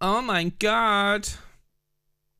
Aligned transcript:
Oh 0.00 0.20
mein 0.22 0.52
Gott. 0.60 1.38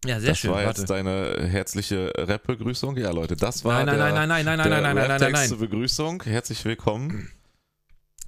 Ja, 0.05 0.21
sehr 0.21 0.31
das 0.31 0.39
schön. 0.39 0.51
war 0.51 0.65
Warte. 0.65 0.81
jetzt 0.83 0.91
deine 0.91 1.49
herzliche 1.49 2.13
Rap-Begrüßung. 2.17 2.97
Ja, 2.97 3.10
Leute, 3.10 3.35
das 3.35 3.65
war 3.65 3.85
Nein, 3.85 3.86
nein, 3.86 3.97
der, 3.97 4.12
nein, 4.12 4.29
nein, 4.29 4.29
nein, 4.29 4.45
nein, 4.45 4.56
der 4.56 4.80
nein, 4.80 4.82
nein, 4.82 4.95
nein, 5.09 5.21
nein, 5.21 5.32
nein, 5.32 5.48
nein. 5.51 5.58
Begrüßung. 5.58 6.22
Herzlich 6.22 6.64
willkommen. 6.64 7.30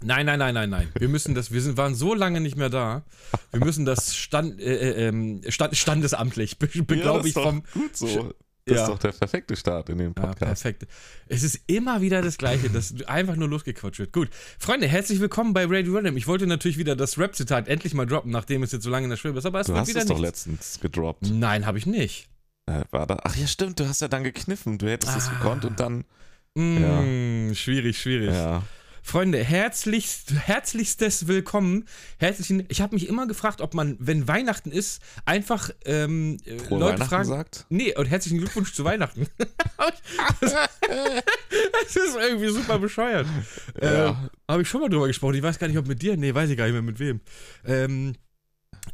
Nein, 0.02 0.26
nein, 0.26 0.38
nein, 0.38 0.54
nein, 0.54 0.70
nein. 0.70 0.88
Wir 0.98 1.08
müssen 1.08 1.34
das, 1.34 1.52
wir 1.52 1.60
sind, 1.60 1.76
waren 1.76 1.94
so 1.94 2.14
lange 2.14 2.40
nicht 2.40 2.56
mehr 2.56 2.70
da. 2.70 3.02
Wir 3.50 3.60
müssen 3.64 3.84
das 3.84 4.16
stand, 4.16 4.60
äh, 4.60 4.76
äh, 4.76 5.08
ähm, 5.08 5.42
stand, 5.48 5.76
standesamtlich, 5.76 6.58
be, 6.58 6.68
be, 6.68 6.96
Ja, 6.96 7.02
glaube 7.02 7.18
das 7.18 7.26
ich, 7.26 7.32
vom. 7.34 7.64
Gut 7.74 7.96
so. 7.96 8.32
Das 8.68 8.76
Ja. 8.76 8.82
ist 8.84 8.88
doch 8.90 8.98
der 8.98 9.12
perfekte 9.12 9.56
Start 9.56 9.88
in 9.88 9.98
den 9.98 10.08
Ja, 10.08 10.22
Podcast. 10.22 10.38
perfekt. 10.62 10.86
Es 11.26 11.42
ist 11.42 11.60
immer 11.66 12.00
wieder 12.00 12.20
das 12.22 12.36
Gleiche, 12.38 12.68
dass 12.70 12.94
einfach 13.06 13.34
nur 13.36 13.48
losgequatscht 13.48 13.98
wird. 13.98 14.12
Gut. 14.12 14.28
Freunde, 14.58 14.86
herzlich 14.86 15.20
willkommen 15.20 15.52
bei 15.54 15.64
Radio 15.66 15.94
Random. 15.96 16.16
Ich 16.16 16.26
wollte 16.26 16.46
natürlich 16.46 16.76
wieder 16.78 16.94
das 16.94 17.18
Rap-Zitat 17.18 17.66
endlich 17.68 17.94
mal 17.94 18.06
droppen, 18.06 18.30
nachdem 18.30 18.62
es 18.62 18.72
jetzt 18.72 18.82
so 18.84 18.90
lange 18.90 19.04
in 19.04 19.10
der 19.10 19.16
Schwebe 19.16 19.38
ist, 19.38 19.46
aber 19.46 19.60
es 19.60 19.66
du 19.68 19.74
hast 19.74 19.88
wieder 19.88 20.00
es 20.00 20.06
doch 20.06 20.18
nichts. 20.20 20.46
letztens 20.46 20.80
gedroppt. 20.80 21.30
Nein, 21.30 21.66
habe 21.66 21.78
ich 21.78 21.86
nicht. 21.86 22.28
Äh, 22.66 22.82
war 22.90 23.06
da? 23.06 23.18
Ach 23.24 23.34
ja, 23.36 23.46
stimmt, 23.46 23.80
du 23.80 23.88
hast 23.88 24.02
ja 24.02 24.08
dann 24.08 24.22
gekniffen. 24.24 24.76
Du 24.78 24.86
hättest 24.88 25.16
es 25.16 25.28
Ah. 25.28 25.30
gekonnt 25.32 25.64
und 25.64 25.80
dann. 25.80 26.04
Mm, 26.54 27.54
Schwierig, 27.54 27.98
schwierig. 27.98 28.34
Ja. 28.34 28.62
Freunde, 29.02 29.42
herzlichst, 29.42 30.32
herzlichstes 30.34 31.26
Willkommen. 31.26 31.86
Herzlichen, 32.18 32.64
ich 32.68 32.80
habe 32.80 32.94
mich 32.94 33.08
immer 33.08 33.26
gefragt, 33.26 33.60
ob 33.60 33.74
man, 33.74 33.96
wenn 33.98 34.28
Weihnachten 34.28 34.70
ist, 34.70 35.00
einfach 35.24 35.70
ähm, 35.84 36.38
äh, 36.44 36.58
Frohe 36.58 36.80
Leute 36.80 37.04
fragen. 37.04 37.28
sagt. 37.28 37.66
Nee, 37.68 37.94
und 37.96 38.06
herzlichen 38.06 38.38
Glückwunsch 38.38 38.72
zu 38.72 38.84
Weihnachten. 38.84 39.26
das, 40.40 40.52
das 40.52 41.96
ist 41.96 42.16
irgendwie 42.20 42.48
super 42.48 42.78
bescheuert. 42.78 43.26
Ja. 43.80 44.10
Äh, 44.10 44.14
Habe 44.48 44.62
ich 44.62 44.68
schon 44.68 44.80
mal 44.80 44.88
drüber 44.88 45.06
gesprochen. 45.06 45.34
Ich 45.34 45.42
weiß 45.42 45.58
gar 45.58 45.68
nicht, 45.68 45.78
ob 45.78 45.86
mit 45.86 46.02
dir. 46.02 46.16
Nee, 46.16 46.34
weiß 46.34 46.50
ich 46.50 46.56
gar 46.56 46.64
nicht 46.64 46.74
mehr 46.74 46.82
mit 46.82 46.98
wem. 46.98 47.20
Ähm, 47.64 48.14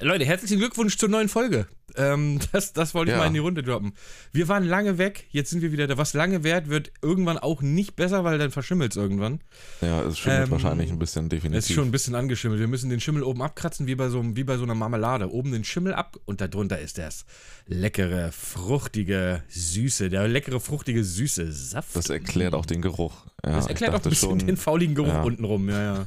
Leute, 0.01 0.25
herzlichen 0.25 0.59
Glückwunsch 0.59 0.97
zur 0.97 1.09
neuen 1.09 1.29
Folge. 1.29 1.67
Ähm, 1.97 2.41
das, 2.53 2.73
das 2.73 2.95
wollte 2.95 3.11
ich 3.11 3.15
Ja. 3.17 3.21
mal 3.23 3.27
in 3.29 3.35
die 3.35 3.39
Runde 3.41 3.63
droppen. 3.63 3.93
Wir 4.33 4.49
waren 4.49 4.65
lange 4.65 4.99
weg, 4.99 5.27
jetzt 5.31 5.51
sind 5.51 5.63
wir 5.63 5.71
wieder 5.73 5.87
da. 5.87 5.97
Was 5.99 6.13
lange 6.15 6.43
währt, 6.45 6.69
wird 6.69 6.91
irgendwann 7.03 7.39
auch 7.39 7.63
nicht 7.63 7.95
besser, 7.97 8.25
weil 8.25 8.39
dann 8.39 8.51
verschimmelt 8.51 8.93
es 8.93 8.97
irgendwann. 8.97 9.41
Ja, 9.81 10.03
es 10.03 10.19
schimmelt 10.19 10.47
Ähm, 10.47 10.51
wahrscheinlich 10.51 10.91
ein 10.91 10.99
bisschen 10.99 11.29
definitiv. 11.29 11.59
Es 11.59 11.69
ist 11.71 11.75
schon 11.75 11.85
ein 11.89 11.93
bisschen 11.93 12.15
angeschimmelt. 12.15 12.61
Wir 12.61 12.69
müssen 12.69 12.91
den 12.91 13.01
Schimmel 13.01 13.23
oben 13.23 13.43
abkratzen, 13.43 13.87
wie 13.87 13.95
bei 13.95 14.09
so, 14.09 14.19
einem- 14.21 14.37
wie 14.37 14.45
bei 14.45 14.57
so 14.57 14.65
einer 14.65 14.75
Marmelade. 14.75 15.31
Oben 15.33 15.53
den 15.53 15.65
Schimmel 15.65 15.95
ab 15.95 16.17
und 16.25 16.41
darunter 16.41 16.79
ist 16.81 16.99
das 16.99 17.25
leckere, 17.67 18.31
fruchtige, 18.33 19.43
süße, 19.49 20.09
der 20.11 20.27
leckere, 20.29 20.61
fruchtige, 20.61 21.05
süße 21.05 21.53
Saft. 21.53 21.95
das 21.97 22.11
erklärt 22.11 22.55
auch 22.55 22.67
den 22.67 22.83
Geruch. 22.83 23.27
Ja, 23.45 23.57
Das 23.57 23.67
erklärt 23.67 23.95
auch 23.95 24.03
ein 24.03 24.09
bisschen 24.11 24.31
schon, 24.41 24.47
den 24.47 24.57
fauligen 24.57 24.95
Geruch 24.95 25.09
ja. 25.09 25.23
untenrum, 25.23 25.69
ja, 25.69 25.83
ja. 25.95 26.07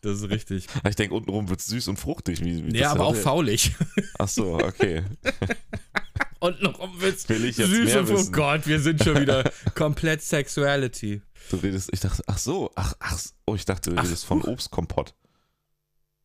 Das 0.00 0.18
ist 0.22 0.30
richtig. 0.30 0.66
Ich 0.88 0.96
denke, 0.96 1.14
untenrum 1.14 1.48
wird 1.48 1.60
es 1.60 1.66
süß 1.66 1.88
und 1.88 1.98
fruchtig. 1.98 2.42
Wie, 2.44 2.66
wie 2.66 2.76
Ja, 2.78 2.84
das 2.88 2.92
aber 2.92 3.06
auch 3.06 3.16
faulig. 3.16 3.72
Ach 4.18 4.28
so, 4.28 4.54
okay. 4.54 4.85
Untenrum 6.38 7.00
wird's 7.00 7.28
Will 7.28 7.44
ich 7.44 7.56
jetzt 7.56 7.70
süß 7.70 7.86
mehr 7.86 8.00
und 8.00 8.10
oh. 8.10 8.30
Gott, 8.30 8.66
wir 8.66 8.80
sind 8.80 9.02
schon 9.02 9.20
wieder 9.20 9.50
komplett 9.74 10.22
Sexuality. 10.22 11.22
Du 11.50 11.56
redest, 11.56 11.90
ich 11.92 12.00
dachte, 12.00 12.22
ach 12.26 12.38
so, 12.38 12.70
ach, 12.74 12.94
ach, 13.00 13.18
oh, 13.46 13.54
ich 13.54 13.64
dachte, 13.64 13.90
du 13.90 13.96
Ach, 13.96 14.04
redest 14.04 14.24
von 14.24 14.42
Obstkompott. 14.42 15.14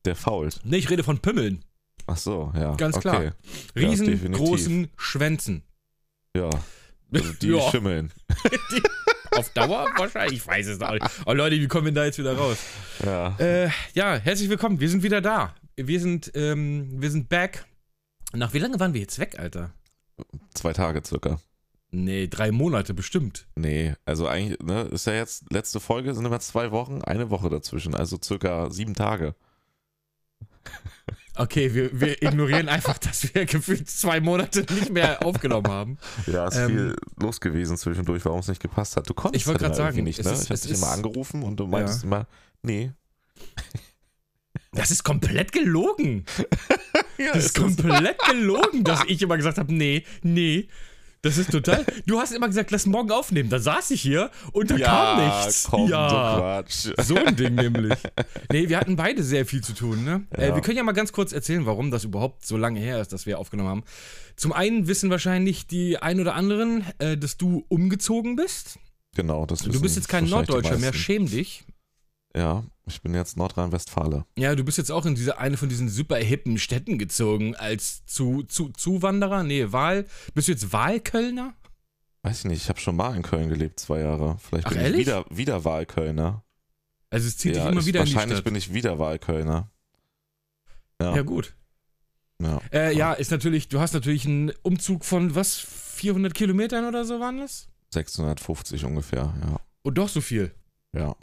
Der 0.05 0.15
fault. 0.15 0.59
Nee, 0.63 0.77
ich 0.77 0.89
rede 0.89 1.03
von 1.03 1.19
Pimmeln. 1.19 1.63
Ach 2.07 2.17
so, 2.17 2.51
ja. 2.55 2.75
Ganz 2.75 2.97
okay. 2.97 3.09
klar. 3.09 3.23
Ja, 3.23 3.31
Riesengroßen 3.75 4.89
Schwänzen. 4.97 5.63
Ja. 6.35 6.49
Also 7.13 7.33
die 7.33 7.47
Ja. 7.49 7.71
schimmeln. 7.71 8.11
Auf 9.31 9.49
Dauer 9.53 9.87
wahrscheinlich. 9.97 10.39
Ich 10.39 10.47
weiß 10.47 10.67
es 10.67 10.81
auch 10.81 10.93
nicht. 10.93 11.05
Oh 11.25 11.33
Leute, 11.33 11.55
wie 11.57 11.67
kommen 11.67 11.85
wir 11.85 11.93
da 11.93 12.05
jetzt 12.05 12.17
wieder 12.17 12.35
raus? 12.35 12.57
Ja. 13.05 13.37
Äh, 13.37 13.69
ja, 13.93 14.15
herzlich 14.17 14.49
willkommen. 14.49 14.79
Wir 14.79 14.89
sind 14.89 15.03
wieder 15.03 15.21
da. 15.21 15.55
Wir 15.77 15.99
sind, 15.99 16.31
ähm, 16.35 17.01
wir 17.01 17.11
sind 17.11 17.29
back. 17.29 17.65
Nach 18.33 18.53
wie 18.53 18.59
lange 18.59 18.79
waren 18.79 18.93
wir 18.93 19.01
jetzt 19.01 19.19
weg, 19.19 19.37
Alter? 19.39 19.71
Zwei 20.53 20.73
Tage 20.73 21.01
circa. 21.05 21.39
Nee, 21.93 22.27
drei 22.27 22.51
Monate 22.51 22.93
bestimmt. 22.93 23.47
Nee, 23.55 23.95
also 24.05 24.27
eigentlich, 24.27 24.59
ne, 24.61 24.83
ist 24.83 25.07
ja 25.07 25.13
jetzt 25.13 25.51
letzte 25.51 25.79
Folge, 25.81 26.13
sind 26.15 26.25
immer 26.25 26.39
zwei 26.39 26.71
Wochen, 26.71 27.01
eine 27.01 27.29
Woche 27.29 27.49
dazwischen, 27.49 27.95
also 27.95 28.17
circa 28.23 28.69
sieben 28.69 28.93
Tage. 28.95 29.35
Okay, 31.37 31.73
wir, 31.73 31.97
wir 31.99 32.21
ignorieren 32.21 32.67
einfach, 32.67 32.97
dass 32.97 33.33
wir 33.33 33.45
gefühlt 33.45 33.89
zwei 33.89 34.19
Monate 34.19 34.65
nicht 34.73 34.91
mehr 34.91 35.25
aufgenommen 35.25 35.67
haben. 35.69 35.97
Ja, 36.27 36.45
ist 36.49 36.57
Ähm, 36.57 36.67
viel 36.69 36.95
los 37.21 37.39
gewesen 37.39 37.77
zwischendurch, 37.77 38.23
warum 38.25 38.39
es 38.41 38.49
nicht 38.49 38.61
gepasst 38.61 38.97
hat. 38.97 39.09
Du 39.09 39.13
konntest 39.13 39.41
Ich 39.41 39.47
wollte 39.47 39.63
halt 39.65 39.77
irgendwie 39.77 39.93
sagen, 39.93 40.03
nicht, 40.03 40.23
ne? 40.25 40.31
ist- 40.33 40.41
ich 40.43 40.49
habe 40.49 40.53
es 40.55 40.61
dich 40.63 40.73
immer 40.77 40.89
angerufen 40.91 41.41
und 41.43 41.57
du 41.57 41.67
meintest 41.67 42.03
immer, 42.03 42.27
nee. 42.63 42.91
Das 44.73 44.89
ist 44.91 45.03
komplett 45.03 45.51
gelogen. 45.51 46.25
Ja, 47.17 47.33
Das 47.33 47.45
ist 47.45 47.55
komplett 47.55 48.17
gelogen, 48.29 48.83
dass 48.83 49.03
ich 49.05 49.21
immer 49.21 49.37
gesagt 49.37 49.59
habe, 49.59 49.71
nee, 49.71 50.03
nee. 50.23 50.67
Das 51.21 51.37
ist 51.37 51.51
total. 51.51 51.85
Du 52.07 52.19
hast 52.19 52.31
immer 52.31 52.47
gesagt, 52.47 52.71
lass 52.71 52.87
morgen 52.87 53.11
aufnehmen. 53.11 53.47
Da 53.51 53.59
saß 53.59 53.91
ich 53.91 54.01
hier 54.01 54.31
und 54.53 54.71
da 54.71 54.75
ja, 54.77 54.87
kam 54.87 55.25
nichts. 55.27 55.67
Komm, 55.69 55.87
ja. 55.87 56.09
so 56.09 56.15
Quatsch. 56.15 56.87
So 57.05 57.15
ein 57.15 57.35
Ding 57.35 57.53
nämlich. 57.53 57.93
Nee, 58.51 58.69
wir 58.69 58.79
hatten 58.79 58.95
beide 58.95 59.21
sehr 59.21 59.45
viel 59.45 59.61
zu 59.61 59.73
tun, 59.73 60.03
ne? 60.03 60.25
Äh, 60.31 60.47
Ja. 60.47 60.55
wir 60.55 60.63
können 60.63 60.77
ja 60.77 60.83
mal 60.83 60.93
ganz 60.93 61.11
kurz 61.11 61.31
erzählen, 61.31 61.67
warum 61.67 61.91
das 61.91 62.05
überhaupt 62.05 62.43
so 62.43 62.57
lange 62.57 62.79
her 62.79 62.99
ist, 62.99 63.13
dass 63.13 63.27
wir 63.27 63.37
aufgenommen 63.37 63.69
haben. 63.69 63.83
Zum 64.35 64.51
einen 64.51 64.87
wissen 64.87 65.11
wahrscheinlich 65.11 65.67
die 65.67 65.99
ein 65.99 66.19
oder 66.19 66.33
anderen, 66.33 66.83
äh, 66.97 67.17
dass 67.17 67.37
du 67.37 67.65
umgezogen 67.67 68.35
bist. 68.35 68.79
Genau, 69.15 69.45
das 69.45 69.59
Du 69.59 69.69
wissen 69.69 69.81
bist 69.83 69.95
jetzt 69.97 70.09
kein 70.09 70.25
Norddeutscher 70.27 70.79
mehr, 70.79 70.93
schäm 70.93 71.27
dich. 71.29 71.65
Ja, 72.35 72.63
ich 72.91 73.01
bin 73.01 73.13
jetzt 73.13 73.37
Nordrhein-Westfale. 73.37 74.25
Ja, 74.37 74.55
du 74.55 74.63
bist 74.63 74.77
jetzt 74.77 74.91
auch 74.91 75.05
in 75.05 75.15
diese 75.15 75.37
eine 75.37 75.57
von 75.57 75.69
diesen 75.69 75.89
super 75.89 76.17
hippen 76.17 76.57
Städten 76.57 76.97
gezogen 76.97 77.55
als 77.55 78.05
zu, 78.05 78.43
zu, 78.43 78.69
Zuwanderer. 78.69 79.43
Nee, 79.43 79.71
Wahl. 79.71 80.05
Bist 80.33 80.47
du 80.47 80.51
jetzt 80.51 80.71
Wahlkölner? 80.73 81.55
Weiß 82.23 82.39
ich 82.39 82.45
nicht, 82.45 82.61
ich 82.61 82.69
habe 82.69 82.79
schon 82.79 82.95
mal 82.95 83.15
in 83.15 83.23
Köln 83.23 83.49
gelebt, 83.49 83.79
zwei 83.79 83.99
Jahre. 84.01 84.37
Vielleicht 84.39 84.67
Ach, 84.67 84.71
bin 84.71 84.81
ehrlich? 84.81 85.01
ich 85.01 85.07
wieder, 85.07 85.25
wieder 85.29 85.65
Wahlkölner. 85.65 86.43
Also 87.09 87.27
es 87.27 87.37
zieht 87.37 87.55
ja, 87.55 87.63
dich 87.63 87.71
immer 87.71 87.81
ich, 87.81 87.87
wieder 87.87 88.03
die 88.03 88.13
wahrscheinlich 88.13 88.43
bin 88.43 88.55
ich 88.55 88.73
wieder 88.73 88.99
Wahlkölner. 88.99 89.69
Ja, 91.01 91.15
ja, 91.15 91.21
gut. 91.23 91.55
ja. 92.41 92.61
Äh, 92.71 92.95
ja, 92.95 93.13
ist 93.13 93.31
natürlich, 93.31 93.69
du 93.69 93.79
hast 93.79 93.93
natürlich 93.93 94.25
einen 94.25 94.51
Umzug 94.61 95.03
von 95.03 95.33
was, 95.33 95.57
400 95.57 96.33
Kilometern 96.33 96.85
oder 96.85 97.05
so 97.05 97.19
waren 97.19 97.39
das? 97.39 97.67
650 97.93 98.85
ungefähr, 98.85 99.33
ja. 99.41 99.59
Und 99.81 99.97
doch 99.97 100.09
so 100.09 100.21
viel. 100.21 100.53
Ja, 100.95 101.15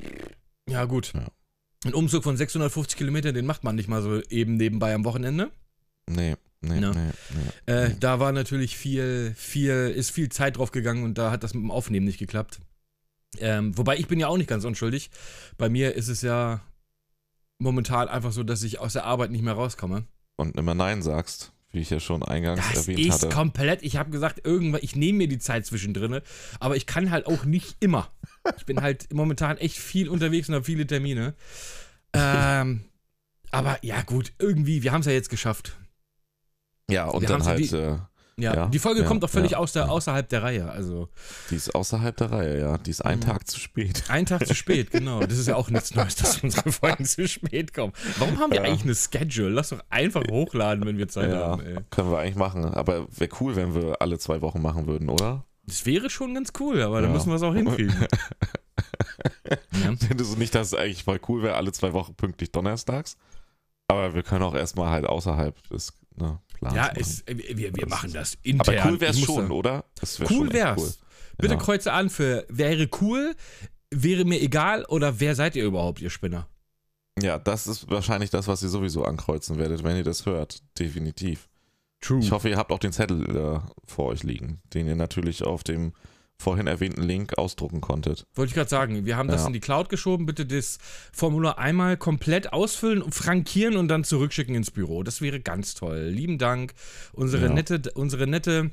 Ja, 0.69 0.85
gut. 0.85 1.13
Ja. 1.15 1.27
Ein 1.85 1.95
Umzug 1.95 2.25
von 2.25 2.37
650 2.37 2.97
Kilometern, 2.99 3.35
den 3.35 3.47
macht 3.47 3.63
man 3.65 3.77
nicht 3.77 3.89
mal 3.89 4.03
so 4.03 4.21
eben 4.31 4.57
nebenbei 4.57 4.95
am 4.95 5.05
Wochenende. 5.05 5.51
nee, 6.09 6.35
nee, 6.61 6.81
Ja. 6.81 6.91
nee, 6.93 7.11
nee. 7.67 7.73
Äh, 7.73 7.89
Nee. 7.91 7.97
Da 8.01 8.19
war 8.19 8.33
natürlich 8.33 8.77
viel, 8.77 9.33
viel, 9.37 9.93
ist 9.95 10.11
viel 10.11 10.29
Zeit 10.29 10.57
drauf 10.57 10.73
gegangen 10.73 11.05
und 11.05 11.17
da 11.19 11.31
hat 11.31 11.45
das 11.45 11.55
mit 11.55 11.63
dem 11.63 11.71
Aufnehmen 11.71 12.07
nicht 12.07 12.19
geklappt. 12.19 12.59
Ähm, 13.39 13.77
wobei 13.79 13.97
ich 13.97 14.09
bin 14.09 14.19
ja 14.19 14.27
auch 14.29 14.39
nicht 14.39 14.49
ganz 14.49 14.65
unschuldig. 14.65 15.11
Bei 15.57 15.69
mir 15.69 15.95
ist 15.95 16.09
es 16.09 16.23
ja 16.23 16.61
momentan 17.59 18.09
einfach 18.09 18.33
so, 18.33 18.43
dass 18.43 18.63
ich 18.63 18.79
aus 18.81 18.95
der 18.95 19.05
Arbeit 19.05 19.31
nicht 19.31 19.43
mehr 19.43 19.53
rauskomme. 19.55 20.05
Und 20.37 20.57
immer 20.57 20.75
Nein 20.75 21.03
sagst, 21.03 21.53
wie 21.73 21.81
ich 21.81 21.91
ja 21.91 22.01
schon 22.01 22.23
eingangs 22.23 22.61
Das 22.73 22.89
erwähnt 22.89 23.01
ist 23.07 23.13
hatte. 23.25 23.29
komplett. 23.29 23.83
Ich 23.83 23.97
habe 23.97 24.11
gesagt, 24.11 24.41
irgendwann, 24.45 24.81
ich 24.83 24.97
nehme 24.97 25.19
mir 25.19 25.29
die 25.29 25.39
Zeit 25.39 25.67
zwischendrin, 25.67 26.21
aber 26.59 26.77
ich 26.77 26.87
kann 26.87 27.11
halt 27.11 27.27
auch 27.27 27.45
nicht 27.45 27.77
immer. 27.81 28.11
Ich 28.57 28.67
bin 28.67 28.81
halt 28.81 29.13
momentan 29.13 29.59
echt 29.59 29.77
viel 29.77 30.09
unterwegs 30.09 30.49
und 30.49 30.55
habe 30.55 30.65
viele 30.65 30.87
Termine. 30.87 31.35
Ähm, 32.13 32.85
aber 33.51 33.79
ja, 33.83 34.03
gut, 34.03 34.33
irgendwie, 34.39 34.83
wir 34.83 34.93
haben 34.93 35.01
es 35.01 35.07
ja 35.07 35.13
jetzt 35.13 35.31
geschafft. 35.31 35.77
Ja, 36.91 37.07
und 37.07 37.21
Wir 37.23 37.29
dann 37.29 37.45
halt, 37.45 37.73
äh, 37.73 37.99
Ja, 38.41 38.55
Ja, 38.55 38.67
die 38.67 38.79
Folge 38.79 39.03
ja, 39.03 39.07
kommt 39.07 39.25
auch 39.25 39.29
völlig 39.31 39.51
ja, 39.53 39.59
aus 39.59 39.73
der, 39.73 39.85
ja. 39.85 39.89
außerhalb 39.89 40.29
der 40.29 40.43
Reihe. 40.43 40.71
Also 40.71 41.09
die 41.51 41.57
ist 41.57 41.75
außerhalb 41.75 42.17
der 42.17 42.31
Reihe, 42.31 42.61
ja. 42.61 42.79
Die 42.79 42.91
ist 42.91 43.01
einen 43.05 43.21
Mhm. 43.21 43.25
Tag 43.27 43.49
zu 43.49 43.59
spät. 43.59 44.05
ein 44.09 44.27
Tag 44.27 44.47
zu 44.47 44.55
spät, 44.55 44.91
genau. 44.93 45.21
Das 45.21 45.39
ist 45.39 45.49
ja 45.49 45.57
auch 45.57 45.69
nichts 45.71 45.95
Neues, 45.95 46.15
dass 46.17 46.43
unsere 46.43 46.71
Folgen 46.73 47.05
zu 47.05 47.27
spät 47.29 47.75
kommen. 47.75 47.93
Warum 48.19 48.39
haben 48.39 48.53
wir 48.53 48.63
eigentlich 48.63 48.85
eine 48.85 48.95
Schedule? 48.95 49.51
Lass 49.51 49.71
doch 49.71 49.83
einfach 49.91 50.23
hochladen, 50.31 50.87
wenn 50.87 50.97
wir 50.99 51.09
Zeit 51.09 51.33
haben, 51.35 51.61
ey. 51.63 51.79
können 51.91 52.11
wir 52.11 52.19
eigentlich 52.19 52.37
machen. 52.37 52.65
Aber 52.65 53.07
wäre 53.11 53.31
cool, 53.41 53.57
wenn 53.57 53.75
wir 53.75 54.01
alle 54.01 54.19
zwei 54.19 54.41
Wochen 54.41 54.63
machen 54.63 54.87
würden, 54.87 55.09
oder? 55.11 55.45
Das 55.69 55.85
wäre 55.87 56.09
schon 56.11 56.35
ganz 56.35 56.53
cool, 56.61 56.81
aber 56.83 57.03
Ja. 57.03 57.09
müssen 57.09 57.29
wir 57.29 57.37
es 57.37 57.43
auch 57.43 57.55
hinkriegen. 57.55 57.95
ja. 59.51 59.95
Findest 59.97 60.33
du 60.35 60.39
nicht, 60.39 60.55
dass 60.55 60.69
es 60.69 60.75
eigentlich 60.75 61.05
voll 61.05 61.21
cool 61.29 61.43
wäre, 61.43 61.55
alle 61.57 61.73
zwei 61.73 61.93
Wochen 61.93 62.15
pünktlich 62.15 62.51
donnerstags? 62.53 63.17
Aber 63.89 64.15
wir 64.15 64.23
können 64.23 64.43
auch 64.43 64.55
erstmal 64.55 64.91
halt 64.91 65.07
außerhalb 65.07 65.63
des 65.69 65.93
ne, 66.17 66.41
Plans 66.55 66.75
Ja, 66.75 66.91
es, 66.95 67.25
wir, 67.27 67.57
wir 67.57 67.75
wir 67.75 67.89
machen 67.89 68.13
das 68.13 68.37
intern. 68.43 68.79
Aber 68.79 68.91
cool 68.91 69.01
wäre 69.01 69.13
es 69.13 69.21
schon, 69.21 69.51
oder? 69.51 69.85
Das 70.01 70.21
wär 70.21 70.31
Cool 70.31 70.47
echt 70.47 70.55
wär's. 70.55 70.81
Cool. 70.81 70.93
Bitte 71.39 71.55
Ja. 71.55 71.61
kreuze 71.61 71.93
an 71.93 72.11
für 72.11 72.45
wäre 72.49 72.89
cool, 73.01 73.35
wäre 73.91 74.25
mir 74.25 74.41
egal 74.43 74.85
oder 74.87 75.21
wer 75.21 75.35
seid 75.35 75.57
ihr 75.57 75.65
überhaupt, 75.65 76.01
ihr 76.01 76.11
Spinner? 76.11 76.49
Ja, 77.21 77.39
das 77.39 77.67
ist 77.67 77.91
wahrscheinlich 77.91 78.31
das, 78.31 78.47
was 78.47 78.63
ihr 78.63 78.69
sowieso 78.69 79.05
ankreuzen 79.05 79.59
werdet, 79.59 79.83
wenn 79.85 79.97
ihr 79.97 80.05
das 80.05 80.27
hört. 80.27 80.63
Definitiv. 80.79 81.49
True. 82.01 82.21
Ich 82.21 82.31
hoffe, 82.31 82.49
ihr 82.49 82.57
habt 82.57 82.71
auch 82.73 82.79
den 82.79 82.93
Zettel 82.93 83.37
äh, 83.37 83.61
vor 83.85 84.07
euch 84.07 84.23
liegen, 84.23 84.61
den 84.75 84.87
ihr 84.87 84.97
natürlich 84.97 85.43
auf 85.43 85.65
dem 85.65 85.93
vorhin 86.41 86.69
erwähnten 86.69 87.03
Link 87.03 87.37
ausdrucken 87.37 87.81
konntet. 87.81 88.25
Wollte 88.35 88.51
ich 88.51 88.55
gerade 88.55 88.71
sagen, 88.71 89.05
wir 89.05 89.17
haben 89.17 89.29
das 89.29 89.41
Ja. 89.43 89.47
in 89.49 89.53
die 89.53 89.59
Cloud 89.61 89.89
geschoben. 89.89 90.25
Bitte 90.25 90.47
das 90.47 90.79
Formular 91.13 91.59
einmal 91.59 91.97
komplett 91.97 92.53
ausfüllen, 92.53 93.03
und 93.03 93.13
frankieren 93.13 93.77
und 93.77 93.89
dann 93.89 94.05
zurückschicken 94.05 94.55
ins 94.55 94.71
Büro. 94.71 95.03
Das 95.03 95.21
wäre 95.21 95.41
ganz 95.41 95.75
toll. 95.75 96.03
Lieben 96.13 96.39
Dank. 96.39 96.75
Unsere, 97.13 97.47
Ja. 97.47 97.53
nette, 97.53 97.83
unsere 97.95 98.29
nette 98.29 98.71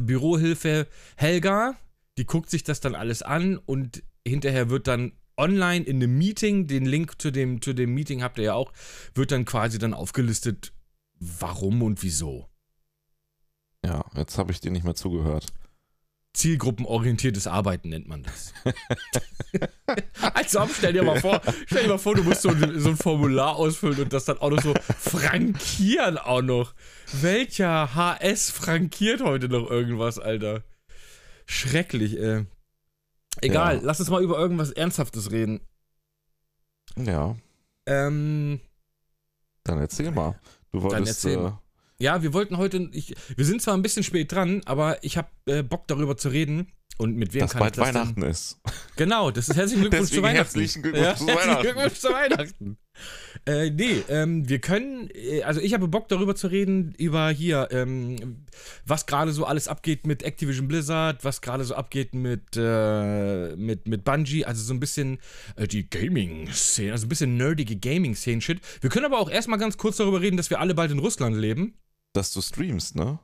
Bürohilfe 0.00 0.86
Helga, 1.16 1.74
die 2.18 2.26
guckt 2.26 2.50
sich 2.50 2.64
das 2.64 2.80
dann 2.80 2.94
alles 2.94 3.22
an 3.22 3.56
und 3.56 4.02
hinterher 4.26 4.68
wird 4.68 4.86
dann 4.86 5.12
online 5.38 5.84
in 5.86 5.96
einem 5.96 6.18
Meeting, 6.18 6.66
den 6.66 6.84
Link 6.84 7.20
zu 7.20 7.30
dem, 7.30 7.62
zu 7.62 7.72
dem 7.72 7.94
Meeting 7.94 8.22
habt 8.22 8.36
ihr 8.36 8.44
ja 8.44 8.54
auch, 8.54 8.72
wird 9.14 9.32
dann 9.32 9.46
quasi 9.46 9.78
dann 9.78 9.94
aufgelistet, 9.94 10.74
warum 11.18 11.82
und 11.82 12.02
wieso. 12.02 12.49
Ja, 13.84 14.04
jetzt 14.14 14.36
habe 14.38 14.52
ich 14.52 14.60
dir 14.60 14.70
nicht 14.70 14.84
mehr 14.84 14.94
zugehört. 14.94 15.46
Zielgruppenorientiertes 16.32 17.48
Arbeiten 17.48 17.88
nennt 17.88 18.06
man 18.06 18.22
das. 18.22 18.52
also 20.34 20.68
stell 20.72 20.92
dir 20.92 21.02
mal 21.02 21.20
vor, 21.20 21.40
stell 21.66 21.82
dir 21.84 21.88
mal 21.88 21.98
vor, 21.98 22.14
du 22.14 22.22
musst 22.22 22.42
so 22.42 22.50
ein, 22.50 22.78
so 22.78 22.90
ein 22.90 22.96
Formular 22.96 23.56
ausfüllen 23.56 24.00
und 24.00 24.12
das 24.12 24.26
dann 24.26 24.38
auch 24.38 24.50
noch 24.50 24.62
so 24.62 24.72
frankieren 24.96 26.18
auch 26.18 26.42
noch. 26.42 26.74
Welcher 27.20 27.94
HS 27.96 28.50
frankiert 28.50 29.22
heute 29.22 29.48
noch 29.48 29.68
irgendwas, 29.68 30.20
Alter? 30.20 30.62
Schrecklich, 31.46 32.16
ey. 32.16 32.46
Egal, 33.40 33.76
Ja. 33.76 33.80
lass 33.82 33.98
uns 33.98 34.10
mal 34.10 34.22
über 34.22 34.38
irgendwas 34.38 34.70
Ernsthaftes 34.70 35.32
reden. 35.32 35.60
Ja, 36.96 37.36
Ähm, 37.86 38.60
dann 39.64 39.78
erzähl 39.78 40.12
mal. 40.12 40.38
Du 40.70 40.82
wolltest. 40.82 41.24
erzähl 41.24 41.44
äh. 41.44 41.52
Ja, 42.00 42.22
wir 42.22 42.32
wollten 42.32 42.56
heute, 42.56 42.88
ich, 42.92 43.14
wir 43.36 43.44
sind 43.44 43.62
zwar 43.62 43.74
ein 43.74 43.82
bisschen 43.82 44.02
spät 44.02 44.32
dran, 44.32 44.62
aber 44.64 45.02
ich 45.04 45.16
habe 45.16 45.28
äh, 45.46 45.62
Bock 45.62 45.86
darüber 45.86 46.16
zu 46.16 46.28
reden. 46.30 46.72
Und 46.98 47.16
mit 47.16 47.32
wem 47.32 47.40
dass 47.40 47.52
kann 47.52 47.60
bald 47.60 47.76
ich 47.78 47.82
das 47.82 47.86
denn- 47.86 47.94
Weihnachten 47.94 48.22
ist. 48.24 48.60
Genau, 48.96 49.30
das 49.30 49.48
ist 49.48 49.56
herzlichen 49.56 49.80
Glückwunsch 49.82 50.10
zu 50.10 50.16
Weihnachten. 50.22 50.36
herzlichen 50.60 50.82
Glückwunsch 50.82 51.06
ja, 51.06 51.16
zu 51.16 51.26
herzlichen 51.26 51.48
Weihnachten. 51.48 51.62
Glückwunsch 51.62 51.94
zu 51.98 52.08
Weihnachten. 52.10 52.76
Äh, 53.46 53.70
nee, 53.70 54.02
ähm, 54.10 54.46
wir 54.46 54.58
können, 54.58 55.08
äh, 55.14 55.42
also 55.42 55.60
ich 55.62 55.72
habe 55.72 55.88
Bock 55.88 56.08
darüber 56.08 56.34
zu 56.34 56.48
reden, 56.48 56.94
über 56.98 57.30
hier, 57.30 57.68
ähm, 57.70 58.44
was 58.84 59.06
gerade 59.06 59.32
so 59.32 59.46
alles 59.46 59.66
abgeht 59.68 60.06
mit 60.06 60.22
Activision 60.22 60.68
Blizzard, 60.68 61.24
was 61.24 61.40
gerade 61.40 61.64
so 61.64 61.74
abgeht 61.74 62.12
mit, 62.14 62.42
äh, 62.58 63.56
mit, 63.56 63.88
mit 63.88 64.04
Bungie, 64.04 64.44
also 64.44 64.62
so 64.62 64.74
ein 64.74 64.80
bisschen 64.80 65.20
äh, 65.56 65.66
die 65.66 65.88
Gaming-Szene, 65.88 66.92
also 66.92 67.06
ein 67.06 67.08
bisschen 67.08 67.38
nerdige 67.38 67.76
Gaming-Szene-Shit. 67.76 68.60
Wir 68.82 68.90
können 68.90 69.06
aber 69.06 69.18
auch 69.20 69.30
erstmal 69.30 69.58
ganz 69.58 69.78
kurz 69.78 69.96
darüber 69.96 70.20
reden, 70.20 70.36
dass 70.36 70.50
wir 70.50 70.60
alle 70.60 70.74
bald 70.74 70.90
in 70.90 70.98
Russland 70.98 71.34
leben. 71.36 71.78
Dass 72.12 72.32
du 72.32 72.40
streamst, 72.40 72.96
ne? 72.96 73.18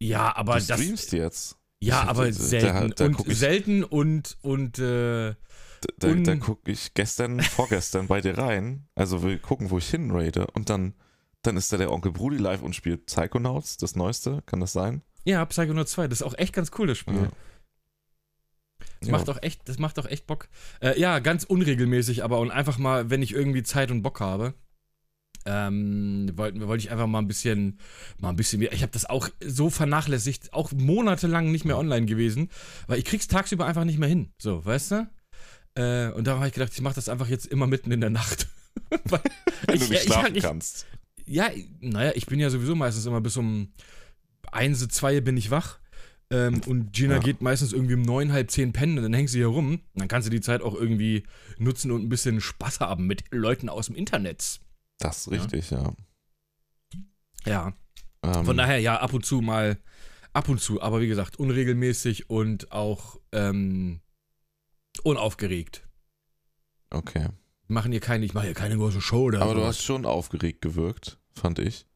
Ja, 0.00 0.34
aber 0.36 0.58
du 0.58 0.66
das. 0.66 0.78
streamst 0.80 1.12
jetzt. 1.12 1.56
Ja, 1.80 2.04
Da- 2.04 2.10
aber 2.10 2.26
da- 2.26 2.32
selten. 2.32 2.92
da 2.96 3.04
und 3.06 3.12
guck 3.16 3.28
ich- 3.28 3.38
selten 3.38 3.84
und, 3.84 4.36
und, 4.42 4.78
äh, 4.78 5.34
Da, 5.80 6.08
da, 6.08 6.14
da 6.14 6.36
gucke 6.36 6.70
ich 6.72 6.92
gestern, 6.94 7.40
vorgestern 7.40 8.08
bei 8.08 8.20
dir 8.20 8.36
rein. 8.36 8.88
Also 8.96 9.22
wir 9.22 9.38
gucken, 9.38 9.70
wo 9.70 9.78
ich 9.78 9.88
hinrate. 9.88 10.46
Und 10.48 10.70
dann, 10.70 10.94
dann 11.42 11.56
ist 11.56 11.72
da 11.72 11.76
der 11.76 11.92
Onkel 11.92 12.10
Brudi 12.12 12.36
live 12.36 12.62
und 12.62 12.74
spielt 12.74 13.06
Psychonauts, 13.06 13.76
das 13.76 13.94
Neueste. 13.94 14.42
Kann 14.46 14.58
das 14.60 14.72
sein? 14.72 15.02
Ja, 15.24 15.44
Psychonauts 15.46 15.92
2, 15.92 16.08
das 16.08 16.20
ist 16.20 16.26
auch 16.26 16.36
echt 16.36 16.52
ganz 16.52 16.70
cool, 16.78 16.88
das 16.88 16.98
Spiel. 16.98 17.14
Ja. 17.14 17.30
Das, 19.00 19.08
Ja. 19.08 19.12
macht 19.12 19.28
auch 19.30 19.40
echt, 19.42 19.68
das 19.68 19.78
macht 19.78 19.98
auch 20.00 20.06
echt 20.06 20.26
Bock. 20.26 20.48
Äh, 20.80 20.98
ja, 21.00 21.20
ganz 21.20 21.44
unregelmäßig, 21.44 22.24
aber 22.24 22.40
und 22.40 22.50
einfach 22.50 22.78
mal, 22.78 23.10
wenn 23.10 23.22
ich 23.22 23.32
irgendwie 23.32 23.62
Zeit 23.62 23.90
und 23.92 24.02
Bock 24.02 24.18
habe, 24.20 24.54
ähm, 25.50 26.30
wollten, 26.34 26.66
wollte 26.66 26.84
ich 26.84 26.90
einfach 26.90 27.06
mal 27.06 27.20
ein 27.20 27.26
bisschen, 27.28 27.78
mal 28.20 28.28
ein 28.30 28.36
bisschen 28.36 28.58
mehr. 28.60 28.72
Ich 28.72 28.82
habe 28.82 28.92
das 28.92 29.06
auch 29.06 29.28
so 29.44 29.70
vernachlässigt, 29.70 30.52
auch 30.52 30.72
monatelang 30.72 31.50
nicht 31.50 31.64
mehr 31.64 31.78
online 31.78 32.04
gewesen, 32.06 32.50
weil 32.86 32.98
ich 32.98 33.04
krieg's 33.06 33.28
tagsüber 33.28 33.64
einfach 33.66 33.84
nicht 33.84 33.98
mehr 33.98 34.08
hin. 34.08 34.30
So, 34.38 34.64
weißt 34.64 34.90
du? 34.92 35.08
Äh, 35.74 36.10
und 36.12 36.26
da 36.26 36.36
habe 36.36 36.46
ich 36.48 36.52
gedacht, 36.52 36.72
ich 36.74 36.80
mache 36.82 36.96
das 36.96 37.08
einfach 37.08 37.28
jetzt 37.28 37.46
immer 37.46 37.66
mitten 37.66 37.90
in 37.92 38.00
der 38.00 38.10
Nacht. 38.10 38.48
Weil 39.04 39.20
Wenn 39.66 39.76
ich- 39.76 39.82
du 39.86 39.88
nicht 39.90 40.02
ich- 40.04 40.12
schlafen 40.12 40.34
ich- 40.36 40.42
kannst. 40.42 40.86
ja, 41.26 41.48
naja, 41.80 42.12
ich 42.14 42.26
bin 42.26 42.38
ja 42.40 42.50
sowieso 42.50 42.74
meistens 42.74 43.06
immer 43.06 43.20
bis 43.20 43.36
um 43.36 43.72
1, 44.52 44.86
2 44.88 45.20
bin 45.20 45.36
ich 45.36 45.50
wach. 45.50 45.78
Ähm, 46.30 46.60
und 46.66 46.92
Gina 46.92 47.14
Ja. 47.14 47.20
geht 47.20 47.40
meistens 47.40 47.72
irgendwie 47.72 47.94
um 47.94 48.02
9, 48.02 48.32
halb 48.32 48.50
10 48.50 48.72
pennen 48.74 48.98
und 48.98 49.02
dann 49.04 49.14
hängt 49.14 49.30
sie 49.30 49.38
hier 49.38 49.46
rum. 49.46 49.80
Dann 49.94 50.08
kannst 50.08 50.26
du 50.26 50.30
die 50.30 50.42
Zeit 50.42 50.60
auch 50.60 50.74
irgendwie 50.74 51.22
nutzen 51.58 51.90
und 51.90 52.02
ein 52.02 52.10
bisschen 52.10 52.40
Spaß 52.42 52.80
haben 52.80 53.06
mit 53.06 53.24
Leuten 53.30 53.70
aus 53.70 53.86
dem 53.86 53.94
Internet. 53.96 54.60
Das 54.98 55.18
ist 55.26 55.30
richtig, 55.30 55.70
ja. 55.70 55.92
Ja. 57.46 57.72
Ähm, 58.22 58.44
Von 58.44 58.56
daher, 58.56 58.78
ja, 58.80 58.98
ab 59.00 59.12
und 59.12 59.24
zu 59.24 59.40
mal, 59.40 59.78
ab 60.32 60.48
und 60.48 60.60
zu, 60.60 60.82
aber 60.82 61.00
wie 61.00 61.08
gesagt, 61.08 61.38
unregelmäßig 61.38 62.28
und 62.30 62.72
auch 62.72 63.18
ähm, 63.32 64.00
unaufgeregt. 65.04 65.86
Okay. 66.90 67.28
Machen 67.68 67.92
hier 67.92 68.00
keine, 68.00 68.24
ich 68.24 68.34
mache 68.34 68.46
hier 68.46 68.54
keine 68.54 68.76
große 68.76 69.00
Show 69.00 69.24
oder 69.24 69.42
Aber 69.42 69.54
du 69.54 69.60
sowas. 69.60 69.76
hast 69.76 69.84
schon 69.84 70.04
aufgeregt 70.06 70.62
gewirkt, 70.62 71.18
fand 71.34 71.58
ich. 71.58 71.86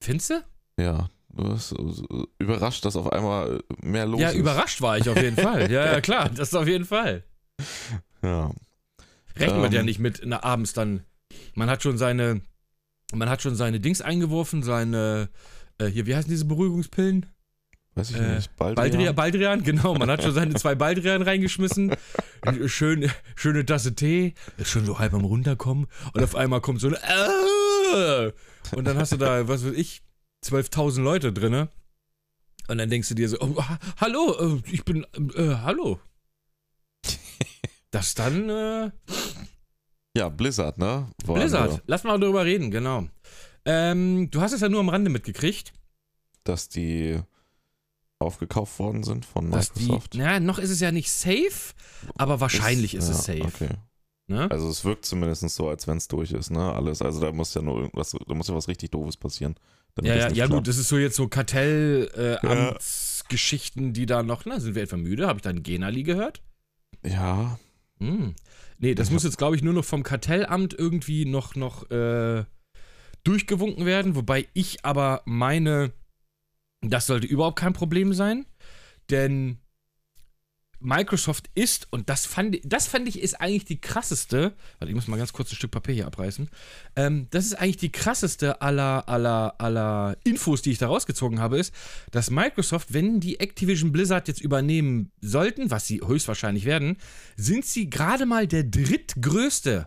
Findest 0.00 0.30
du? 0.30 0.44
Ja. 0.78 1.08
Du 1.30 1.48
hast 1.52 1.72
äh, 1.72 2.24
überrascht, 2.38 2.84
dass 2.84 2.96
auf 2.96 3.12
einmal 3.12 3.60
äh, 3.82 3.86
mehr 3.86 4.06
los 4.06 4.20
Ja, 4.20 4.28
ist. 4.30 4.36
überrascht 4.36 4.80
war 4.82 4.98
ich 4.98 5.08
auf 5.08 5.16
jeden 5.20 5.36
Fall. 5.36 5.70
Ja, 5.70 5.84
ja, 5.86 6.00
klar, 6.00 6.28
das 6.28 6.54
auf 6.54 6.66
jeden 6.68 6.84
Fall. 6.84 7.24
Ja. 8.22 8.52
Rechnet 9.36 9.60
man 9.60 9.72
ja 9.72 9.78
Ähm. 9.80 9.86
nicht 9.86 10.00
mit 10.00 10.22
na, 10.24 10.42
abends 10.42 10.72
dann. 10.72 11.04
Man 11.54 11.68
hat 11.70 11.82
schon 11.82 11.98
seine, 11.98 12.40
man 13.12 13.28
hat 13.28 13.42
schon 13.42 13.54
seine 13.56 13.80
Dings 13.80 14.00
eingeworfen, 14.00 14.62
seine, 14.62 15.28
äh, 15.78 15.86
hier, 15.86 16.06
wie 16.06 16.14
heißen 16.16 16.30
diese 16.30 16.44
Beruhigungspillen? 16.44 17.26
Weiß 17.94 18.10
ich 18.10 18.16
Äh, 18.16 18.36
nicht. 18.36 18.56
Baldrian? 18.56 18.74
Baldrian, 18.76 19.14
Baldrian, 19.14 19.62
genau. 19.64 19.94
Man 19.94 20.10
hat 20.10 20.22
schon 20.22 20.32
seine 20.32 20.54
zwei 20.54 20.74
Baldrian 20.74 21.22
reingeschmissen. 21.22 21.94
Schön, 22.66 23.10
schöne 23.34 23.66
Tasse 23.66 23.94
Tee, 23.94 24.34
ist 24.56 24.70
schon 24.70 24.86
so 24.86 24.98
halb 24.98 25.14
am 25.14 25.24
runterkommen 25.24 25.86
und 26.14 26.22
auf 26.22 26.34
einmal 26.36 26.60
kommt 26.60 26.80
so 26.80 26.88
ein 26.88 26.94
äh, 26.94 28.32
und 28.76 28.84
dann 28.84 28.96
hast 28.98 29.12
du 29.12 29.16
da, 29.16 29.48
was 29.48 29.64
weiß 29.64 29.72
ich, 29.74 30.02
12.000 30.44 31.02
Leute 31.02 31.32
drinne. 31.32 31.68
Und 32.68 32.76
dann 32.78 32.90
denkst 32.90 33.08
du 33.08 33.14
dir 33.14 33.28
so, 33.30 33.38
oh, 33.40 33.56
ha- 33.62 33.78
hallo, 33.96 34.58
äh, 34.58 34.70
ich 34.70 34.84
bin, 34.84 35.04
äh, 35.34 35.56
hallo. 35.62 35.98
Das 37.90 38.14
dann, 38.14 38.50
äh, 38.50 38.90
Ja, 40.18 40.28
Blizzard, 40.28 40.78
ne? 40.78 41.06
Waren 41.24 41.40
Blizzard, 41.40 41.70
wir, 41.70 41.82
lass 41.86 42.04
mal 42.04 42.18
darüber 42.18 42.44
reden, 42.44 42.70
genau. 42.70 43.06
Ähm, 43.64 44.30
du 44.30 44.40
hast 44.40 44.52
es 44.52 44.60
ja 44.60 44.68
nur 44.68 44.80
am 44.80 44.88
Rande 44.88 45.10
mitgekriegt, 45.10 45.72
Dass 46.44 46.68
die 46.68 47.20
aufgekauft 48.18 48.78
worden 48.80 49.04
sind 49.04 49.24
von 49.24 49.50
dass 49.50 49.72
die, 49.72 49.84
Microsoft. 49.84 50.14
na, 50.16 50.40
noch 50.40 50.58
ist 50.58 50.70
es 50.70 50.80
ja 50.80 50.90
nicht 50.90 51.10
safe, 51.10 51.74
aber 52.16 52.40
wahrscheinlich 52.40 52.94
ist, 52.94 53.08
es 53.08 53.26
ja, 53.28 53.34
safe. 53.34 53.44
Okay. 53.44 53.68
Ne? 54.26 54.50
Also 54.50 54.68
es 54.68 54.84
wirkt 54.84 55.04
zumindest 55.06 55.48
so, 55.50 55.68
als 55.68 55.86
wenn 55.86 55.98
es 55.98 56.08
durch 56.08 56.32
ist, 56.32 56.50
ne? 56.50 56.72
Alles. 56.72 57.00
Also 57.00 57.20
da 57.20 57.32
muss 57.32 57.54
ja 57.54 57.62
nur 57.62 57.78
irgendwas, 57.78 58.14
da 58.26 58.34
muss 58.34 58.48
ja 58.48 58.54
was 58.54 58.68
richtig 58.68 58.90
doofes 58.90 59.16
passieren. 59.16 59.54
Ja, 60.02 60.14
ja, 60.14 60.30
ja 60.30 60.46
gut, 60.46 60.68
das 60.68 60.76
ist 60.78 60.88
so 60.88 60.98
jetzt 60.98 61.16
so 61.16 61.24
Ja. 61.24 61.28
Kartellamtsgeschichten, 61.28 63.92
die 63.92 64.06
da 64.06 64.22
noch, 64.22 64.44
na, 64.44 64.60
sind 64.60 64.74
wir 64.74 64.82
etwa 64.82 64.96
müde? 64.96 65.26
Habe 65.26 65.38
ich 65.38 65.42
da 65.42 65.50
einen 65.50 65.62
Genali 65.62 66.02
gehört? 66.02 66.42
Ja, 67.04 67.58
Hm. 68.00 68.34
Nee, 68.78 68.94
das 68.94 69.08
Ich 69.08 69.12
muss 69.12 69.24
jetzt, 69.24 69.38
glaube 69.38 69.56
ich, 69.56 69.62
nur 69.62 69.74
noch 69.74 69.84
vom 69.84 70.02
Kartellamt 70.02 70.74
irgendwie 70.74 71.24
noch, 71.24 71.54
noch 71.56 71.90
äh, 71.90 72.44
durchgewunken 73.24 73.86
werden, 73.86 74.14
wobei 74.14 74.46
ich 74.54 74.84
aber 74.84 75.22
meine, 75.24 75.92
das 76.80 77.06
sollte 77.06 77.26
überhaupt 77.26 77.58
kein 77.58 77.72
Problem 77.72 78.12
sein, 78.12 78.46
denn 79.10 79.58
Microsoft 80.80 81.50
ist, 81.54 81.88
und 81.90 82.08
das 82.08 82.24
fand, 82.26 82.54
ich- 82.56 82.62
das 82.64 82.86
fand 82.86 83.08
ich 83.08 83.20
ist 83.20 83.40
eigentlich 83.40 83.64
die 83.64 83.80
krasseste, 83.80 84.54
warte, 84.78 84.90
ich 84.90 84.94
muss 84.94 85.08
mal 85.08 85.16
ganz 85.16 85.32
kurz 85.32 85.50
ein 85.50 85.56
Stück 85.56 85.70
Papier 85.72 85.94
hier 85.94 86.06
abreißen, 86.06 86.48
ähm, 86.96 87.26
das 87.30 87.46
ist 87.46 87.54
eigentlich 87.54 87.78
die 87.78 87.90
krasseste 87.90 88.62
aller, 88.62 89.08
aller, 89.08 89.60
aller 89.60 90.16
Infos, 90.24 90.62
die 90.62 90.70
ich 90.70 90.78
da 90.78 90.86
rausgezogen 90.86 91.40
habe, 91.40 91.58
ist, 91.58 91.74
dass 92.12 92.30
Microsoft, 92.30 92.92
wenn 92.94 93.20
die 93.20 93.40
Activision 93.40 93.90
Blizzard 93.92 94.28
jetzt 94.28 94.40
übernehmen 94.40 95.10
sollten, 95.20 95.70
was 95.70 95.86
sie 95.86 96.00
höchstwahrscheinlich 96.06 96.64
werden, 96.64 96.96
sind 97.36 97.64
sie 97.64 97.90
gerade 97.90 98.24
mal 98.26 98.46
der 98.46 98.64
drittgrößte 98.64 99.86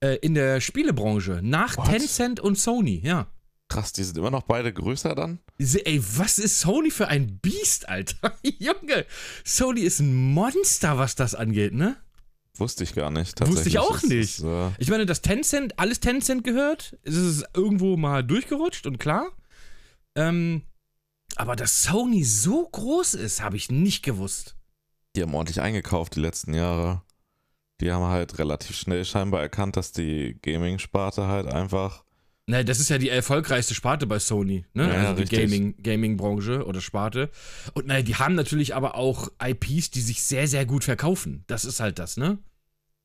äh, 0.00 0.16
in 0.16 0.34
der 0.34 0.60
Spielebranche, 0.60 1.40
nach 1.42 1.76
What? 1.76 1.86
Tencent 1.86 2.40
und 2.40 2.58
Sony, 2.58 3.00
ja. 3.04 3.26
Krass, 3.68 3.92
die 3.92 4.02
sind 4.04 4.16
immer 4.18 4.30
noch 4.30 4.42
beide 4.44 4.72
größer 4.72 5.14
dann? 5.14 5.40
Ey, 5.58 6.02
was 6.16 6.38
ist 6.38 6.60
Sony 6.60 6.90
für 6.90 7.08
ein 7.08 7.38
Biest, 7.38 7.88
Alter? 7.88 8.36
Junge, 8.58 9.04
Sony 9.44 9.80
ist 9.80 10.00
ein 10.00 10.14
Monster, 10.32 10.98
was 10.98 11.14
das 11.14 11.34
angeht, 11.34 11.74
ne? 11.74 11.96
Wusste 12.56 12.82
ich 12.84 12.94
gar 12.94 13.10
nicht. 13.10 13.40
Wusste 13.40 13.68
ich 13.68 13.74
Tatsächlich 13.74 13.78
auch 13.78 13.96
ist 13.96 14.08
nicht. 14.08 14.38
Es, 14.38 14.44
äh, 14.44 14.70
Ich 14.78 14.88
meine, 14.90 15.06
dass 15.06 15.22
Tencent, 15.22 15.78
alles 15.78 16.00
Tencent 16.00 16.42
gehört, 16.42 16.96
ist 17.02 17.16
es 17.16 17.44
irgendwo 17.54 17.96
mal 17.96 18.24
durchgerutscht 18.24 18.86
und 18.86 18.98
klar. 18.98 19.30
Ähm, 20.16 20.62
aber 21.36 21.54
dass 21.54 21.84
Sony 21.84 22.24
so 22.24 22.68
groß 22.68 23.14
ist, 23.14 23.42
habe 23.42 23.56
ich 23.56 23.70
nicht 23.70 24.02
gewusst. 24.02 24.56
die 25.14 25.22
haben 25.22 25.34
ordentlich 25.34 25.60
eingekauft 25.60 26.16
die 26.16 26.20
letzten 26.20 26.54
Jahre. 26.54 27.02
Die 27.80 27.92
haben 27.92 28.04
halt 28.04 28.38
relativ 28.38 28.76
schnell 28.76 29.04
scheinbar 29.04 29.40
erkannt, 29.40 29.76
dass 29.76 29.92
die 29.92 30.36
Gaming-Sparte 30.42 31.28
halt 31.28 31.46
einfach 31.46 32.02
Ne, 32.48 32.64
das 32.64 32.80
ist 32.80 32.88
ja 32.88 32.96
die 32.96 33.10
erfolgreichste 33.10 33.74
Sparte 33.74 34.06
bei 34.06 34.18
Sony, 34.18 34.64
ne? 34.72 34.88
Ja, 34.88 35.00
also 35.10 35.14
die 35.16 35.20
richtig. 35.20 35.38
Gaming, 35.38 35.74
Gaming-Branche 35.82 36.64
oder 36.64 36.80
Sparte. 36.80 37.28
Und 37.74 37.86
naja, 37.86 38.00
die 38.00 38.14
haben 38.14 38.34
natürlich 38.34 38.74
aber 38.74 38.94
auch 38.94 39.28
IPs, 39.42 39.90
die 39.90 40.00
sich 40.00 40.22
sehr, 40.22 40.48
sehr 40.48 40.64
gut 40.64 40.82
verkaufen. 40.82 41.44
Das 41.46 41.66
ist 41.66 41.78
halt 41.78 41.98
das, 41.98 42.16
ne? 42.16 42.38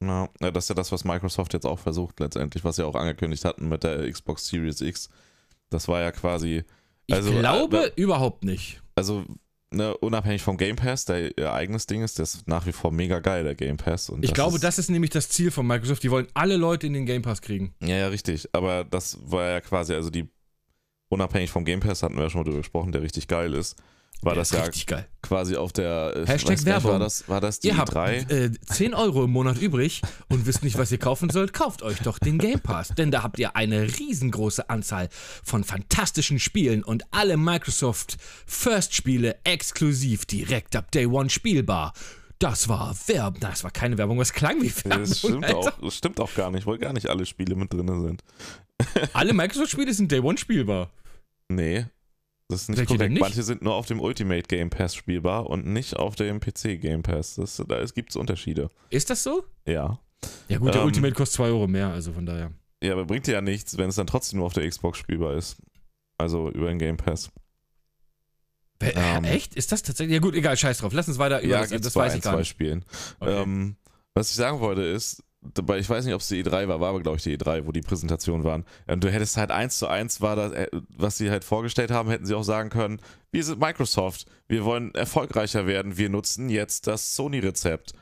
Ja, 0.01 0.29
das 0.39 0.63
ist 0.63 0.69
ja 0.69 0.75
das, 0.75 0.93
was 0.93 1.03
Microsoft 1.03 1.53
jetzt 1.53 1.65
auch 1.65 1.79
versucht, 1.79 2.21
letztendlich, 2.21 2.63
was 2.63 2.77
sie 2.77 2.85
auch 2.85 2.95
angekündigt 2.95 3.43
hatten 3.43 3.67
mit 3.67 3.83
der 3.83 4.09
Xbox 4.09 4.47
Series 4.47 4.79
X. 4.79 5.09
Das 5.69 5.89
war 5.89 5.99
ja 5.99 6.13
quasi. 6.13 6.63
Ich 7.07 7.13
Also, 7.13 7.33
glaube 7.33 7.91
äh, 7.97 8.01
überhaupt 8.01 8.45
nicht. 8.45 8.81
Also, 8.95 9.25
ne, 9.73 9.97
unabhängig 9.97 10.41
vom 10.41 10.57
Game 10.57 10.75
Pass, 10.75 11.05
der 11.05 11.37
ihr 11.37 11.53
eigenes 11.53 11.85
Ding 11.87 12.03
ist, 12.03 12.17
der 12.17 12.23
ist 12.23 12.47
nach 12.47 12.65
wie 12.65 12.71
vor 12.71 12.91
mega 12.91 13.19
geil, 13.19 13.43
der 13.43 13.55
Game 13.55 13.77
Pass. 13.77 14.09
Und 14.09 14.23
Ich 14.23 14.33
glaube, 14.33 14.55
ist, 14.55 14.63
das 14.63 14.79
ist 14.79 14.89
nämlich 14.89 15.11
das 15.11 15.29
Ziel 15.29 15.51
von 15.51 15.67
Microsoft. 15.67 16.03
Die 16.03 16.11
wollen 16.11 16.27
alle 16.33 16.57
Leute 16.57 16.87
in 16.87 16.93
den 16.93 17.05
Game 17.05 17.21
Pass 17.21 17.41
kriegen. 17.41 17.73
Ja, 17.81 17.95
ja, 17.95 18.07
richtig. 18.07 18.49
Aber 18.53 18.83
das 18.83 19.17
war 19.23 19.49
ja 19.49 19.61
quasi, 19.61 19.93
also 19.93 20.09
die, 20.09 20.27
unabhängig 21.09 21.51
vom 21.51 21.65
Game 21.65 21.79
Pass 21.79 22.03
hatten 22.03 22.15
wir 22.15 22.23
ja 22.23 22.29
schon 22.29 22.41
mal 22.41 22.45
drüber 22.45 22.59
gesprochen, 22.59 22.91
der 22.91 23.01
richtig 23.01 23.27
geil 23.27 23.53
ist. 23.53 23.75
War 24.23 24.33
Der 24.33 24.41
das 24.41 24.51
ja 24.51 24.61
richtig 24.63 24.87
geil. 24.87 25.05
quasi 25.21 25.55
auf 25.57 25.73
der. 25.73 26.13
ich 26.23 26.29
Hashtag 26.29 26.51
nicht, 26.51 26.65
War 26.65 26.83
Werbung. 26.83 26.99
das, 26.99 27.27
war 27.27 27.41
das 27.41 27.59
die 27.59 27.67
Ihr 27.67 27.77
habt 27.77 27.93
3? 27.93 28.17
äh, 28.29 28.51
10 28.65 28.93
Euro 28.93 29.25
im 29.25 29.31
Monat 29.31 29.57
übrig 29.61 30.01
und 30.29 30.45
wisst 30.45 30.63
nicht, 30.63 30.77
was 30.77 30.91
ihr 30.91 30.97
kaufen 30.97 31.29
sollt, 31.29 31.51
kauft 31.53 31.81
euch 31.81 31.99
doch 31.99 32.19
den 32.19 32.37
Game 32.37 32.59
Pass. 32.61 32.89
Denn 32.89 33.11
da 33.11 33.23
habt 33.23 33.37
ihr 33.39 33.55
eine 33.55 33.83
riesengroße 33.99 34.69
Anzahl 34.69 35.09
von 35.43 35.63
fantastischen 35.63 36.39
Spielen 36.39 36.83
und 36.83 37.03
alle 37.11 37.35
Microsoft 37.37 38.17
First-Spiele 38.45 39.35
exklusiv 39.43 40.25
direkt 40.25 40.75
ab 40.75 40.91
Day 40.91 41.05
One 41.05 41.29
spielbar. 41.29 41.93
Das 42.39 42.67
war 42.67 42.95
Werbung. 43.07 43.39
Das 43.39 43.63
war 43.63 43.71
keine 43.71 43.97
Werbung, 43.97 44.17
das 44.19 44.33
klang 44.33 44.61
wie 44.61 44.73
Werbung. 44.85 44.99
Das 45.05 45.19
stimmt 45.19 45.45
Alter. 45.45 45.57
auch, 45.57 45.71
das 45.81 45.95
stimmt 45.95 46.19
auch 46.19 46.33
gar 46.33 46.49
nicht, 46.51 46.65
weil 46.65 46.77
gar 46.77 46.93
nicht 46.93 47.09
alle 47.09 47.25
Spiele 47.25 47.55
mit 47.55 47.71
drin 47.73 48.01
sind. 48.01 48.23
Alle 49.13 49.33
Microsoft-Spiele 49.33 49.93
sind 49.93 50.11
Day 50.11 50.19
One 50.19 50.37
spielbar. 50.37 50.89
Nee, 51.49 51.85
das 52.53 52.61
ist 52.63 52.69
nicht 52.69 52.77
Welche 52.79 52.95
korrekt. 52.95 53.11
nicht? 53.13 53.21
Manche 53.21 53.43
sind 53.43 53.61
nur 53.61 53.73
auf 53.75 53.85
dem 53.85 53.99
Ultimate 53.99 54.43
Game 54.47 54.69
Pass 54.69 54.95
spielbar 54.95 55.47
und 55.49 55.65
nicht 55.65 55.97
auf 55.97 56.15
dem 56.15 56.39
PC 56.39 56.79
Game 56.81 57.03
Pass. 57.03 57.35
Das, 57.35 57.61
da 57.67 57.83
gibt 57.85 58.11
es 58.11 58.15
Unterschiede. 58.15 58.69
Ist 58.89 59.09
das 59.09 59.23
so? 59.23 59.43
Ja. 59.65 59.99
Ja 60.47 60.57
gut, 60.57 60.73
der 60.73 60.81
Ähm, 60.81 60.87
Ultimate 60.87 61.13
kostet 61.13 61.35
2 61.37 61.43
Euro 61.45 61.67
mehr, 61.67 61.89
also 61.89 62.13
von 62.13 62.25
daher. 62.25 62.51
Ja, 62.81 62.93
aber 62.93 63.05
bringt 63.05 63.27
dir 63.27 63.33
ja 63.33 63.41
nichts, 63.41 63.77
wenn 63.77 63.89
es 63.89 63.95
dann 63.95 64.07
trotzdem 64.07 64.37
nur 64.39 64.45
auf 64.47 64.53
der 64.53 64.67
Xbox 64.69 64.97
spielbar 64.97 65.35
ist. 65.35 65.57
Also 66.17 66.49
über 66.51 66.67
den 66.69 66.79
Game 66.79 66.97
Pass. 66.97 67.29
Äh, 68.81 68.91
ähm, 68.95 69.23
echt? 69.23 69.55
Ist 69.55 69.71
das 69.71 69.83
tatsächlich? 69.83 70.13
Ja 70.13 70.19
gut, 70.19 70.35
egal, 70.35 70.57
scheiß 70.57 70.79
drauf. 70.79 70.93
Lass 70.93 71.07
uns 71.07 71.17
weiter 71.17 71.41
über 71.41 71.53
Ja, 71.55 71.61
das, 71.65 71.81
das 71.81 71.93
bei 71.93 72.01
weiß 72.05 72.15
ich 72.15 72.21
gar 72.21 72.33
zwei 72.33 72.39
nicht. 72.39 72.49
Spielen. 72.49 72.85
Okay. 73.19 73.41
Ähm, 73.41 73.75
was 74.13 74.29
ich 74.29 74.35
sagen 74.35 74.59
wollte 74.59 74.81
ist, 74.81 75.23
dabei, 75.53 75.77
ich 75.79 75.89
weiß 75.89 76.05
nicht, 76.05 76.13
ob 76.13 76.21
es 76.21 76.27
die 76.27 76.43
E3 76.43 76.67
war, 76.67 76.79
war 76.79 76.89
aber 76.89 77.01
glaube 77.01 77.17
ich 77.17 77.23
die 77.23 77.37
E3, 77.37 77.65
wo 77.65 77.71
die 77.71 77.81
Präsentationen 77.81 78.43
waren. 78.43 78.65
Und 78.87 79.03
du 79.03 79.11
hättest 79.11 79.37
halt 79.37 79.51
eins 79.51 79.77
zu 79.77 79.87
eins 79.87 80.21
war 80.21 80.35
das, 80.35 80.51
äh, 80.53 80.67
was 80.89 81.17
sie 81.17 81.29
halt 81.29 81.43
vorgestellt 81.43 81.91
haben, 81.91 82.09
hätten 82.09 82.25
sie 82.25 82.33
auch 82.35 82.43
sagen 82.43 82.69
können, 82.69 82.99
wir 83.31 83.43
sind 83.43 83.59
Microsoft, 83.59 84.25
wir 84.47 84.63
wollen 84.65 84.93
erfolgreicher 84.95 85.65
werden, 85.67 85.97
wir 85.97 86.09
nutzen 86.09 86.49
jetzt 86.49 86.87
das 86.87 87.15
Sony-Rezept. 87.15 87.93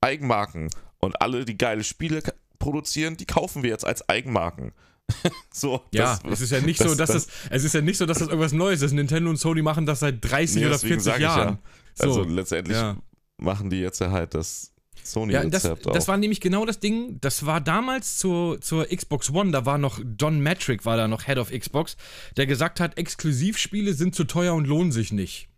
Eigenmarken. 0.00 0.70
Und 1.00 1.20
alle, 1.22 1.44
die 1.44 1.56
geile 1.58 1.84
Spiele 1.84 2.22
produzieren, 2.58 3.16
die 3.16 3.24
kaufen 3.26 3.62
wir 3.62 3.70
jetzt 3.70 3.86
als 3.86 4.08
Eigenmarken. 4.08 4.72
so, 5.52 5.82
Ja, 5.92 6.18
das- 6.22 6.32
es 6.34 6.40
ist 6.42 6.50
ja 6.50 6.60
nicht 6.60 6.78
so, 6.80 6.94
dass 6.94 7.10
das- 7.10 7.26
das, 7.26 7.34
es 7.50 7.64
ist 7.64 7.74
ja 7.74 7.80
nicht 7.80 7.96
so, 7.98 8.06
dass 8.06 8.18
das 8.18 8.28
irgendwas 8.28 8.52
Neues 8.52 8.82
ist. 8.82 8.92
Nintendo 8.92 9.30
und 9.30 9.36
Sony 9.36 9.62
machen 9.62 9.86
das 9.86 10.00
seit 10.00 10.22
30 10.24 10.56
Nee, 10.56 10.62
oder 10.66 10.74
deswegen 10.74 11.00
40 11.00 11.04
sag 11.04 11.16
ich 11.16 11.22
ja. 11.22 11.36
Jahren. 11.38 11.58
So, 11.94 12.04
Also 12.04 12.22
letztendlich 12.24 12.76
ja. 12.76 12.96
machen 13.38 13.70
die 13.70 13.78
jetzt 13.80 14.00
ja 14.00 14.10
halt 14.10 14.34
das 14.34 14.72
Ja, 15.14 15.44
das, 15.44 15.62
das 15.84 16.08
war 16.08 16.16
nämlich 16.16 16.40
genau 16.40 16.64
das 16.66 16.80
Ding. 16.80 17.18
Das 17.20 17.46
war 17.46 17.60
damals 17.60 18.16
zur, 18.18 18.60
zur 18.60 18.86
Xbox 18.86 19.30
One. 19.30 19.50
Da 19.52 19.64
war 19.66 19.78
noch 19.78 20.00
Don 20.04 20.42
Matrick, 20.42 20.84
war 20.84 20.96
da 20.96 21.08
noch 21.08 21.24
Head 21.26 21.38
of 21.38 21.50
Xbox, 21.50 21.96
der 22.36 22.46
gesagt 22.46 22.80
hat, 22.80 22.98
Exklusivspiele 22.98 23.92
sind 23.94 24.14
zu 24.14 24.24
teuer 24.24 24.54
und 24.54 24.66
lohnen 24.66 24.92
sich 24.92 25.12
nicht. 25.12 25.48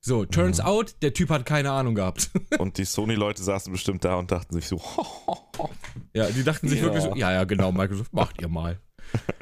So, 0.00 0.24
turns 0.24 0.58
Mhm. 0.58 0.64
out, 0.64 0.94
der 1.02 1.12
Typ 1.12 1.28
hat 1.30 1.44
keine 1.44 1.72
Ahnung 1.72 1.94
gehabt. 1.96 2.30
Und 2.58 2.78
die 2.78 2.84
Sony-Leute 2.84 3.42
saßen 3.42 3.72
bestimmt 3.72 4.04
da 4.04 4.14
und 4.14 4.30
dachten 4.30 4.54
sich 4.54 4.68
so, 4.68 4.80
ja, 6.14 6.26
die 6.30 6.44
dachten 6.44 6.68
sich 6.68 6.78
Ja. 6.78 6.84
wirklich 6.84 7.02
so, 7.02 7.14
ja, 7.16 7.32
ja, 7.32 7.44
genau, 7.44 7.72
Microsoft, 7.72 8.12
macht 8.12 8.40
ihr 8.40 8.48
mal. 8.48 8.78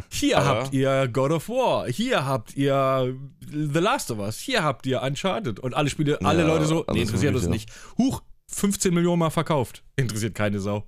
Hier 0.09 0.39
Aber- 0.39 0.47
habt 0.63 0.73
ihr 0.73 1.09
God 1.09 1.33
of 1.33 1.49
War, 1.51 1.89
hier 1.91 2.25
habt 2.25 2.57
ihr 2.57 3.15
The 3.51 3.79
Last 3.81 4.11
of 4.11 4.19
Us, 4.19 4.39
hier 4.39 4.63
habt 4.65 4.87
ihr 4.87 5.03
Uncharted 5.03 5.61
und 5.61 5.75
alle 5.75 5.91
Spiele, 5.91 6.21
alle 6.23 6.41
Ja, 6.43 6.47
Leute 6.49 6.65
so, 6.67 6.85
nee, 6.93 7.03
interessiert 7.03 7.35
uns 7.35 7.47
nicht. 7.49 7.71
Huch, 7.99 8.23
15 8.49 8.93
Millionen 8.95 9.19
Mal 9.21 9.31
verkauft. 9.31 9.83
Interessiert 9.97 10.35
keine 10.35 10.61
Sau. 10.61 10.87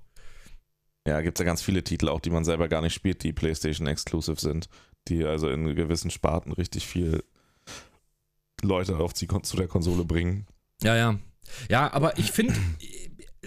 Ja, 1.06 1.20
gibt 1.22 1.38
es 1.38 1.40
ja 1.40 1.46
ganz 1.46 1.62
viele 1.62 1.82
Titel 1.82 2.08
auch, 2.08 2.20
die 2.20 2.30
man 2.30 2.44
selber 2.44 2.68
gar 2.68 2.82
nicht 2.82 2.94
spielt, 2.94 3.22
die 3.22 3.32
PlayStation 3.32 3.86
Exclusive 3.86 4.40
sind, 4.40 4.68
die 5.08 5.24
also 5.24 5.48
in 5.48 5.74
gewissen 5.74 6.10
Sparten 6.10 6.52
richtig 6.52 6.86
viel 6.86 7.24
Leute 8.62 8.96
auf 8.98 9.12
die, 9.12 9.26
zu 9.42 9.56
der 9.56 9.68
Konsole 9.68 10.04
bringen. 10.04 10.46
Ja, 10.82 10.96
ja. 10.96 11.18
Ja, 11.70 11.92
aber 11.92 12.18
ich 12.18 12.30
finde, 12.30 12.54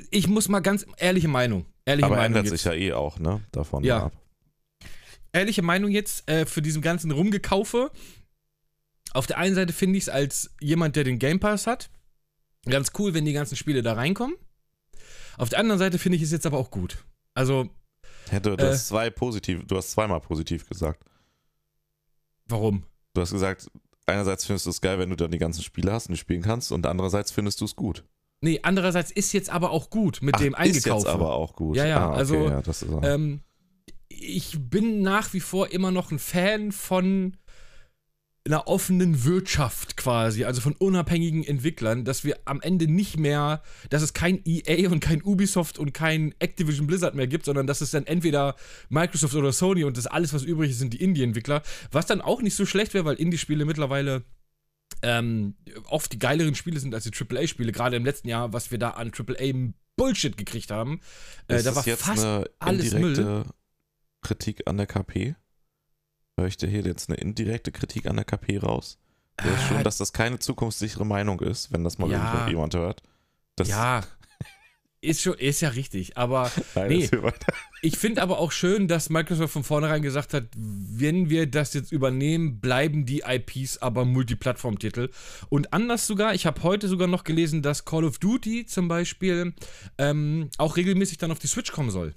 ich 0.10 0.28
muss 0.28 0.50
mal 0.50 0.62
ganz 0.62 0.86
ehrliche 0.98 1.28
Meinung. 1.28 1.66
Ehrliche 1.86 2.06
Aber 2.06 2.16
Meinung 2.16 2.38
ändert 2.38 2.46
jetzt. 2.52 2.64
sich 2.64 2.64
ja 2.66 2.74
eh 2.74 2.94
auch, 2.94 3.20
ne? 3.20 3.42
Davon 3.52 3.84
Ja. 3.84 4.06
ab. 4.06 4.14
Ehrliche 5.34 5.62
Meinung 5.62 5.92
jetzt 5.92 6.28
äh, 6.30 6.46
für 6.46 6.62
diesen 6.62 6.82
ganzen 6.82 7.12
Rumgekaufe. 7.12 7.92
Auf 9.14 9.28
der 9.28 9.38
einen 9.38 9.56
Seite 9.56 9.72
finde 9.74 9.98
ich 9.98 10.06
es 10.06 10.10
als 10.10 10.52
jemand, 10.60 10.96
der 10.96 11.04
den 11.04 11.20
Game 11.20 11.40
Pass 11.40 11.68
hat, 11.68 11.90
ganz 12.70 12.92
cool, 13.00 13.14
wenn 13.14 13.26
die 13.26 13.34
ganzen 13.34 13.56
Spiele 13.56 13.82
da 13.82 13.94
reinkommen. 13.94 14.36
Auf 15.38 15.50
der 15.50 15.60
anderen 15.60 15.80
Seite 15.80 15.98
finde 15.98 16.18
ich 16.18 16.22
es 16.22 16.32
jetzt 16.32 16.46
aber 16.46 16.58
auch 16.58 16.72
gut. 16.72 17.04
Also, 17.34 17.70
Hätte 18.30 18.56
du 18.56 18.64
Äh. 18.64 18.70
hast 18.72 18.88
zwei 18.88 19.10
positiv, 19.10 19.66
du 19.66 19.78
hast 19.78 19.92
zweimal 19.92 20.20
positiv 20.22 20.68
gesagt. 20.68 21.04
warum? 22.48 22.84
Du 23.14 23.22
hast 23.22 23.32
gesagt, 23.32 23.70
einerseits 24.06 24.46
findest 24.46 24.66
du 24.66 24.70
es 24.70 24.82
geil, 24.82 25.00
wenn 25.00 25.10
du 25.10 25.16
dann 25.16 25.32
die 25.32 25.38
ganzen 25.38 25.64
Spiele 25.64 25.92
hast 25.92 26.08
und 26.08 26.14
die 26.14 26.20
spielen 26.20 26.42
kannst, 26.42 26.72
und 26.72 26.86
andererseits 26.86 27.32
findest 27.32 27.62
du 27.62 27.66
es 27.66 27.76
gut. 27.76 28.04
Nee, 28.42 28.60
andererseits 28.64 29.12
ist 29.12 29.34
jetzt 29.34 29.50
aber 29.50 29.72
auch 29.72 29.90
gut 29.90 30.20
mit 30.22 30.36
Ach, 30.36 30.40
dem 30.40 30.54
ist 30.54 30.60
Eingekaufen. 30.60 31.06
jetzt 31.06 31.08
aber 31.14 31.34
auch 31.34 31.56
gut. 31.56 31.76
Ja, 31.78 31.86
ja, 31.86 31.98
ah, 32.00 32.10
okay, 32.10 32.18
also, 32.18 32.36
ja, 32.50 32.62
das 32.62 32.82
ist 32.84 32.92
auch. 32.92 33.04
Ähm, 33.04 33.42
ich 34.10 34.58
bin 34.60 35.02
nach 35.02 35.34
wie 35.34 35.40
vor 35.40 35.72
immer 35.72 35.92
noch 35.92 36.12
ein 36.12 36.20
Fan 36.20 36.72
von 36.72 37.38
einer 38.46 38.68
offenen 38.68 39.24
Wirtschaft 39.24 39.98
quasi, 39.98 40.46
also 40.46 40.62
von 40.62 40.74
unabhängigen 40.74 41.44
Entwicklern, 41.44 42.06
dass 42.06 42.24
wir 42.24 42.40
am 42.46 42.60
Ende 42.62 42.88
nicht 42.88 43.18
mehr, 43.18 43.62
dass 43.90 44.02
es 44.02 44.14
kein 44.14 44.42
EA 44.46 44.90
und 44.90 45.00
kein 45.00 45.22
Ubisoft 45.22 45.78
und 45.78 45.94
kein 45.94 46.34
Activision 46.40 46.88
Blizzard 46.88 47.14
mehr 47.14 47.28
gibt, 47.28 47.46
sondern 47.46 47.68
dass 47.68 47.82
es 47.82 47.92
dann 47.92 48.08
entweder 48.08 48.56
Microsoft 48.90 49.36
oder 49.36 49.52
Sony 49.52 49.84
und 49.84 49.96
das 49.96 50.08
alles, 50.08 50.34
was 50.34 50.42
übrig 50.42 50.72
ist, 50.72 50.80
sind 50.80 50.94
die 50.94 51.02
Indie-Entwickler, 51.04 51.62
was 51.92 52.08
dann 52.08 52.20
auch 52.20 52.42
nicht 52.42 52.56
so 52.56 52.66
schlecht 52.66 52.96
wäre, 52.96 53.06
weil 53.06 53.16
Indie-Spiele 53.16 53.64
mittlerweile 53.64 54.24
ähm, 55.04 55.56
oft 55.86 56.12
die 56.12 56.20
geileren 56.20 56.56
Spiele 56.56 56.80
sind 56.80 56.96
als 56.96 57.04
die 57.04 57.12
AAA-Spiele, 57.12 57.72
gerade 57.72 57.96
im 57.96 58.06
letzten 58.06 58.28
Jahr, 58.28 58.54
was 58.54 58.72
wir 58.72 58.80
da 58.80 58.92
an 58.92 59.12
AAA-Bullshit 59.12 60.36
gekriegt 60.36 60.72
haben. 60.72 61.00
Äh, 61.48 61.62
da 61.62 61.76
war 61.76 61.86
jetzt 61.86 62.04
fast 62.04 62.26
eine 62.26 62.50
alles 62.60 62.94
indirekte 62.94 63.46
Kritik 64.22 64.64
an 64.66 64.78
der 64.78 64.88
KP? 64.88 65.36
Höre 66.38 66.48
ich 66.48 66.58
dir 66.58 66.70
hier 66.70 66.82
jetzt 66.82 67.10
eine 67.10 67.18
indirekte 67.18 67.72
Kritik 67.72 68.08
an 68.08 68.16
der 68.16 68.26
KP 68.26 68.58
raus? 68.60 68.98
Ja, 69.44 69.58
schon, 69.68 69.84
dass 69.84 69.98
das 69.98 70.14
keine 70.14 70.40
zukunftssichere 70.40 71.06
Meinung 71.06 71.40
ist, 71.42 71.72
wenn 71.72 71.84
das 71.84 71.98
mal 71.98 72.10
Ja. 72.10 72.34
irgendjemand 72.34 72.76
hört. 72.76 73.02
Das, 73.56 73.68
ja, 73.70 74.04
ist 75.02 75.22
schon, 75.22 75.34
ist 75.34 75.62
ja 75.62 75.70
richtig. 75.70 76.16
Aber 76.18 76.52
Nein, 76.76 76.90
nee. 76.90 77.10
ich 77.82 77.98
finde 77.98 78.22
aber 78.22 78.38
auch 78.38 78.52
schön, 78.52 78.88
dass 78.88 79.10
Microsoft 79.10 79.52
von 79.52 79.64
vornherein 79.64 80.04
gesagt 80.04 80.34
hat, 80.36 80.46
wenn 80.56 81.30
wir 81.30 81.48
das 81.48 81.74
jetzt 81.74 81.92
übernehmen, 81.92 82.60
bleiben 82.60 83.06
die 83.06 83.24
IPs 83.26 83.80
aber 83.80 84.06
Multiplattform-Titel. 84.06 85.10
Und 85.50 85.74
anders 85.74 86.06
sogar, 86.06 86.36
ich 86.36 86.46
habe 86.46 86.62
heute 86.64 86.88
sogar 86.88 87.08
noch 87.08 87.24
gelesen, 87.24 87.62
dass 87.64 87.84
Call 87.86 88.04
of 88.06 88.20
Duty 88.20 88.68
zum 88.68 88.88
Beispiel 88.88 89.54
ähm, 89.98 90.50
auch 90.60 90.78
regelmäßig 90.78 91.18
dann 91.18 91.32
auf 91.32 91.40
die 91.40 91.48
Switch 91.48 91.72
kommen 91.72 91.90
soll. 91.90 92.14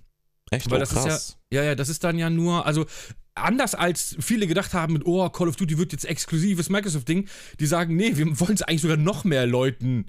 Echt, 0.50 0.70
Weil 0.70 0.76
oh, 0.76 0.80
das 0.80 0.92
ist 0.92 0.98
krass. 0.98 1.38
Ja, 1.52 1.62
ja, 1.62 1.74
das 1.74 1.88
ist 1.88 2.04
dann 2.04 2.18
ja 2.18 2.30
nur, 2.30 2.66
also 2.66 2.86
anders 3.34 3.74
als 3.74 4.16
viele 4.20 4.46
gedacht 4.46 4.74
haben 4.74 4.92
mit, 4.92 5.06
oh, 5.06 5.28
Call 5.30 5.48
of 5.48 5.56
Duty 5.56 5.78
wird 5.78 5.92
jetzt 5.92 6.04
exklusives 6.04 6.68
Microsoft-Ding, 6.68 7.28
die 7.60 7.66
sagen, 7.66 7.96
nee, 7.96 8.16
wir 8.16 8.38
wollen 8.40 8.54
es 8.54 8.62
eigentlich 8.62 8.82
sogar 8.82 8.96
noch 8.96 9.24
mehr 9.24 9.46
Leuten, 9.46 10.06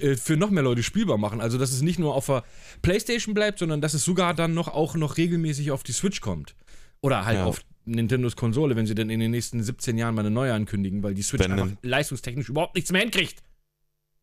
äh, 0.00 0.16
für 0.16 0.36
noch 0.36 0.50
mehr 0.50 0.62
Leute 0.62 0.82
spielbar 0.82 1.18
machen. 1.18 1.40
Also, 1.40 1.58
dass 1.58 1.72
es 1.72 1.82
nicht 1.82 1.98
nur 1.98 2.14
auf 2.14 2.26
der 2.26 2.44
Playstation 2.82 3.34
bleibt, 3.34 3.58
sondern 3.58 3.80
dass 3.80 3.94
es 3.94 4.04
sogar 4.04 4.34
dann 4.34 4.54
noch 4.54 4.68
auch 4.68 4.94
noch 4.96 5.16
regelmäßig 5.16 5.70
auf 5.70 5.82
die 5.82 5.92
Switch 5.92 6.20
kommt. 6.20 6.56
Oder 7.00 7.24
halt 7.24 7.38
Ja. 7.38 7.44
auf 7.44 7.60
Nintendos 7.84 8.34
Konsole, 8.34 8.76
wenn 8.76 8.86
sie 8.86 8.94
dann 8.94 9.10
in 9.10 9.20
den 9.20 9.30
nächsten 9.30 9.62
17 9.62 9.98
Jahren 9.98 10.14
mal 10.14 10.22
eine 10.22 10.30
neue 10.30 10.54
ankündigen, 10.54 11.02
weil 11.02 11.12
die 11.14 11.22
Switch 11.22 11.44
Wenn 11.44 11.52
einfach 11.52 11.68
leistungstechnisch 11.82 12.48
überhaupt 12.48 12.74
nichts 12.74 12.90
mehr 12.90 13.02
hinkriegt. 13.02 13.42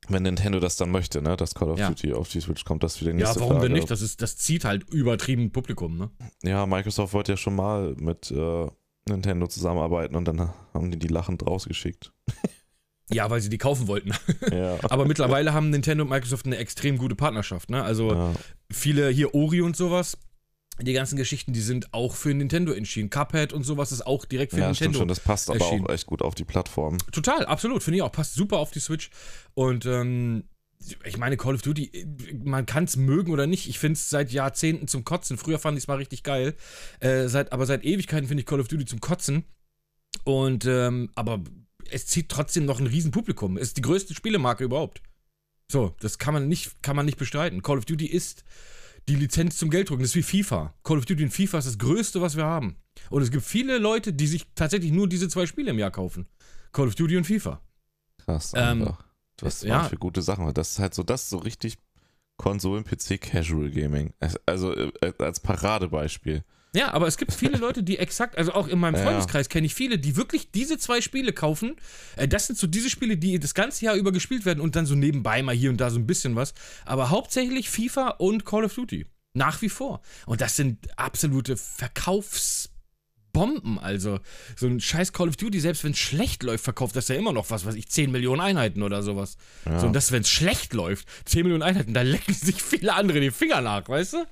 Wenn 0.08 0.24
Nintendo 0.24 0.60
das 0.60 0.76
dann 0.76 0.90
möchte, 0.92 1.22
ne, 1.22 1.38
dass 1.38 1.54
Call 1.54 1.70
of 1.70 1.80
Ja. 1.80 1.90
Duty 1.90 2.14
auf 2.14 2.28
die 2.30 2.42
Switch 2.42 2.66
kommt, 2.66 2.84
das 2.84 3.00
wieder 3.02 3.12
die 3.12 3.20
Ja, 3.20 3.26
nächste 3.26 3.40
warum 3.42 3.54
Frage. 3.58 3.68
denn 3.68 3.74
nicht? 3.78 3.92
Das, 3.92 4.02
ist, 4.02 4.22
das 4.22 4.36
zieht 4.38 4.66
halt 4.66 4.84
übertrieben 4.90 5.52
Publikum, 5.52 5.98
ne? 5.98 6.10
Ja, 6.44 6.66
Microsoft 6.66 7.14
wollte 7.14 7.34
ja 7.34 7.38
schon 7.38 7.56
mal 7.56 7.96
mit 7.98 8.32
äh, 8.32 8.68
Nintendo 9.08 9.48
zusammenarbeiten 9.48 10.16
und 10.16 10.26
dann 10.26 10.52
haben 10.74 10.92
die 10.92 10.98
die 11.00 11.08
lachend 11.08 11.46
rausgeschickt. 11.46 12.12
Ja, 13.14 13.30
weil 13.30 13.42
sie 13.42 13.50
die 13.50 13.58
kaufen 13.58 13.88
wollten. 13.90 14.14
ja. 14.54 14.78
Aber 14.90 15.06
mittlerweile 15.06 15.52
haben 15.54 15.70
Nintendo 15.70 16.04
und 16.06 16.10
Microsoft 16.10 16.46
eine 16.46 16.56
extrem 16.56 16.98
gute 16.98 17.14
Partnerschaft, 17.14 17.70
ne? 17.70 17.84
Also 17.84 18.14
ja. 18.14 18.34
viele 18.72 19.10
hier 19.10 19.36
Ori 19.36 19.60
und 19.60 19.76
sowas 19.76 20.18
die 20.84 20.94
ganzen 20.94 21.16
Geschichten, 21.16 21.54
die 21.54 21.62
sind 21.62 21.94
auch 21.94 22.16
für 22.16 22.34
Nintendo 22.34 22.72
entschieden. 22.72 23.10
Cuphead 23.10 23.54
und 23.54 23.64
sowas 23.64 23.92
ist 23.92 24.06
auch 24.06 24.26
direkt 24.26 24.54
für 24.54 24.60
ja, 24.60 24.68
Nintendo. 24.68 25.00
schon, 25.00 25.08
das 25.08 25.20
passt 25.20 25.50
aber 25.50 25.60
erschienen. 25.60 25.86
auch 25.86 25.94
echt 25.94 26.06
gut 26.06 26.22
auf 26.22 26.36
die 26.36 26.44
Plattform. 26.44 26.98
Total, 27.12 27.46
absolut, 27.46 27.84
finde 27.84 27.98
ich 27.98 28.04
auch. 28.04 28.12
Passt 28.12 28.34
super 28.34 28.58
auf 28.58 28.72
die 28.72 28.80
Switch. 28.80 29.10
Und 29.54 29.86
ähm, 29.86 30.44
ich 31.04 31.18
meine, 31.18 31.38
Call 31.38 31.56
of 31.56 31.62
Duty, 31.62 32.08
man 32.44 32.66
kann 32.66 32.86
es 32.86 32.98
mögen 32.98 33.32
oder 33.32 33.48
nicht. 33.48 33.70
Ich 33.70 33.80
finde 33.80 33.94
es 33.94 34.10
seit 34.10 34.32
Jahrzehnten 34.32 34.88
zum 34.88 35.04
Kotzen. 35.04 35.38
Früher 35.38 35.60
fand 35.60 35.78
ich 35.78 35.84
es 35.84 35.88
mal 35.88 35.98
richtig 35.98 36.24
geil. 36.24 36.56
Äh, 37.00 37.28
seit, 37.28 37.52
aber 37.52 37.66
seit 37.66 37.84
Ewigkeiten 37.84 38.28
finde 38.28 38.42
ich 38.42 38.48
Call 38.48 38.60
of 38.60 38.68
Duty 38.68 38.86
zum 38.86 39.00
Kotzen. 39.00 39.46
Und, 40.24 40.66
ähm, 40.66 41.10
aber 41.16 41.42
es 41.90 42.08
zieht 42.08 42.30
trotzdem 42.30 42.66
noch 42.66 42.80
ein 42.80 42.88
Riesenpublikum. 42.88 43.58
Es 43.58 43.70
ist 43.70 43.78
die 43.78 43.82
größte 43.82 44.14
Spielemarke 44.14 44.64
überhaupt. 44.64 45.02
So, 45.72 45.96
das 46.00 46.18
kann 46.18 46.34
man 46.34 46.48
nicht, 46.48 46.82
kann 46.82 46.96
man 46.96 47.06
nicht 47.06 47.18
bestreiten. 47.18 47.62
Call 47.62 47.78
of 47.78 47.86
Duty 47.86 48.06
ist 48.06 48.44
die 49.12 49.18
Lizenz 49.18 49.58
zum 49.58 49.70
Gelddrucken. 49.70 50.04
Das 50.04 50.12
ist 50.12 50.16
wie 50.16 50.44
FIFA. 50.44 50.74
Call 50.84 50.98
of 50.98 51.06
Duty 51.06 51.24
und 51.24 51.32
FIFA 51.32 51.58
ist 51.58 51.68
das 51.68 51.78
Größte, 51.78 52.22
was 52.22 52.38
wir 52.38 52.46
haben. 52.46 52.78
Und 53.10 53.22
es 53.22 53.30
gibt 53.30 53.44
viele 53.44 53.78
Leute, 53.78 54.14
die 54.14 54.28
sich 54.28 54.48
tatsächlich 54.56 54.92
nur 54.92 55.10
diese 55.10 55.28
zwei 55.28 55.46
Spiele 55.46 55.72
im 55.72 55.80
Jahr 55.80 55.92
kaufen. 55.92 56.28
Call 56.72 56.88
of 56.88 56.96
Duty 56.96 57.18
und 57.18 57.26
FIFA. 57.26 57.62
Krass, 58.20 58.54
Ähm, 58.56 58.84
einfach. 58.84 59.04
Was 59.42 59.64
ja. 59.64 59.84
für 59.84 59.98
gute 59.98 60.22
Sachen. 60.22 60.54
Das 60.54 60.72
ist 60.72 60.80
halt 60.80 60.94
so, 60.94 61.04
das 61.04 61.30
so 61.30 61.40
richtig 61.40 61.78
Konsolen-PC-Casual-Gaming. 62.38 64.14
Also 64.46 64.74
äh, 64.74 65.14
als 65.18 65.40
Paradebeispiel. 65.40 66.44
Ja, 66.74 66.94
aber 66.94 67.08
es 67.08 67.18
gibt 67.18 67.34
viele 67.34 67.58
Leute, 67.58 67.84
die 67.84 67.98
exakt, 67.98 68.38
also 68.38 68.54
auch 68.54 68.68
in 68.68 68.80
meinem 68.80 68.96
Ja. 68.96 69.04
Freundeskreis 69.04 69.50
kenne 69.50 69.66
ich 69.66 69.76
viele, 69.76 70.00
die 70.00 70.16
wirklich 70.16 70.52
diese 70.52 70.78
zwei 70.78 71.02
Spiele 71.02 71.34
kaufen. 71.34 71.76
Äh, 72.16 72.30
das 72.30 72.48
sind 72.48 72.58
so 72.58 72.66
diese 72.66 72.90
Spiele, 72.90 73.18
die 73.18 73.40
das 73.40 73.54
ganze 73.54 73.84
Jahr 73.84 73.96
über 73.96 74.14
gespielt 74.14 74.46
werden 74.46 74.62
und 74.62 74.78
dann 74.78 74.86
so 74.86 74.96
nebenbei 74.96 75.44
mal 75.44 75.54
hier 75.56 75.70
und 75.70 75.82
da 75.82 75.90
so 75.90 76.00
ein 76.00 76.08
bisschen 76.08 76.38
was. 76.38 76.54
Aber 76.86 77.10
hauptsächlich 77.10 77.70
FIFA 77.70 78.12
und 78.20 78.46
Call 78.46 78.64
of 78.64 78.74
Duty. 78.74 79.06
Nach 79.34 79.62
wie 79.62 79.70
vor. 79.70 80.02
Und 80.26 80.40
das 80.42 80.56
sind 80.56 80.88
absolute 80.98 81.58
Verkaufsbomben. 81.58 83.80
Also, 83.80 84.20
so 84.56 84.68
ein 84.68 84.80
scheiß 84.80 85.12
Call 85.14 85.30
of 85.30 85.38
Duty, 85.38 85.60
selbst 85.60 85.84
wenn 85.84 85.92
es 85.92 86.00
schlecht 86.00 86.44
läuft, 86.44 86.64
verkauft 86.64 86.96
das 86.96 87.08
ja 87.10 87.16
immer 87.16 87.34
noch 87.34 87.50
was, 87.50 87.66
weiß 87.66 87.76
ich, 87.76 87.90
10 87.90 88.12
Millionen 88.12 88.42
Einheiten 88.42 88.84
oder 88.84 89.02
sowas. 89.04 89.38
Ja. 89.66 89.80
So, 89.80 89.88
und 89.88 89.94
das, 89.94 90.12
wenn 90.12 90.22
es 90.22 90.30
schlecht 90.30 90.74
läuft, 90.74 91.08
10 91.26 91.44
Millionen 91.44 91.64
Einheiten, 91.64 91.94
da 91.94 92.02
lecken 92.02 92.34
sich 92.34 92.62
viele 92.62 92.94
andere 92.94 93.20
die 93.20 93.32
Finger 93.32 93.62
nach, 93.62 93.88
weißt 93.90 94.14
du? 94.14 94.26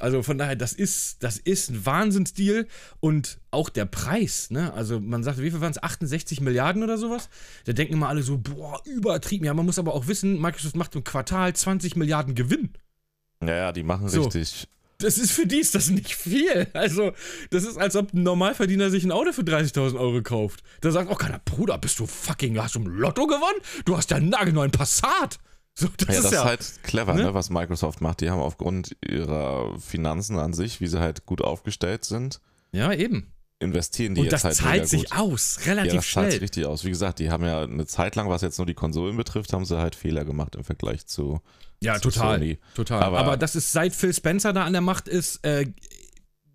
Also 0.00 0.22
von 0.22 0.38
daher, 0.38 0.56
das 0.56 0.72
ist, 0.72 1.22
das 1.22 1.38
ist 1.38 1.70
ein 1.70 1.86
Wahnsinnsdeal 1.86 2.66
und 3.00 3.38
auch 3.50 3.68
der 3.68 3.84
Preis, 3.84 4.50
ne? 4.50 4.72
Also 4.74 5.00
man 5.00 5.22
sagt, 5.22 5.38
wie 5.38 5.50
viel 5.50 5.60
waren 5.60 5.70
es? 5.72 5.82
68 5.82 6.40
Milliarden 6.40 6.82
oder 6.82 6.98
sowas? 6.98 7.28
Da 7.64 7.72
denken 7.72 7.94
immer 7.94 8.08
alle 8.08 8.22
so, 8.22 8.38
boah, 8.38 8.80
übertrieben. 8.86 9.44
Ja, 9.44 9.54
man 9.54 9.66
muss 9.66 9.78
aber 9.78 9.94
auch 9.94 10.06
wissen, 10.06 10.40
Microsoft 10.40 10.76
macht 10.76 10.94
im 10.94 11.04
Quartal 11.04 11.54
20 11.54 11.96
Milliarden 11.96 12.34
Gewinn. 12.34 12.70
Ja, 13.42 13.54
ja, 13.54 13.72
die 13.72 13.82
machen 13.82 14.08
So. 14.08 14.22
richtig. 14.22 14.68
Das 15.00 15.16
ist 15.16 15.30
für 15.30 15.46
die 15.46 15.60
ist 15.60 15.76
das 15.76 15.90
nicht 15.90 16.12
viel. 16.12 16.66
Also, 16.72 17.12
das 17.50 17.62
ist, 17.62 17.78
als 17.78 17.94
ob 17.94 18.12
ein 18.12 18.24
Normalverdiener 18.24 18.90
sich 18.90 19.04
ein 19.04 19.12
Auto 19.12 19.32
für 19.32 19.42
30.000 19.42 19.96
Euro 19.96 20.22
kauft. 20.22 20.64
Da 20.80 20.90
sagt 20.90 21.08
auch 21.08 21.18
keiner, 21.18 21.38
Bruder, 21.44 21.78
bist 21.78 22.00
du 22.00 22.06
fucking, 22.06 22.60
hast 22.60 22.74
du 22.74 22.80
im 22.80 22.88
Lotto 22.88 23.28
gewonnen? 23.28 23.60
Du 23.84 23.96
hast 23.96 24.10
ja 24.10 24.16
einen 24.16 24.30
nagelneuen 24.30 24.72
Passat. 24.72 25.38
So, 25.80 25.86
das 25.96 26.08
Ja, 26.08 26.14
ist 26.14 26.24
das 26.24 26.32
ja. 26.32 26.38
ist 26.40 26.44
halt 26.44 26.82
clever, 26.82 27.14
ne? 27.14 27.22
ne? 27.24 27.34
was 27.34 27.50
Microsoft 27.50 28.00
macht. 28.00 28.20
Die 28.20 28.30
haben 28.30 28.40
aufgrund 28.40 28.96
ihrer 29.08 29.78
Finanzen 29.78 30.36
an 30.38 30.52
sich, 30.52 30.80
wie 30.80 30.88
sie 30.88 30.98
halt 30.98 31.24
gut 31.24 31.40
aufgestellt 31.40 32.04
sind, 32.04 32.40
ja, 32.72 32.92
eben. 32.92 33.32
investieren 33.60 34.14
die 34.16 34.22
Und 34.22 34.24
jetzt 34.26 34.44
das 34.44 34.44
halt 34.44 34.56
zahlt 34.56 34.88
sich 34.88 35.04
gut. 35.10 35.18
aus, 35.18 35.58
Ja, 35.64 35.72
relativ 35.74 35.94
das 35.94 36.10
zahlt 36.10 36.26
sich 36.26 36.34
schnell. 36.38 36.44
richtig 36.44 36.66
aus. 36.66 36.84
Wie 36.84 36.88
gesagt, 36.90 37.20
die 37.20 37.30
haben 37.30 37.44
ja 37.44 37.62
eine 37.62 37.86
Zeit 37.86 38.16
lang, 38.16 38.28
was 38.28 38.42
jetzt 38.42 38.58
nur 38.58 38.66
die 38.66 38.74
Konsolen 38.74 39.16
betrifft, 39.16 39.52
haben 39.52 39.64
sie 39.64 39.78
halt 39.78 39.94
Fehler 39.94 40.24
gemacht 40.24 40.56
im 40.56 40.64
Vergleich 40.64 41.06
zu, 41.06 41.40
Ja, 41.80 41.94
zu 41.94 42.10
total. 42.10 42.38
Sony. 42.40 42.58
Total. 42.74 43.02
Aber, 43.02 43.18
Aber- 43.20 43.36
das 43.36 43.54
ist 43.54 43.70
seit 43.70 43.94
Phil 43.94 44.12
Spencer 44.12 44.52
da 44.52 44.64
an 44.64 44.72
der 44.72 44.82
Macht 44.82 45.06
ist, 45.06 45.44
äh, 45.44 45.66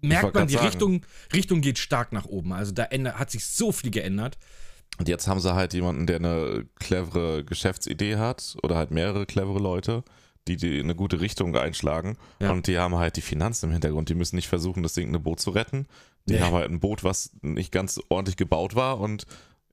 merkt 0.02 0.36
man, 0.36 0.48
die 0.48 0.56
sagen. 0.56 0.66
Richtung, 0.68 1.06
Richtung 1.34 1.62
geht 1.62 1.80
stark 1.80 2.12
nach 2.12 2.26
oben. 2.26 2.52
Also 2.52 2.74
da 2.74 2.90
hat 2.90 3.32
sich 3.32 3.46
so 3.46 3.72
viel 3.72 3.90
geändert. 3.90 4.38
Und 5.00 5.08
jetzt 5.10 5.28
haben 5.28 5.40
sie 5.40 5.54
halt 5.56 5.74
jemanden, 5.74 6.06
der 6.06 6.18
eine 6.18 6.66
clevere 6.80 7.44
Geschäftsidee 7.44 8.18
hat 8.18 8.56
oder 8.64 8.76
halt 8.76 8.92
mehrere 8.92 9.26
clevere 9.26 9.60
Leute, 9.60 10.04
die, 10.48 10.56
die 10.58 10.80
eine 10.80 10.94
gute 10.96 11.20
Richtung 11.22 11.56
einschlagen. 11.56 12.18
Ja. 12.40 12.52
Und 12.52 12.68
die 12.68 12.78
haben 12.78 12.96
halt 12.96 13.16
die 13.18 13.22
Finanzen 13.22 13.68
im 13.68 13.72
Hintergrund. 13.72 14.10
Die 14.10 14.16
müssen 14.16 14.36
nicht 14.36 14.48
versuchen, 14.50 14.84
das 14.84 14.94
sinkende 14.94 15.20
Boot 15.20 15.40
zu 15.40 15.50
retten. 15.52 15.88
Die 16.28 16.34
Nee. 16.34 16.40
haben 16.42 16.54
halt 16.54 16.70
ein 16.70 16.80
Boot, 16.80 17.04
was 17.04 17.32
nicht 17.42 17.72
ganz 17.72 18.00
ordentlich 18.10 18.38
gebaut 18.38 18.76
war. 18.76 19.00
Und 19.00 19.26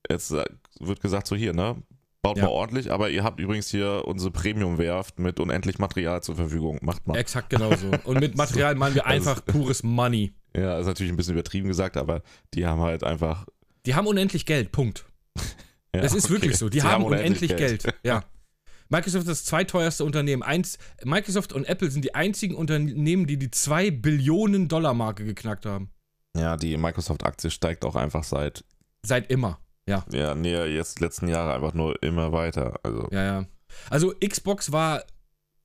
jetzt 0.08 0.30
äh, 0.32 0.44
wird 0.78 1.00
gesagt, 1.00 1.26
so 1.26 1.36
hier, 1.36 1.52
ne? 1.52 1.76
Baut 2.22 2.36
Ja. 2.36 2.44
mal 2.44 2.50
ordentlich, 2.50 2.92
aber 2.92 3.08
ihr 3.10 3.24
habt 3.24 3.40
übrigens 3.40 3.68
hier 3.70 4.02
unsere 4.04 4.30
Premium-Werft 4.30 5.18
mit 5.18 5.40
unendlich 5.40 5.78
Material 5.78 6.22
zur 6.22 6.36
Verfügung. 6.36 6.78
Macht 6.82 7.06
mal. 7.08 7.16
Exakt 7.16 7.48
genauso. 7.50 7.90
Und 8.04 8.20
mit 8.20 8.36
Material 8.36 8.74
meinen 8.74 8.94
wir 8.94 9.06
Also- 9.06 9.30
einfach 9.30 9.44
pures 9.46 9.82
Money. 9.82 10.32
Ja, 10.56 10.78
ist 10.78 10.86
natürlich 10.86 11.12
ein 11.12 11.16
bisschen 11.16 11.32
übertrieben 11.34 11.68
gesagt, 11.68 11.96
aber 11.96 12.22
die 12.54 12.66
haben 12.66 12.80
halt 12.80 13.04
einfach. 13.04 13.46
Die 13.86 13.94
haben 13.94 14.06
unendlich 14.06 14.44
Geld, 14.46 14.70
Punkt. 14.72 15.06
Ja, 15.94 16.02
Es 16.02 16.14
ist 16.14 16.26
okay. 16.26 16.34
wirklich 16.34 16.56
so. 16.56 16.68
Die 16.68 16.78
Sie 16.78 16.86
haben, 16.86 17.02
unendlich 17.02 17.56
Geld. 17.56 17.84
Ja. 18.04 18.22
Microsoft 18.90 19.22
ist 19.22 19.28
das 19.28 19.44
zweiteuerste 19.44 20.04
Unternehmen. 20.04 20.44
Eins, 20.44 20.78
Microsoft 21.04 21.52
und 21.52 21.64
Apple 21.64 21.90
sind 21.90 22.04
die 22.04 22.14
einzigen 22.14 22.54
Unternehmen, 22.54 23.26
die 23.26 23.36
die 23.38 23.50
2 23.50 23.90
Billionen 23.90 24.68
Dollar 24.68 24.94
Marke 24.94 25.24
geknackt 25.24 25.66
haben. 25.66 25.90
Ja, 26.36 26.56
die 26.56 26.76
Microsoft-Aktie 26.76 27.50
steigt 27.50 27.84
auch 27.84 27.96
einfach 27.96 28.22
seit, 28.22 28.64
Seit 29.04 29.30
immer. 29.30 29.58
Ja. 29.86 30.04
ja, 30.12 30.34
nee, 30.36 30.54
jetzt 30.66 31.00
letzten 31.00 31.26
Jahre 31.26 31.54
einfach 31.54 31.74
nur 31.74 32.00
immer 32.04 32.30
weiter. 32.32 32.78
Also, 32.84 33.08
Ja, 33.10 33.24
ja. 33.24 33.46
Also 33.88 34.12
Xbox 34.24 34.70
war 34.70 35.02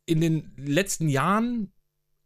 in 0.07 0.21
den 0.21 0.53
letzten 0.57 1.09
Jahren, 1.09 1.71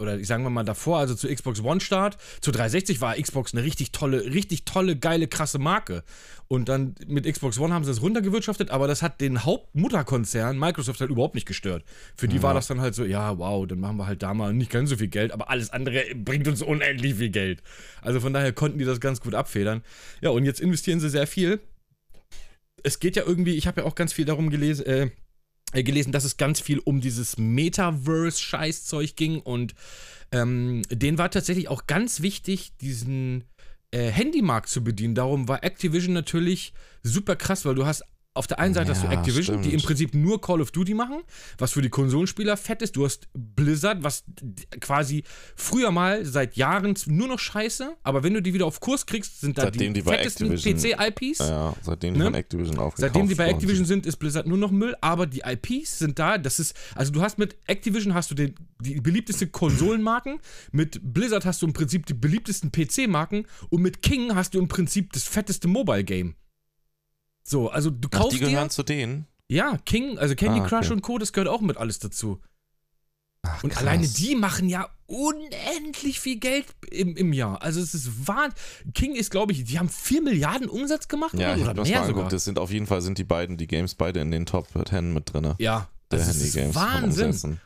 oder 0.01 0.17
ich 0.17 0.27
sagen 0.27 0.43
wir 0.43 0.49
mal 0.49 0.63
davor, 0.63 0.97
also 0.99 1.13
zu 1.13 1.27
Xbox 1.27 1.61
One 1.61 1.81
Start, 1.81 2.17
zu 2.39 2.51
360 2.51 3.01
war 3.01 3.15
Xbox 3.15 3.53
eine 3.53 3.63
richtig 3.63 3.91
tolle, 3.91 4.23
richtig 4.33 4.63
tolle, 4.63 4.95
geile, 4.95 5.27
krasse 5.27 5.59
Marke. 5.59 6.03
Und 6.47 6.69
dann 6.69 6.95
mit 7.05 7.25
Xbox 7.31 7.59
One 7.59 7.73
haben 7.73 7.83
sie 7.83 7.91
es 7.91 8.01
runtergewirtschaftet, 8.01 8.69
aber 8.71 8.87
das 8.87 9.01
hat 9.01 9.19
den 9.19 9.43
Hauptmutterkonzern 9.43 10.57
Microsoft 10.57 11.01
halt 11.01 11.11
überhaupt 11.11 11.35
nicht 11.35 11.45
gestört. 11.45 11.83
Für 12.15 12.29
die 12.29 12.37
Ja. 12.37 12.43
war 12.43 12.53
das 12.53 12.67
dann 12.67 12.79
halt 12.79 12.95
so, 12.95 13.03
ja, 13.03 13.37
wow, 13.37 13.67
dann 13.67 13.81
machen 13.81 13.97
wir 13.97 14.07
halt 14.07 14.23
da 14.23 14.33
mal 14.33 14.53
nicht 14.53 14.71
ganz 14.71 14.89
so 14.89 14.95
viel 14.95 15.09
Geld, 15.09 15.33
aber 15.33 15.49
alles 15.49 15.69
andere 15.69 16.05
bringt 16.15 16.47
uns 16.47 16.61
unendlich 16.61 17.15
viel 17.15 17.29
Geld. 17.29 17.61
Also 18.01 18.21
von 18.21 18.31
daher 18.31 18.53
konnten 18.53 18.79
die 18.79 18.85
das 18.85 19.01
ganz 19.01 19.19
gut 19.19 19.35
abfedern. 19.35 19.83
Ja, 20.21 20.29
und 20.29 20.45
jetzt 20.45 20.61
investieren 20.61 21.01
sie 21.01 21.09
sehr 21.09 21.27
viel. 21.27 21.59
Es 22.83 23.01
geht 23.01 23.17
ja 23.17 23.23
irgendwie, 23.25 23.55
ich 23.55 23.67
habe 23.67 23.81
ja 23.81 23.87
auch 23.87 23.95
ganz 23.95 24.13
viel 24.13 24.23
darum 24.23 24.49
gelesen, 24.49 24.85
äh, 24.85 25.03
äh, 25.03 25.09
gelesen, 25.73 26.11
dass 26.11 26.23
es 26.23 26.37
ganz 26.37 26.59
viel 26.59 26.79
um 26.79 27.01
dieses 27.01 27.37
Metaverse-Scheißzeug 27.37 29.15
ging 29.15 29.39
und 29.39 29.75
ähm, 30.31 30.81
denen 30.91 31.17
war 31.17 31.31
tatsächlich 31.31 31.67
auch 31.67 31.87
ganz 31.87 32.21
wichtig, 32.21 32.73
diesen 32.81 33.43
äh, 33.91 34.09
Handymarkt 34.09 34.69
zu 34.69 34.83
bedienen. 34.83 35.15
Darum 35.15 35.47
war 35.47 35.63
Activision 35.63 36.13
natürlich 36.13 36.73
super 37.03 37.35
krass, 37.35 37.65
weil 37.65 37.75
du 37.75 37.85
hast 37.85 38.03
auf 38.39 38.47
der 38.47 38.57
einen 38.59 38.73
Seite 38.73 38.89
hast 38.91 39.03
du 39.03 39.07
Ja, 39.07 39.13
Activision, 39.13 39.61
die 39.61 39.69
im 39.73 39.79
stimmt. 39.79 39.85
Prinzip 39.85 40.15
nur 40.15 40.39
Call 40.41 40.61
of 40.61 40.71
Duty 40.71 40.93
machen, 40.93 41.21
was 41.57 41.73
für 41.73 41.81
die 41.81 41.89
Konsolenspieler 41.89 42.55
fett 42.57 42.81
ist. 42.81 42.95
Du 42.95 43.03
hast 43.05 43.27
Blizzard, 43.33 44.01
was 44.01 44.23
quasi 44.79 45.23
früher 45.55 45.91
mal 45.91 46.25
seit 46.25 46.55
Jahren 46.55 46.95
nur 47.07 47.27
noch 47.27 47.37
scheiße, 47.39 47.97
aber 48.01 48.23
wenn 48.23 48.33
du 48.33 48.41
die 48.41 48.53
wieder 48.53 48.65
auf 48.65 48.79
Kurs 48.79 49.05
kriegst, 49.05 49.41
sind 49.41 49.57
da 49.57 49.63
Seitdem 49.63 49.93
die, 49.93 50.01
die 50.01 50.09
fettesten 50.09 50.55
PC-IPs. 50.55 51.39
ja, 51.39 51.75
seitdem 51.81 52.13
die 52.13 52.19
Ne? 52.19 52.25
von 52.25 52.33
Activision 52.33 52.77
aufgekauft 52.77 52.97
Seitdem 52.99 53.27
die 53.27 53.35
bei 53.35 53.49
Activision 53.49 53.85
sind, 53.85 54.05
ist 54.05 54.15
Blizzard 54.17 54.47
nur 54.47 54.57
noch 54.57 54.71
Müll, 54.71 54.95
aber 55.01 55.27
die 55.27 55.41
IPs 55.45 55.99
sind 55.99 56.17
da. 56.17 56.37
Das 56.37 56.59
ist, 56.59 56.75
also 56.95 57.11
du 57.11 57.21
hast 57.21 57.37
mit 57.39 57.57
Activision 57.67 58.13
hast 58.13 58.31
du 58.31 58.35
den, 58.35 58.55
die 58.79 59.01
beliebtesten 59.01 59.51
Konsolenmarken, 59.51 60.39
mit 60.71 60.99
Blizzard 61.03 61.45
hast 61.45 61.61
du 61.61 61.65
im 61.67 61.73
Prinzip 61.73 62.05
die 62.05 62.13
beliebtesten 62.13 62.71
PC-Marken 62.71 63.45
und 63.69 63.81
mit 63.81 64.01
King 64.01 64.33
hast 64.33 64.53
du 64.53 64.59
im 64.59 64.69
Prinzip 64.69 65.11
das 65.11 65.23
fetteste 65.23 65.67
Mobile-Game. 65.67 66.35
So, 67.43 67.69
also 67.69 67.89
du 67.89 68.07
Ach, 68.11 68.17
kaufst 68.19 68.33
die 68.33 68.39
dir. 68.39 68.49
gehören 68.49 68.69
zu 68.69 68.83
denen? 68.83 69.25
Ja, 69.47 69.77
King, 69.85 70.17
also 70.19 70.35
Candy 70.35 70.59
Ah, 70.59 70.63
okay. 70.65 70.69
Crush 70.77 70.91
und 70.91 71.01
Co., 71.01 71.17
das 71.17 71.33
gehört 71.33 71.47
auch 71.49 71.61
mit 71.61 71.77
alles 71.77 71.97
dazu. 71.99 72.39
Ach, 73.41 73.63
Und 73.63 73.69
krass. 73.71 73.81
alleine 73.83 74.07
die 74.07 74.35
machen 74.35 74.67
ja 74.69 74.89
unendlich 75.07 76.19
viel 76.19 76.37
Geld 76.39 76.65
im, 76.91 77.15
im 77.15 77.33
Jahr. 77.33 77.61
Also 77.61 77.79
es 77.81 77.93
ist 77.95 78.27
wahr. 78.27 78.49
King 78.93 79.15
ist, 79.15 79.31
glaube 79.31 79.53
ich, 79.53 79.63
die 79.63 79.79
haben 79.79 79.89
4 79.89 80.21
Milliarden 80.21 80.69
Umsatz 80.69 81.07
gemacht 81.07 81.33
Ja, 81.33 81.53
oder, 81.53 81.61
oder 81.63 81.73
das 81.75 81.87
mehr 81.89 82.05
sogar. 82.05 82.29
Das 82.29 82.43
sind 82.45 82.59
auf 82.59 82.71
jeden 82.71 82.85
Fall 82.85 83.01
sind 83.01 83.17
die 83.17 83.23
beiden, 83.23 83.57
die 83.57 83.67
Games 83.67 83.95
beide 83.95 84.19
in 84.19 84.29
den 84.31 84.45
Top 84.45 84.67
10 84.87 85.13
mit 85.13 85.33
drin. 85.33 85.55
Ja, 85.57 85.87
Der 86.11 86.19
das 86.19 86.35
ist 86.35 86.75
Wahnsinn. 86.75 87.59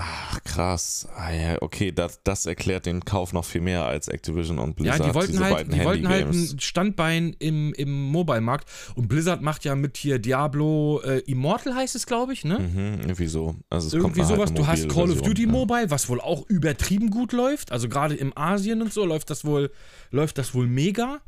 Ach, 0.00 0.44
krass. 0.44 1.08
Ah, 1.16 1.32
ja, 1.32 1.56
okay, 1.60 1.90
das, 1.90 2.22
das 2.22 2.46
erklärt 2.46 2.86
den 2.86 3.04
Kauf 3.04 3.32
noch 3.32 3.44
viel 3.44 3.60
mehr 3.60 3.84
als 3.84 4.06
Activision 4.06 4.60
und 4.60 4.76
Blizzard. 4.76 5.00
Ja, 5.00 5.06
die 5.08 5.14
wollten 5.14 5.32
diese 5.32 5.44
halt, 5.44 5.54
beiden 5.54 5.72
die 5.72 5.84
wollten 5.84 6.08
halt 6.08 6.28
ein 6.28 6.60
Standbein 6.60 7.34
im, 7.40 7.74
im 7.74 8.02
Mobile-Markt. 8.02 8.68
Und 8.94 9.08
Blizzard 9.08 9.42
macht 9.42 9.64
ja 9.64 9.74
mit 9.74 9.96
hier 9.96 10.20
Diablo 10.20 11.00
äh, 11.04 11.18
Immortal 11.26 11.74
heißt 11.74 11.96
es, 11.96 12.06
glaube 12.06 12.32
ich, 12.32 12.44
ne? 12.44 12.60
Mhm, 12.60 13.00
irgendwie 13.00 13.26
so. 13.26 13.56
Also 13.70 13.88
es 13.88 13.92
kommt 13.92 14.16
Irgendwie 14.16 14.20
halt 14.20 14.36
sowas. 14.36 14.50
eine 14.50 14.58
Du 14.60 14.66
hast 14.68 14.88
Call 14.88 15.10
of 15.10 15.22
Duty 15.22 15.42
ja. 15.46 15.48
Mobile, 15.48 15.90
was 15.90 16.08
wohl 16.08 16.20
auch 16.20 16.48
übertrieben 16.48 17.10
gut 17.10 17.32
läuft. 17.32 17.72
Also 17.72 17.88
gerade 17.88 18.14
im 18.14 18.36
Asien 18.38 18.80
und 18.82 18.92
so 18.92 19.04
läuft 19.04 19.30
das 19.30 19.44
wohl, 19.44 19.72
läuft 20.12 20.38
das 20.38 20.54
wohl 20.54 20.68
mega. 20.68 21.20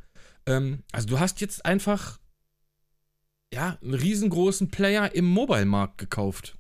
Ähm, 0.47 0.85
also 0.93 1.09
du 1.09 1.19
hast 1.19 1.41
jetzt 1.41 1.67
einfach 1.67 2.21
ja, 3.53 3.79
einen 3.83 3.95
riesengroßen 3.95 4.71
Player 4.71 5.13
im 5.13 5.25
Mobile-Markt 5.25 5.99
gekauft. 5.99 6.57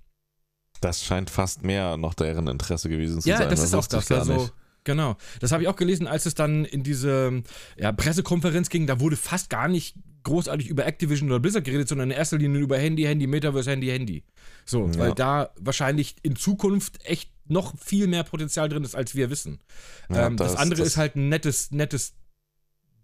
Das 0.81 1.05
scheint 1.05 1.31
fast 1.31 1.62
mehr 1.62 1.97
noch 1.97 2.14
deren 2.14 2.47
Interesse 2.49 2.88
gewesen 2.88 3.21
zu 3.21 3.29
ja, 3.29 3.38
sein. 3.38 3.51
das 3.51 3.62
ist 3.62 3.75
auch 3.75 3.87
das. 3.87 4.09
gar 4.09 4.21
Also, 4.21 4.35
nicht. 4.35 4.53
genau. 4.85 5.16
Das 5.40 5.53
habe 5.53 5.62
ich 5.62 5.69
auch 5.69 5.77
gelesen, 5.77 6.07
als 6.07 6.25
es 6.27 6.35
dann 6.35 6.64
in 6.64 6.83
diese 6.83 7.43
ja, 7.77 7.93
Pressekonferenz 7.93 8.69
ging. 8.71 8.87
Da 8.87 8.99
wurde 9.01 9.16
fast 9.16 9.51
gar 9.51 9.69
nicht 9.69 9.97
großartig 10.23 10.69
über 10.69 10.87
Activision 10.87 11.31
oder 11.31 11.40
Blizzard 11.40 11.64
geredet, 11.64 11.88
sondern 11.88 12.11
in 12.11 12.16
erster 12.16 12.37
Linie 12.38 12.61
über 12.61 12.79
Handy, 12.79 13.03
Handy, 13.05 13.27
Metaverse, 13.27 13.71
Handy, 13.71 13.88
Handy. 13.88 14.23
So, 14.66 14.87
Ja. 14.87 14.99
weil 14.99 15.14
da 15.14 15.51
wahrscheinlich 15.59 16.16
in 16.23 16.37
Zukunft 16.37 17.05
echt 17.05 17.31
noch 17.47 17.77
viel 17.79 18.07
mehr 18.07 18.23
Potenzial 18.25 18.69
drin 18.69 18.85
ist, 18.85 18.95
als 18.95 19.14
wir 19.14 19.29
wissen. 19.31 19.61
Ja, 20.09 20.27
ähm, 20.27 20.37
das, 20.37 20.53
das- 20.53 20.61
andere 20.61 20.81
das- 20.81 20.88
ist 20.88 20.97
halt 20.99 21.16
ein 21.16 21.29
nettes, 21.29 21.71
nettes 21.73 22.12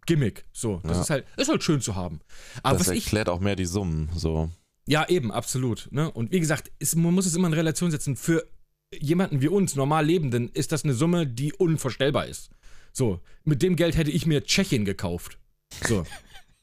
Gimmick. 0.06 0.44
So, 0.52 0.80
das 0.84 0.96
Ja. 0.98 1.02
ist 1.02 1.10
halt, 1.10 1.24
ist 1.36 1.48
halt 1.48 1.62
schön 1.64 1.80
zu 1.80 1.96
haben. 1.96 2.20
Aber 2.62 2.78
das 2.78 2.88
was 2.88 2.94
ich 2.94 3.04
erklärt 3.06 3.28
auch 3.28 3.40
mehr 3.40 3.56
die 3.56 3.64
Summen. 3.66 4.08
So. 4.14 4.50
Ja, 4.86 5.08
eben, 5.08 5.32
absolut. 5.32 5.88
Ne? 5.90 6.10
Und 6.10 6.32
wie 6.32 6.40
gesagt, 6.40 6.70
ist, 6.78 6.94
man 6.96 7.14
muss 7.14 7.26
es 7.26 7.34
immer 7.34 7.48
in 7.48 7.54
Relation 7.54 7.90
setzen. 7.90 8.16
Für 8.16 8.46
jemanden 8.94 9.40
wie 9.40 9.48
uns, 9.48 9.74
normal 9.74 10.06
Lebenden, 10.06 10.48
ist 10.50 10.72
das 10.72 10.84
eine 10.84 10.94
Summe, 10.94 11.26
die 11.26 11.52
unvorstellbar 11.52 12.26
ist. 12.26 12.50
So, 12.92 13.20
mit 13.44 13.62
dem 13.62 13.76
Geld 13.76 13.96
hätte 13.96 14.10
ich 14.10 14.26
mir 14.26 14.44
Tschechien 14.44 14.84
gekauft. 14.84 15.38
So. 15.86 16.06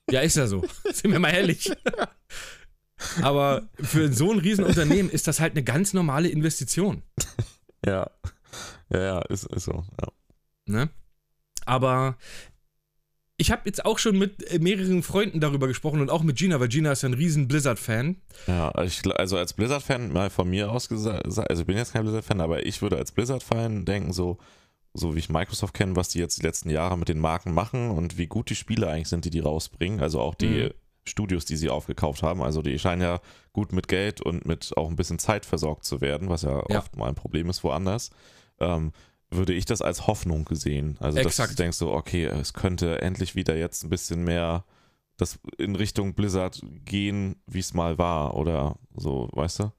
ja, 0.10 0.22
ist 0.22 0.38
ja 0.38 0.48
so. 0.48 0.66
Sind 0.94 1.12
wir 1.12 1.20
mal 1.20 1.34
ehrlich. 1.34 1.72
Aber 3.22 3.68
für 3.82 4.12
so 4.14 4.32
ein 4.32 4.40
Riesenunternehmen 4.40 5.12
ist 5.12 5.28
das 5.28 5.40
halt 5.40 5.54
eine 5.54 5.64
ganz 5.64 5.94
normale 5.94 6.30
Investition. 6.30 7.04
Ja. 7.86 8.10
Ja, 8.90 9.02
ja, 9.02 9.22
ist, 9.24 9.46
ist 9.48 9.66
so. 9.66 9.84
Ja. 10.02 10.08
Ne? 10.66 10.90
Aber 11.66 12.18
ich 13.44 13.52
habe 13.52 13.64
jetzt 13.66 13.84
auch 13.86 14.00
schon 14.00 14.18
mit 14.18 14.50
äh, 14.52 14.58
mehreren 14.60 15.04
Freunden 15.04 15.42
darüber 15.42 15.68
gesprochen 15.68 16.00
und 16.00 16.10
auch 16.10 16.24
mit 16.24 16.38
Gina, 16.38 16.60
weil 16.62 16.70
Gina 16.70 16.94
ist 16.94 17.04
ja 17.04 17.10
ein 17.10 17.14
riesen 17.14 17.48
Blizzard-Fan. 17.50 18.16
Ja, 18.48 18.72
ich, 18.84 19.02
also 19.20 19.38
als 19.38 19.52
Blizzard-Fan 19.54 20.14
mal 20.14 20.30
von 20.30 20.50
mir 20.50 20.72
aus 20.72 20.88
gesagt, 20.88 21.26
also 21.26 21.62
ich 21.62 21.66
bin 21.68 21.76
jetzt 21.78 21.92
kein 21.92 22.04
Blizzard-Fan, 22.04 22.40
aber 22.40 22.66
ich 22.66 22.82
würde 22.82 22.96
als 22.98 23.12
Blizzard-Fan 23.12 23.84
denken, 23.84 24.14
so, 24.14 24.38
so 24.94 25.14
wie 25.16 25.20
ich 25.20 25.30
Microsoft 25.30 25.74
kenne, 25.74 25.96
was 25.98 26.08
die 26.08 26.20
jetzt 26.20 26.38
die 26.38 26.44
letzten 26.46 26.70
Jahre 26.70 26.98
mit 26.98 27.10
den 27.10 27.20
Marken 27.20 27.54
machen 27.54 27.92
und 27.92 28.18
wie 28.18 28.28
gut 28.28 28.50
die 28.50 28.56
Spiele 28.56 28.88
eigentlich 28.90 29.10
sind, 29.10 29.26
die 29.26 29.30
die 29.30 29.40
rausbringen. 29.42 30.00
Also 30.00 30.20
auch 30.22 30.36
die 30.36 30.46
Mhm. 30.66 30.72
Studios, 31.06 31.44
die 31.44 31.58
sie 31.58 31.70
aufgekauft 31.70 32.24
haben. 32.24 32.42
Also 32.42 32.62
die 32.62 32.80
scheinen 32.80 33.02
ja 33.02 33.20
gut 33.52 33.74
mit 33.74 33.90
Geld 33.90 34.22
und 34.22 34.46
mit 34.46 34.72
auch 34.78 34.90
ein 34.90 34.96
bisschen 34.96 35.20
Zeit 35.20 35.46
versorgt 35.46 35.84
zu 35.84 36.00
werden, 36.00 36.30
was 36.30 36.44
ja, 36.44 36.64
Ja. 36.70 36.78
oft 36.80 36.96
mal 36.96 37.10
ein 37.10 37.16
Problem 37.16 37.50
ist 37.50 37.62
woanders. 37.66 38.10
Ähm, 38.62 38.94
würde 39.36 39.54
ich 39.54 39.66
das 39.66 39.82
als 39.82 40.08
Hoffnung 40.08 40.46
gesehen. 40.46 40.98
Also 41.00 41.18
dass 41.18 41.26
Exakt. 41.26 41.52
du 41.52 41.56
denkst 41.56 41.78
so, 41.78 41.92
okay, 41.92 42.26
es 42.26 42.54
könnte 42.54 43.02
endlich 43.02 43.36
wieder 43.36 43.56
jetzt 43.56 43.84
ein 43.84 43.90
bisschen 43.90 44.24
mehr 44.24 44.64
das 45.18 45.40
in 45.58 45.76
Richtung 45.76 46.16
Blizzard 46.16 46.62
gehen, 46.86 47.36
wie 47.46 47.60
es 47.60 47.74
mal 47.74 47.98
war 47.98 48.36
oder 48.36 48.78
so, 48.96 49.30
weißt 49.34 49.60
du? 49.60 49.72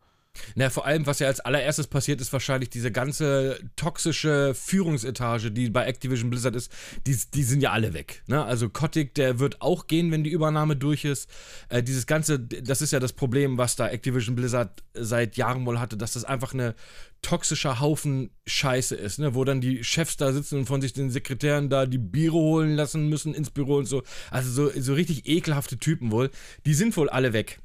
Na, 0.56 0.68
vor 0.70 0.86
allem, 0.86 1.06
was 1.06 1.20
ja 1.20 1.28
als 1.28 1.40
allererstes 1.40 1.86
passiert, 1.86 2.20
ist 2.20 2.32
wahrscheinlich 2.32 2.70
diese 2.70 2.90
ganze 2.90 3.58
toxische 3.76 4.54
Führungsetage, 4.54 5.50
die 5.50 5.70
bei 5.70 5.86
Activision 5.86 6.30
Blizzard 6.30 6.56
ist, 6.56 6.72
die, 7.06 7.16
die 7.32 7.42
sind 7.42 7.62
ja 7.62 7.72
alle 7.72 7.94
weg. 7.94 8.22
Ne? 8.26 8.44
Also 8.44 8.68
Kotick, 8.68 9.14
der 9.14 9.38
wird 9.38 9.62
auch 9.62 9.86
gehen, 9.86 10.10
wenn 10.10 10.24
die 10.24 10.30
Übernahme 10.30 10.76
durch 10.76 11.04
ist. 11.04 11.28
Äh, 11.68 11.82
dieses 11.82 12.06
ganze, 12.06 12.40
das 12.40 12.82
ist 12.82 12.92
ja 12.92 13.00
das 13.00 13.12
Problem, 13.12 13.58
was 13.58 13.76
da 13.76 13.88
Activision 13.88 14.34
Blizzard 14.34 14.82
seit 14.94 15.36
Jahren 15.36 15.64
wohl 15.66 15.78
hatte, 15.78 15.96
dass 15.96 16.14
das 16.14 16.24
einfach 16.24 16.52
eine 16.52 16.74
toxischer 17.22 17.80
Haufen 17.80 18.30
Scheiße 18.46 18.94
ist, 18.94 19.18
ne? 19.18 19.34
wo 19.34 19.44
dann 19.44 19.60
die 19.60 19.82
Chefs 19.82 20.16
da 20.16 20.32
sitzen 20.32 20.58
und 20.58 20.66
von 20.66 20.82
sich 20.82 20.92
den 20.92 21.10
Sekretären 21.10 21.70
da 21.70 21.86
die 21.86 21.98
Biere 21.98 22.34
holen 22.34 22.74
lassen 22.74 23.08
müssen 23.08 23.34
ins 23.34 23.50
Büro 23.50 23.76
und 23.76 23.86
so. 23.86 24.02
Also 24.30 24.50
so, 24.50 24.80
so 24.80 24.94
richtig 24.94 25.26
ekelhafte 25.26 25.78
Typen 25.78 26.10
wohl. 26.10 26.30
Die 26.66 26.74
sind 26.74 26.96
wohl 26.96 27.08
alle 27.08 27.32
weg. 27.32 27.60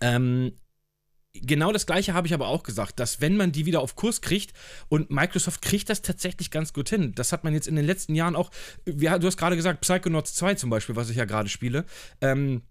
Ähm, 0.00 0.52
genau 1.34 1.72
das 1.72 1.86
gleiche 1.86 2.14
habe 2.14 2.26
ich 2.26 2.34
aber 2.34 2.48
auch 2.48 2.62
gesagt, 2.62 3.00
dass 3.00 3.20
wenn 3.20 3.36
man 3.36 3.52
die 3.52 3.66
wieder 3.66 3.80
auf 3.80 3.96
Kurs 3.96 4.20
kriegt 4.20 4.52
und 4.88 5.10
Microsoft 5.10 5.62
kriegt 5.62 5.88
das 5.90 6.02
tatsächlich 6.02 6.50
ganz 6.50 6.72
gut 6.72 6.88
hin. 6.88 7.12
Das 7.14 7.32
hat 7.32 7.44
man 7.44 7.52
jetzt 7.52 7.66
in 7.68 7.76
den 7.76 7.84
letzten 7.84 8.14
Jahren 8.14 8.36
auch, 8.36 8.50
du 8.84 9.08
hast 9.26 9.36
gerade 9.36 9.56
gesagt, 9.56 9.80
Psychonauts 9.80 10.34
2 10.34 10.54
zum 10.54 10.70
Beispiel, 10.70 10.96
was 10.96 11.10
ich 11.10 11.16
ja 11.16 11.24
gerade 11.24 11.48
spiele, 11.48 11.84
ähm, 12.20 12.62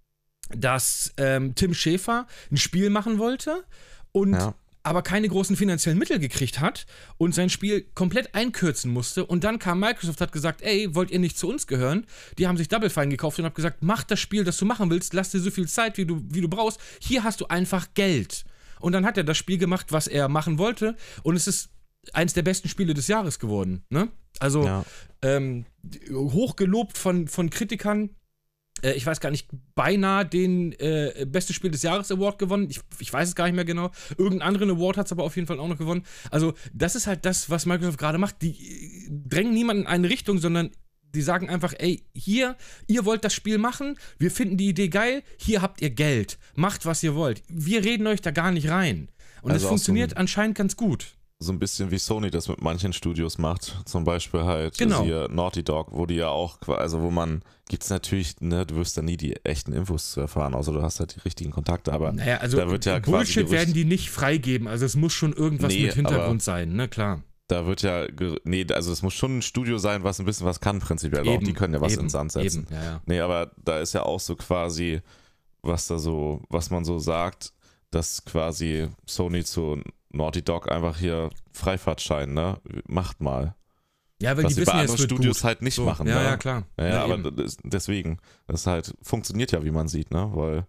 dass 0.56 1.14
ähm, 1.18 1.56
Tim 1.56 1.74
Schäfer 1.74 2.28
ein 2.52 2.58
Spiel 2.58 2.90
machen 2.90 3.18
wollte 3.18 3.64
und 4.12 4.34
Ja. 4.34 4.54
aber 4.84 5.02
keine 5.02 5.30
großen 5.30 5.56
finanziellen 5.56 5.98
Mittel 5.98 6.20
gekriegt 6.20 6.60
hat 6.60 6.86
und 7.18 7.34
sein 7.34 7.50
Spiel 7.50 7.82
komplett 7.96 8.36
einkürzen 8.36 8.92
musste. 8.92 9.26
Und 9.26 9.44
dann 9.46 9.58
kam 9.60 9.80
Microsoft, 9.80 10.20
hat 10.20 10.32
gesagt, 10.34 10.62
ey, 10.62 10.94
wollt 10.94 11.12
ihr 11.12 11.20
nicht 11.20 11.38
zu 11.38 11.48
uns 11.50 11.68
gehören? 11.68 12.06
Die 12.38 12.48
haben 12.48 12.58
sich 12.58 12.68
Double 12.68 12.90
Fine 12.90 13.10
gekauft 13.10 13.40
und 13.40 13.46
haben 13.46 13.54
gesagt, 13.54 13.78
mach 13.82 14.04
das 14.04 14.20
Spiel, 14.20 14.44
das 14.44 14.58
du 14.58 14.66
machen 14.66 14.90
willst, 14.90 15.14
lass 15.14 15.32
dir 15.32 15.40
so 15.40 15.52
viel 15.52 15.68
Zeit, 15.70 15.98
wie 15.98 16.06
du, 16.06 16.22
wie 16.30 16.42
du 16.42 16.50
brauchst. 16.50 16.80
Hier 17.00 17.24
hast 17.24 17.40
du 17.40 17.48
einfach 17.48 17.88
Geld. 17.94 18.44
Und 18.84 18.92
dann 18.92 19.06
hat 19.06 19.18
er 19.18 19.24
das 19.24 19.38
Spiel 19.38 19.58
gemacht, 19.58 19.92
was 19.92 20.08
er 20.08 20.28
machen 20.28 20.58
wollte. 20.58 20.96
Und 21.24 21.36
es 21.36 21.48
ist 21.48 21.70
eins 22.12 22.34
der 22.34 22.42
besten 22.42 22.68
Spiele 22.68 22.94
des 22.94 23.08
Jahres 23.08 23.40
geworden. 23.40 23.84
Ne? 23.90 24.10
Also 24.40 24.66
Ja. 24.66 24.84
ähm, 25.22 25.66
hochgelobt 26.12 26.98
von, 26.98 27.28
von 27.30 27.50
Kritikern. 27.50 28.10
Äh, 28.82 28.94
ich 28.94 29.06
weiß 29.06 29.22
gar 29.22 29.32
nicht, 29.32 29.48
beinahe 29.76 30.26
den 30.26 30.74
äh, 30.74 31.26
Beste 31.26 31.54
Spiel 31.54 31.72
des 31.72 31.82
Jahres 31.84 32.12
Award 32.12 32.40
gewonnen. 32.40 32.68
Ich, 32.70 32.82
ich 33.00 33.14
weiß 33.14 33.30
es 33.30 33.36
gar 33.36 33.46
nicht 33.46 33.56
mehr 33.56 33.64
genau. 33.64 33.92
Irgendeinen 34.18 34.42
anderen 34.42 34.72
Award 34.72 34.98
hat 34.98 35.06
es 35.06 35.12
aber 35.14 35.24
auf 35.24 35.36
jeden 35.38 35.48
Fall 35.48 35.60
auch 35.60 35.68
noch 35.70 35.78
gewonnen. 35.78 36.04
Also, 36.30 36.54
das 36.74 36.96
ist 36.96 37.08
halt 37.08 37.26
das, 37.26 37.50
was 37.50 37.66
Microsoft 37.66 37.98
gerade 38.00 38.18
macht. 38.18 38.42
Die 38.42 38.52
äh, 38.52 39.10
drängen 39.10 39.54
niemanden 39.54 39.84
in 39.84 39.88
eine 39.88 40.10
Richtung, 40.10 40.40
sondern 40.40 40.72
die 41.14 41.22
sagen 41.22 41.50
einfach, 41.50 41.74
ey, 41.78 42.04
hier, 42.14 42.56
ihr 42.88 43.06
wollt 43.06 43.24
das 43.24 43.34
Spiel 43.34 43.58
machen, 43.58 43.98
wir 44.18 44.32
finden 44.32 44.58
die 44.58 44.70
Idee 44.70 44.90
geil, 44.90 45.24
hier 45.38 45.62
habt 45.62 45.82
ihr 45.82 45.90
Geld, 45.92 46.38
macht 46.56 46.86
was 46.86 47.04
ihr 47.04 47.16
wollt. 47.16 47.44
Wir 47.48 47.84
reden 47.84 48.08
euch 48.08 48.22
da 48.22 48.32
gar 48.32 48.52
nicht 48.52 48.70
rein. 48.70 49.10
Und 49.42 49.52
Also 49.52 49.54
das 49.54 49.62
auch 49.62 49.62
so 49.64 49.68
funktioniert 49.70 50.14
ein- 50.14 50.18
anscheinend 50.22 50.58
ganz 50.58 50.76
gut. 50.76 51.16
So 51.40 51.52
ein 51.52 51.60
bisschen 51.60 51.92
wie 51.92 51.98
Sony 51.98 52.32
das 52.32 52.48
mit 52.48 52.62
manchen 52.62 52.94
Studios 52.94 53.38
macht. 53.38 53.78
Zum 53.86 54.06
Beispiel 54.06 54.44
halt 54.44 54.78
Genau. 54.78 55.04
hier 55.04 55.28
Naughty 55.30 55.62
Dog, 55.62 55.90
wo 55.92 56.06
die 56.06 56.16
ja 56.16 56.30
auch, 56.30 56.58
also 56.70 57.02
wo 57.02 57.12
man, 57.12 57.42
gibt's 57.68 57.90
natürlich, 57.90 58.40
ne, 58.40 58.66
du 58.66 58.76
wirst 58.78 58.96
da 58.96 59.02
nie 59.02 59.18
die 59.18 59.36
echten 59.44 59.74
Infos 59.74 60.12
zu 60.12 60.22
erfahren, 60.22 60.54
außer 60.56 60.72
du 60.72 60.82
hast 60.82 61.02
halt 61.02 61.16
die 61.16 61.20
richtigen 61.20 61.52
Kontakte, 61.52 61.92
aber 61.92 62.14
Naja, 62.14 62.38
also 62.38 62.56
da 62.56 62.70
wird 62.70 62.86
ja 62.86 63.00
Bullshit 63.00 63.52
werden 63.52 63.74
die 63.74 63.84
nicht 63.84 64.10
freigeben. 64.10 64.68
Also 64.70 64.86
es 64.86 64.96
muss 64.96 65.12
schon 65.12 65.34
irgendwas 65.34 65.74
Nee, 65.74 65.88
mit 65.88 65.96
Hintergrund 65.96 66.42
sein, 66.42 66.74
ne, 66.74 66.88
klar. 66.88 67.22
Da 67.54 67.68
wird 67.68 67.84
ja, 67.84 68.08
nee, 68.44 68.66
also 68.74 68.92
es 68.92 69.04
muss 69.04 69.14
schon 69.14 69.38
ein 69.38 69.42
Studio 69.44 69.78
sein, 69.78 70.04
was 70.04 70.20
ein 70.20 70.26
bisschen 70.26 70.48
was 70.48 70.60
kann 70.60 70.80
prinzipiell 70.80 71.28
auch. 71.28 71.40
Die 71.40 71.54
können 71.54 71.76
ja 71.76 71.82
was 71.82 71.94
eben, 71.94 72.04
ins 72.04 72.14
Sand 72.14 72.32
setzen. 72.32 72.66
Eben, 72.68 72.74
ja, 72.74 72.84
ja. 72.84 73.02
Nee, 73.06 73.20
aber 73.20 73.52
da 73.64 73.80
ist 73.80 73.94
ja 73.94 74.04
auch 74.04 74.20
so 74.20 74.36
quasi, 74.36 75.02
was 75.62 75.88
da 75.88 76.00
so, 76.00 76.42
was 76.50 76.72
man 76.72 76.84
so 76.84 76.98
sagt, 76.98 77.54
dass 77.92 78.26
quasi 78.26 78.88
Sony 79.06 79.44
zu 79.44 79.82
Naughty 80.10 80.42
Dog 80.42 80.72
einfach 80.72 80.98
hier 80.98 81.30
Freifahrtschein, 81.52 82.34
ne? 82.34 82.60
Macht 82.88 83.22
mal. 83.22 83.56
Ja, 84.20 84.36
weil 84.36 84.46
was 84.46 84.56
die 84.56 84.62
bei 84.62 84.68
wissen 84.68 84.78
es 84.78 84.82
anderen 84.82 85.06
Studios 85.06 85.38
gut. 85.38 85.44
halt 85.44 85.62
nicht 85.62 85.76
So, 85.76 85.86
machen. 85.86 86.08
Ja, 86.08 86.16
ne? 86.16 86.24
ja, 86.24 86.38
klar. 86.38 86.64
Ja, 86.80 86.88
ja, 86.88 87.04
aber 87.04 87.20
eben. 87.20 87.36
das, 87.36 87.58
deswegen, 87.64 88.18
das 88.48 88.66
halt 88.66 88.96
funktioniert 89.04 89.52
ja, 89.52 89.64
wie 89.64 89.72
man 89.72 89.88
sieht, 89.88 90.10
ne? 90.12 90.32
Weil 90.34 90.66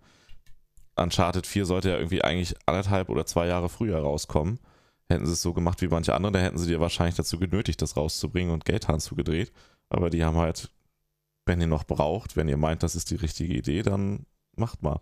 Uncharted 0.96 1.46
4 1.46 1.64
sollte 1.64 1.90
ja 1.90 1.96
irgendwie 1.96 2.22
eigentlich 2.22 2.54
anderthalb 2.66 3.08
oder 3.08 3.24
zwei 3.24 3.46
Jahre 3.46 3.70
früher 3.70 3.98
rauskommen. 3.98 4.60
Hätten 5.08 5.26
sie 5.26 5.32
es 5.32 5.42
so 5.42 5.52
gemacht 5.52 5.82
wie 5.82 5.88
manche 5.88 6.14
andere, 6.14 6.32
dann 6.32 6.42
hätten 6.42 6.58
sie 6.58 6.68
dir 6.68 6.80
wahrscheinlich 6.80 7.14
dazu 7.14 7.38
genötigt, 7.38 7.82
das 7.82 7.96
rauszubringen 7.96 8.52
und 8.52 8.64
Geldhahn 8.64 9.00
zugedreht. 9.00 9.52
Aber 9.90 10.10
die 10.10 10.24
haben 10.24 10.38
halt, 10.38 10.70
wenn 11.46 11.60
ihr 11.60 11.66
noch 11.66 11.84
braucht, 11.84 12.36
wenn 12.36 12.48
ihr 12.48 12.56
meint, 12.56 12.82
das 12.82 12.96
ist 12.96 13.10
die 13.10 13.16
richtige 13.16 13.54
Idee, 13.54 13.82
dann 13.82 14.26
macht 14.56 14.82
mal. 14.82 15.00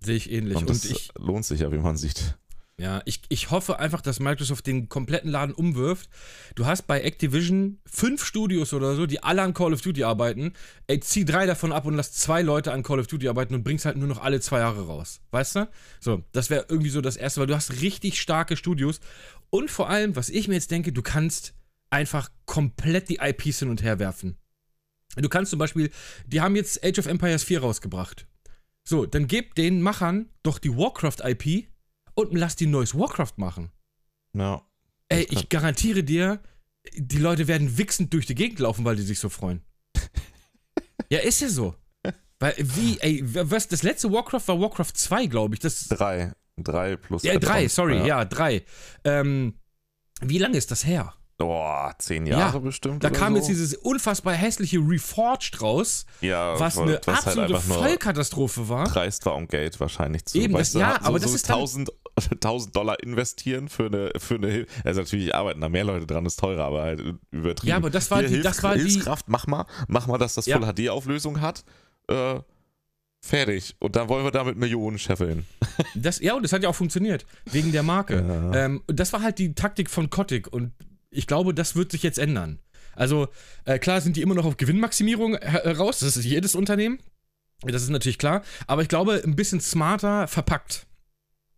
Sehe 0.00 0.16
ich 0.16 0.30
ähnlich. 0.30 0.56
Und 0.56 0.62
Und, 0.62 0.70
das 0.70 0.84
ich, 0.84 1.10
lohnt 1.18 1.44
sich 1.44 1.60
ja, 1.60 1.72
wie 1.72 1.78
man 1.78 1.96
sieht. 1.96 2.38
Ja, 2.80 3.02
ich, 3.06 3.22
ich 3.28 3.50
hoffe 3.50 3.80
einfach, 3.80 4.00
dass 4.00 4.20
Microsoft 4.20 4.68
den 4.68 4.88
kompletten 4.88 5.30
Laden 5.32 5.52
umwirft. 5.52 6.08
Du 6.54 6.64
hast 6.64 6.82
bei 6.86 7.00
Activision 7.00 7.80
fünf 7.84 8.24
Studios 8.24 8.72
oder 8.72 8.94
so, 8.94 9.06
die 9.06 9.20
alle 9.20 9.42
an 9.42 9.52
Call 9.52 9.72
of 9.72 9.80
Duty 9.80 10.04
arbeiten. 10.04 10.52
Ey, 10.86 11.00
zieh 11.00 11.24
drei 11.24 11.46
davon 11.46 11.72
ab 11.72 11.86
und 11.86 11.94
lass 11.94 12.12
zwei 12.12 12.40
Leute 12.40 12.70
an 12.70 12.84
Call 12.84 13.00
of 13.00 13.08
Duty 13.08 13.28
arbeiten 13.28 13.56
und 13.56 13.64
bringst 13.64 13.84
halt 13.84 13.96
nur 13.96 14.06
noch 14.06 14.22
alle 14.22 14.40
zwei 14.40 14.60
Jahre 14.60 14.86
raus. 14.86 15.20
Weißt 15.32 15.56
du? 15.56 15.68
So, 15.98 16.22
das 16.30 16.50
wäre 16.50 16.66
irgendwie 16.68 16.90
so 16.90 17.00
das 17.00 17.16
Erste, 17.16 17.40
weil 17.40 17.48
du 17.48 17.56
hast 17.56 17.80
richtig 17.82 18.20
starke 18.20 18.56
Studios. 18.56 19.00
Und 19.50 19.72
vor 19.72 19.90
allem, 19.90 20.14
was 20.14 20.28
ich 20.28 20.46
mir 20.46 20.54
jetzt 20.54 20.70
denke, 20.70 20.92
du 20.92 21.02
kannst 21.02 21.54
einfach 21.90 22.30
komplett 22.46 23.08
die 23.08 23.18
IPs 23.20 23.58
hin 23.58 23.70
und 23.70 23.82
her 23.82 23.98
werfen. 23.98 24.36
Du 25.16 25.28
kannst 25.28 25.50
zum 25.50 25.58
Beispiel, 25.58 25.90
die 26.26 26.40
haben 26.40 26.54
jetzt 26.54 26.84
Age 26.84 27.00
of 27.00 27.06
Empires 27.06 27.42
4 27.42 27.60
rausgebracht. 27.60 28.28
So, 28.84 29.04
dann 29.04 29.26
gib 29.26 29.56
den 29.56 29.82
Machern 29.82 30.28
doch 30.44 30.60
die 30.60 30.76
Warcraft-IP 30.76 31.66
und 32.18 32.36
lass 32.36 32.56
die 32.56 32.66
neues 32.66 32.98
Warcraft 32.98 33.34
machen. 33.36 33.70
Ja. 34.32 34.62
Ey, 35.08 35.28
ich 35.30 35.48
garantiere 35.48 36.02
dir, 36.02 36.40
die 36.96 37.18
Leute 37.18 37.46
werden 37.46 37.78
wichsend 37.78 38.12
durch 38.12 38.26
die 38.26 38.34
Gegend 38.34 38.58
laufen, 38.58 38.84
weil 38.84 38.96
die 38.96 39.02
sich 39.02 39.20
so 39.20 39.28
freuen. 39.28 39.62
ja, 41.10 41.20
ist 41.20 41.40
ja 41.40 41.48
so. 41.48 41.76
Weil, 42.40 42.54
wie, 42.58 42.98
ey, 42.98 43.22
was, 43.24 43.68
das 43.68 43.84
letzte 43.84 44.12
Warcraft 44.12 44.48
war 44.48 44.60
Warcraft 44.60 44.92
2, 44.94 45.26
glaube 45.26 45.54
ich. 45.54 45.60
Das, 45.60 45.86
Drei. 45.86 46.32
Drei 46.56 46.96
plus. 46.96 47.22
ja, 47.22 47.38
drei, 47.38 47.68
sorry, 47.68 48.04
ja, 48.04 48.24
drei. 48.24 48.64
Ähm, 49.04 49.54
wie 50.20 50.38
lange 50.38 50.58
ist 50.58 50.72
das 50.72 50.84
her? 50.84 51.14
Boah, 51.38 51.94
zehn 51.98 52.26
Jahre 52.26 52.54
Ja, 52.54 52.58
bestimmt. 52.58 53.04
Da 53.04 53.10
kam 53.10 53.32
so. 53.32 53.38
jetzt 53.38 53.48
dieses 53.48 53.74
unfassbar 53.76 54.34
hässliche 54.34 54.78
Reforged 54.78 55.62
raus, 55.62 56.04
ja, 56.20 56.58
was 56.58 56.76
eine 56.76 57.00
was 57.04 57.06
halt 57.06 57.08
absolute 57.38 57.52
nur 57.52 57.60
Vollkatastrophe 57.60 58.68
war. 58.68 58.84
dreist 58.88 59.24
war, 59.24 59.36
um 59.36 59.46
Geld 59.46 59.78
wahrscheinlich 59.78 60.24
zu. 60.26 60.36
Eben, 60.38 60.54
das- 60.54 60.72
ja, 60.74 60.98
so, 61.00 61.06
aber 61.06 61.20
das 61.20 61.30
so 61.30 61.36
ist 61.36 61.48
dann- 61.48 61.58
1000 61.60 61.92
1000 62.40 62.74
Dollar 62.76 63.00
investieren 63.00 63.68
für 63.68 63.86
eine, 63.86 64.10
für 64.18 64.34
eine 64.34 64.48
Hilfe. 64.48 64.72
Also 64.84 65.00
natürlich 65.02 65.32
arbeiten 65.32 65.60
da 65.60 65.68
mehr 65.68 65.84
Leute 65.84 66.04
dran, 66.08 66.26
ist 66.26 66.40
teurer, 66.40 66.64
aber 66.64 66.82
halt 66.82 67.00
übertrieben. 67.30 67.68
Ja, 67.68 67.76
aber 67.76 67.90
das 67.90 68.10
war 68.10 68.18
Hier, 68.18 68.26
die, 68.28 68.34
Hilfs- 68.34 68.42
das 68.44 68.62
war 68.64 68.74
die, 68.74 68.80
Hilfskraft, 68.80 69.28
mach 69.28 69.46
mal, 69.46 69.64
mach 69.86 70.08
mal, 70.08 70.18
dass 70.18 70.34
das 70.34 70.46
Ja. 70.46 70.58
Full 70.58 70.66
HD-Auflösung 70.74 71.40
hat. 71.40 71.62
Äh, 72.08 72.40
fertig. 73.20 73.76
Und 73.78 73.94
dann 73.94 74.08
wollen 74.08 74.24
wir 74.24 74.32
damit 74.32 74.56
Millionen 74.56 74.98
scheffeln. 74.98 75.46
das, 75.94 76.18
ja, 76.20 76.34
und 76.34 76.42
das 76.42 76.52
hat 76.52 76.64
ja 76.64 76.68
auch 76.68 76.74
funktioniert, 76.74 77.24
wegen 77.44 77.70
der 77.70 77.84
Marke. 77.84 78.16
Ja. 78.52 78.64
Ähm, 78.64 78.82
das 78.88 79.12
war 79.12 79.22
halt 79.22 79.38
die 79.38 79.54
Taktik 79.54 79.88
von 79.88 80.10
Kotick 80.10 80.52
und 80.52 80.72
ich 81.10 81.26
glaube, 81.26 81.54
das 81.54 81.76
wird 81.76 81.92
sich 81.92 82.02
jetzt 82.02 82.18
ändern. 82.18 82.58
Also, 82.94 83.28
äh, 83.64 83.78
klar 83.78 84.00
sind 84.00 84.16
die 84.16 84.22
immer 84.22 84.34
noch 84.34 84.44
auf 84.44 84.56
Gewinnmaximierung 84.56 85.34
äh, 85.34 85.70
raus, 85.70 86.00
das 86.00 86.16
ist 86.16 86.24
jedes 86.24 86.54
Unternehmen. 86.54 86.98
Das 87.62 87.82
ist 87.82 87.88
natürlich 87.90 88.18
klar, 88.18 88.42
aber 88.66 88.82
ich 88.82 88.88
glaube, 88.88 89.22
ein 89.24 89.34
bisschen 89.36 89.60
smarter 89.60 90.28
verpackt. 90.28 90.86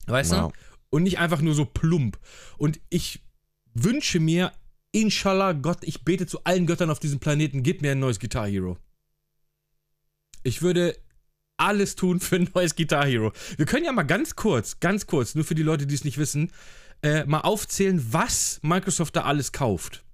Weißt 0.07 0.33
Ja. 0.33 0.49
du? 0.49 0.53
Und 0.91 1.03
nicht 1.05 1.19
einfach 1.19 1.41
nur 1.41 1.55
so 1.55 1.65
plump. 1.67 2.19
Und 2.59 2.81
ich 2.89 3.21
wünsche 3.75 4.19
mir, 4.19 4.53
inshallah, 4.93 5.53
Gott, 5.53 5.79
ich 5.83 6.05
bete 6.05 6.27
zu 6.27 6.43
allen 6.45 6.67
Göttern 6.67 6.91
auf 6.91 6.99
diesem 6.99 7.21
Planeten, 7.21 7.63
gib 7.63 7.81
mir 7.83 7.93
ein 7.93 8.01
neues 8.01 8.19
Guitar 8.19 8.49
Hero. 8.49 8.77
Ich 10.43 10.63
würde 10.63 10.97
alles 11.57 11.95
tun 11.97 12.19
für 12.21 12.37
ein 12.37 12.49
neues 12.55 12.75
Guitar 12.75 13.07
Hero. 13.07 13.33
Wir 13.57 13.67
können 13.67 13.85
ja 13.85 13.93
mal 13.93 14.03
ganz 14.05 14.35
kurz, 14.37 14.81
ganz 14.81 15.07
kurz, 15.07 15.35
nur 15.35 15.45
für 15.45 15.55
die 15.55 15.63
Leute, 15.63 15.87
die 15.87 15.95
es 15.95 16.05
nicht 16.05 16.19
wissen, 16.19 16.51
äh, 17.03 17.25
mal 17.25 17.41
aufzählen, 17.41 18.05
was 18.13 18.59
Microsoft 18.63 19.17
da 19.17 19.23
alles 19.23 19.53
kauft. 19.53 20.05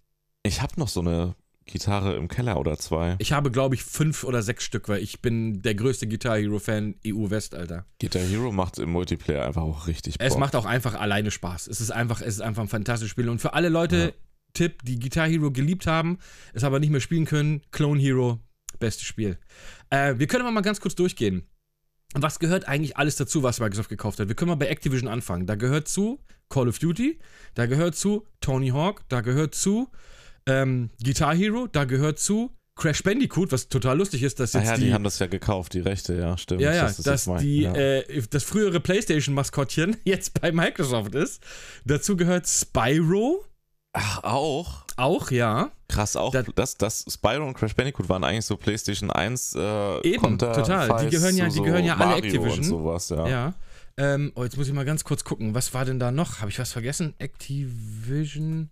Ich 0.43 0.63
habe 0.63 0.75
noch 0.79 0.89
so 0.89 1.01
eine 1.01 1.35
Gitarre 1.65 2.15
im 2.15 2.29
Keller 2.29 2.59
oder 2.61 2.79
zwei. 2.79 3.17
Ich 3.19 3.33
habe, 3.33 3.51
glaube 3.51 3.75
ich, 3.75 3.83
fünf 3.83 4.23
oder 4.23 4.41
sechs 4.43 4.63
Stück, 4.63 4.89
weil 4.89 5.03
ich 5.03 5.21
bin 5.21 5.63
der 5.63 5.75
größte 5.75 6.07
Guitar 6.07 6.39
Hero-Fan 6.39 6.95
EU 7.05 7.29
West, 7.31 7.57
Alter. 7.57 7.87
Guitar 8.01 8.23
Hero 8.23 8.53
macht 8.53 8.79
im 8.79 8.91
Multiplayer 8.91 9.45
einfach 9.45 9.63
auch 9.63 9.89
richtig 9.89 10.19
Bock. 10.19 10.27
Es 10.29 10.37
macht 10.37 10.55
auch 10.55 10.65
einfach 10.65 10.95
alleine 10.95 11.33
Spaß. 11.33 11.67
Es 11.67 11.81
ist 11.81 11.91
einfach, 11.91 12.21
es 12.21 12.35
ist 12.35 12.41
einfach 12.41 12.63
ein 12.63 12.69
fantastisches 12.69 13.11
Spiel. 13.11 13.29
Und 13.29 13.41
für 13.41 13.55
alle 13.55 13.69
Leute, 13.69 13.97
Ja. 13.97 14.11
Tipp, 14.55 14.83
die 14.85 14.99
Guitar 15.01 15.29
Hero 15.29 15.51
geliebt 15.51 15.87
haben, 15.87 16.19
es 16.55 16.65
aber 16.65 16.79
nicht 16.79 16.91
mehr 16.91 17.01
spielen 17.01 17.27
können, 17.27 17.63
Clone 17.73 18.01
Hero, 18.01 18.39
bestes 18.79 19.05
Spiel. 19.07 19.37
Äh, 19.91 20.15
wir 20.19 20.27
können 20.29 20.43
aber 20.43 20.53
mal 20.53 20.63
ganz 20.63 20.81
kurz 20.81 20.95
durchgehen. 20.95 21.47
Was 22.19 22.39
gehört 22.39 22.67
eigentlich 22.67 22.97
alles 22.97 23.17
dazu, 23.17 23.43
was 23.43 23.61
Microsoft 23.61 23.89
gekauft 23.89 24.19
hat? 24.19 24.29
Wir 24.29 24.35
können 24.35 24.49
mal 24.49 24.55
bei 24.55 24.69
Activision 24.69 25.09
anfangen. 25.09 25.47
Da 25.47 25.55
gehört 25.55 25.89
zu 25.89 26.21
Call 26.49 26.69
of 26.69 26.79
Duty, 26.79 27.19
da 27.55 27.67
gehört 27.67 27.97
zu 27.97 28.27
Tony 28.41 28.69
Hawk, 28.69 29.03
da 29.09 29.21
gehört 29.21 29.55
zu 29.55 29.89
ähm, 30.47 30.91
Guitar 31.03 31.35
Hero, 31.35 31.67
da 31.67 31.85
gehört 31.85 32.19
zu 32.19 32.57
Crash 32.77 33.03
Bandicoot, 33.03 33.53
was 33.53 33.69
total 33.69 33.99
lustig 33.99 34.23
ist, 34.23 34.39
dass 34.39 34.55
Ah 34.55 34.61
jetzt 34.61 34.69
ja, 34.69 34.77
die, 34.77 34.85
die, 34.85 34.93
haben 34.93 35.05
das 35.05 35.19
ja 35.19 35.27
gekauft, 35.27 35.73
die 35.73 35.81
Rechte, 35.81 36.15
ja, 36.15 36.37
stimmt. 36.37 36.61
ja, 36.61 36.75
ja, 36.75 36.85
Das 36.85 36.97
dass 36.97 37.25
die, 37.41 37.63
ja. 37.63 37.75
äh, 37.75 38.23
das 38.31 38.45
frühere 38.45 38.81
PlayStation-Maskottchen 38.81 39.97
jetzt 40.05 40.41
bei 40.41 40.53
Microsoft 40.53 41.15
ist. 41.15 41.43
Dazu 41.87 42.17
gehört 42.17 42.47
Spyro, 42.47 43.45
Ach, 43.99 44.25
auch? 44.25 44.85
auch, 44.97 45.31
ja. 45.31 45.71
Krass, 45.89 46.17
auch. 46.17 46.33
Da- 46.33 46.43
Das, 46.43 46.77
das, 46.77 47.05
Spyro 47.09 47.47
und 47.47 47.55
Crash 47.55 47.75
Bandicoot 47.75 48.09
waren 48.09 48.25
eigentlich 48.25 48.45
so 48.47 48.57
PlayStation 48.57 49.11
1 49.11 49.55
äh, 49.57 50.01
Eben, 50.09 50.23
Konterfeis 50.23 50.67
total. 50.67 51.05
Die 51.05 51.11
gehören 51.11 51.37
ja- 51.37 51.49
die 51.49 51.61
gehören 51.63 51.85
ja 51.85 51.95
alle 51.97 52.07
Mario 52.07 52.25
Activision. 52.25 52.59
Und 52.59 52.65
sowas, 52.65 53.09
ja. 53.11 53.27
Ja. 53.29 53.55
Ähm, 53.99 54.33
oh, 54.35 54.45
jetzt 54.45 54.57
muss 54.59 54.69
ich 54.69 54.75
mal 54.75 54.85
ganz 54.85 55.05
kurz 55.05 55.25
gucken. 55.25 55.55
Was 55.55 55.73
war 55.73 55.85
denn 55.87 55.99
da 55.99 56.11
noch? 56.13 56.41
Habe 56.41 56.51
ich 56.51 56.59
was 56.59 56.73
vergessen? 56.73 57.15
Activision 57.19 58.71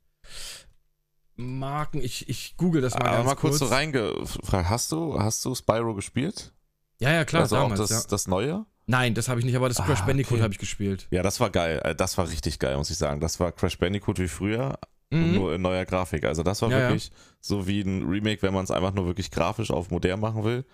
Marken. 1.37 2.01
Ich, 2.03 2.29
ich 2.29 2.57
google 2.57 2.81
das 2.83 2.95
mal 2.95 3.07
Aber 3.07 3.17
ganz 3.17 3.27
mal 3.27 3.35
kurz, 3.37 3.59
kurz. 3.59 3.71
so 3.71 3.75
reingefragt, 3.75 4.69
hast 4.69 4.93
du, 4.93 5.19
hast 5.19 5.45
du 5.45 5.55
Spyro 5.55 5.95
gespielt? 5.95 6.53
Ja, 7.01 7.11
ja, 7.11 7.25
klar, 7.25 7.43
also 7.43 7.57
damals. 7.57 7.81
auch 7.81 7.89
das, 7.89 8.05
ja. 8.05 8.09
das 8.09 8.27
Neue? 8.29 8.67
Nein, 8.87 9.15
das 9.15 9.29
habe 9.29 9.41
ich 9.41 9.47
nicht, 9.47 9.57
aber 9.57 9.69
das 9.69 9.79
Crash 9.79 10.01
Ah, 10.03 10.07
Bandicoot 10.07 10.35
okay. 10.35 10.43
habe 10.43 10.53
ich 10.53 10.59
gespielt. 10.59 11.07
Ja, 11.11 11.23
das 11.23 11.41
war 11.41 11.49
geil. 11.51 11.81
Äh, 11.83 11.95
Das 11.95 12.19
war 12.19 12.29
richtig 12.29 12.59
geil, 12.59 12.77
muss 12.77 12.91
ich 12.91 12.99
sagen. 12.99 13.21
Das 13.21 13.41
war 13.41 13.51
Crash 13.51 13.79
Bandicoot 13.79 14.19
wie 14.19 14.29
früher, 14.29 14.79
Mhm. 15.11 15.35
nur 15.35 15.55
in 15.55 15.63
neuer 15.63 15.85
Grafik. 15.85 16.25
Also 16.25 16.43
das 16.43 16.63
war 16.63 16.71
Ja, 16.71 16.79
ja. 16.79 16.89
wirklich 16.89 17.11
so 17.41 17.67
wie 17.67 17.81
ein 17.83 18.03
Remake, 18.09 18.43
wenn 18.43 18.55
man 18.55 18.65
es 18.65 18.71
einfach 18.71 18.95
nur 18.95 19.07
wirklich 19.07 19.31
grafisch 19.31 19.71
auf 19.71 19.91
modern 19.91 20.21
machen 20.21 20.45
will. 20.45 20.65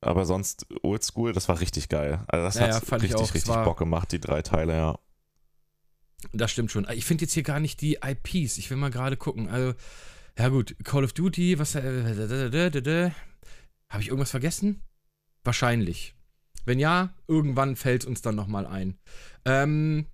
Aber 0.00 0.24
sonst 0.26 0.66
oldschool, 0.82 1.32
das 1.32 1.48
war 1.48 1.60
richtig 1.60 1.88
geil. 1.88 2.20
Also 2.28 2.44
das 2.44 2.54
Ja, 2.56 2.68
ja, 2.68 2.74
hat 2.76 2.92
richtig, 2.92 3.16
auch. 3.16 3.22
Es 3.22 3.34
richtig 3.34 3.54
Bock 3.54 3.78
gemacht, 3.78 4.12
die 4.12 4.20
drei 4.20 4.42
Teile, 4.42 4.76
ja. 4.76 4.98
Das 6.32 6.50
stimmt 6.50 6.70
schon. 6.70 6.86
Ich 6.92 7.04
finde 7.04 7.24
jetzt 7.24 7.32
hier 7.34 7.42
gar 7.42 7.60
nicht 7.60 7.80
die 7.80 7.98
IPs. 8.04 8.58
Ich 8.58 8.70
will 8.70 8.76
mal 8.76 8.90
gerade 8.90 9.16
gucken. 9.16 9.48
Also, 9.48 9.74
ja 10.38 10.48
gut, 10.48 10.76
Call 10.84 11.04
of 11.04 11.12
Duty, 11.12 11.58
was. 11.58 11.74
Äh, 11.74 13.10
Habe 13.88 14.02
ich 14.02 14.08
irgendwas 14.08 14.30
vergessen? 14.30 14.82
Wahrscheinlich. 15.44 16.14
Wenn 16.64 16.78
ja, 16.78 17.14
irgendwann 17.28 17.76
fällt 17.76 18.04
uns 18.04 18.20
dann 18.20 18.34
nochmal 18.34 18.66
ein. 18.66 18.98
Ähm, 19.44 20.06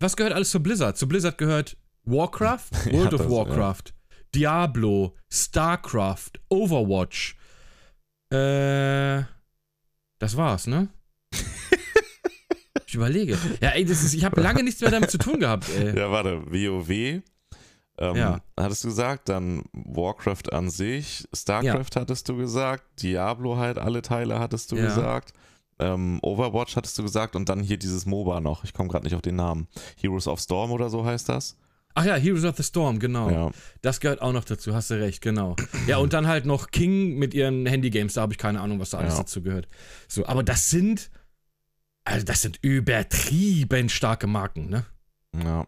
was 0.00 0.16
gehört 0.16 0.32
alles 0.34 0.50
zu 0.50 0.62
Blizzard? 0.62 0.96
Zu 0.96 1.08
Blizzard 1.08 1.36
gehört 1.38 1.76
Warcraft, 2.04 2.70
Ja, 2.86 2.92
World 2.92 3.14
of 3.14 3.20
das, 3.20 3.30
ja. 3.30 3.36
Warcraft, 3.36 3.82
Diablo, 4.34 5.14
StarCraft, 5.30 6.32
Overwatch. 6.48 7.36
Äh, 8.30 9.22
das 10.18 10.36
war's, 10.36 10.66
ne? 10.66 10.88
ich 12.86 12.94
überlege. 12.94 13.38
Ja, 13.60 13.70
ey, 13.70 13.84
das 13.84 14.02
ist, 14.02 14.14
ich 14.14 14.24
habe 14.24 14.40
lange 14.40 14.62
nichts 14.62 14.80
mehr 14.80 14.90
damit 14.90 15.10
zu 15.10 15.18
tun 15.18 15.40
gehabt, 15.40 15.68
ey. 15.70 15.96
Ja, 15.96 16.10
warte, 16.10 16.42
WoW. 16.50 16.90
Ähm, 16.90 17.22
Ja. 18.16 18.40
Hattest 18.58 18.82
du 18.84 18.88
gesagt, 18.88 19.28
dann 19.28 19.62
Warcraft 19.72 20.52
an 20.52 20.68
sich, 20.70 21.28
StarCraft 21.32 21.94
hattest 21.96 22.28
du 22.28 22.36
gesagt, 22.36 23.02
Diablo 23.02 23.56
halt, 23.56 23.78
alle 23.78 24.02
Teile 24.02 24.40
hattest 24.40 24.72
du 24.72 24.76
Ja. 24.76 24.86
gesagt, 24.86 25.32
ähm, 25.78 26.18
Overwatch 26.22 26.74
hattest 26.76 26.98
du 26.98 27.02
gesagt 27.02 27.36
und 27.36 27.48
dann 27.48 27.60
hier 27.60 27.76
dieses 27.76 28.06
MOBA 28.06 28.40
noch, 28.40 28.64
ich 28.64 28.72
komme 28.72 28.88
gerade 28.88 29.04
nicht 29.04 29.14
auf 29.14 29.22
den 29.22 29.36
Namen. 29.36 29.68
Heroes 30.00 30.26
of 30.28 30.40
Storm 30.40 30.70
oder 30.72 30.88
so 30.90 31.04
heißt 31.04 31.28
das? 31.28 31.56
Ach 31.96 32.04
ja, 32.04 32.16
Heroes 32.16 32.44
of 32.44 32.56
the 32.56 32.62
Storm, 32.64 32.98
genau. 32.98 33.30
Ja. 33.30 33.50
Das 33.80 34.00
gehört 34.00 34.20
auch 34.20 34.32
noch 34.32 34.44
dazu, 34.44 34.74
hast 34.74 34.90
du 34.90 34.94
recht, 35.00 35.20
genau. 35.22 35.54
Ja, 35.86 35.98
und 35.98 36.12
dann 36.12 36.26
halt 36.26 36.44
noch 36.44 36.70
King 36.72 37.16
mit 37.18 37.34
ihren 37.34 37.66
Handygames, 37.66 38.14
da 38.14 38.22
habe 38.22 38.32
ich 38.32 38.38
keine 38.38 38.60
Ahnung, 38.60 38.80
was 38.80 38.90
da 38.90 38.98
alles 38.98 39.12
Ja. 39.14 39.20
dazu 39.20 39.42
gehört. 39.42 39.68
So, 40.08 40.26
aber 40.26 40.42
das 40.42 40.70
sind, 40.70 41.10
also 42.04 42.24
das 42.26 42.42
sind 42.42 42.58
übertrieben 42.62 43.88
starke 43.88 44.26
Marken, 44.26 44.68
ne? 44.70 44.84
Ja, 45.42 45.66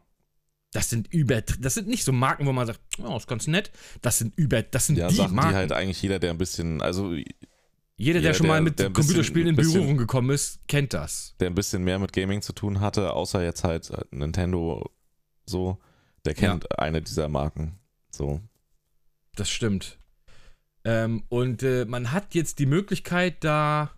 Das 0.72 0.90
sind 0.90 1.06
über, 1.12 1.40
das 1.42 1.74
sind 1.74 1.86
nicht 1.88 2.04
so 2.04 2.12
Marken, 2.12 2.44
wo 2.46 2.52
man 2.52 2.66
sagt, 2.66 2.80
oh, 3.02 3.16
ist 3.16 3.28
ganz 3.28 3.46
nett. 3.46 3.70
Das 4.02 4.18
sind 4.18 4.36
über, 4.36 4.62
das 4.62 4.86
sind 4.88 4.98
ja 4.98 5.08
die 5.08 5.14
Sachen, 5.14 5.34
Marken. 5.36 5.50
die 5.50 5.56
halt 5.56 5.72
eigentlich 5.72 6.02
jeder, 6.02 6.18
der 6.18 6.30
ein 6.30 6.38
bisschen, 6.38 6.82
also 6.82 7.12
Jeder, 7.14 7.30
jeder, 7.96 8.20
der 8.20 8.34
schon 8.34 8.48
mal 8.48 8.54
der- 8.54 8.62
mit 8.62 8.78
der 8.80 8.88
bisschen- 8.90 8.94
Computerspielen 8.94 9.48
in 9.48 9.56
bisschen- 9.56 9.74
Berührung 9.74 9.96
gekommen 9.96 10.30
ist, 10.30 10.58
kennt 10.66 10.92
das. 10.92 11.34
der 11.40 11.48
ein 11.50 11.54
bisschen 11.54 11.84
mehr 11.84 11.98
mit 12.00 12.12
Gaming 12.12 12.42
zu 12.42 12.52
tun 12.52 12.80
hatte, 12.80 13.12
außer 13.12 13.42
jetzt 13.44 13.62
halt 13.64 13.90
Nintendo 14.10 14.90
so, 15.46 15.78
der 16.26 16.34
kennt 16.34 16.78
eine 16.78 17.00
dieser 17.02 17.28
Marken. 17.28 17.78
So. 18.10 18.40
Das 19.34 19.48
stimmt. 19.50 19.98
Ähm, 20.84 21.24
und 21.28 21.62
äh, 21.62 21.84
man 21.84 22.12
hat 22.12 22.34
jetzt 22.34 22.58
die 22.58 22.66
Möglichkeit, 22.66 23.42
da 23.44 23.90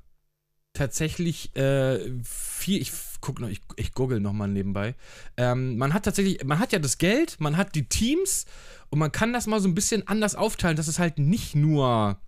tatsächlich 0.73 1.55
äh, 1.57 1.99
viel, 2.23 2.81
ich 2.81 2.93
guck 3.21 3.41
noch, 3.41 3.49
ich, 3.49 3.61
ich 3.77 3.93
google 3.93 4.21
noch 4.21 4.33
mal 4.33 4.47
nebenbei. 4.47 4.95
Ähm, 5.37 5.77
man 5.77 5.93
hat 5.93 6.05
tatsächlich, 6.05 6.45
man 6.45 6.59
hat 6.59 6.73
ja 6.73 6.79
das 6.79 6.99
Geld, 6.99 7.41
man 7.41 7.57
hat 7.57 7.75
die 7.75 7.89
Teams 7.89 8.47
und 8.91 8.99
man 8.99 9.13
kann 9.13 9.33
das 9.33 9.47
mal 9.47 9.61
so 9.61 9.69
ein 9.69 9.75
bisschen 9.75 10.07
anders 10.07 10.35
aufteilen, 10.35 10.77
dass 10.77 10.89
es 10.89 10.99
halt 10.99 11.19
nicht 11.19 11.55
nur 11.55 12.19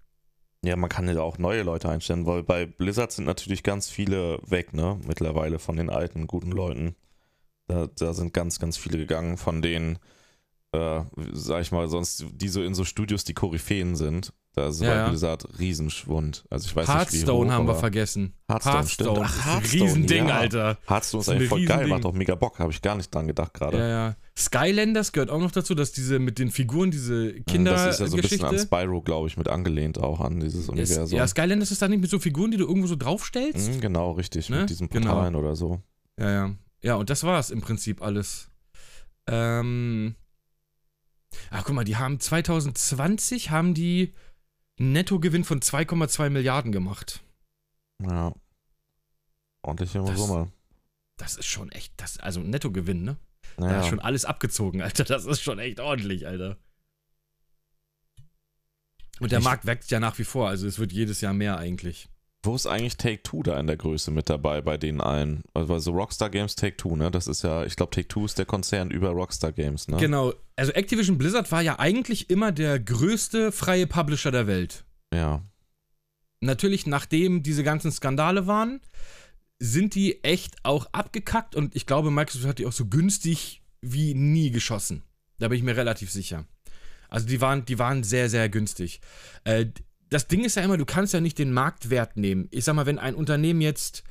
Ja, 0.64 0.76
man 0.76 0.90
kann 0.90 1.08
ja 1.08 1.22
auch 1.22 1.38
neue 1.38 1.62
Leute 1.62 1.88
einstellen, 1.88 2.26
weil 2.26 2.42
bei 2.42 2.66
Blizzard 2.66 3.12
sind 3.12 3.24
natürlich 3.24 3.62
ganz 3.62 3.88
viele 3.88 4.40
weg, 4.46 4.74
ne? 4.74 4.98
Mittlerweile 5.06 5.58
von 5.58 5.76
den 5.76 5.88
alten, 5.88 6.26
guten 6.26 6.50
Leuten. 6.50 6.96
Da, 7.70 7.87
da 7.98 8.12
sind 8.12 8.33
ganz, 8.35 8.59
ganz 8.59 8.76
viele 8.76 8.98
gegangen 8.98 9.37
von 9.37 9.62
denen, 9.62 9.98
äh, 10.72 11.00
sag 11.33 11.62
ich 11.62 11.72
mal, 11.72 11.88
sonst, 11.88 12.24
die 12.33 12.48
so 12.48 12.62
in 12.62 12.74
so 12.74 12.85
Studios 12.85 13.24
die 13.24 13.35
Koryphäen 13.35 13.96
sind. 13.96 14.33
Da 14.54 14.66
ist 14.68 14.80
Ja, 14.83 14.94
ja. 14.94 15.09
Blizzard 15.09 15.46
Riesenschwund. 15.61 16.44
Also 16.50 16.66
ich 16.66 16.74
weiß 16.74 16.88
nicht, 16.88 16.94
wie 16.94 16.98
Hearthstone 16.98 17.48
hoch, 17.50 17.54
haben 17.54 17.66
wir 17.68 17.74
vergessen. 17.76 18.35
Hearthstone, 18.48 18.87
stimmt. 18.88 19.09
Hearthstone, 19.11 19.24
Ach, 19.24 19.37
ist 19.38 19.46
ein 19.46 19.52
Hearthstone, 19.52 19.85
Riesending, 19.85 20.26
ja. 20.28 20.35
Alter. 20.38 20.78
Hearthstone 20.88 20.98
ist 20.98 21.12
Das 21.12 21.20
ist 21.20 21.28
eigentlich 21.28 21.48
voll 21.48 21.64
geil, 21.66 21.87
macht 21.87 22.04
auch 22.04 22.12
mega 22.12 22.35
Bock, 22.35 22.59
habe 22.59 22.72
ich 22.72 22.83
gar 22.83 22.96
nicht 22.96 23.14
dran 23.14 23.28
gedacht 23.28 23.54
gerade. 23.54 23.78
Ja, 23.78 23.88
ja. 23.88 24.16
Skylanders 24.37 25.12
gehört 25.12 25.30
auch 25.30 25.38
noch 25.38 25.52
dazu, 25.52 25.76
dass 25.76 25.92
diese 25.92 26.18
mit 26.18 26.40
den 26.40 26.50
Figuren, 26.50 26.90
diese 26.90 27.33
Das 27.35 27.44
Kindergeschichte. 27.46 27.90
ist 27.90 28.00
ja 28.00 28.06
so 28.09 28.16
ein 28.16 28.22
bisschen 28.22 28.44
an 28.44 28.59
Spyro, 28.59 29.02
glaube 29.02 29.28
ich, 29.28 29.37
mit 29.37 29.46
angelehnt 29.48 29.98
auch 29.98 30.18
an 30.20 30.40
dieses 30.40 30.68
Universum. 30.68 31.16
ja, 31.16 31.26
Skylanders 31.28 31.70
ist 31.70 31.80
da 31.83 31.87
nicht 31.87 32.00
mit 32.00 32.11
so 32.11 32.18
Figuren, 32.18 32.50
die 32.50 32.56
du 32.56 32.66
irgendwo 32.66 32.88
so 32.88 32.96
draufstellst? 32.96 33.74
Mhm, 33.74 33.80
genau, 33.80 34.12
richtig, 34.12 34.48
Ne? 34.50 34.61
mit 34.62 34.70
diesen 34.70 34.88
Genau. 34.88 35.12
Portalen 35.12 35.37
oder 35.37 35.54
so. 35.54 35.80
Ja, 36.18 36.30
ja. 36.30 36.50
Ja, 36.82 36.94
und 36.94 37.10
das 37.10 37.22
war 37.24 37.38
es 37.38 37.50
im 37.50 37.60
Prinzip 37.60 38.02
alles. 38.02 38.48
Ähm. 39.26 40.14
Ach, 41.50 41.64
guck 41.64 41.74
mal, 41.74 41.84
die 41.84 41.96
haben 41.96 42.18
2020 42.18 43.50
haben 43.50 43.74
die 43.74 44.12
einen 44.78 44.92
Nettogewinn 44.92 45.44
von 45.44 45.60
2,2 45.60 46.30
Milliarden 46.30 46.72
gemacht. 46.72 47.22
Ja. 48.02 48.34
Ordentliche 49.62 50.02
Das- 50.02 50.16
Summe. 50.18 50.50
Das 51.18 51.36
ist 51.36 51.46
schon 51.46 51.70
echt, 51.70 51.92
das, 51.98 52.18
also 52.18 52.40
Nettogewinn, 52.40 53.02
ne? 53.02 53.18
Da 53.58 53.66
Naja. 53.66 53.80
ist 53.80 53.88
schon 53.88 54.00
alles 54.00 54.24
abgezogen, 54.24 54.80
Alter. 54.82 55.04
Das 55.04 55.26
ist 55.26 55.42
schon 55.42 55.58
echt 55.58 55.78
ordentlich, 55.80 56.26
Alter. 56.26 56.56
Und 59.20 59.32
der 59.32 59.40
Ich- 59.40 59.44
Markt 59.44 59.66
wächst 59.66 59.90
ja 59.90 60.00
nach 60.00 60.18
wie 60.18 60.24
vor, 60.24 60.48
also 60.48 60.66
es 60.66 60.78
wird 60.78 60.92
jedes 60.92 61.20
Jahr 61.20 61.34
mehr 61.34 61.58
eigentlich. 61.58 62.08
Wo 62.42 62.55
ist 62.55 62.66
eigentlich 62.66 62.96
Take-Two 62.96 63.42
da 63.42 63.61
in 63.61 63.66
der 63.66 63.76
Größe 63.76 64.11
mit 64.11 64.31
dabei 64.31 64.62
bei 64.62 64.79
den 64.79 65.03
allen? 65.03 65.42
Also, 65.53 65.74
also 65.74 65.92
Rockstar 65.92 66.31
Games 66.31 66.55
Take-Two, 66.55 66.96
ne? 66.96 67.11
Das 67.11 67.26
ist 67.26 67.42
ja, 67.42 67.64
ich 67.66 67.76
glaube, 67.76 67.90
Take-Two 67.90 68.24
ist 68.24 68.38
der 68.38 68.46
Konzern 68.46 68.90
über 68.90 69.11
Rockstar 69.11 69.53
Games, 69.53 69.88
ne? 69.88 69.98
Genau. 69.98 70.33
Also 70.57 70.72
Activision 70.72 71.18
Blizzard 71.18 71.53
war 71.53 71.61
ja 71.61 71.79
eigentlich 71.79 72.31
immer 72.31 72.50
der 72.50 72.81
größte 72.81 73.53
freie 73.53 73.87
Publisher 73.87 74.31
der 74.31 74.46
Welt. 74.46 74.85
Ja. 75.12 75.42
Natürlich, 76.40 76.87
nachdem 76.87 77.42
diese 77.42 77.62
ganzen 77.62 77.92
Skandale 77.92 78.46
waren, 78.46 78.81
sind 79.59 79.94
die 79.94 80.24
echt 80.24 80.57
auch 80.62 80.87
abgekackt 80.92 81.55
und 81.55 81.76
ich 81.76 81.85
glaube, 81.85 82.11
Microsoft 82.11 82.46
hat 82.46 82.59
die 82.59 82.66
auch 82.66 82.72
so 82.72 82.87
günstig 82.87 83.62
wie 83.83 84.14
nie 84.14 84.50
geschossen. 84.50 85.03
Da 85.38 85.48
bin 85.48 85.59
ich 85.59 85.64
mir 85.64 85.76
relativ 85.76 86.11
sicher. 86.11 86.46
Also 87.11 87.26
die 87.26 87.40
waren, 87.42 87.66
die 87.66 87.79
waren 87.79 88.03
sehr, 88.03 88.31
sehr 88.31 88.48
günstig. 88.48 89.00
Äh, 89.44 89.66
das 90.10 90.26
Ding 90.26 90.44
ist 90.44 90.56
ja 90.56 90.62
immer, 90.62 90.76
du 90.76 90.84
kannst 90.84 91.14
ja 91.14 91.20
nicht 91.20 91.38
den 91.38 91.52
Marktwert 91.52 92.16
nehmen. 92.16 92.48
Ich 92.50 92.64
sag 92.64 92.74
mal, 92.74 92.86
wenn 92.86 92.98
ein 92.98 93.14
Unternehmen 93.14 93.60
jetzt 93.60 94.02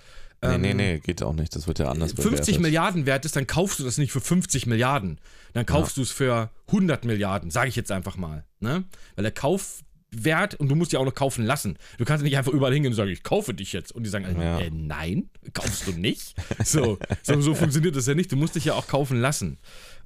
ähm, 0.42 0.62
nee, 0.62 0.74
nee, 0.74 0.94
nee, 0.94 1.00
geht 1.00 1.22
auch 1.22 1.34
nicht. 1.34 1.56
Das 1.56 1.68
wird 1.68 1.80
ja 1.80 1.90
anders 1.90 2.14
50 2.14 2.24
bewertet. 2.26 2.62
Milliarden 2.62 3.06
wert 3.06 3.26
ist, 3.26 3.36
dann 3.36 3.46
kaufst 3.46 3.80
du 3.80 3.84
das 3.84 3.98
nicht 3.98 4.12
für 4.12 4.22
50 4.22 4.68
Milliarden. 4.68 5.20
Dann 5.54 5.66
kaufst 5.66 5.98
ja. 5.98 6.02
du 6.02 6.04
es 6.04 6.12
für 6.12 6.50
100 6.68 7.04
Milliarden, 7.04 7.52
sage 7.52 7.70
ich 7.70 7.76
jetzt 7.76 7.92
einfach 7.92 8.16
mal. 8.16 8.46
Ne? 8.62 8.86
Weil 9.16 9.24
der 9.24 9.34
Kaufwert, 9.34 10.56
und 10.56 10.70
du 10.70 10.76
musst 10.76 10.94
ja 10.94 11.00
auch 11.00 11.06
noch 11.06 11.14
kaufen 11.14 11.44
lassen. 11.44 11.78
Du 11.98 12.06
kannst 12.06 12.24
nicht 12.24 12.38
einfach 12.38 12.54
überall 12.54 12.74
hingehen 12.74 12.94
und 12.94 12.96
sagen, 12.96 13.10
ich 13.10 13.24
kaufe 13.24 13.54
dich 13.54 13.74
jetzt. 13.74 13.92
Und 13.92 14.04
die 14.04 14.10
sagen, 14.10 14.34
ja. 14.40 14.60
äh, 14.60 14.70
nein, 14.72 15.30
kaufst 15.54 15.88
du 15.88 15.92
nicht. 15.92 16.36
so, 16.64 16.98
so, 17.22 17.42
so 17.42 17.54
funktioniert 17.54 17.98
das 17.98 18.08
ja 18.08 18.16
nicht. 18.16 18.32
Du 18.32 18.38
musst 18.38 18.56
dich 18.56 18.66
ja 18.66 18.76
auch 18.76 18.88
kaufen 18.88 19.20
lassen. 19.20 19.58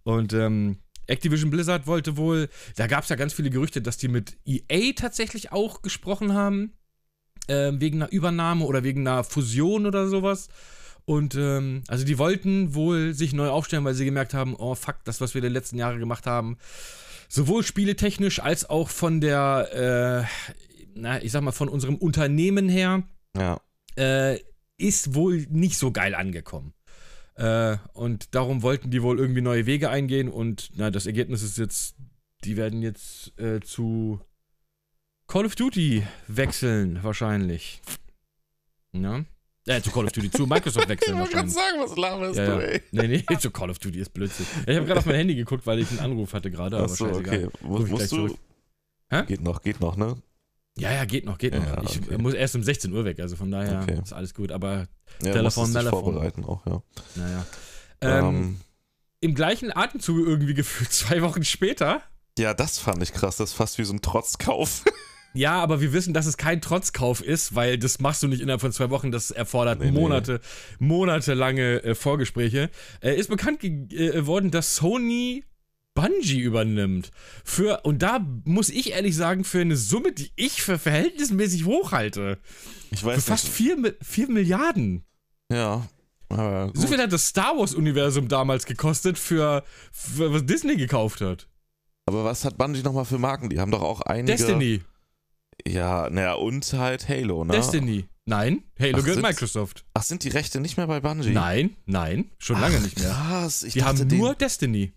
Und 0.03 0.33
ähm, 0.33 0.77
Activision 1.07 1.49
Blizzard 1.49 1.87
wollte 1.87 2.17
wohl, 2.17 2.49
da 2.75 2.87
gab 2.87 3.03
es 3.03 3.09
ja 3.09 3.15
ganz 3.15 3.33
viele 3.33 3.49
Gerüchte, 3.49 3.81
dass 3.81 3.97
die 3.97 4.07
mit 4.07 4.37
EA 4.45 4.93
tatsächlich 4.95 5.51
auch 5.51 5.81
gesprochen 5.81 6.33
haben, 6.33 6.73
äh, 7.47 7.71
wegen 7.75 8.01
einer 8.01 8.11
Übernahme 8.11 8.65
oder 8.65 8.83
wegen 8.83 9.07
einer 9.07 9.23
Fusion 9.23 9.85
oder 9.85 10.07
sowas. 10.07 10.49
Und 11.05 11.35
ähm, 11.35 11.83
also 11.87 12.05
die 12.05 12.17
wollten 12.17 12.73
wohl 12.75 13.13
sich 13.13 13.33
neu 13.33 13.49
aufstellen, 13.49 13.83
weil 13.83 13.93
sie 13.93 14.05
gemerkt 14.05 14.33
haben, 14.33 14.55
oh 14.55 14.75
fuck, 14.75 15.03
das, 15.03 15.19
was 15.19 15.33
wir 15.33 15.41
die 15.41 15.49
letzten 15.49 15.77
Jahre 15.77 15.99
gemacht 15.99 16.25
haben, 16.25 16.57
sowohl 17.27 17.63
spieletechnisch 17.63 18.39
als 18.39 18.69
auch 18.69 18.89
von 18.89 19.19
der, 19.19 20.27
äh, 20.27 20.55
na, 20.95 21.21
ich 21.21 21.31
sag 21.31 21.41
mal, 21.41 21.51
von 21.51 21.67
unserem 21.67 21.95
Unternehmen 21.95 22.69
her, 22.69 23.03
ja. 23.35 23.59
äh, 23.97 24.39
ist 24.77 25.13
wohl 25.13 25.45
nicht 25.49 25.77
so 25.77 25.91
geil 25.91 26.15
angekommen. 26.15 26.73
Äh, 27.35 27.77
und 27.93 28.35
darum 28.35 28.61
wollten 28.61 28.91
die 28.91 29.01
wohl 29.01 29.19
irgendwie 29.19 29.41
neue 29.41 29.65
Wege 29.65 29.89
eingehen 29.89 30.29
und 30.29 30.69
na, 30.75 30.91
das 30.91 31.05
Ergebnis 31.05 31.41
ist 31.41 31.57
jetzt, 31.57 31.95
die 32.43 32.57
werden 32.57 32.81
jetzt 32.81 33.37
äh, 33.39 33.59
zu 33.59 34.19
Call 35.27 35.45
of 35.45 35.55
Duty 35.55 36.03
wechseln, 36.27 36.99
wahrscheinlich. 37.01 37.81
Ja. 38.91 39.25
Äh, 39.65 39.81
zu 39.81 39.91
Call 39.91 40.05
of 40.05 40.11
Duty, 40.11 40.29
zu 40.29 40.45
Microsoft 40.45 40.87
wechseln. 40.89 41.15
ich 41.15 41.19
wollte 41.21 41.33
gerade 41.33 41.49
sagen, 41.49 41.79
was 41.79 41.97
laberst 41.97 42.37
ja, 42.37 42.55
du, 42.55 42.67
ey? 42.67 42.81
Nee, 42.91 43.07
nee, 43.07 43.37
zu 43.39 43.49
Call 43.49 43.71
of 43.71 43.79
Duty 43.79 43.99
ist 43.99 44.13
Blödsinn. 44.13 44.45
Ich 44.67 44.75
habe 44.75 44.85
gerade 44.85 44.99
auf 44.99 45.05
mein 45.05 45.15
Handy 45.15 45.35
geguckt, 45.35 45.65
weil 45.65 45.79
ich 45.79 45.89
einen 45.89 45.99
Anruf 45.99 46.33
hatte 46.33 46.51
gerade, 46.51 46.75
aber 46.77 46.85
Achso, 46.85 47.07
okay. 47.07 47.47
Muss, 47.61 47.89
musst 47.89 48.11
du... 48.11 48.37
Hä? 49.09 49.23
Geht 49.25 49.41
noch, 49.41 49.61
geht 49.61 49.79
noch, 49.79 49.95
ne? 49.95 50.17
Ja, 50.77 50.91
ja, 50.91 51.05
geht 51.05 51.25
noch, 51.25 51.37
geht 51.37 51.53
noch. 51.53 51.65
Ja, 51.65 51.83
ich 51.83 52.01
okay. 52.01 52.17
muss 52.17 52.33
erst 52.33 52.55
um 52.55 52.63
16 52.63 52.91
Uhr 52.93 53.05
weg, 53.05 53.19
also 53.19 53.35
von 53.35 53.51
daher 53.51 53.83
okay. 53.83 53.99
ist 54.01 54.13
alles 54.13 54.33
gut. 54.33 54.51
Aber 54.51 54.87
ja, 55.23 55.33
Telefon, 55.33 55.71
Telefon. 55.71 56.03
vorbereiten 56.03 56.43
auch, 56.45 56.65
ja. 56.65 56.81
Naja. 57.15 57.45
Ähm, 58.01 58.25
ähm, 58.25 58.61
Im 59.19 59.35
gleichen 59.35 59.75
Atemzug 59.75 60.17
irgendwie 60.17 60.53
gefühlt 60.55 60.91
zwei 60.91 61.21
Wochen 61.21 61.43
später. 61.43 62.01
Ja, 62.39 62.53
das 62.53 62.79
fand 62.79 63.03
ich 63.03 63.13
krass. 63.13 63.37
Das 63.37 63.51
ist 63.51 63.55
fast 63.55 63.77
wie 63.77 63.83
so 63.83 63.93
ein 63.93 64.01
Trotzkauf. 64.01 64.83
Ja, 65.35 65.63
aber 65.63 65.81
wir 65.81 65.93
wissen, 65.93 66.13
dass 66.13 66.27
es 66.27 66.37
kein 66.37 66.61
Trotzkauf 66.61 67.19
ist, 67.19 67.55
weil 67.55 67.79
das 67.79 67.99
machst 67.99 68.21
du 68.21 68.27
nicht 68.27 68.39
innerhalb 68.39 68.61
von 68.61 68.71
zwei 68.71 68.91
Wochen. 68.91 69.11
Das 69.11 69.31
erfordert 69.31 69.79
nee, 69.79 69.89
Monate, 69.91 70.41
nee. 70.77 70.85
monatelange 70.85 71.83
äh, 71.83 71.95
Vorgespräche. 71.95 72.69
Äh, 73.01 73.15
ist 73.15 73.29
bekannt 73.29 73.59
geworden, 73.59 74.47
äh, 74.47 74.51
dass 74.51 74.75
Sony 74.75 75.43
Bungie 75.93 76.39
übernimmt. 76.39 77.11
Für, 77.43 77.81
und 77.83 78.01
da 78.01 78.25
muss 78.45 78.69
ich 78.69 78.91
ehrlich 78.93 79.15
sagen, 79.15 79.43
für 79.43 79.61
eine 79.61 79.77
Summe, 79.77 80.11
die 80.11 80.31
ich 80.35 80.61
für 80.61 80.79
verhältnismäßig 80.79 81.65
hoch 81.65 81.91
halte. 81.91 82.39
Ich 82.91 83.03
weiß 83.03 83.23
für 83.23 83.31
fast 83.31 83.47
4 83.47 83.95
vier 84.01 84.29
Milliarden. 84.29 85.03
Ja. 85.51 85.87
Aber 86.29 86.71
so 86.73 86.87
viel 86.87 86.97
hat 86.97 87.13
das 87.13 87.27
Star 87.27 87.57
Wars-Universum 87.57 88.27
damals 88.27 88.65
gekostet, 88.65 89.19
für, 89.19 89.63
für, 89.91 90.33
was 90.33 90.45
Disney 90.45 90.77
gekauft 90.77 91.21
hat. 91.21 91.47
Aber 92.05 92.25
was 92.25 92.43
hat 92.43 92.57
Bungie 92.57 92.81
nochmal 92.81 93.05
für 93.05 93.19
Marken? 93.19 93.49
Die 93.49 93.59
haben 93.59 93.71
doch 93.71 93.83
auch 93.83 94.01
einige. 94.01 94.35
Destiny. 94.37 94.81
Ja, 95.67 96.09
naja, 96.09 96.33
und 96.33 96.73
halt 96.73 97.07
Halo, 97.07 97.45
ne? 97.45 97.53
Destiny. 97.53 98.05
Nein, 98.25 98.63
Halo 98.79 98.97
ach, 98.97 98.99
gehört 99.01 99.15
sind, 99.15 99.21
Microsoft. 99.21 99.85
Ach, 99.93 100.01
sind 100.01 100.23
die 100.23 100.29
Rechte 100.29 100.59
nicht 100.59 100.77
mehr 100.77 100.87
bei 100.87 101.01
Bungie? 101.01 101.29
Nein, 101.29 101.75
nein, 101.85 102.31
schon 102.39 102.59
lange 102.59 102.79
nicht 102.79 102.99
mehr. 102.99 103.09
Krass, 103.09 103.63
ich 103.63 103.73
die 103.73 103.83
haben 103.83 104.07
nur 104.07 104.33
Destiny. 104.33 104.93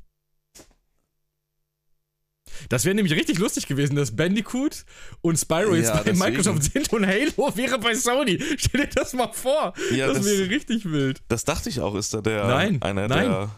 Das 2.68 2.84
wäre 2.84 2.94
nämlich 2.94 3.14
richtig 3.14 3.38
lustig 3.38 3.66
gewesen, 3.66 3.96
dass 3.96 4.14
Bandicoot 4.14 4.84
und 5.20 5.36
Spyro 5.36 5.74
jetzt 5.74 5.88
ja, 5.88 5.96
bei 5.96 6.04
deswegen. 6.04 6.18
Microsoft 6.18 6.62
sind 6.64 6.92
und 6.92 7.06
Halo 7.06 7.56
wäre 7.56 7.78
bei 7.78 7.94
Sony. 7.94 8.42
Stell 8.56 8.82
dir 8.82 8.90
das 8.94 9.12
mal 9.12 9.32
vor. 9.32 9.74
Ja, 9.92 10.06
das, 10.06 10.18
das, 10.18 10.26
wäre 10.26 10.50
richtig 10.50 10.84
wild. 10.84 11.22
Das 11.28 11.44
dachte 11.44 11.68
ich 11.68 11.80
auch, 11.80 11.94
ist 11.94 12.14
da 12.14 12.20
der 12.20 12.46
nein, 12.46 12.82
einer 12.82 13.08
nein. 13.08 13.28
der. 13.30 13.50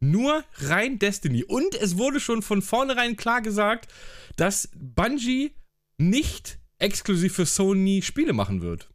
Nur 0.00 0.44
rein 0.58 0.98
Destiny. 0.98 1.44
Und 1.44 1.74
es 1.74 1.96
wurde 1.96 2.20
schon 2.20 2.42
von 2.42 2.60
vornherein 2.60 3.16
klar 3.16 3.40
gesagt, 3.40 3.90
dass 4.36 4.68
Bungie 4.74 5.52
nicht 5.96 6.58
exklusiv 6.78 7.34
für 7.34 7.46
Sony 7.46 8.02
Spiele 8.02 8.32
machen 8.32 8.60
wird. 8.60 8.90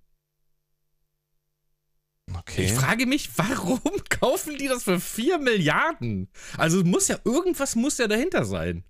Okay. 2.38 2.66
Ich 2.66 2.74
frage 2.74 3.06
mich, 3.06 3.30
warum 3.38 3.82
kaufen 4.10 4.58
die 4.58 4.68
das 4.68 4.84
für 4.84 5.00
4 5.00 5.40
Milliarden? 5.40 6.30
Also 6.58 6.84
muss 6.84 7.08
ja 7.08 7.18
irgendwas 7.24 7.76
muss 7.76 7.98
ja 7.98 8.08
dahinter 8.08 8.46
sein. 8.46 8.84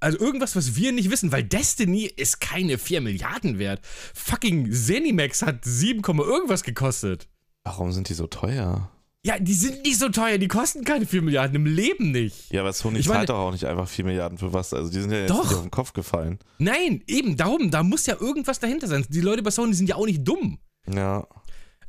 Also 0.00 0.18
irgendwas, 0.18 0.56
was 0.56 0.76
wir 0.76 0.92
nicht 0.92 1.10
wissen, 1.10 1.32
weil 1.32 1.42
Destiny 1.42 2.04
ist 2.04 2.40
keine 2.40 2.78
4 2.78 3.00
Milliarden 3.00 3.58
wert. 3.58 3.80
Fucking 4.14 4.70
Zenimax 4.70 5.42
hat 5.42 5.64
7, 5.64 6.02
irgendwas 6.02 6.62
gekostet. 6.62 7.28
Warum 7.64 7.92
sind 7.92 8.08
die 8.08 8.14
so 8.14 8.26
teuer? 8.26 8.90
Ja, 9.26 9.40
die 9.40 9.54
sind 9.54 9.82
nicht 9.82 9.98
so 9.98 10.08
teuer, 10.08 10.38
die 10.38 10.46
kosten 10.46 10.84
keine 10.84 11.04
4 11.04 11.20
Milliarden, 11.20 11.56
im 11.56 11.66
Leben 11.66 12.12
nicht. 12.12 12.52
Ja, 12.52 12.60
aber 12.60 12.72
Sony 12.72 13.00
ich 13.00 13.08
zahlt 13.08 13.28
doch 13.28 13.38
auch 13.38 13.50
nicht 13.50 13.64
einfach 13.64 13.88
4 13.88 14.04
Milliarden 14.04 14.38
für 14.38 14.52
was. 14.52 14.72
Also 14.72 14.88
die 14.88 15.00
sind 15.00 15.10
ja 15.10 15.22
jetzt 15.22 15.30
doch. 15.30 15.42
nicht 15.42 15.54
auf 15.54 15.62
den 15.62 15.72
Kopf 15.72 15.92
gefallen. 15.94 16.38
Nein, 16.58 17.02
eben, 17.08 17.36
darum, 17.36 17.72
da 17.72 17.82
muss 17.82 18.06
ja 18.06 18.20
irgendwas 18.20 18.60
dahinter 18.60 18.86
sein. 18.86 19.04
Die 19.08 19.20
Leute 19.20 19.42
bei 19.42 19.50
Sony 19.50 19.74
sind 19.74 19.88
ja 19.88 19.96
auch 19.96 20.06
nicht 20.06 20.22
dumm. 20.22 20.60
Ja. 20.88 21.26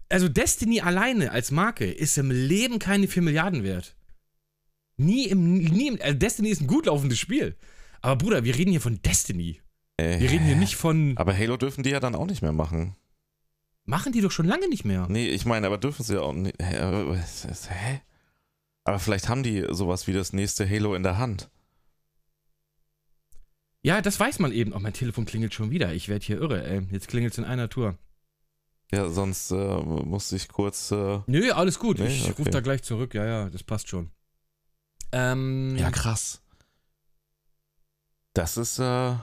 Also 0.09 0.29
Destiny 0.29 0.81
alleine 0.81 1.29
als 1.29 1.51
Marke 1.51 1.85
ist 1.85 2.17
im 2.17 2.31
Leben 2.31 2.79
keine 2.79 3.07
4 3.07 3.21
Milliarden 3.21 3.63
wert. 3.63 3.95
Nie 4.95 5.25
im, 5.25 5.59
nie 5.59 5.89
im, 5.89 5.99
also 6.01 6.17
Destiny 6.17 6.49
ist 6.49 6.61
ein 6.61 6.67
gut 6.67 6.87
laufendes 6.87 7.19
Spiel. 7.19 7.55
Aber 8.07 8.15
Bruder, 8.15 8.45
wir 8.45 8.55
reden 8.55 8.71
hier 8.71 8.79
von 8.79 9.01
Destiny. 9.01 9.59
Äh, 9.97 10.21
wir 10.21 10.31
reden 10.31 10.45
hier 10.45 10.55
nicht 10.55 10.77
von. 10.77 11.17
Aber 11.17 11.37
Halo 11.37 11.57
dürfen 11.57 11.83
die 11.83 11.89
ja 11.89 11.99
dann 11.99 12.15
auch 12.15 12.25
nicht 12.25 12.41
mehr 12.41 12.53
machen. 12.53 12.95
Machen 13.83 14.13
die 14.13 14.21
doch 14.21 14.31
schon 14.31 14.45
lange 14.47 14.69
nicht 14.69 14.85
mehr. 14.85 15.07
Nee, 15.09 15.27
ich 15.27 15.45
meine, 15.45 15.67
aber 15.67 15.77
dürfen 15.77 16.03
sie 16.03 16.13
ja 16.13 16.21
auch 16.21 16.31
nicht. 16.31 16.55
Hä? 16.57 18.01
Aber 18.85 18.99
vielleicht 18.99 19.27
haben 19.27 19.43
die 19.43 19.65
sowas 19.71 20.07
wie 20.07 20.13
das 20.13 20.31
nächste 20.31 20.69
Halo 20.69 20.95
in 20.95 21.03
der 21.03 21.17
Hand. 21.17 21.49
Ja, 23.81 24.01
das 24.01 24.17
weiß 24.17 24.39
man 24.39 24.53
eben. 24.53 24.71
Oh, 24.71 24.79
mein 24.79 24.93
Telefon 24.93 25.25
klingelt 25.25 25.53
schon 25.53 25.69
wieder. 25.69 25.91
Ich 25.91 26.07
werde 26.07 26.25
hier 26.25 26.39
irre, 26.39 26.65
ey. 26.65 26.87
Jetzt 26.91 27.09
klingelt 27.09 27.33
es 27.33 27.39
in 27.39 27.43
einer 27.43 27.67
Tour. 27.67 27.97
Ja, 28.89 29.09
sonst 29.09 29.51
äh, 29.51 29.55
musste 29.55 30.37
ich 30.37 30.47
kurz. 30.47 30.91
Äh 30.91 31.19
Nö, 31.27 31.51
alles 31.51 31.77
gut. 31.77 31.99
Nee? 31.99 32.07
Ich 32.07 32.23
okay. 32.23 32.35
rufe 32.37 32.51
da 32.51 32.61
gleich 32.61 32.83
zurück. 32.83 33.13
Ja, 33.13 33.25
ja, 33.25 33.49
das 33.49 33.63
passt 33.63 33.89
schon. 33.89 34.11
Ähm, 35.11 35.75
ja, 35.75 35.91
krass. 35.91 36.41
Das 38.37 38.57
ist. 38.57 38.79
Äh 38.79 39.15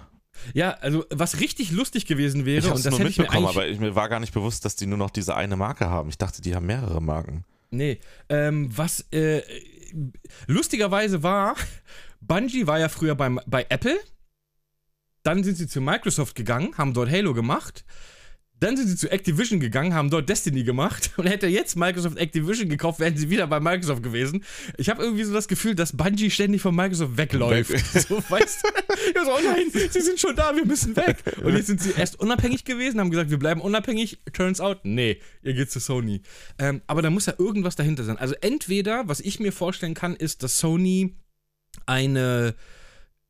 ja, 0.53 0.73
also 0.81 1.05
was 1.11 1.41
richtig 1.41 1.71
lustig 1.71 2.07
gewesen 2.07 2.45
wäre, 2.45 2.67
ich 2.67 2.73
und 2.73 2.85
das 2.85 2.91
nur 2.91 2.99
hätte 2.99 3.09
mitbekommen, 3.09 3.49
ich 3.49 3.55
mir, 3.55 3.61
aber 3.61 3.69
ich, 3.69 3.79
mir 3.79 3.95
war 3.95 4.09
gar 4.09 4.19
nicht 4.19 4.35
bewusst, 4.35 4.65
dass 4.65 4.75
die 4.75 4.87
nur 4.87 4.99
noch 4.99 5.11
diese 5.11 5.37
eine 5.37 5.57
Marke 5.57 5.89
haben. 5.89 6.09
Ich 6.09 6.19
dachte, 6.19 6.43
die 6.43 6.55
haben 6.55 6.67
mehrere 6.67 7.01
Marken. 7.01 7.45
Nee, 7.71 8.01
ähm, 8.29 8.69
was 8.77 9.01
äh, 9.13 9.43
lustigerweise 10.47 11.23
war, 11.23 11.55
Bungie 12.21 12.67
war 12.67 12.79
ja 12.81 12.89
früher 12.89 13.15
beim, 13.15 13.41
bei 13.47 13.65
Apple, 13.69 13.99
dann 15.23 15.45
sind 15.45 15.57
sie 15.57 15.69
zu 15.69 15.81
Microsoft 15.81 16.35
gegangen, 16.35 16.77
haben 16.77 16.95
dort 16.95 17.11
Halo 17.11 17.33
gemacht 17.33 17.85
dann 18.65 18.77
sind 18.77 18.89
sie 18.89 18.97
zu 18.97 19.11
Activision 19.11 19.61
gegangen, 19.61 19.95
haben 19.95 20.11
dort 20.11 20.29
Destiny 20.29 20.65
gemacht 20.65 21.11
und 21.17 21.27
hätte 21.27 21.47
jetzt 21.47 21.77
Microsoft 21.77 22.17
Activision 22.17 22.69
gekauft, 22.69 22.99
wären 22.99 23.17
sie 23.17 23.29
wieder 23.29 23.47
bei 23.47 23.61
Microsoft 23.61 24.03
gewesen. 24.03 24.45
Ich 24.79 24.89
habe 24.89 25.03
irgendwie 25.03 25.25
so 25.25 25.35
das 25.35 25.49
Gefühl, 25.49 25.75
dass 25.75 25.97
Bungie 25.97 26.31
ständig 26.31 26.63
von 26.63 26.75
Microsoft 26.75 27.17
wegläuft. 27.17 27.71
Weg. 27.71 27.85
So, 28.05 28.23
weißt 28.29 28.65
du? 28.65 29.25
So, 29.25 29.31
oh 29.33 29.39
nein, 29.45 29.71
sie 29.71 30.01
sind 30.01 30.19
schon 30.19 30.35
da, 30.35 30.55
wir 30.55 30.65
müssen 30.65 30.97
weg. 30.97 31.23
Und 31.43 31.55
jetzt 31.55 31.69
sind 31.69 31.81
sie 31.81 31.93
erst 31.93 32.19
unabhängig 32.19 32.65
gewesen, 32.65 33.01
haben 33.01 33.11
gesagt, 33.11 33.31
wir 33.31 33.39
bleiben 33.39 33.61
unabhängig. 33.61 34.19
Turns 34.33 34.61
out, 34.61 34.81
nee, 34.85 35.21
ihr 35.43 35.55
geht 35.55 35.71
zu 35.71 35.81
Sony. 35.81 36.23
Ähm, 36.59 36.83
aber 36.87 37.03
da 37.03 37.11
muss 37.11 37.27
ja 37.27 37.35
irgendwas 37.39 37.77
dahinter 37.77 38.05
sein. 38.05 38.19
Also 38.19 38.35
entweder, 38.41 39.09
was 39.09 39.21
ich 39.21 39.41
mir 39.41 39.53
vorstellen 39.53 39.95
kann, 39.95 40.17
ist, 40.17 40.43
dass 40.43 40.59
Sony 40.59 41.15
eine 41.87 42.55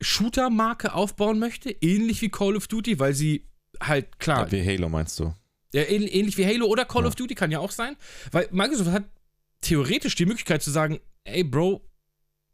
Shooter-Marke 0.00 0.94
aufbauen 0.94 1.38
möchte, 1.38 1.70
ähnlich 1.70 2.20
wie 2.22 2.30
Call 2.30 2.56
of 2.56 2.68
Duty, 2.68 2.98
weil 2.98 3.14
sie 3.14 3.46
halt 3.82 4.18
klar. 4.18 4.50
wie 4.50 4.64
Halo 4.64 4.88
meinst 4.88 5.18
du? 5.20 5.34
Ja, 5.72 5.82
ähnlich 5.82 6.36
wie 6.38 6.46
Halo 6.46 6.66
oder 6.66 6.84
Call 6.84 7.02
Ja. 7.02 7.08
of 7.08 7.14
Duty 7.16 7.34
kann 7.34 7.50
ja 7.50 7.58
auch 7.58 7.70
sein. 7.72 7.96
Weil 8.32 8.48
Microsoft 8.52 8.90
hat 8.90 9.04
theoretisch 9.60 10.14
die 10.14 10.26
Möglichkeit 10.26 10.62
zu 10.62 10.70
sagen, 10.70 11.00
ey 11.24 11.42
Bro, 11.42 11.80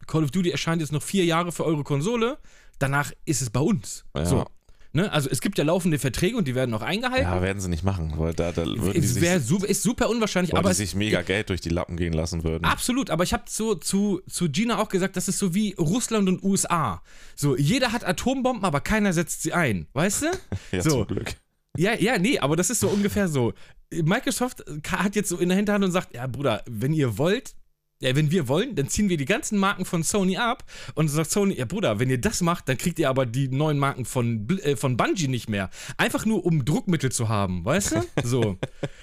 Call 0.06 0.24
of 0.24 0.30
Duty 0.30 0.50
erscheint 0.50 0.80
jetzt 0.80 0.92
noch 0.92 1.02
vier 1.02 1.24
Jahre 1.24 1.52
für 1.52 1.64
eure 1.64 1.84
Konsole, 1.84 2.38
danach 2.78 3.12
ist 3.26 3.42
es 3.42 3.50
bei 3.50 3.60
uns. 3.60 4.04
Ja. 4.16 4.24
So. 4.24 4.46
Ne? 4.92 5.10
Also 5.12 5.30
es 5.30 5.40
gibt 5.40 5.56
ja 5.56 5.64
laufende 5.64 5.98
Verträge 6.00 6.36
und 6.36 6.48
die 6.48 6.54
werden 6.56 6.74
auch 6.74 6.82
eingehalten. 6.82 7.24
Ja, 7.24 7.40
werden 7.40 7.60
sie 7.60 7.68
nicht 7.68 7.84
machen, 7.84 8.14
weil 8.16 8.34
da, 8.34 8.50
da 8.50 8.66
würden 8.66 8.92
die 8.92 8.98
es 8.98 9.14
sich, 9.14 9.22
wär 9.22 9.40
super, 9.40 9.68
ist 9.68 9.82
super 9.82 10.10
unwahrscheinlich, 10.10 10.56
aber 10.56 10.70
die 10.70 10.76
sich 10.76 10.96
mega 10.96 11.22
Geld 11.22 11.48
durch 11.48 11.60
die 11.60 11.68
Lappen 11.68 11.96
gehen 11.96 12.12
lassen 12.12 12.42
würden. 12.42 12.64
Absolut, 12.64 13.10
aber 13.10 13.22
ich 13.22 13.32
habe 13.32 13.44
so 13.46 13.76
zu, 13.76 14.20
zu 14.28 14.50
Gina 14.50 14.78
auch 14.78 14.88
gesagt, 14.88 15.16
das 15.16 15.28
ist 15.28 15.38
so 15.38 15.54
wie 15.54 15.74
Russland 15.78 16.28
und 16.28 16.42
USA. 16.42 17.02
So, 17.36 17.56
jeder 17.56 17.92
hat 17.92 18.04
Atombomben, 18.04 18.64
aber 18.64 18.80
keiner 18.80 19.12
setzt 19.12 19.42
sie 19.42 19.52
ein. 19.52 19.86
Weißt 19.92 20.22
du? 20.22 20.26
ja, 20.72 20.82
so. 20.82 21.04
zum 21.04 21.06
Glück. 21.06 21.34
Ja, 21.76 21.94
ja, 21.94 22.18
nee, 22.18 22.40
aber 22.40 22.56
das 22.56 22.68
ist 22.70 22.80
so 22.80 22.88
ungefähr 22.88 23.28
so. 23.28 23.52
Microsoft 23.92 24.64
hat 24.90 25.14
jetzt 25.14 25.28
so 25.28 25.38
in 25.38 25.48
der 25.48 25.56
Hinterhand 25.56 25.84
und 25.84 25.92
sagt, 25.92 26.14
ja, 26.14 26.26
Bruder, 26.26 26.62
wenn 26.68 26.92
ihr 26.92 27.16
wollt, 27.16 27.54
ja, 28.02 28.16
wenn 28.16 28.30
wir 28.30 28.48
wollen, 28.48 28.74
dann 28.76 28.88
ziehen 28.88 29.10
wir 29.10 29.18
die 29.18 29.26
ganzen 29.26 29.58
Marken 29.58 29.84
von 29.84 30.02
Sony 30.02 30.38
ab 30.38 30.64
und 30.94 31.08
sagt 31.08 31.30
Sony, 31.30 31.54
ja 31.58 31.66
Bruder, 31.66 31.98
wenn 31.98 32.08
ihr 32.08 32.18
das 32.20 32.40
macht, 32.40 32.66
dann 32.68 32.78
kriegt 32.78 32.98
ihr 32.98 33.10
aber 33.10 33.26
die 33.26 33.48
neuen 33.48 33.78
Marken 33.78 34.06
von, 34.06 34.48
äh, 34.62 34.74
von 34.74 34.96
Bungie 34.96 35.28
nicht 35.28 35.50
mehr. 35.50 35.68
Einfach 35.98 36.24
nur, 36.24 36.46
um 36.46 36.64
Druckmittel 36.64 37.12
zu 37.12 37.28
haben, 37.28 37.62
weißt 37.62 37.92
du? 37.92 38.02
So. 38.24 38.56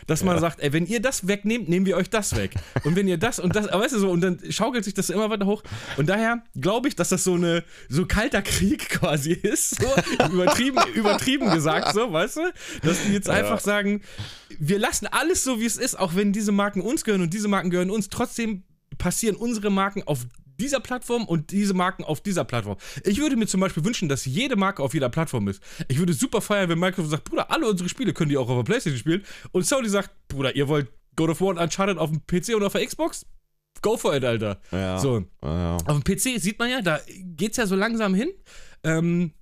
Dass 0.07 0.23
man 0.23 0.39
sagt, 0.39 0.61
ey, 0.61 0.73
wenn 0.73 0.87
ihr 0.87 0.99
das 0.99 1.27
wegnehmt, 1.27 1.69
nehmen 1.69 1.85
wir 1.85 1.95
euch 1.95 2.09
das 2.09 2.35
weg. 2.35 2.55
Und 2.83 2.95
wenn 2.95 3.07
ihr 3.07 3.19
das 3.19 3.37
und 3.37 3.55
das, 3.55 3.71
weißt 3.71 3.93
du 3.93 3.99
so, 3.99 4.09
und 4.09 4.21
dann 4.21 4.39
schaukelt 4.49 4.83
sich 4.83 4.95
das 4.95 5.11
immer 5.11 5.29
weiter 5.29 5.45
hoch. 5.45 5.61
Und 5.97 6.09
daher 6.09 6.43
glaube 6.59 6.87
ich, 6.87 6.95
dass 6.95 7.09
das 7.09 7.23
so 7.23 7.35
eine, 7.35 7.63
so 7.89 8.07
kalter 8.07 8.41
Krieg 8.41 8.89
quasi 8.89 9.33
ist, 9.33 9.79
so 9.79 10.25
übertrieben, 10.31 10.79
übertrieben 10.95 11.51
gesagt, 11.51 11.93
so, 11.93 12.11
weißt 12.11 12.37
du? 12.37 12.53
Dass 12.81 13.03
die 13.03 13.13
jetzt 13.13 13.29
einfach 13.29 13.59
sagen, 13.59 14.01
wir 14.57 14.79
lassen 14.79 15.05
alles 15.05 15.43
so, 15.43 15.59
wie 15.59 15.65
es 15.65 15.77
ist, 15.77 15.99
auch 15.99 16.15
wenn 16.15 16.33
diese 16.33 16.51
Marken 16.51 16.81
uns 16.81 17.03
gehören 17.03 17.21
und 17.21 17.33
diese 17.33 17.47
Marken 17.47 17.69
gehören 17.69 17.91
uns, 17.91 18.09
trotzdem 18.09 18.63
passieren 18.97 19.35
unsere 19.35 19.69
Marken 19.69 20.03
auf 20.03 20.25
dieser 20.59 20.79
Plattform 20.79 21.25
und 21.25 21.51
diese 21.51 21.73
Marken 21.75 22.03
auf 22.03 22.21
dieser 22.21 22.43
Plattform. 22.43 22.77
Ich 23.03 23.19
würde 23.19 23.35
mir 23.35 23.45
zum 23.45 23.59
Beispiel 23.59 23.85
wünschen, 23.85 24.09
dass 24.09 24.25
jede 24.25 24.55
Marke 24.55 24.81
auf 24.81 24.93
jeder 24.93 25.09
Plattform 25.09 25.47
ist. 25.47 25.61
Ich 25.87 25.99
würde 25.99 26.13
super 26.13 26.41
feiern, 26.41 26.67
wenn 26.69 26.79
Microsoft 26.79 27.11
sagt, 27.11 27.23
Bruder, 27.25 27.51
alle 27.51 27.67
unsere 27.69 27.87
Spiele 27.89 28.11
können 28.13 28.29
die 28.29 28.37
auch 28.37 28.49
auf 28.49 28.57
der 28.57 28.63
Playstation 28.63 28.99
spielen. 28.99 29.23
Und 29.51 29.65
Sony 29.67 29.87
sagt, 29.87 30.09
Bruder, 30.29 30.55
ihr 30.55 30.67
wollt 30.67 30.89
God 31.15 31.29
of 31.29 31.41
War 31.41 31.49
und 31.49 31.59
Uncharted 31.59 31.97
auf 31.99 32.09
dem 32.09 32.21
PC 32.25 32.55
und 32.55 32.63
auf 32.63 32.73
der 32.73 32.85
Xbox? 32.85 33.25
Go 33.83 33.97
for 33.97 34.15
it, 34.15 34.23
Alter. 34.25 34.59
Ja. 34.71 34.97
So, 34.97 35.25
Ja. 35.43 35.75
auf 35.77 35.99
dem 35.99 36.03
PC 36.03 36.39
sieht 36.41 36.57
man 36.57 36.71
ja, 36.71 36.81
da 36.81 36.99
geht's 37.35 37.57
ja 37.57 37.67
so 37.67 37.75
langsam 37.75 38.15
hin. 38.15 38.29
Ähm, 38.83 39.33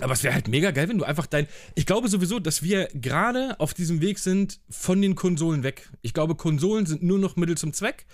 aber 0.00 0.12
es 0.12 0.22
wäre 0.24 0.34
halt 0.34 0.48
mega 0.48 0.70
geil, 0.72 0.88
wenn 0.88 0.98
du 0.98 1.04
einfach 1.04 1.26
dein. 1.26 1.46
Ich 1.76 1.86
glaube 1.86 2.08
sowieso, 2.08 2.38
dass 2.40 2.62
wir 2.62 2.88
gerade 2.94 3.58
auf 3.60 3.74
diesem 3.74 4.00
Weg 4.00 4.18
sind 4.18 4.60
von 4.70 5.00
den 5.02 5.14
Konsolen 5.14 5.62
weg. 5.62 5.88
Ich 6.02 6.14
glaube, 6.14 6.34
Konsolen 6.34 6.86
sind 6.86 7.02
nur 7.04 7.18
noch 7.18 7.36
Mittel 7.36 7.56
zum 7.56 7.72
Zweck. 7.72 8.06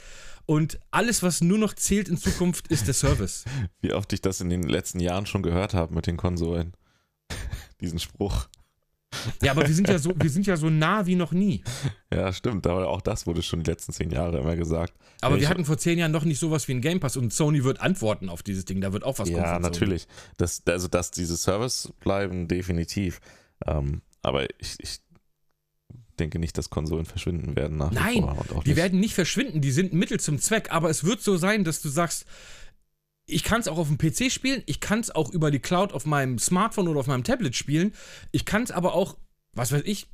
Und 0.47 0.79
alles, 0.91 1.23
was 1.23 1.41
nur 1.41 1.59
noch 1.59 1.73
zählt 1.75 2.09
in 2.09 2.17
Zukunft, 2.19 2.69
ist 2.69 2.87
der 2.87 2.95
Service. 2.95 3.45
Wie 3.81 3.93
oft 3.93 4.13
ich 4.13 4.21
das 4.21 4.41
in 4.41 4.51
den 4.51 4.63
letzten 4.63 5.01
Jahren 5.01 5.27
schon 5.27 5.43
gehört 5.43 5.73
habe 5.75 5.95
mit 5.95 6.07
den 6.07 6.17
Konsolen. 6.17 6.75
Diesen 7.81 7.99
Spruch. 7.99 8.49
Ja, 9.43 9.53
aber 9.53 9.67
wir 9.67 9.75
sind 9.75 9.89
ja 9.89 9.99
so, 9.99 10.13
wir 10.17 10.29
sind 10.29 10.45
ja 10.47 10.57
so 10.57 10.69
nah 10.71 11.07
wie 11.07 11.15
noch 11.15 11.31
nie. 11.33 11.63
Ja, 12.13 12.33
stimmt, 12.33 12.67
aber 12.67 12.89
auch 12.89 13.01
das 13.01 13.27
wurde 13.29 13.43
schon 13.43 13.63
die 13.63 13.71
letzten 13.71 13.93
zehn 13.93 14.11
Jahre 14.11 14.39
immer 14.41 14.57
gesagt. 14.57 14.93
Aber 15.21 15.37
Ja, 15.37 15.41
wir 15.41 15.45
ich- 15.45 15.49
hatten 15.51 15.65
vor 15.65 15.79
zehn 15.79 15.99
Jahren 15.99 16.11
noch 16.11 16.25
nicht 16.25 16.41
sowas 16.41 16.67
wie 16.67 16.73
ein 16.73 16.81
Game 16.81 16.99
Pass 16.99 17.17
und 17.17 17.33
Sony 17.33 17.63
wird 17.63 17.81
antworten 17.81 18.29
auf 18.29 18.43
dieses 18.43 18.65
Ding. 18.65 18.81
Da 18.81 18.93
wird 18.93 19.05
auch 19.05 19.19
was 19.21 19.29
kommen. 19.29 19.37
Ja, 19.43 19.55
von 19.55 19.63
Sony. 19.63 19.73
natürlich. 19.73 20.07
Das, 20.37 20.63
also, 20.67 20.89
dass 20.89 21.13
diese 21.13 21.37
Service 21.37 21.93
bleiben, 22.01 22.49
definitiv. 22.49 23.21
Ähm, 23.67 24.03
aber 24.23 24.49
ich, 24.59 24.77
ich 24.81 24.99
denke 26.17 26.39
nicht, 26.39 26.57
dass 26.59 26.71
Konsolen 26.71 27.07
verschwinden 27.07 27.57
werden 27.57 27.77
nach 27.77 27.91
wie 27.91 27.95
Nein, 27.95 28.25
auch 28.25 28.63
Die 28.63 28.71
nicht. 28.71 28.77
werden 28.77 29.01
nicht 29.01 29.15
verschwinden, 29.15 29.61
die 29.61 29.73
sind 29.73 29.93
Mittel 29.93 30.21
zum 30.21 30.39
Zweck, 30.39 30.71
aber 30.71 30.91
es 30.91 31.05
wird 31.05 31.21
so 31.21 31.37
sein, 31.37 31.65
dass 31.65 31.81
du 31.81 31.89
sagst, 31.89 32.25
ich 33.27 33.43
kann 33.43 33.61
es 33.61 33.69
auch 33.69 33.79
auf 33.79 33.89
dem 33.89 33.99
PC 33.99 34.31
spielen, 34.31 34.63
ich 34.67 34.81
kann 34.81 35.01
es 35.01 35.11
auch 35.11 35.31
über 35.31 35.51
die 35.51 35.59
Cloud 35.61 35.93
auf 35.93 36.07
meinem 36.07 36.39
Smartphone 36.39 36.89
oder 36.89 37.01
auf 37.01 37.07
meinem 37.07 37.25
Tablet 37.25 37.57
spielen, 37.57 37.93
ich 38.33 38.45
kann 38.45 38.63
es 38.63 38.71
aber 38.71 38.95
auch, 38.95 39.17
was 39.53 39.73
weiß 39.73 39.83
ich, 39.85 40.09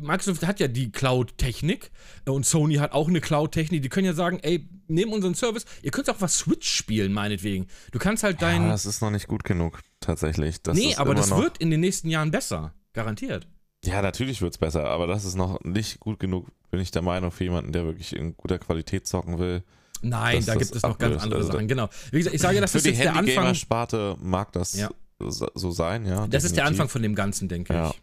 Microsoft 0.00 0.46
hat 0.46 0.60
ja 0.60 0.68
die 0.68 0.92
Cloud-Technik 0.92 1.90
und 2.26 2.46
Sony 2.46 2.76
hat 2.76 2.92
auch 2.92 3.08
eine 3.08 3.20
Cloud-Technik, 3.20 3.82
die 3.82 3.88
können 3.88 4.06
ja 4.06 4.12
sagen, 4.14 4.38
ey, 4.42 4.68
neben 4.86 5.12
unseren 5.12 5.34
Service, 5.34 5.64
ihr 5.82 5.90
könnt 5.90 6.08
auch 6.10 6.20
was 6.20 6.36
Switch 6.38 6.70
spielen, 6.70 7.12
meinetwegen. 7.12 7.66
Du 7.90 7.98
kannst 7.98 8.22
halt 8.22 8.40
dein... 8.40 8.62
ja, 8.62 8.68
das 8.68 8.86
ist 8.86 9.02
noch 9.02 9.10
nicht 9.10 9.26
gut 9.26 9.44
genug, 9.44 9.80
tatsächlich. 10.00 10.62
Das 10.62 10.76
nee, 10.76 10.94
aber 10.94 11.14
das 11.14 11.30
wird 11.36 11.58
in 11.58 11.70
den 11.70 11.80
nächsten 11.80 12.08
Jahren 12.08 12.30
besser, 12.30 12.72
garantiert. 12.92 13.48
Ja, 13.84 14.02
natürlich 14.02 14.40
wird 14.42 14.54
es 14.54 14.58
besser, 14.58 14.84
aber 14.86 15.06
das 15.06 15.24
ist 15.24 15.34
noch 15.34 15.60
nicht 15.62 16.00
gut 16.00 16.18
genug, 16.18 16.46
bin 16.70 16.80
ich 16.80 16.90
der 16.90 17.02
Meinung, 17.02 17.30
für 17.30 17.44
jemanden, 17.44 17.72
der 17.72 17.84
wirklich 17.84 18.14
in 18.16 18.36
guter 18.36 18.58
Qualität 18.58 19.06
zocken 19.06 19.38
will. 19.38 19.62
Nein, 20.02 20.44
da 20.44 20.54
gibt 20.54 20.74
es 20.74 20.82
noch 20.82 20.98
ganz 20.98 21.22
andere 21.22 21.40
Also 21.40 21.52
Sachen, 21.52 21.68
genau. 21.68 21.88
Wie 22.10 22.18
gesagt, 22.18 22.34
ich 22.34 22.42
sage, 22.42 22.60
das 22.60 22.72
für 22.72 22.78
ist 22.78 22.86
die 22.86 22.90
jetzt 22.90 23.00
der 23.00 23.10
Anfang... 23.10 23.24
Handygamer-Sparte 23.26 24.16
mag 24.20 24.52
das 24.52 24.74
Ja. 24.74 24.90
so 25.18 25.70
sein, 25.70 26.04
ja. 26.06 26.26
Das 26.26 26.44
ist 26.44 26.56
der 26.56 26.64
definitiv. 26.64 26.66
Anfang 26.66 26.88
von 26.88 27.02
dem 27.02 27.14
Ganzen, 27.14 27.48
denke 27.48 27.72
Ja. 27.72 27.90
ich. 27.90 28.02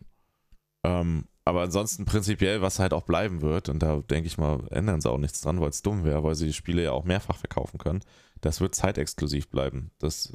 Ähm, 0.84 1.26
aber 1.46 1.62
ansonsten 1.62 2.06
prinzipiell, 2.06 2.62
was 2.62 2.80
halt 2.80 2.94
auch 2.94 3.04
bleiben 3.04 3.42
wird, 3.42 3.70
und 3.70 3.80
da 3.80 3.98
denke 3.98 4.28
ich 4.28 4.38
mal, 4.38 4.60
ändern 4.72 5.02
sie 5.02 5.10
auch 5.10 5.18
nichts 5.18 5.42
dran, 5.42 5.60
weil 5.62 5.70
es 5.70 5.82
dumm 5.82 6.04
wäre, 6.04 6.24
weil 6.24 6.36
sie 6.36 6.48
die 6.48 6.54
Spiele 6.54 6.84
ja 6.84 6.92
auch 6.92 7.04
mehrfach 7.04 7.38
verkaufen 7.38 7.78
können. 7.78 8.02
Das 8.42 8.62
wird 8.62 8.74
zeitexklusiv 8.76 9.50
bleiben. 9.50 9.92
Das 10.00 10.34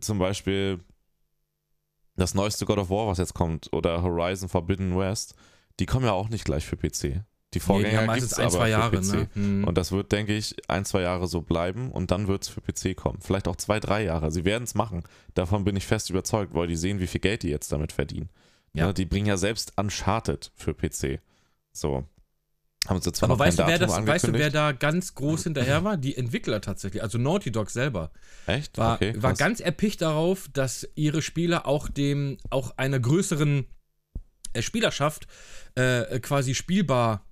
zum 0.00 0.18
Beispiel 0.18 0.80
das 2.16 2.34
neueste 2.34 2.66
God 2.66 2.78
of 2.78 2.90
War, 2.90 3.06
was 3.06 3.18
jetzt 3.18 3.34
kommt, 3.34 3.72
oder 3.72 4.02
Horizon 4.02 4.48
Forbidden 4.48 4.96
West, 4.98 5.34
die 5.80 5.86
kommen 5.86 6.04
ja 6.04 6.12
auch 6.12 6.28
nicht 6.28 6.44
gleich 6.44 6.66
für 6.66 6.76
PC. 6.76 7.24
Die 7.54 7.58
Nee, 7.58 7.60
die 7.60 7.60
Vorgänger 7.60 7.96
haben 7.98 8.04
gibt 8.04 8.06
meistens 8.06 8.32
es 8.32 8.38
ein, 8.38 8.50
zwei 8.50 8.68
Jahre, 8.70 9.00
ne? 9.02 9.28
Hm. 9.34 9.64
Und 9.64 9.76
das 9.76 9.92
wird, 9.92 10.10
denke 10.10 10.34
ich, 10.34 10.56
ein, 10.68 10.84
zwei 10.84 11.02
Jahre 11.02 11.26
so 11.26 11.42
bleiben 11.42 11.90
und 11.90 12.10
dann 12.10 12.26
wird 12.26 12.44
es 12.44 12.48
für 12.48 12.62
PC 12.62 12.96
kommen. 12.96 13.20
Vielleicht 13.20 13.46
auch 13.46 13.56
zwei, 13.56 13.78
drei 13.78 14.04
Jahre. 14.04 14.30
Sie 14.30 14.44
werden 14.44 14.64
es 14.64 14.74
machen. 14.74 15.02
Davon 15.34 15.64
bin 15.64 15.76
ich 15.76 15.86
fest 15.86 16.08
überzeugt, 16.08 16.54
weil 16.54 16.66
die 16.66 16.76
sehen, 16.76 17.00
wie 17.00 17.06
viel 17.06 17.20
Geld 17.20 17.42
die 17.42 17.50
jetzt 17.50 17.70
damit 17.70 17.92
verdienen. 17.92 18.30
Ja. 18.72 18.86
Ne, 18.86 18.94
die 18.94 19.04
bringen 19.04 19.26
ja 19.26 19.36
selbst 19.36 19.72
Uncharted 19.76 20.50
für 20.54 20.72
PC. 20.72 21.20
So. 21.72 22.04
Haben 22.88 23.00
sie 23.00 23.12
zwar 23.12 23.28
Aber 23.30 23.34
noch 23.34 23.38
weißt 23.46 23.58
du, 23.60 23.66
wer 23.66 23.78
das, 23.78 23.90
weißt 23.90 23.98
du, 24.00 24.06
wer 24.06 24.46
angekündigt. 24.46 24.54
da 24.54 24.72
ganz 24.72 25.14
groß 25.14 25.44
hinterher 25.44 25.84
war? 25.84 25.96
Die 25.96 26.16
Entwickler 26.16 26.60
tatsächlich, 26.60 27.02
also 27.02 27.16
Naughty 27.18 27.52
Dog 27.52 27.70
selber, 27.70 28.10
Echt? 28.46 28.76
war, 28.76 28.96
okay, 28.96 29.14
war 29.22 29.34
ganz 29.34 29.60
erpicht 29.60 30.02
darauf, 30.02 30.48
dass 30.52 30.88
ihre 30.96 31.22
Spiele 31.22 31.64
auch 31.64 31.88
dem, 31.88 32.38
auch 32.50 32.76
einer 32.78 32.98
größeren 32.98 33.66
äh, 34.54 34.62
Spielerschaft 34.62 35.28
äh, 35.76 36.18
quasi 36.20 36.54
spielbar 36.56 37.24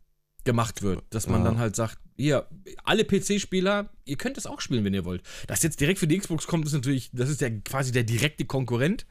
gemacht 0.44 0.82
wird. 0.82 1.02
Dass 1.10 1.26
man 1.26 1.40
Ja. 1.42 1.50
dann 1.50 1.58
halt 1.58 1.74
sagt, 1.74 1.98
ihr, 2.16 2.46
alle 2.84 3.04
PC-Spieler, 3.04 3.90
ihr 4.04 4.16
könnt 4.16 4.38
es 4.38 4.46
auch 4.46 4.60
spielen, 4.60 4.84
wenn 4.84 4.94
ihr 4.94 5.04
wollt. 5.04 5.22
Dass 5.48 5.62
jetzt 5.64 5.80
direkt 5.80 5.98
für 5.98 6.06
die 6.06 6.18
Xbox 6.18 6.46
kommt, 6.46 6.64
ist 6.66 6.72
natürlich, 6.74 7.10
das 7.12 7.28
ist 7.28 7.40
ja 7.40 7.50
quasi 7.50 7.90
der 7.92 8.04
direkte 8.04 8.44
Konkurrent. 8.44 9.04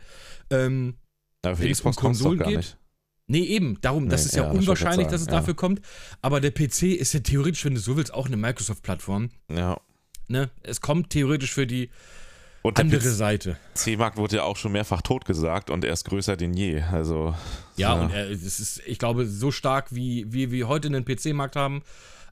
Ähm, 0.49 0.95
Aber 1.43 1.57
für 1.57 1.63
die 1.65 1.71
es 1.71 1.79
Xbox 1.79 1.97
kommt 1.97 2.15
doch 2.15 2.23
Konsolen 2.23 2.39
gar 2.39 2.47
geht. 2.47 2.57
nicht. 2.57 2.77
Nee, 3.31 3.43
eben, 3.43 3.77
darum, 3.81 4.09
das 4.09 4.21
Nee, 4.23 4.25
ist 4.29 4.35
ja, 4.35 4.43
ja, 4.43 4.49
das 4.49 4.57
unwahrscheinlich, 4.59 5.07
dass 5.07 5.21
es 5.21 5.27
ja. 5.27 5.33
dafür 5.33 5.53
kommt. 5.55 5.81
Aber 6.21 6.41
der 6.41 6.49
PC 6.51 6.83
ist 6.97 7.13
ja 7.13 7.19
theoretisch, 7.19 7.63
wenn 7.63 7.75
du 7.75 7.79
so 7.79 7.95
willst, 7.95 8.11
auch 8.13 8.25
eine 8.25 8.37
Microsoft-Plattform. 8.37 9.29
Ja. 9.51 9.79
Ne? 10.27 10.49
Es 10.63 10.81
kommt 10.81 11.11
theoretisch 11.11 11.53
für 11.53 11.67
die 11.67 11.91
Und 12.63 12.77
der 12.79 12.85
andere 12.85 13.07
Seite. 13.09 13.57
PC-Markt 13.75 14.17
wurde 14.17 14.37
ja 14.37 14.43
auch 14.43 14.57
schon 14.57 14.71
mehrfach 14.71 15.03
totgesagt 15.03 15.69
und 15.69 15.85
er 15.85 15.93
ist 15.93 16.05
größer 16.05 16.37
denn 16.37 16.53
je. 16.53 16.81
Also. 16.81 17.35
Ja, 17.77 17.93
und 17.93 18.11
er, 18.11 18.29
es 18.31 18.59
ist, 18.59 18.81
ich 18.87 18.97
glaube, 18.97 19.27
so 19.27 19.51
stark 19.51 19.93
wie 19.93 20.25
wie 20.33 20.51
wir 20.51 20.67
heute 20.67 20.87
einen 20.87 21.05
PC-Markt 21.05 21.55
haben, 21.55 21.83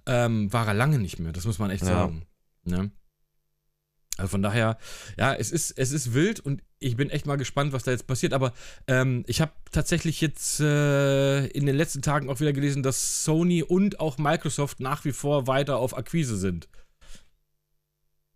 ähm, 0.07 0.51
war 0.51 0.67
er 0.67 0.73
lange 0.73 0.97
nicht 0.97 1.19
mehr. 1.19 1.31
Das 1.31 1.45
muss 1.45 1.59
man 1.59 1.69
echt 1.69 1.83
Ja. 1.83 1.89
sagen. 1.89 2.23
Ne? 2.65 2.89
Also 4.17 4.29
von 4.29 4.41
daher, 4.41 4.77
ja, 5.17 5.33
es 5.33 5.51
ist, 5.51 5.71
es 5.77 5.91
ist 5.91 6.13
wild 6.13 6.39
und 6.39 6.61
ich 6.79 6.95
bin 6.95 7.09
echt 7.09 7.25
mal 7.25 7.37
gespannt, 7.37 7.73
was 7.73 7.83
da 7.83 7.91
jetzt 7.91 8.07
passiert. 8.07 8.33
Aber 8.33 8.53
ähm, 8.87 9.23
ich 9.27 9.41
habe 9.41 9.51
tatsächlich 9.71 10.21
jetzt 10.21 10.59
äh, 10.59 11.45
in 11.47 11.65
den 11.65 11.75
letzten 11.75 12.01
Tagen 12.01 12.29
auch 12.29 12.39
wieder 12.39 12.53
gelesen, 12.53 12.83
dass 12.83 13.23
Sony 13.23 13.63
und 13.63 13.99
auch 13.99 14.17
Microsoft 14.17 14.79
nach 14.79 15.05
wie 15.05 15.11
vor 15.11 15.47
weiter 15.47 15.77
auf 15.77 15.95
Akquise 15.97 16.37
sind. 16.37 16.67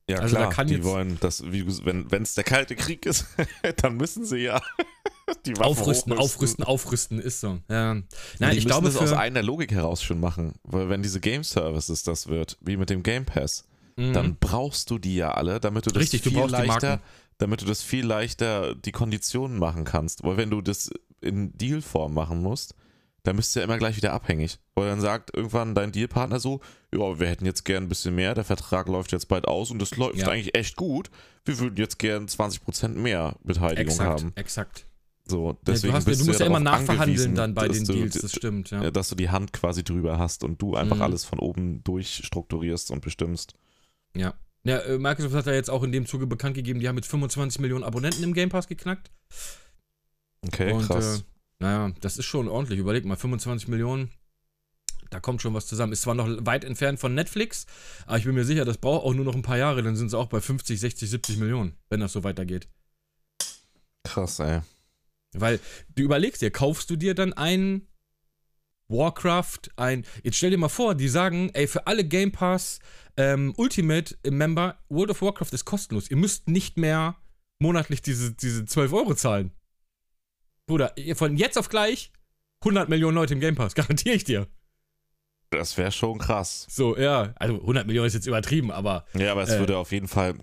Ja, 0.09 0.17
Also 0.17 0.35
da 0.35 0.41
klar, 0.41 0.53
kann 0.53 0.67
die 0.67 0.75
jetzt- 0.75 0.83
wollen, 0.83 1.17
das, 1.21 1.43
wie, 1.51 1.63
du- 1.63 1.81
wenn 1.85 2.21
es 2.23 2.33
der 2.33 2.43
Kalte 2.43 2.75
Krieg 2.75 3.05
ist, 3.05 3.25
dann 3.77 3.95
müssen 3.97 4.25
sie 4.25 4.37
ja 4.39 4.61
die 5.45 5.51
Waffen 5.53 5.63
Aufrüsten, 5.63 6.13
hochrüsten. 6.13 6.17
aufrüsten, 6.17 6.63
aufrüsten 6.65 7.19
ist 7.19 7.39
so. 7.39 7.59
Ja. 7.69 7.93
Nein, 7.93 8.05
die 8.51 8.57
ich 8.57 8.65
glaube, 8.65 8.87
das 8.87 8.97
aus 8.97 9.13
einer 9.13 9.41
Logik 9.43 9.71
heraus 9.71 10.03
schon 10.03 10.19
machen, 10.19 10.53
weil 10.63 10.89
wenn 10.89 11.01
diese 11.03 11.19
Game 11.21 11.43
Services 11.43 12.03
das 12.03 12.27
wird, 12.27 12.57
wie 12.61 12.75
mit 12.77 12.89
dem 12.89 13.03
Game 13.03 13.25
Pass, 13.25 13.65
Mhm. 13.95 14.13
dann 14.13 14.37
brauchst 14.39 14.89
du 14.89 14.97
die 14.99 15.15
ja 15.15 15.31
alle, 15.31 15.59
damit 15.59 15.85
du 15.85 15.91
das 15.91 16.01
Richtig, 16.03 16.21
du 16.23 16.29
viel 16.31 16.41
die 16.43 16.47
leichter, 16.51 16.99
damit 17.37 17.61
du 17.61 17.65
das 17.65 17.81
viel 17.81 18.05
leichter 18.05 18.75
die 18.75 18.91
Konditionen 18.91 19.57
machen 19.59 19.83
kannst. 19.83 20.23
Weil 20.23 20.37
wenn 20.37 20.49
du 20.49 20.61
das 20.61 20.89
in 21.21 21.55
Dealform 21.57 22.13
machen 22.13 22.41
musst, 22.41 22.75
dann 23.23 23.35
bist 23.35 23.55
du 23.55 23.59
ja 23.59 23.65
immer 23.65 23.77
gleich 23.77 23.97
wieder 23.97 24.13
abhängig. 24.13 24.57
Weil 24.73 24.89
dann 24.89 24.99
sagt 25.01 25.35
irgendwann 25.35 25.75
dein 25.75 25.91
Dealpartner 25.91 26.39
so, 26.39 26.59
ja, 26.93 27.19
wir 27.19 27.27
hätten 27.27 27.45
jetzt 27.45 27.65
gern 27.65 27.83
ein 27.83 27.89
bisschen 27.89 28.15
mehr, 28.15 28.33
der 28.33 28.43
Vertrag 28.43 28.87
läuft 28.87 29.11
jetzt 29.11 29.27
bald 29.27 29.47
aus 29.47 29.69
und 29.69 29.79
das 29.79 29.95
läuft 29.95 30.17
Ja. 30.17 30.27
eigentlich 30.29 30.55
echt 30.55 30.75
gut. 30.75 31.11
Wir 31.45 31.59
würden 31.59 31.77
jetzt 31.77 31.99
gern 31.99 32.27
20% 32.27 32.89
mehr 32.99 33.35
Beteiligung 33.43 33.91
exakt, 33.93 34.09
haben. 34.21 34.31
exakt. 34.35 34.85
So, 35.27 35.49
Ja, 35.51 35.57
deswegen 35.67 35.91
du, 35.93 35.97
hast, 35.97 36.05
bist 36.05 36.21
du 36.21 36.25
musst 36.25 36.39
ja, 36.39 36.45
ja 36.47 36.49
immer 36.49 36.59
nachverhandeln 36.59 37.35
dann 37.35 37.53
bei 37.53 37.67
den 37.67 37.85
du- 37.85 37.93
Deals, 37.93 38.15
das 38.19 38.31
stimmt, 38.31 38.71
ja. 38.71 38.83
Ja, 38.85 38.91
dass 38.91 39.09
du 39.09 39.15
die 39.15 39.29
Hand 39.29 39.53
quasi 39.53 39.83
drüber 39.83 40.17
hast 40.17 40.43
und 40.43 40.59
du 40.61 40.75
einfach 40.75 40.95
Mhm. 40.97 41.01
alles 41.03 41.23
von 41.23 41.37
oben 41.37 41.83
durchstrukturierst 41.83 42.89
und 42.91 43.01
bestimmst. 43.01 43.53
Ja. 44.15 44.33
Ja, 44.63 44.77
äh, 44.79 44.99
Microsoft 44.99 45.33
hat 45.33 45.47
ja 45.47 45.53
jetzt 45.53 45.69
auch 45.69 45.83
in 45.83 45.91
dem 45.91 46.05
Zuge 46.05 46.27
bekannt 46.27 46.55
gegeben, 46.55 46.79
die 46.79 46.87
haben 46.87 46.95
mit 46.95 47.05
25 47.05 47.59
Millionen 47.61 47.83
Abonnenten 47.83 48.23
im 48.23 48.33
Game 48.33 48.49
Pass 48.49 48.67
geknackt. 48.67 49.09
Okay, 50.45 50.71
Und, 50.71 50.85
krass. 50.85 51.19
Äh, 51.19 51.23
naja, 51.59 51.93
das 52.01 52.17
ist 52.17 52.25
schon 52.25 52.47
ordentlich. 52.47 52.79
Überleg 52.79 53.05
mal, 53.05 53.15
25 53.15 53.67
Millionen, 53.67 54.11
da 55.09 55.19
kommt 55.19 55.41
schon 55.41 55.53
was 55.53 55.67
zusammen. 55.67 55.93
Ist 55.93 56.01
zwar 56.03 56.15
noch 56.15 56.27
weit 56.45 56.63
entfernt 56.63 56.99
von 56.99 57.13
Netflix, 57.15 57.65
aber 58.05 58.17
ich 58.17 58.25
bin 58.25 58.35
mir 58.35 58.45
sicher, 58.45 58.65
das 58.65 58.77
braucht 58.77 59.03
auch 59.05 59.13
nur 59.13 59.25
noch 59.25 59.35
ein 59.35 59.41
paar 59.41 59.57
Jahre, 59.57 59.83
dann 59.83 59.95
sind 59.95 60.09
sie 60.09 60.17
auch 60.17 60.27
bei 60.27 60.41
50, 60.41 60.79
60, 60.79 61.09
70 61.09 61.37
Millionen, 61.37 61.77
wenn 61.89 61.99
das 61.99 62.13
so 62.13 62.23
weitergeht. 62.23 62.67
krass, 64.03 64.39
ey. 64.39 64.61
Weil 65.33 65.59
du 65.95 66.03
überlegst 66.03 66.41
dir, 66.41 66.51
kaufst 66.51 66.89
du 66.89 66.95
dir 66.97 67.15
dann 67.15 67.33
ein 67.33 67.87
Warcraft, 68.91 69.59
ein. 69.77 70.05
Jetzt 70.23 70.37
stell 70.37 70.51
dir 70.51 70.57
mal 70.57 70.69
vor, 70.69 70.95
die 70.95 71.07
sagen, 71.09 71.49
ey, 71.53 71.67
für 71.67 71.87
alle 71.87 72.03
Game 72.03 72.31
Pass 72.31 72.79
ähm, 73.17 73.53
Ultimate 73.57 74.15
Member, 74.29 74.77
World 74.89 75.11
of 75.11 75.21
Warcraft 75.21 75.49
ist 75.53 75.65
kostenlos. 75.65 76.09
Ihr 76.11 76.17
müsst 76.17 76.47
nicht 76.47 76.77
mehr 76.77 77.15
monatlich 77.59 78.01
diese, 78.01 78.33
diese 78.33 78.65
12 78.65 78.93
Euro 78.93 79.15
zahlen. 79.15 79.51
Bruder, 80.67 80.93
von 81.15 81.35
jetzt 81.37 81.57
auf 81.57 81.69
gleich 81.69 82.11
100 82.61 82.89
Millionen 82.89 83.15
Leute 83.15 83.33
im 83.33 83.39
Game 83.39 83.55
Pass, 83.55 83.73
garantiere 83.75 84.15
ich 84.15 84.23
dir. 84.23 84.47
Das 85.49 85.77
wäre 85.77 85.91
schon 85.91 86.17
krass. 86.17 86.65
So, 86.69 86.97
ja, 86.97 87.33
also 87.35 87.55
100 87.59 87.85
Millionen 87.85 88.07
ist 88.07 88.13
jetzt 88.13 88.27
übertrieben, 88.27 88.71
aber 88.71 89.05
Ja, 89.13 89.31
aber 89.31 89.43
es 89.43 89.49
Äh. 89.49 89.59
würde 89.59 89.77
auf 89.77 89.91
jeden 89.91 90.07
Fall 90.07 90.35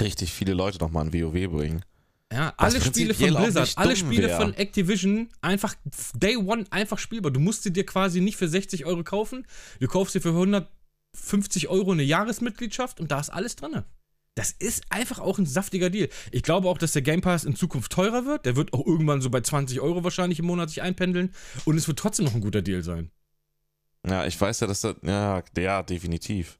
richtig 0.00 0.32
viele 0.32 0.54
Leute 0.54 0.78
nochmal 0.78 1.06
in 1.06 1.12
WoW 1.12 1.50
bringen. 1.52 1.84
Ja, 2.32 2.54
alle 2.56 2.80
Spiele 2.80 3.14
von 3.14 3.34
Blizzard, 3.34 3.72
alle 3.76 3.94
Spiele 3.94 4.28
wär. 4.28 4.36
von 4.36 4.54
Activision, 4.54 5.28
einfach 5.42 5.74
Day 6.14 6.36
One 6.36 6.64
einfach 6.70 6.98
spielbar. 6.98 7.30
Du 7.30 7.40
musst 7.40 7.62
sie 7.62 7.72
dir 7.72 7.84
quasi 7.84 8.20
nicht 8.20 8.36
für 8.36 8.48
60 8.48 8.86
Euro 8.86 9.04
kaufen. 9.04 9.46
Du 9.80 9.86
kaufst 9.86 10.14
dir 10.14 10.20
für 10.20 10.30
150 10.30 11.68
Euro 11.68 11.92
eine 11.92 12.02
Jahresmitgliedschaft 12.02 13.00
und 13.00 13.10
da 13.10 13.20
ist 13.20 13.30
alles 13.30 13.56
drin. 13.56 13.82
Das 14.34 14.52
ist 14.52 14.84
einfach 14.88 15.18
auch 15.18 15.38
ein 15.38 15.44
saftiger 15.44 15.90
Deal. 15.90 16.08
Ich 16.30 16.42
glaube 16.42 16.68
auch, 16.68 16.78
dass 16.78 16.92
der 16.92 17.02
Game 17.02 17.20
Pass 17.20 17.44
in 17.44 17.54
Zukunft 17.54 17.92
teurer 17.92 18.24
wird. 18.24 18.46
Der 18.46 18.56
wird 18.56 18.72
auch 18.72 18.86
irgendwann 18.86 19.20
so 19.20 19.28
bei 19.28 19.42
20 19.42 19.80
Euro 19.80 20.04
wahrscheinlich 20.04 20.38
im 20.38 20.46
Monat 20.46 20.70
sich 20.70 20.80
einpendeln. 20.80 21.34
Und 21.66 21.76
es 21.76 21.86
wird 21.86 21.98
trotzdem 21.98 22.24
noch 22.24 22.34
ein 22.34 22.40
guter 22.40 22.62
Deal 22.62 22.82
sein. 22.82 23.10
Ja, 24.08 24.26
ich 24.26 24.40
weiß 24.40 24.60
ja, 24.60 24.66
dass 24.66 24.80
da. 24.80 24.94
Ja, 25.02 25.42
ja, 25.58 25.82
definitiv. 25.82 26.58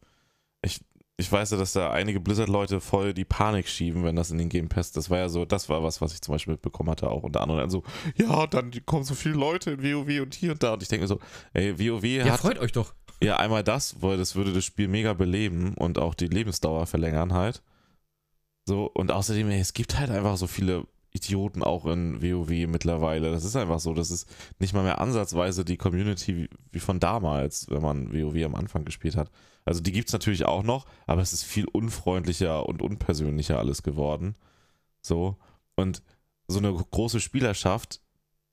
Ich, 1.19 1.31
weiß 1.31 1.51
ja, 1.53 1.57
dass 1.57 1.73
da 1.73 1.91
einige 1.91 2.19
Blizzard-Leute 2.21 2.81
voll 2.81 3.15
die 3.15 3.25
Panik 3.25 3.69
schieben, 3.69 4.03
wenn 4.03 4.17
das 4.17 4.31
in 4.31 4.39
den 4.39 4.49
Game 4.49 4.69
Pass. 4.69 4.93
Das 4.93 5.09
war 5.09 5.19
ja 5.19 5.29
so, 5.29 5.45
das 5.45 5.69
war 5.69 5.83
was, 5.83 6.01
was 6.01 6.15
ich 6.15 6.21
zum 6.23 6.35
Beispiel 6.35 6.55
mitbekommen 6.55 6.91
hatte, 6.91 7.09
auch 7.11 7.23
unter 7.23 7.43
anderem. 7.43 7.61
Also, 7.61 7.85
ja, 8.17 8.47
dann 8.47 8.73
kommen 8.87 9.05
so 9.05 9.15
viele 9.15 9.35
Leute 9.35 9.73
in 9.73 9.83
WoW 9.83 10.23
und 10.23 10.35
hier 10.35 10.53
und 10.53 10.63
da. 10.63 10.73
Und 10.73 10.83
ich 10.83 10.89
denke 10.89 11.05
mir 11.05 11.09
so, 11.09 11.21
ey, 11.53 11.79
WoW 11.79 12.05
Ja, 12.05 12.25
hat 12.33 12.41
freut 12.41 12.59
euch 12.59 12.73
doch. 12.73 12.95
ja 13.23 13.37
einmal 13.37 13.63
das, 13.63 14.03
weil 14.03 14.17
das 14.17 14.35
würde 14.35 14.53
das 14.53 14.65
Spiel 14.65 14.89
mega 14.89 15.13
beleben 15.13 15.75
und 15.75 15.99
auch 15.99 16.15
die 16.15 16.27
Lebensdauer 16.27 16.87
verlängern 16.87 17.33
halt. 17.35 17.63
So, 18.67 18.87
und 18.87 19.13
außerdem, 19.13 19.49
ey, 19.51 19.61
es 19.61 19.75
gibt 19.75 19.99
halt 19.99 20.11
einfach 20.11 20.37
so 20.37 20.47
viele 20.47 20.87
Idioten 21.13 21.63
auch 21.63 21.85
in 21.87 22.23
WoW 22.23 22.67
mittlerweile. 22.69 23.31
Das 23.31 23.45
ist 23.45 23.55
einfach 23.55 23.81
so, 23.81 23.93
das 23.93 24.11
ist 24.11 24.29
nicht 24.59 24.73
mal 24.73 24.83
mehr 24.83 25.01
ansatzweise 25.01 25.65
die 25.65 25.77
Community 25.77 26.49
wie 26.73 26.81
von 26.81 26.99
damals, 27.01 27.69
wenn 27.71 27.83
man 27.83 28.13
WoW 28.13 28.43
am 28.45 28.55
Anfang 28.55 28.85
gespielt 28.85 29.17
hat. 29.17 29.31
Also 29.65 29.81
die 29.81 29.93
gibt 29.93 30.09
es 30.09 30.13
natürlich 30.13 30.45
auch 30.45 30.63
noch, 30.63 30.87
aber 31.07 31.23
es 31.23 31.33
ist 31.33 31.45
viel 31.45 31.67
unfreundlicher 31.67 32.67
und 32.69 32.83
unpersönlicher 32.83 33.59
alles 33.59 33.83
geworden. 33.83 34.35
So. 35.01 35.37
Und 35.77 36.03
so 36.49 36.59
eine 36.59 36.73
große 36.73 37.21
Spielerschaft, 37.21 38.01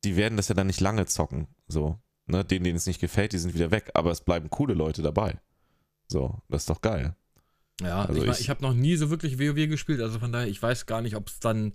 die 0.03 0.15
werden 0.15 0.37
das 0.37 0.47
ja 0.49 0.55
dann 0.55 0.67
nicht 0.67 0.81
lange 0.81 1.05
zocken. 1.07 1.47
So. 1.67 1.99
Ne? 2.27 2.45
Denen, 2.45 2.63
denen 2.63 2.77
es 2.77 2.85
nicht 2.85 3.01
gefällt, 3.01 3.33
die 3.33 3.39
sind 3.39 3.53
wieder 3.55 3.71
weg. 3.71 3.91
Aber 3.95 4.11
es 4.11 4.21
bleiben 4.21 4.49
coole 4.49 4.73
Leute 4.75 5.01
dabei. 5.01 5.39
So, 6.07 6.41
das 6.47 6.63
ist 6.63 6.69
doch 6.69 6.81
geil. 6.81 7.15
Ja, 7.81 8.05
Also 8.05 8.23
ich, 8.23 8.29
ich- 8.29 8.39
ich 8.41 8.49
habe 8.49 8.61
noch 8.61 8.73
nie 8.73 8.95
so 8.95 9.09
wirklich 9.09 9.39
WoW 9.39 9.67
gespielt, 9.67 10.01
also 10.01 10.19
von 10.19 10.31
daher, 10.31 10.47
ich 10.47 10.61
weiß 10.61 10.85
gar 10.85 11.01
nicht, 11.01 11.15
ob 11.15 11.27
es 11.27 11.39
dann 11.39 11.73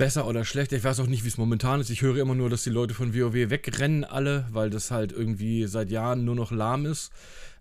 besser 0.00 0.26
oder 0.26 0.46
schlechter. 0.46 0.76
Ich 0.78 0.82
weiß 0.82 0.98
auch 1.00 1.06
nicht, 1.06 1.24
wie 1.24 1.28
es 1.28 1.36
momentan 1.36 1.78
ist. 1.78 1.90
Ich 1.90 2.00
höre 2.00 2.16
immer 2.16 2.34
nur, 2.34 2.48
dass 2.48 2.64
die 2.64 2.70
Leute 2.70 2.94
von 2.94 3.14
WoW 3.14 3.34
wegrennen 3.50 4.02
alle, 4.04 4.46
weil 4.50 4.70
das 4.70 4.90
halt 4.90 5.12
irgendwie 5.12 5.66
seit 5.66 5.90
Jahren 5.90 6.24
nur 6.24 6.34
noch 6.34 6.50
lahm 6.52 6.86
ist. 6.86 7.12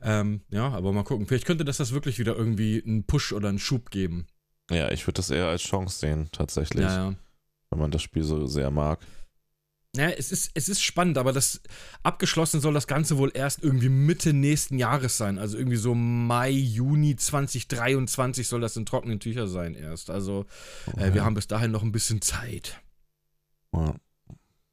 Ähm, 0.01 0.39
ja, 0.49 0.69
aber 0.69 0.93
mal 0.93 1.03
gucken. 1.03 1.27
Vielleicht 1.27 1.45
könnte 1.45 1.65
das 1.65 1.75
das 1.75 1.91
wirklich 1.91 2.17
wieder 2.17 2.37
irgendwie 2.37 2.81
einen 2.81 3.03
Push 3.03 3.33
oder 3.33 3.49
einen 3.49 3.59
Schub 3.59 3.91
geben. 3.91 4.25
Ja, 4.71 4.89
ich 4.89 5.05
würde 5.05 5.17
das 5.17 5.31
eher 5.31 5.47
als 5.47 5.63
Chance 5.63 5.99
sehen, 5.99 6.29
tatsächlich, 6.31 6.85
Ja, 6.85 7.09
ja. 7.09 7.15
wenn 7.71 7.79
man 7.79 7.91
das 7.91 8.03
Spiel 8.03 8.23
so 8.23 8.47
sehr 8.47 8.71
mag. 8.71 8.99
Ja, 9.95 10.09
es 10.09 10.31
ist, 10.31 10.51
es 10.53 10.69
ist 10.69 10.83
spannend, 10.83 11.17
aber 11.17 11.33
das 11.33 11.61
abgeschlossen 12.03 12.61
soll 12.61 12.75
das 12.75 12.85
Ganze 12.85 13.17
wohl 13.17 13.31
erst 13.33 13.63
irgendwie 13.63 13.89
Mitte 13.89 14.33
nächsten 14.33 14.77
Jahres 14.77 15.17
sein. 15.17 15.39
Also 15.39 15.57
irgendwie 15.57 15.77
so 15.77 15.95
Mai, 15.95 16.51
Juni 16.51 17.15
2023 17.15 18.47
soll 18.47 18.61
das 18.61 18.77
in 18.77 18.85
trockenen 18.85 19.19
Tücher 19.19 19.47
sein 19.47 19.73
erst. 19.73 20.11
Also 20.11 20.45
äh, 20.95 21.13
wir 21.13 21.25
haben 21.25 21.33
bis 21.33 21.47
dahin 21.47 21.71
noch 21.71 21.81
ein 21.81 21.91
bisschen 21.91 22.21
Zeit. 22.21 22.79
Ja. 23.73 23.95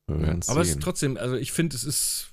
Aber 0.06 0.38
es 0.38 0.48
ist 0.48 0.74
sehen. 0.74 0.80
trotzdem, 0.80 1.16
also 1.16 1.36
ich 1.36 1.50
finde, 1.50 1.76
es 1.76 1.84
ist. 1.84 2.32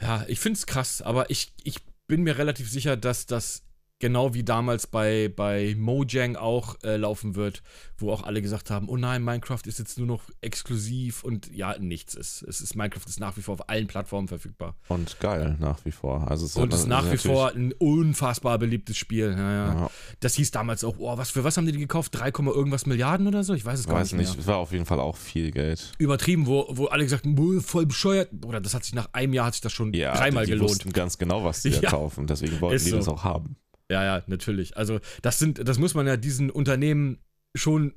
Ja, 0.00 0.24
ich 0.28 0.40
finde 0.40 0.58
es 0.58 0.66
krass, 0.66 1.02
aber 1.02 1.28
ich, 1.28 1.52
ich 1.62 1.80
bin 2.06 2.22
mir 2.22 2.38
relativ 2.38 2.70
sicher, 2.70 2.96
dass 2.96 3.26
das 3.26 3.62
genau 4.00 4.32
wie 4.34 4.44
damals 4.44 4.86
bei, 4.86 5.28
bei 5.34 5.74
Mojang 5.76 6.36
auch 6.36 6.76
äh, 6.84 6.96
laufen 6.96 7.34
wird, 7.34 7.62
wo 7.96 8.12
auch 8.12 8.22
alle 8.22 8.40
gesagt 8.42 8.70
haben, 8.70 8.88
oh 8.88 8.96
nein, 8.96 9.24
Minecraft 9.24 9.60
ist 9.66 9.78
jetzt 9.80 9.98
nur 9.98 10.06
noch 10.06 10.22
exklusiv 10.40 11.24
und 11.24 11.50
ja, 11.54 11.76
nichts 11.78 12.14
ist. 12.14 12.42
Es 12.42 12.60
ist 12.60 12.76
Minecraft 12.76 13.02
ist 13.08 13.18
nach 13.18 13.36
wie 13.36 13.42
vor 13.42 13.54
auf 13.54 13.68
allen 13.68 13.86
Plattformen 13.88 14.28
verfügbar. 14.28 14.76
Und 14.88 15.18
geil, 15.20 15.56
nach 15.58 15.84
wie 15.84 15.90
vor. 15.90 16.30
Also 16.30 16.46
es 16.46 16.54
Und 16.56 16.72
hat- 16.72 16.78
ist 16.78 16.86
nach 16.86 17.10
wie 17.10 17.16
vor 17.16 17.52
ein 17.54 17.72
unfassbar 17.72 18.58
beliebtes 18.58 18.96
Spiel. 18.96 19.34
Ja, 19.36 19.52
ja. 19.52 19.74
Ja, 19.74 19.90
Das 20.20 20.34
hieß 20.36 20.50
damals 20.52 20.84
auch, 20.84 20.96
oh, 20.98 21.16
was 21.18 21.30
für 21.30 21.42
was 21.44 21.56
haben 21.56 21.66
die 21.66 21.72
die 21.72 21.78
gekauft? 21.78 22.14
3, 22.18 22.30
Komma 22.30 22.52
irgendwas 22.52 22.86
Milliarden 22.86 23.26
oder 23.26 23.42
so? 23.42 23.54
Ich 23.54 23.64
weiß 23.64 23.80
es 23.80 23.84
ich 23.86 23.90
gar 23.90 23.96
weiß 24.00 24.12
nicht. 24.12 24.20
nicht, 24.20 24.30
Mehr. 24.34 24.40
es 24.40 24.46
war 24.46 24.56
auf 24.58 24.72
jeden 24.72 24.86
Fall 24.86 25.00
auch 25.00 25.16
viel 25.16 25.50
Geld. 25.50 25.92
Übertrieben, 25.98 26.46
wo, 26.46 26.66
wo 26.70 26.86
alle 26.86 27.02
gesagt 27.04 27.24
haben, 27.24 27.34
"Buh, 27.34 27.60
voll 27.60 27.86
bescheuert. 27.86 28.30
Oder 28.44 28.60
das 28.60 28.74
hat 28.74 28.84
sich 28.84 28.94
nach 28.94 29.08
einem 29.12 29.32
Jahr 29.34 29.46
hat 29.46 29.54
sich 29.54 29.60
das 29.60 29.72
schon 29.72 29.92
dreimal 29.92 30.44
die, 30.44 30.52
die 30.52 30.56
gelohnt. 30.56 30.70
wussten 30.70 30.92
ganz 30.92 31.18
genau, 31.18 31.42
was 31.44 31.62
die 31.62 31.70
da 31.80 31.90
kaufen. 31.90 32.26
Deswegen 32.26 32.60
wollten 32.60 32.84
die 32.84 32.90
so. 32.90 32.96
das 32.96 33.08
auch 33.08 33.24
haben. 33.24 33.56
Ja, 33.90 34.04
ja, 34.04 34.22
natürlich. 34.26 34.76
Also, 34.76 35.00
das 35.22 35.38
sind, 35.38 35.66
das 35.66 35.78
muss 35.78 35.94
man 35.94 36.06
ja 36.06 36.16
diesen 36.16 36.50
Unternehmen 36.50 37.18
schon 37.54 37.94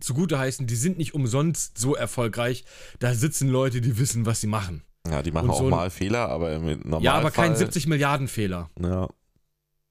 zugute 0.00 0.38
heißen, 0.38 0.66
die 0.66 0.76
sind 0.76 0.96
nicht 0.98 1.14
umsonst 1.14 1.76
so 1.76 1.94
erfolgreich. 1.94 2.64
Da 3.00 3.12
sitzen 3.14 3.48
Leute, 3.48 3.80
die 3.80 3.98
wissen, 3.98 4.24
was 4.24 4.40
sie 4.40 4.46
machen. 4.46 4.82
Ja, 5.06 5.22
die 5.22 5.30
machen 5.32 5.50
auch 5.50 5.58
so 5.58 5.64
ein- 5.64 5.70
mal 5.70 5.90
Fehler, 5.90 6.28
aber 6.30 6.54
im 6.54 6.64
Normalfall... 6.64 7.02
Ja, 7.02 7.12
aber 7.14 7.30
kein 7.30 7.54
70 7.54 7.86
Milliarden 7.86 8.28
Fehler. 8.28 8.70
Ja, 8.80 9.08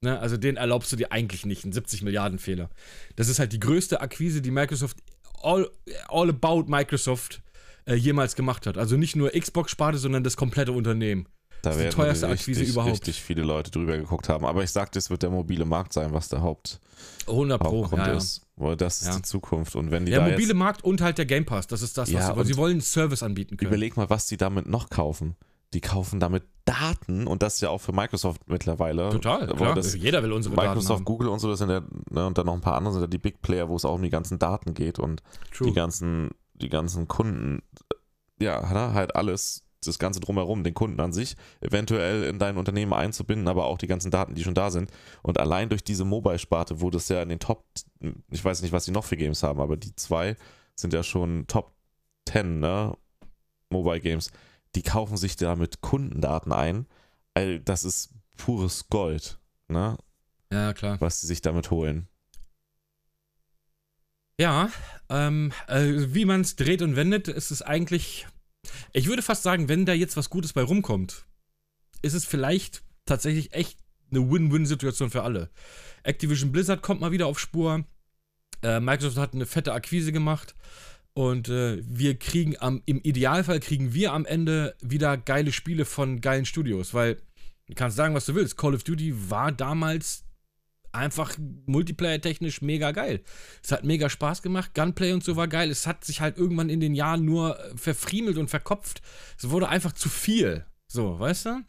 Ne? 0.00 0.18
Also 0.18 0.36
den 0.36 0.56
erlaubst 0.58 0.92
du 0.92 0.96
dir 0.96 1.12
eigentlich 1.12 1.46
nicht, 1.46 1.64
einen 1.64 1.72
70 1.72 2.02
Milliarden 2.02 2.38
Fehler. 2.38 2.68
Das 3.16 3.28
ist 3.28 3.38
halt 3.38 3.52
die 3.54 3.60
größte 3.60 4.02
Akquise, 4.02 4.42
die 4.42 4.50
Microsoft, 4.50 4.98
all, 5.42 5.70
all 6.08 6.28
about 6.28 6.64
Microsoft, 6.66 7.40
äh, 7.86 7.94
jemals 7.94 8.34
gemacht 8.36 8.66
hat. 8.66 8.76
Also 8.76 8.96
nicht 8.98 9.16
nur 9.16 9.30
Xbox-Sparte, 9.30 9.96
sondern 9.96 10.22
das 10.22 10.36
komplette 10.36 10.72
Unternehmen. 10.72 11.26
Da 11.64 11.70
Das 11.70 11.76
ist 11.76 11.80
die 11.80 11.84
werden 11.84 11.96
teuerste 11.96 12.28
richtig, 12.28 12.54
Akquise 12.56 12.72
überhaupt. 12.72 12.92
richtig 12.92 13.22
viele 13.22 13.42
Leute 13.42 13.70
drüber 13.70 13.96
geguckt 13.96 14.28
haben. 14.28 14.44
Aber 14.44 14.62
ich 14.62 14.70
sagte, 14.70 14.98
es 14.98 15.10
wird 15.10 15.22
der 15.22 15.30
mobile 15.30 15.64
Markt 15.64 15.92
sein, 15.92 16.12
was 16.12 16.28
der 16.28 16.42
Haupt, 16.42 16.80
100 17.26 17.60
Pro. 17.60 17.82
Hauptgrund 17.82 18.06
Ja, 18.06 18.12
ist. 18.12 18.42
Weil 18.56 18.76
das 18.76 19.02
ist 19.02 19.08
Ja. 19.08 19.16
die 19.16 19.22
Zukunft. 19.22 19.74
Und 19.76 19.90
wenn 19.90 20.04
die 20.06 20.12
Der 20.12 20.20
mobile 20.22 20.40
jetzt... 20.40 20.54
Markt 20.54 20.84
und 20.84 21.00
halt 21.00 21.18
der 21.18 21.26
Game 21.26 21.44
Pass, 21.44 21.66
das 21.66 21.82
ist 21.82 21.98
das, 21.98 22.12
was 22.12 22.28
Ja, 22.28 22.34
sie, 22.34 22.44
sie 22.52 22.56
wollen 22.56 22.72
einen 22.72 22.80
Service 22.82 23.22
anbieten 23.22 23.56
können. 23.56 23.68
Überleg 23.68 23.96
mal, 23.96 24.08
was 24.10 24.26
die 24.26 24.36
damit 24.36 24.66
noch 24.68 24.90
kaufen. 24.90 25.36
Die 25.72 25.80
kaufen 25.80 26.20
damit 26.20 26.44
Daten 26.66 27.26
und 27.26 27.42
das 27.42 27.60
ja 27.60 27.68
auch 27.68 27.80
für 27.80 27.92
Microsoft 27.92 28.42
mittlerweile. 28.46 29.10
Total, 29.10 29.46
klar. 29.48 29.74
Das, 29.74 29.92
Jeder 29.94 30.22
will 30.22 30.32
unsere 30.32 30.54
Daten 30.54 30.68
Microsoft. 30.68 31.04
Google 31.04 31.28
und 31.28 31.40
so, 31.40 31.50
das 31.50 31.58
sind 31.58 31.68
ja, 31.70 31.82
ne, 32.10 32.26
und 32.28 32.38
dann 32.38 32.46
noch 32.46 32.54
ein 32.54 32.60
paar 32.60 32.76
andere 32.76 32.92
sind 32.94 33.02
ja 33.02 33.06
die 33.08 33.18
Big 33.18 33.42
Player, 33.42 33.68
wo 33.68 33.74
es 33.74 33.84
auch 33.84 33.94
um 33.96 34.02
die 34.02 34.08
ganzen 34.10 34.38
Daten 34.38 34.72
geht 34.74 35.00
und 35.00 35.20
True. 35.52 35.66
die 35.68 35.74
ganzen, 35.74 36.30
die 36.54 36.68
ganzen 36.68 37.08
Kunden, 37.08 37.60
ja, 38.38 38.60
ne, 38.72 38.94
halt 38.94 39.16
alles, 39.16 39.63
das 39.84 39.98
Ganze 39.98 40.20
drumherum, 40.20 40.64
den 40.64 40.74
Kunden 40.74 41.00
an 41.00 41.12
sich, 41.12 41.36
eventuell 41.60 42.24
in 42.24 42.38
dein 42.38 42.56
Unternehmen 42.56 42.92
einzubinden, 42.92 43.48
aber 43.48 43.66
auch 43.66 43.78
die 43.78 43.86
ganzen 43.86 44.10
Daten, 44.10 44.34
die 44.34 44.42
schon 44.42 44.54
da 44.54 44.70
sind. 44.70 44.90
Und 45.22 45.38
allein 45.38 45.68
durch 45.68 45.84
diese 45.84 46.04
Mobile-Sparte, 46.04 46.80
wo 46.80 46.90
das 46.90 47.08
ja 47.08 47.22
in 47.22 47.28
den 47.28 47.38
Top, 47.38 47.64
ich 48.30 48.44
weiß 48.44 48.62
nicht, 48.62 48.72
was 48.72 48.84
sie 48.84 48.92
noch 48.92 49.04
für 49.04 49.16
Games 49.16 49.42
haben, 49.42 49.60
aber 49.60 49.76
die 49.76 49.94
zwei 49.96 50.36
sind 50.74 50.92
ja 50.92 51.02
schon 51.02 51.46
Top 51.46 51.74
10, 52.28 52.60
ne? 52.60 52.96
Mobile 53.70 54.00
Games. 54.00 54.30
Die 54.74 54.82
kaufen 54.82 55.16
sich 55.16 55.36
damit 55.36 55.80
Kundendaten 55.80 56.52
ein. 56.52 56.86
All 57.34 57.60
das 57.60 57.84
ist 57.84 58.10
pures 58.36 58.88
Gold, 58.88 59.38
ne? 59.68 59.96
Ja, 60.52 60.72
klar. 60.72 61.00
Was 61.00 61.20
sie 61.20 61.26
sich 61.26 61.42
damit 61.42 61.70
holen. 61.70 62.08
Ja, 64.38 64.70
ähm, 65.08 65.52
äh, 65.68 65.84
wie 66.08 66.24
man 66.24 66.40
es 66.40 66.56
dreht 66.56 66.82
und 66.82 66.96
wendet, 66.96 67.28
ist 67.28 67.50
es 67.50 67.62
eigentlich. 67.62 68.26
Ich 68.92 69.06
würde 69.06 69.22
fast 69.22 69.42
sagen, 69.42 69.68
wenn 69.68 69.86
da 69.86 69.92
jetzt 69.92 70.16
was 70.16 70.30
Gutes 70.30 70.52
bei 70.52 70.62
rumkommt, 70.62 71.26
ist 72.02 72.14
es 72.14 72.24
vielleicht 72.24 72.82
tatsächlich 73.06 73.52
echt 73.52 73.78
eine 74.10 74.30
Win-Win-Situation 74.30 75.10
für 75.10 75.22
alle. 75.22 75.50
Activision 76.02 76.52
Blizzard 76.52 76.82
kommt 76.82 77.00
mal 77.00 77.12
wieder 77.12 77.26
auf 77.26 77.38
Spur. 77.38 77.84
Äh, 78.62 78.80
Microsoft 78.80 79.16
hat 79.16 79.34
eine 79.34 79.46
fette 79.46 79.72
Akquise 79.72 80.12
gemacht. 80.12 80.54
Und 81.14 81.48
äh, 81.48 81.80
wir 81.86 82.18
kriegen 82.18 82.56
am, 82.58 82.82
im 82.86 83.00
Idealfall 83.00 83.60
kriegen 83.60 83.94
wir 83.94 84.12
am 84.12 84.26
Ende 84.26 84.74
wieder 84.80 85.16
geile 85.16 85.52
Spiele 85.52 85.84
von 85.84 86.20
geilen 86.20 86.44
Studios, 86.44 86.92
weil 86.92 87.22
du 87.68 87.74
kannst 87.74 87.96
sagen, 87.96 88.14
was 88.14 88.26
du 88.26 88.34
willst. 88.34 88.56
Call 88.56 88.74
of 88.74 88.82
Duty 88.82 89.30
war 89.30 89.52
damals 89.52 90.23
einfach 90.94 91.36
multiplayer-technisch 91.66 92.62
mega 92.62 92.92
geil. 92.92 93.22
Es 93.62 93.72
hat 93.72 93.84
mega 93.84 94.08
Spaß 94.08 94.42
gemacht, 94.42 94.74
Gunplay 94.74 95.12
und 95.12 95.24
so 95.24 95.36
war 95.36 95.48
geil. 95.48 95.70
Es 95.70 95.86
hat 95.86 96.04
sich 96.04 96.20
halt 96.20 96.38
irgendwann 96.38 96.70
in 96.70 96.80
den 96.80 96.94
Jahren 96.94 97.24
nur 97.24 97.58
äh, 97.58 97.76
verfriemelt 97.76 98.38
und 98.38 98.48
verkopft. 98.48 99.02
Es 99.38 99.50
wurde 99.50 99.68
einfach 99.68 99.92
zu 99.92 100.08
viel. 100.08 100.64
So, 100.86 101.18
weißt 101.18 101.46
du? 101.46 101.62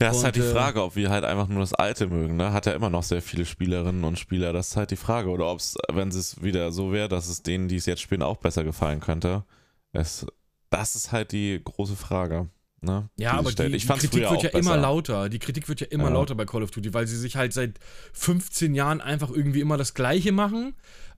Ja, 0.00 0.10
ist 0.10 0.24
halt 0.24 0.36
die 0.36 0.40
äh, 0.40 0.52
Frage, 0.52 0.82
ob 0.82 0.96
wir 0.96 1.10
halt 1.10 1.24
einfach 1.24 1.48
nur 1.48 1.60
das 1.60 1.74
Alte 1.74 2.06
mögen, 2.06 2.36
ne? 2.36 2.52
Hat 2.52 2.66
ja 2.66 2.72
immer 2.72 2.90
noch 2.90 3.02
sehr 3.02 3.20
viele 3.20 3.44
Spielerinnen 3.44 4.04
und 4.04 4.18
Spieler, 4.18 4.52
das 4.52 4.68
ist 4.68 4.76
halt 4.76 4.90
die 4.90 4.96
Frage. 4.96 5.28
Oder 5.28 5.50
ob 5.50 5.58
es, 5.58 5.76
wenn 5.92 6.08
es 6.08 6.42
wieder 6.42 6.72
so 6.72 6.92
wäre, 6.92 7.08
dass 7.08 7.28
es 7.28 7.42
denen, 7.42 7.68
die 7.68 7.76
es 7.76 7.86
jetzt 7.86 8.00
spielen, 8.00 8.22
auch 8.22 8.38
besser 8.38 8.64
gefallen 8.64 9.00
könnte. 9.00 9.44
Es, 9.92 10.26
das 10.70 10.96
ist 10.96 11.12
halt 11.12 11.32
die 11.32 11.60
große 11.62 11.96
Frage. 11.96 12.48
Ne? 12.80 13.08
Ja, 13.16 13.32
aber 13.32 13.50
die, 13.52 13.64
ich 13.74 13.86
die 13.86 13.92
Kritik 13.92 14.12
wird 14.14 14.42
ja 14.42 14.50
auch 14.50 14.54
immer 14.54 14.70
besser. 14.70 14.76
lauter. 14.76 15.28
Die 15.28 15.38
Kritik 15.40 15.68
wird 15.68 15.80
ja 15.80 15.88
immer 15.88 16.04
Ja. 16.04 16.10
lauter 16.10 16.34
bei 16.34 16.44
Call 16.44 16.62
of 16.62 16.70
Duty, 16.70 16.94
weil 16.94 17.06
sie 17.06 17.16
sich 17.16 17.36
halt 17.36 17.52
seit 17.52 17.78
15 18.12 18.74
Jahren 18.74 19.00
einfach 19.00 19.30
irgendwie 19.30 19.60
immer 19.60 19.76
das 19.76 19.94
Gleiche 19.94 20.30
machen, 20.32 20.74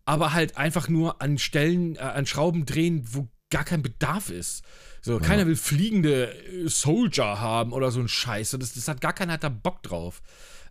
aber 0.06 0.32
halt 0.32 0.56
einfach 0.56 0.88
nur 0.88 1.20
an 1.20 1.36
Stellen, 1.38 1.96
äh, 1.96 2.00
an 2.00 2.26
Schrauben 2.26 2.64
drehen, 2.64 3.04
wo 3.12 3.28
gar 3.50 3.64
kein 3.64 3.82
Bedarf 3.82 4.30
ist. 4.30 4.62
So, 5.02 5.18
keiner 5.18 5.46
will 5.46 5.56
fliegende 5.56 6.32
äh, 6.32 6.68
Soldier 6.68 7.40
haben 7.40 7.72
oder 7.72 7.90
so 7.90 8.00
ein 8.00 8.08
Scheiß. 8.08 8.50
So, 8.52 8.58
Das, 8.58 8.72
das 8.74 8.88
hat 8.88 9.00
gar 9.00 9.12
keiner 9.12 9.34
hat 9.34 9.44
da 9.44 9.48
Bock 9.48 9.82
drauf. 9.82 10.22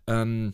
Ähm, 0.07 0.53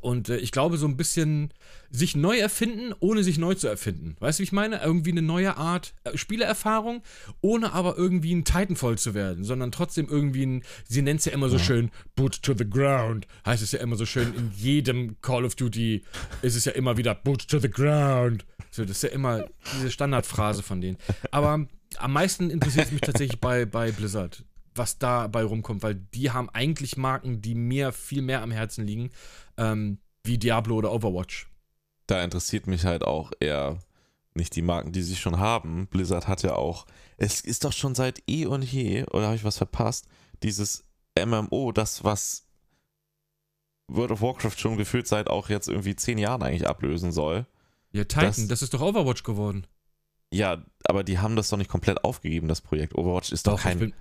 und 0.00 0.28
äh, 0.28 0.36
ich 0.38 0.52
glaube, 0.52 0.76
so 0.78 0.86
ein 0.86 0.96
bisschen 0.96 1.52
sich 1.90 2.16
neu 2.16 2.36
erfinden, 2.38 2.94
ohne 3.00 3.22
sich 3.24 3.38
neu 3.38 3.54
zu 3.54 3.66
erfinden. 3.68 4.16
Weißt 4.20 4.38
du, 4.38 4.40
wie 4.40 4.44
ich 4.44 4.52
meine? 4.52 4.82
Irgendwie 4.82 5.10
eine 5.12 5.22
neue 5.22 5.56
Art 5.56 5.94
äh, 6.04 6.16
Spielerfahrung, 6.16 7.02
ohne 7.40 7.72
aber 7.72 7.96
irgendwie 7.96 8.34
ein 8.34 8.44
Titanfall 8.44 8.98
zu 8.98 9.14
werden, 9.14 9.44
sondern 9.44 9.72
trotzdem 9.72 10.06
irgendwie 10.08 10.44
ein, 10.46 10.62
sie 10.88 11.02
nennt 11.02 11.20
es 11.20 11.26
ja 11.26 11.32
immer 11.32 11.48
so 11.48 11.56
Ja. 11.56 11.62
schön, 11.62 11.90
Boot 12.14 12.42
to 12.42 12.54
the 12.56 12.68
ground, 12.68 13.26
heißt 13.46 13.62
es 13.62 13.72
ja 13.72 13.80
immer 13.80 13.96
so 13.96 14.06
schön, 14.06 14.34
in 14.34 14.52
jedem 14.56 15.20
Call 15.22 15.44
of 15.44 15.54
Duty 15.54 16.04
ist 16.42 16.56
es 16.56 16.64
ja 16.64 16.72
immer 16.72 16.96
wieder 16.96 17.14
Boot 17.14 17.48
to 17.48 17.58
the 17.58 17.70
ground. 17.70 18.44
So, 18.70 18.82
das 18.84 18.98
ist 18.98 19.02
ja 19.02 19.08
immer 19.10 19.44
diese 19.74 19.90
Standardphrase 19.90 20.62
von 20.62 20.80
denen. 20.80 20.98
Aber 21.30 21.66
am 21.96 22.12
meisten 22.12 22.50
interessiert 22.50 22.86
es 22.86 22.92
mich 22.92 23.00
tatsächlich 23.00 23.40
bei, 23.40 23.64
bei 23.64 23.90
Blizzard, 23.92 24.44
was 24.74 24.98
dabei 24.98 25.42
rumkommt, 25.42 25.82
weil 25.82 25.94
die 25.94 26.30
haben 26.30 26.50
eigentlich 26.50 26.96
Marken, 26.98 27.40
die 27.40 27.54
mir 27.54 27.92
viel 27.92 28.20
mehr 28.22 28.42
am 28.42 28.50
Herzen 28.50 28.86
liegen, 28.86 29.10
ähm, 29.58 29.98
wie 30.24 30.38
Diablo 30.38 30.76
oder 30.76 30.92
Overwatch. 30.92 31.50
Da 32.06 32.22
interessiert 32.24 32.66
mich 32.66 32.84
halt 32.86 33.04
auch 33.04 33.32
eher 33.40 33.78
nicht 34.34 34.54
die 34.56 34.62
Marken, 34.62 34.92
die 34.92 35.02
sie 35.02 35.16
schon 35.16 35.38
haben. 35.38 35.86
Blizzard 35.88 36.26
hat 36.28 36.42
ja 36.42 36.54
auch, 36.54 36.86
es 37.16 37.40
ist 37.40 37.64
doch 37.64 37.72
schon 37.72 37.94
seit 37.94 38.22
eh 38.28 38.46
und 38.46 38.62
je, 38.62 39.04
oder 39.06 39.26
habe 39.26 39.36
ich 39.36 39.44
was 39.44 39.58
verpasst, 39.58 40.06
dieses 40.42 40.84
MMO, 41.18 41.72
das 41.72 42.04
was 42.04 42.46
World 43.90 44.10
of 44.12 44.20
Warcraft 44.22 44.56
schon 44.58 44.76
gefühlt 44.76 45.06
seit 45.06 45.28
auch 45.28 45.48
jetzt 45.48 45.68
irgendwie 45.68 45.96
zehn 45.96 46.18
Jahren 46.18 46.42
eigentlich 46.42 46.68
ablösen 46.68 47.10
soll. 47.12 47.46
Ja, 47.92 48.04
Titan, 48.04 48.26
Das- 48.26 48.48
das, 48.48 48.62
ist 48.62 48.74
doch 48.74 48.82
Overwatch 48.82 49.22
geworden. 49.22 49.66
Ja, 50.32 50.62
aber 50.84 51.04
die 51.04 51.18
haben 51.18 51.36
das 51.36 51.48
doch 51.48 51.56
nicht 51.56 51.70
komplett 51.70 52.04
aufgegeben, 52.04 52.48
das 52.48 52.60
Projekt. 52.60 52.94
Overwatch 52.94 53.32
ist 53.32 53.46
doch, 53.46 53.54
ich 53.58 53.62
kein. 53.62 53.78
bin, 53.78 53.94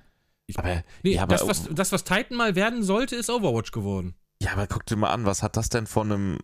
ich- 0.45 0.59
aber, 0.59 0.83
nee, 1.03 1.13
ja, 1.15 1.23
aber, 1.23 1.37
das, 1.37 1.47
was, 1.47 1.69
das, 1.73 1.91
was 1.93 2.03
Titan 2.03 2.35
mal 2.37 2.55
werden 2.55 2.83
sollte, 2.83 3.15
ist 3.15 3.29
Overwatch 3.29 3.71
geworden. 3.71 4.13
Ja, 4.47 4.53
aber 4.53 4.67
guck 4.67 4.85
dir 4.85 4.95
mal 4.95 5.11
an, 5.11 5.25
was 5.25 5.43
hat 5.43 5.57
das 5.57 5.69
denn 5.69 5.87
von 5.87 6.11
einem 6.11 6.37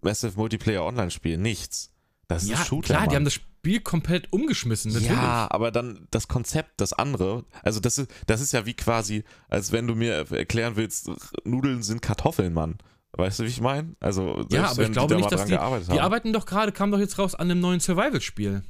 Massive 0.00 0.36
Multiplayer 0.36 0.84
Online-Spiel? 0.84 1.36
Nichts. 1.36 1.92
Das 2.26 2.42
ist 2.42 2.48
ja, 2.50 2.58
ein 2.58 2.64
Shooter. 2.64 2.86
klar, 2.86 3.00
Mann. 3.00 3.08
die 3.10 3.16
haben 3.16 3.24
das 3.24 3.34
Spiel 3.34 3.80
komplett 3.80 4.32
umgeschmissen, 4.32 4.92
natürlich. 4.92 5.10
Ja, 5.10 5.48
aber 5.50 5.70
dann 5.70 6.06
das 6.10 6.28
Konzept, 6.28 6.80
das 6.80 6.92
andere, 6.92 7.44
also 7.62 7.80
das 7.80 7.98
ist, 7.98 8.10
das 8.26 8.40
ist 8.40 8.52
ja 8.52 8.64
wie 8.66 8.74
quasi, 8.74 9.24
als 9.48 9.72
wenn 9.72 9.86
du 9.86 9.94
mir 9.94 10.30
erklären 10.30 10.76
willst, 10.76 11.10
Nudeln 11.44 11.82
sind 11.82 12.02
Kartoffeln, 12.02 12.54
Mann. 12.54 12.78
Weißt 13.12 13.40
du, 13.40 13.44
wie 13.44 13.48
ich 13.48 13.60
meine? 13.60 13.94
Also, 14.00 14.44
Ja, 14.50 14.70
aber 14.70 14.82
ich 14.82 14.92
glaube 14.92 15.14
die 15.14 15.20
nicht, 15.20 15.32
dass 15.32 15.44
die, 15.44 15.52
gearbeitet 15.52 15.88
die 15.88 15.92
haben. 15.92 16.00
arbeiten 16.00 16.32
doch 16.32 16.46
gerade, 16.46 16.72
kam 16.72 16.90
doch 16.90 16.98
jetzt 16.98 17.18
raus 17.18 17.34
an 17.34 17.50
einem 17.50 17.60
neuen 17.60 17.80
Survival-Spiel. 17.80 18.62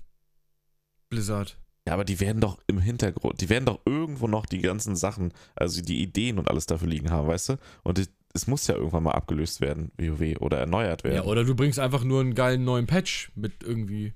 Blizzard. 1.11 1.59
Ja, 1.87 1.95
aber 1.95 2.05
die 2.05 2.21
werden 2.21 2.41
doch 2.41 2.59
im 2.67 2.79
Hintergrund, 2.79 3.41
die 3.41 3.49
werden 3.49 3.65
doch 3.65 3.81
irgendwo 3.87 4.29
noch 4.29 4.47
die 4.47 4.61
ganzen 4.61 4.95
Sachen, 4.95 5.33
also 5.57 5.81
die 5.81 6.03
Ideen 6.03 6.39
und 6.39 6.49
alles 6.51 6.67
dafür 6.67 6.87
liegen 6.89 7.11
haben, 7.11 7.27
weißt 7.27 7.49
du? 7.51 7.57
Und 7.83 7.99
es- 8.35 8.47
muss 8.47 8.67
ja 8.67 8.75
irgendwann 8.77 9.03
mal 9.03 9.13
abgelöst 9.13 9.61
werden, 9.61 9.91
WoW, 9.99 10.37
oder 10.41 10.59
erneuert 10.59 11.03
Ja, 11.05 11.11
werden. 11.11 11.27
oder 11.29 11.45
du 11.45 11.55
bringst 11.55 11.79
einfach 11.79 12.05
nur 12.05 12.21
einen 12.21 12.35
geilen 12.35 12.65
neuen 12.65 12.87
Patch 12.87 13.31
mit 13.35 13.63
irgendwie 13.63 14.15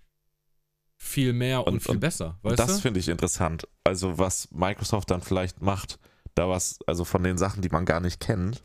viel 0.97 1.33
mehr 1.33 1.67
und, 1.67 1.75
Und- 1.75 1.81
viel 1.83 1.91
und 1.93 2.01
besser, 2.01 2.39
weißt 2.43 2.59
das 2.59 2.81
finde 2.81 3.01
ich 3.01 3.09
interessant. 3.09 3.67
Also, 3.85 4.19
was 4.19 4.51
Microsoft 4.53 5.11
dann 5.11 5.21
vielleicht 5.21 5.61
macht, 5.61 5.99
da 6.35 6.49
was, 6.49 6.79
also 6.87 7.05
von 7.05 7.23
den 7.25 7.37
Sachen, 7.39 7.61
die 7.63 7.69
man 7.69 7.85
gar 7.85 8.01
nicht 8.01 8.21
kennt, 8.21 8.65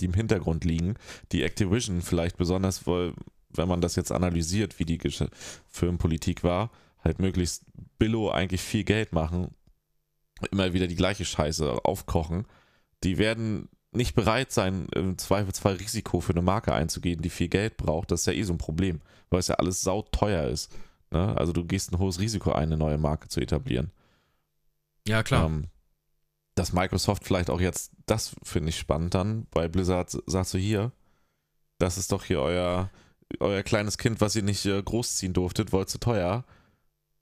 die 0.00 0.06
im 0.06 0.14
Hintergrund 0.14 0.64
liegen, 0.64 0.94
die 1.30 1.42
Activision 1.42 2.02
vielleicht 2.02 2.36
besonders, 2.36 2.86
weil, 2.86 3.14
wenn 3.50 3.68
man 3.68 3.80
das 3.80 3.94
jetzt 3.96 4.10
analysiert, 4.10 4.78
wie 4.78 4.84
die 4.84 4.98
Firmenpolitik 5.68 6.42
war, 6.42 6.70
halt 7.04 7.18
möglichst 7.20 7.64
billo 7.98 8.30
eigentlich 8.30 8.60
viel 8.62 8.84
Geld 8.84 9.12
machen, 9.12 9.54
immer 10.50 10.72
wieder 10.72 10.86
die 10.88 10.96
gleiche 10.96 11.24
Scheiße 11.24 11.84
aufkochen, 11.84 12.46
die 13.04 13.18
werden 13.18 13.68
nicht 13.92 14.14
bereit 14.14 14.50
sein, 14.52 14.86
im 14.94 15.18
Zweifelsfall 15.18 15.74
Risiko 15.74 16.20
für 16.20 16.32
eine 16.32 16.42
Marke 16.42 16.72
einzugehen, 16.72 17.20
die 17.20 17.30
viel 17.30 17.48
Geld 17.48 17.76
braucht. 17.76 18.10
Das 18.10 18.20
ist 18.20 18.26
ja 18.26 18.32
eh 18.32 18.42
so 18.42 18.54
ein 18.54 18.58
Problem, 18.58 19.00
weil 19.30 19.40
es 19.40 19.48
ja 19.48 19.56
alles 19.56 19.82
sauteuer 19.82 20.44
ist. 20.48 20.72
Ne? 21.10 21.36
Also 21.36 21.52
du 21.52 21.64
gehst 21.64 21.92
ein 21.92 21.98
hohes 21.98 22.18
Risiko 22.18 22.52
ein, 22.52 22.64
eine 22.64 22.78
neue 22.78 22.98
Marke 22.98 23.28
zu 23.28 23.40
etablieren. 23.40 23.90
Ja, 25.06 25.22
klar. 25.22 25.46
Ähm, 25.46 25.66
dass 26.54 26.72
Microsoft 26.72 27.24
vielleicht 27.24 27.50
auch 27.50 27.60
jetzt, 27.60 27.92
das 28.06 28.34
finde 28.42 28.70
ich 28.70 28.78
spannend 28.78 29.14
dann, 29.14 29.46
bei 29.50 29.68
Blizzard 29.68 30.10
sagt 30.26 30.48
so 30.48 30.58
hier, 30.58 30.92
das 31.78 31.98
ist 31.98 32.12
doch 32.12 32.24
hier 32.24 32.40
euer, 32.40 32.90
euer 33.40 33.62
kleines 33.62 33.98
Kind, 33.98 34.20
was 34.20 34.36
ihr 34.36 34.42
nicht 34.42 34.64
äh, 34.66 34.82
großziehen 34.82 35.32
durftet, 35.32 35.72
wollt 35.72 35.88
zu 35.88 35.98
teuer. 35.98 36.44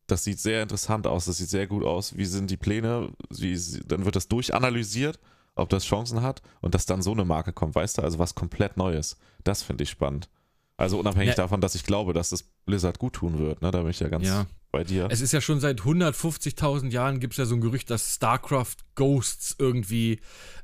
Das 0.06 0.24
sieht 0.24 0.40
sehr 0.40 0.62
interessant 0.62 1.06
aus, 1.06 1.26
das 1.26 1.38
sieht 1.38 1.48
sehr 1.48 1.66
gut 1.66 1.84
aus. 1.84 2.16
Wie 2.16 2.24
sind 2.24 2.50
die 2.50 2.56
Pläne? 2.56 3.12
Wie, 3.30 3.58
dann 3.86 4.04
wird 4.04 4.16
das 4.16 4.28
durchanalysiert, 4.28 5.20
ob 5.60 5.68
das 5.68 5.84
Chancen 5.84 6.22
hat 6.22 6.42
und 6.60 6.74
dass 6.74 6.86
dann 6.86 7.02
so 7.02 7.12
eine 7.12 7.24
Marke 7.24 7.52
kommt, 7.52 7.74
weißt 7.74 7.98
du, 7.98 8.02
also 8.02 8.18
was 8.18 8.34
komplett 8.34 8.76
Neues. 8.76 9.16
Das 9.44 9.62
finde 9.62 9.84
ich 9.84 9.90
spannend. 9.90 10.28
Also 10.76 10.98
unabhängig 10.98 11.30
Ja. 11.30 11.34
davon, 11.34 11.60
dass 11.60 11.74
ich 11.74 11.84
glaube, 11.84 12.14
dass 12.14 12.32
es 12.32 12.44
Blizzard 12.64 12.98
gut 12.98 13.12
tun 13.12 13.38
wird, 13.38 13.60
ne? 13.60 13.70
da 13.70 13.82
bin 13.82 13.90
ich 13.90 14.00
ja 14.00 14.08
ganz 14.08 14.26
ja. 14.26 14.46
bei 14.72 14.82
dir. 14.82 15.08
Es 15.10 15.20
ist 15.20 15.32
ja 15.32 15.42
schon 15.42 15.60
seit 15.60 15.82
150.000 15.82 16.88
Jahren 16.88 17.20
gibt 17.20 17.34
es 17.34 17.36
ja 17.36 17.44
so 17.44 17.54
ein 17.54 17.60
Gerücht, 17.60 17.90
dass 17.90 18.14
StarCraft 18.14 18.76
Ghosts 18.94 19.56
irgendwie 19.58 20.20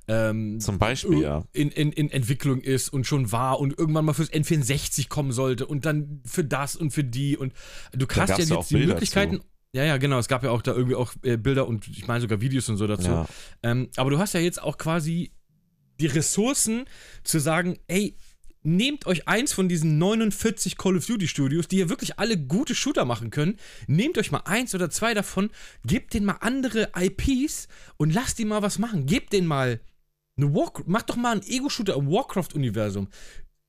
ähm, 0.08 0.58
Zum 0.60 0.78
Beispiel, 0.78 1.20
ja. 1.20 1.44
in, 1.52 1.70
in, 1.70 1.92
in 1.92 2.10
Entwicklung 2.10 2.60
ist 2.60 2.88
und 2.88 3.06
schon 3.06 3.30
war 3.30 3.60
und 3.60 3.78
irgendwann 3.78 4.06
mal 4.06 4.14
fürs 4.14 4.32
N64 4.32 5.08
kommen 5.08 5.32
sollte 5.32 5.66
und 5.66 5.84
dann 5.84 6.22
für 6.24 6.44
das 6.44 6.76
und 6.76 6.92
für 6.92 7.04
die 7.04 7.36
und 7.36 7.52
du 7.92 8.06
hast 8.08 8.30
ja 8.30 8.38
jetzt 8.38 8.70
die 8.70 8.74
Bilder 8.74 8.94
Möglichkeiten. 8.94 9.40
Ja, 9.76 9.84
ja, 9.84 9.98
genau. 9.98 10.18
Es 10.18 10.26
gab 10.26 10.42
ja 10.42 10.50
auch 10.52 10.62
da 10.62 10.72
irgendwie 10.72 10.94
auch 10.94 11.12
äh, 11.22 11.36
Bilder 11.36 11.68
und 11.68 11.86
ich 11.86 12.06
meine 12.06 12.22
sogar 12.22 12.40
Videos 12.40 12.66
und 12.70 12.78
so 12.78 12.86
dazu. 12.86 13.08
Ja. 13.08 13.26
Ähm, 13.62 13.90
aber 13.96 14.08
du 14.08 14.18
hast 14.18 14.32
ja 14.32 14.40
jetzt 14.40 14.62
auch 14.62 14.78
quasi 14.78 15.32
die 16.00 16.06
Ressourcen 16.06 16.86
zu 17.24 17.38
sagen, 17.38 17.78
ey, 17.86 18.16
nehmt 18.62 19.06
euch 19.06 19.28
eins 19.28 19.52
von 19.52 19.68
diesen 19.68 19.98
49 19.98 20.78
Call 20.78 20.96
of 20.96 21.04
Duty 21.04 21.28
Studios, 21.28 21.68
die 21.68 21.76
ja 21.76 21.90
wirklich 21.90 22.18
alle 22.18 22.38
gute 22.38 22.74
Shooter 22.74 23.04
machen 23.04 23.28
können, 23.28 23.58
nehmt 23.86 24.16
euch 24.16 24.30
mal 24.30 24.40
eins 24.46 24.74
oder 24.74 24.88
zwei 24.88 25.12
davon, 25.12 25.50
gebt 25.84 26.14
denen 26.14 26.24
mal 26.24 26.38
andere 26.40 26.92
IPs 26.96 27.68
und 27.98 28.14
lasst 28.14 28.38
die 28.38 28.46
mal 28.46 28.62
was 28.62 28.78
machen. 28.78 29.04
Gebt 29.04 29.34
denen 29.34 29.46
mal 29.46 29.80
eine 30.38 30.54
Warcraft, 30.54 30.84
macht 30.86 31.10
doch 31.10 31.16
mal 31.16 31.32
einen 31.32 31.42
Ego-Shooter 31.42 31.96
im 31.96 32.10
Warcraft-Universum. 32.10 33.08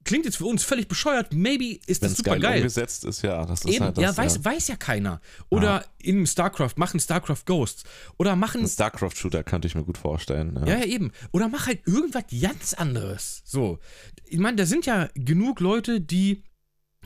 Klingt 0.08 0.24
jetzt 0.24 0.38
für 0.38 0.46
uns 0.46 0.64
völlig 0.64 0.88
bescheuert, 0.88 1.34
maybe 1.34 1.80
ist 1.86 2.02
das 2.02 2.16
super 2.16 2.32
geil, 2.32 2.40
geil. 2.40 2.58
umgesetzt 2.60 3.04
ist, 3.04 3.24
ja. 3.24 3.46
Das 3.46 3.66
ist 3.66 3.74
Eben, 3.74 3.84
halt 3.84 3.98
das, 3.98 4.04
ja, 4.04 4.18
weiß, 4.18 4.46
weiß 4.46 4.70
ja 4.70 4.78
keiner. 4.78 5.20
Oder 5.50 5.84
in 6.00 6.26
StarCraft, 6.26 6.76
machen 6.78 7.02
StarCraft 7.02 7.44
Ghosts. 7.46 7.84
Oder 8.18 8.38
machen 8.38 8.62
Ein 8.62 8.68
StarCraft-Shooter 8.70 9.44
könnte 9.44 9.68
ich 9.68 9.76
mir 9.76 9.84
gut 9.84 9.98
vorstellen. 9.98 10.56
Ja. 10.62 10.66
ja, 10.66 10.78
ja, 10.80 10.86
eben. 10.86 11.12
Oder 11.34 11.50
mach 11.50 11.68
halt 11.68 11.86
irgendwas 11.86 12.24
ganz 12.42 12.74
anderes. 12.74 13.42
So. 13.44 13.80
Ich 14.26 14.40
meine, 14.40 14.56
da 14.56 14.66
sind 14.66 14.86
ja 14.86 15.10
genug 15.14 15.60
Leute, 15.60 16.00
die 16.00 16.44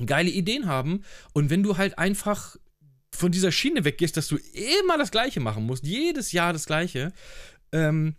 geile 0.06 0.30
Ideen 0.30 0.68
haben. 0.68 1.04
Und 1.34 1.49
wenn 1.49 1.64
du 1.64 1.78
halt 1.78 1.97
einfach 1.97 2.56
von 3.12 3.32
dieser 3.32 3.52
Schiene 3.52 3.84
weggehst, 3.84 4.16
dass 4.16 4.28
du 4.28 4.38
immer 4.38 4.99
das 4.99 5.10
Gleiche 5.10 5.39
machen 5.39 5.66
musst, 5.66 5.86
jedes 5.86 6.34
Jahr 6.34 6.54
das 6.54 6.68
Gleiche, 6.68 7.12
ähm, 7.72 8.16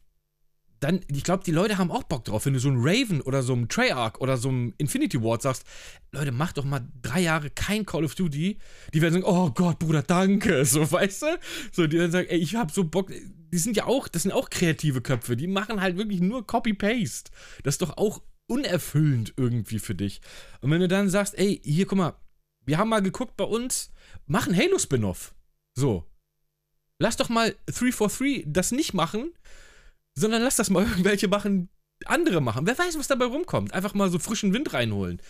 dann, 0.83 1.01
ich 1.09 1.23
glaube, 1.23 1.45
die 1.45 1.53
Leute 1.53 1.79
haben 1.79 1.93
auch 1.93 2.03
Bock 2.03 2.25
drauf. 2.25 2.45
Wenn 2.45 2.55
du 2.55 2.59
so 2.59 2.69
ein 2.69 2.79
Raven 2.79 3.21
oder 3.21 3.43
so 3.43 3.55
ein 3.55 3.69
Treyarch 3.69 4.19
oder 4.21 4.37
so 4.37 4.51
ein 4.51 4.75
Infinity 4.79 5.23
Ward 5.23 5.43
sagst, 5.43 5.65
Leute, 6.11 6.33
mach 6.33 6.53
doch 6.53 6.65
mal 6.65 6.87
drei 7.01 7.21
Jahre 7.21 7.51
kein 7.51 7.87
Call 7.87 8.05
of 8.05 8.17
Duty. 8.17 8.59
Die 8.93 9.01
werden 9.01 9.15
sagen, 9.15 9.25
oh 9.25 9.51
Gott, 9.51 9.79
Bruder, 9.79 10.03
danke. 10.03 10.65
So, 10.73 10.91
weißt 10.91 11.23
du? 11.23 11.27
So, 11.71 11.87
die 11.87 11.99
werden 11.99 12.11
sagen, 12.11 12.29
ey, 12.29 12.39
ich 12.39 12.57
hab 12.57 12.71
so 12.71 12.85
Bock. 12.85 13.13
Die 13.53 13.59
sind 13.59 13.77
ja 13.77 13.87
auch, 13.87 14.09
das 14.09 14.23
sind 14.23 14.33
auch 14.33 14.51
kreative 14.51 15.03
Köpfe. 15.03 15.37
Die 15.37 15.47
machen 15.47 15.81
halt 15.81 15.99
wirklich 15.99 16.21
nur 16.21 16.47
Copy-Paste. 16.47 17.31
Das 17.63 17.75
ist 17.75 17.83
doch 17.83 17.97
auch 17.97 18.23
unerfüllend 18.49 19.35
irgendwie 19.37 19.79
für 19.79 19.95
dich. 19.95 20.21
Und 20.63 20.71
wenn 20.71 20.81
du 20.81 20.89
dann 20.89 21.11
sagst, 21.11 21.39
ey, 21.39 21.61
hier, 21.63 21.87
guck 21.87 21.99
mal, 21.99 22.17
wir 22.65 22.79
haben 22.79 22.89
mal 22.89 23.03
geguckt 23.03 23.37
bei 23.37 23.45
uns, 23.45 23.93
machen 24.27 24.57
Halo-Spin-Off. 24.57 25.35
So. 25.77 26.11
Lass 26.99 27.17
doch 27.17 27.29
mal 27.29 27.55
343 27.67 28.45
das 28.47 28.73
nicht 28.73 28.95
machen, 28.95 29.33
sondern 30.15 30.43
lass 30.43 30.57
das 30.57 30.71
mal 30.71 30.83
irgendwelche 30.89 31.29
machen, 31.29 31.69
andere 32.07 32.41
machen. 32.41 32.67
Wer 32.67 32.79
weiß, 32.79 32.99
was 32.99 33.09
dabei 33.09 33.27
rumkommt. 33.27 33.73
Einfach 33.75 33.95
mal 33.95 34.11
so 34.11 34.19
frischen 34.19 34.53
Wind 34.53 34.73
reinholen. 34.73 35.21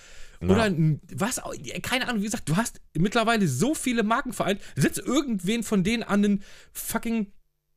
Oder 0.41 0.67
n- 0.67 1.01
was, 1.15 1.41
keine 1.83 2.09
Ahnung, 2.09 2.21
wie 2.21 2.25
gesagt, 2.27 2.49
du 2.49 2.57
hast 2.57 2.81
mittlerweile 2.95 3.47
so 3.47 3.75
viele 3.77 4.03
Marken 4.03 4.33
vereint. 4.33 4.61
Setz 4.75 4.99
irgendwen 4.99 5.63
von 5.63 5.85
denen 5.85 6.03
an 6.03 6.21
den 6.23 6.43
fucking 6.73 7.33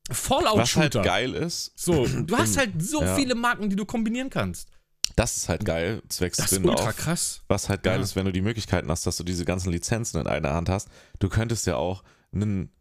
Was 0.07 0.19
Fallout-Shooter. 0.19 0.99
halt 1.01 1.05
geil 1.05 1.33
ist, 1.35 1.73
So, 1.75 2.07
du 2.07 2.35
hast 2.37 2.57
halt 2.57 2.81
so 2.81 3.01
Ja. 3.03 3.15
viele 3.15 3.35
Marken, 3.35 3.69
die 3.69 3.75
du 3.75 3.85
kombinieren 3.85 4.31
kannst. 4.31 4.69
das 5.15 5.37
ist 5.37 5.47
halt 5.49 5.63
geil, 5.63 6.01
zwecks 6.09 6.37
Das 6.37 6.51
ist 6.53 6.65
ultra 6.65 6.91
krass. 6.91 7.41
Was 7.47 7.69
halt 7.69 7.83
geil 7.83 7.97
Ja. 7.97 8.03
ist, 8.03 8.15
wenn 8.15 8.25
du 8.25 8.31
die 8.31 8.41
Möglichkeiten 8.41 8.89
hast, 8.89 9.05
dass 9.05 9.17
du 9.17 9.23
diese 9.23 9.45
ganzen 9.45 9.71
Lizenzen 9.71 10.19
in 10.19 10.25
einer 10.27 10.53
Hand 10.55 10.67
hast. 10.69 10.87
Du 11.19 11.29
könntest 11.29 11.67
ja 11.67 11.75
auch 11.75 12.03
einen, 12.33 12.71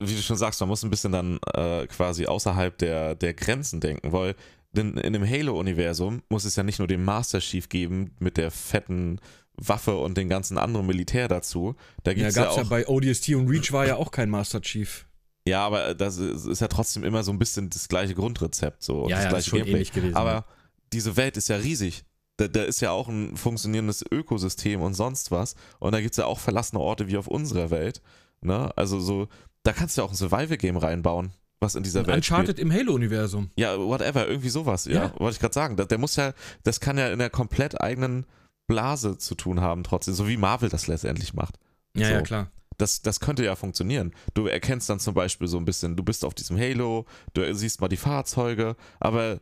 wie 0.00 0.14
du 0.14 0.22
schon 0.22 0.36
sagst, 0.36 0.60
man 0.60 0.68
muss 0.68 0.82
ein 0.82 0.90
bisschen 0.90 1.12
dann 1.12 1.38
äh, 1.54 1.86
quasi 1.86 2.26
außerhalb 2.26 2.76
der, 2.78 3.14
der 3.14 3.34
Grenzen 3.34 3.80
denken, 3.80 4.12
weil 4.12 4.34
in, 4.76 4.96
in 4.96 5.12
dem 5.12 5.28
Halo-Universum 5.28 6.22
muss 6.28 6.44
es 6.44 6.56
ja 6.56 6.62
nicht 6.64 6.78
nur 6.80 6.88
den 6.88 7.04
Master 7.04 7.38
Chief 7.40 7.68
geben 7.68 8.10
mit 8.18 8.36
der 8.36 8.50
fetten 8.50 9.20
Waffe 9.56 9.96
und 9.96 10.18
den 10.18 10.28
ganzen 10.28 10.58
anderen 10.58 10.86
Militär 10.86 11.28
dazu. 11.28 11.76
Da 12.02 12.10
Ja, 12.10 12.14
gibt 12.16 12.28
es 12.28 12.34
ja, 12.34 12.44
gab's 12.44 12.56
ja, 12.56 12.62
auch. 12.64 12.68
bei 12.68 12.88
ODST 12.88 13.30
und 13.36 13.48
Reach 13.48 13.70
war 13.72 13.86
ja 13.86 13.96
auch 13.96 14.10
kein 14.10 14.28
Master 14.30 14.60
Chief. 14.60 15.06
Ja, 15.46 15.64
aber 15.64 15.94
das 15.94 16.16
ist 16.18 16.60
ja 16.60 16.68
trotzdem 16.68 17.04
immer 17.04 17.22
so 17.22 17.30
ein 17.30 17.38
bisschen 17.38 17.70
das 17.70 17.86
gleiche 17.88 18.14
Grundrezept. 18.14 18.82
So, 18.82 19.08
ja, 19.08 19.16
das 19.16 19.24
ja, 19.24 19.30
gleiche 19.30 19.50
das 19.50 19.52
Gameplay. 19.52 19.72
ähnlich 19.72 19.92
gewesen. 19.92 20.16
Aber 20.16 20.46
diese 20.92 21.16
Welt 21.16 21.36
ist 21.36 21.48
ja 21.48 21.56
riesig. 21.56 22.04
Da, 22.36 22.48
da 22.48 22.64
ist 22.64 22.80
ja 22.80 22.90
auch 22.90 23.06
ein 23.08 23.36
funktionierendes 23.36 24.04
Ökosystem 24.10 24.80
und 24.80 24.94
sonst 24.94 25.30
was. 25.30 25.54
Und 25.78 25.92
da 25.92 26.00
gibt 26.00 26.12
es 26.12 26.16
ja 26.16 26.24
auch 26.26 26.40
verlassene 26.40 26.80
Orte 26.80 27.06
wie 27.06 27.16
auf 27.16 27.28
unserer 27.28 27.70
Welt. 27.70 28.02
Ne? 28.40 28.72
Also 28.76 28.98
so, 28.98 29.28
da 29.64 29.72
kannst 29.72 29.96
du 29.96 30.02
ja 30.02 30.06
auch 30.06 30.10
ein 30.12 30.16
Survival-Game 30.16 30.76
reinbauen, 30.76 31.32
was 31.60 31.74
in 31.74 31.82
dieser 31.82 32.00
Und 32.00 32.06
Welt 32.06 32.16
Uncharted 32.18 32.58
im 32.58 32.72
Halo-Universum. 32.72 33.46
spielt. 33.46 33.58
Ja, 33.58 33.78
whatever, 33.78 34.28
irgendwie 34.28 34.50
sowas. 34.50 34.84
Ja, 34.84 34.92
Ja. 35.06 35.14
wollte 35.18 35.34
ich 35.34 35.40
gerade 35.40 35.54
sagen. 35.54 35.76
Da, 35.76 35.84
der 35.84 35.98
muss 35.98 36.14
ja, 36.16 36.32
das 36.62 36.78
kann 36.80 36.96
ja 36.98 37.08
in 37.08 37.14
einer 37.14 37.30
komplett 37.30 37.80
eigenen 37.80 38.26
Blase 38.66 39.18
zu 39.18 39.34
tun 39.34 39.60
haben 39.60 39.82
trotzdem, 39.84 40.14
so 40.14 40.28
wie 40.28 40.36
Marvel 40.36 40.68
das 40.68 40.86
letztendlich 40.86 41.34
macht. 41.34 41.58
Ja, 41.96 42.06
So. 42.06 42.12
ja, 42.14 42.20
klar. 42.22 42.50
Das, 42.78 43.02
das 43.02 43.20
könnte 43.20 43.44
ja 43.44 43.54
funktionieren. 43.54 44.12
Du 44.34 44.46
erkennst 44.48 44.90
dann 44.90 44.98
zum 44.98 45.14
Beispiel 45.14 45.46
so 45.46 45.58
ein 45.58 45.64
bisschen, 45.64 45.94
du 45.96 46.02
bist 46.02 46.24
auf 46.24 46.34
diesem 46.34 46.58
Halo, 46.58 47.06
du 47.32 47.54
siehst 47.54 47.80
mal 47.80 47.88
die 47.88 47.96
Fahrzeuge, 47.96 48.74
aber 48.98 49.40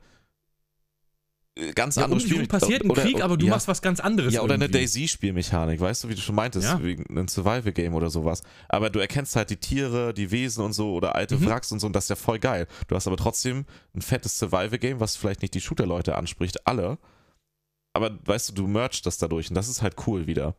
ganz 1.74 1.96
Ja, 1.96 2.06
um 2.06 2.12
andere 2.12 2.28
dich 2.28 2.38
rum 2.38 2.46
passiert 2.48 2.82
ein 2.82 2.90
oder- 2.90 3.02
Krieg, 3.02 3.22
aber 3.22 3.36
du 3.36 3.46
ja, 3.46 3.50
machst 3.52 3.68
was 3.68 3.82
ganz 3.82 4.00
anderes. 4.00 4.32
Ja, 4.32 4.40
oder 4.42 4.54
eine 4.54 4.64
irgendwie. 4.64 4.80
Daisy-Spielmechanik, 4.80 5.80
weißt 5.80 6.04
du, 6.04 6.08
wie 6.08 6.14
du 6.14 6.20
schon 6.20 6.34
meintest, 6.34 6.66
Ja. 6.66 6.82
wegen 6.82 7.06
einem 7.10 7.28
Survival-Game 7.28 7.94
oder 7.94 8.08
sowas. 8.10 8.42
Aber 8.68 8.88
du 8.90 8.98
erkennst 9.00 9.36
halt 9.36 9.50
die 9.50 9.56
Tiere, 9.56 10.14
die 10.14 10.30
Wesen 10.30 10.64
und 10.64 10.72
so 10.72 10.94
oder 10.94 11.14
alte 11.14 11.36
Mhm. 11.36 11.46
Wracks 11.46 11.70
und 11.72 11.80
so 11.80 11.86
und 11.86 11.94
das 11.94 12.04
ist 12.04 12.08
ja 12.10 12.16
voll 12.16 12.38
geil. 12.38 12.66
Du 12.88 12.94
hast 12.96 13.06
aber 13.06 13.16
trotzdem 13.16 13.66
ein 13.94 14.00
fettes 14.02 14.38
Survival-Game, 14.38 14.98
was 15.00 15.16
vielleicht 15.16 15.42
nicht 15.42 15.54
die 15.54 15.60
Shooter-Leute 15.60 16.16
anspricht, 16.16 16.66
alle. 16.66 16.98
Aber 17.94 18.18
weißt 18.24 18.48
du, 18.50 18.52
du 18.54 18.66
mergst 18.66 19.04
das 19.04 19.18
dadurch 19.18 19.50
und 19.50 19.54
das 19.54 19.68
ist 19.68 19.82
halt 19.82 19.96
cool 20.06 20.26
wieder. 20.26 20.54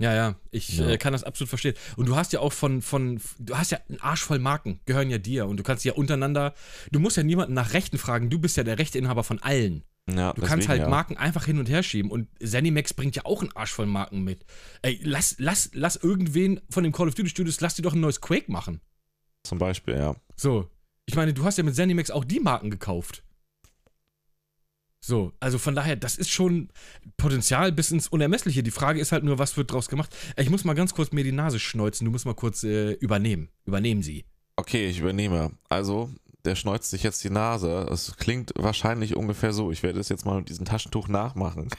Ja, 0.00 0.14
ja, 0.14 0.34
ich 0.50 0.78
Ja. 0.78 0.88
Äh, 0.88 0.98
kann 0.98 1.12
das 1.12 1.24
absolut 1.24 1.50
verstehen. 1.50 1.74
Und 1.96 2.08
du 2.08 2.16
hast 2.16 2.32
ja 2.32 2.40
auch 2.40 2.54
von, 2.54 2.80
von, 2.80 3.20
du 3.38 3.56
hast 3.56 3.70
ja 3.70 3.78
einen 3.88 4.00
Arsch 4.00 4.22
voll 4.22 4.38
Marken, 4.38 4.80
gehören 4.86 5.10
ja 5.10 5.18
dir. 5.18 5.46
Und 5.46 5.58
du 5.58 5.62
kannst 5.62 5.84
ja 5.84 5.92
untereinander, 5.92 6.54
du 6.90 7.00
musst 7.00 7.18
ja 7.18 7.22
niemanden 7.22 7.52
nach 7.52 7.74
Rechten 7.74 7.98
fragen, 7.98 8.30
du 8.30 8.38
bist 8.38 8.56
ja 8.56 8.64
der 8.64 8.78
Rechteinhaber 8.78 9.24
von 9.24 9.40
allen. 9.42 9.84
Ja, 10.10 10.32
Du 10.32 10.40
kannst 10.42 10.68
halt 10.68 10.80
ja. 10.80 10.88
Marken 10.88 11.18
einfach 11.18 11.44
hin 11.44 11.58
und 11.58 11.68
her 11.68 11.82
schieben. 11.82 12.10
Und 12.10 12.28
Zenimax 12.42 12.94
bringt 12.94 13.14
ja 13.14 13.26
auch 13.26 13.42
einen 13.42 13.54
Arsch 13.54 13.72
voll 13.72 13.86
Marken 13.86 14.24
mit. 14.24 14.46
Ey, 14.80 14.98
lass, 15.02 15.36
lass, 15.38 15.70
lass 15.74 15.96
irgendwen 15.96 16.60
von 16.70 16.82
den 16.82 16.92
Call 16.92 17.08
of 17.08 17.14
Duty 17.14 17.28
Studios, 17.28 17.60
lass 17.60 17.74
die 17.74 17.82
doch 17.82 17.92
ein 17.92 18.00
neues 18.00 18.22
Quake 18.22 18.50
machen. 18.50 18.80
Zum 19.44 19.58
Beispiel, 19.58 19.96
ja. 19.96 20.16
So. 20.34 20.70
Ich 21.04 21.14
meine, 21.14 21.34
du 21.34 21.44
hast 21.44 21.58
ja 21.58 21.64
mit 21.64 21.74
Zenimax 21.74 22.10
auch 22.10 22.24
die 22.24 22.40
Marken 22.40 22.70
gekauft. 22.70 23.22
So, 25.00 25.32
also 25.40 25.58
von 25.58 25.74
daher, 25.74 25.96
das 25.96 26.16
ist 26.16 26.30
schon 26.30 26.68
Potenzial 27.16 27.72
bis 27.72 27.90
ins 27.90 28.08
Unermessliche. 28.08 28.62
Die 28.62 28.70
Frage 28.70 29.00
ist 29.00 29.12
halt 29.12 29.24
nur, 29.24 29.38
was 29.38 29.56
wird 29.56 29.72
draus 29.72 29.88
gemacht? 29.88 30.14
Ich 30.36 30.50
muss 30.50 30.64
mal 30.64 30.74
ganz 30.74 30.94
kurz 30.94 31.10
mir 31.12 31.24
die 31.24 31.32
Nase 31.32 31.58
schneuzen. 31.58 32.04
Du 32.04 32.10
musst 32.10 32.26
mal 32.26 32.34
kurz 32.34 32.62
äh, 32.64 32.92
übernehmen. 32.92 33.48
Übernehmen 33.64 34.02
Sie. 34.02 34.26
Okay, 34.56 34.88
ich 34.88 34.98
übernehme. 34.98 35.52
Also, 35.70 36.10
der 36.44 36.54
schneuzt 36.54 36.90
sich 36.90 37.02
jetzt 37.02 37.24
die 37.24 37.30
Nase. 37.30 37.88
Es 37.90 38.16
klingt 38.18 38.52
wahrscheinlich 38.56 39.16
ungefähr 39.16 39.54
so. 39.54 39.72
Ich 39.72 39.82
werde 39.82 40.00
es 40.00 40.10
jetzt 40.10 40.26
mal 40.26 40.38
mit 40.38 40.50
diesem 40.50 40.66
Taschentuch 40.66 41.08
nachmachen. 41.08 41.70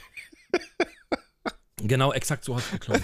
Genau, 1.82 2.12
exakt 2.12 2.44
so 2.44 2.56
hat 2.56 2.64
es 2.64 2.70
geklungen. 2.70 3.02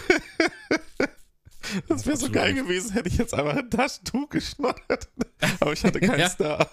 Das 1.89 2.07
wäre 2.07 2.17
so 2.17 2.31
geil 2.31 2.55
gewesen, 2.55 2.93
hätte 2.93 3.09
ich 3.09 3.19
jetzt 3.19 3.35
einfach 3.35 3.57
ein 3.57 3.71
Taschentuch 3.71 4.29
geschneudert. 4.31 5.09
Aber 5.61 5.73
ich 5.73 5.85
hatte 5.85 6.01
keins 6.01 6.37
da. 6.37 6.69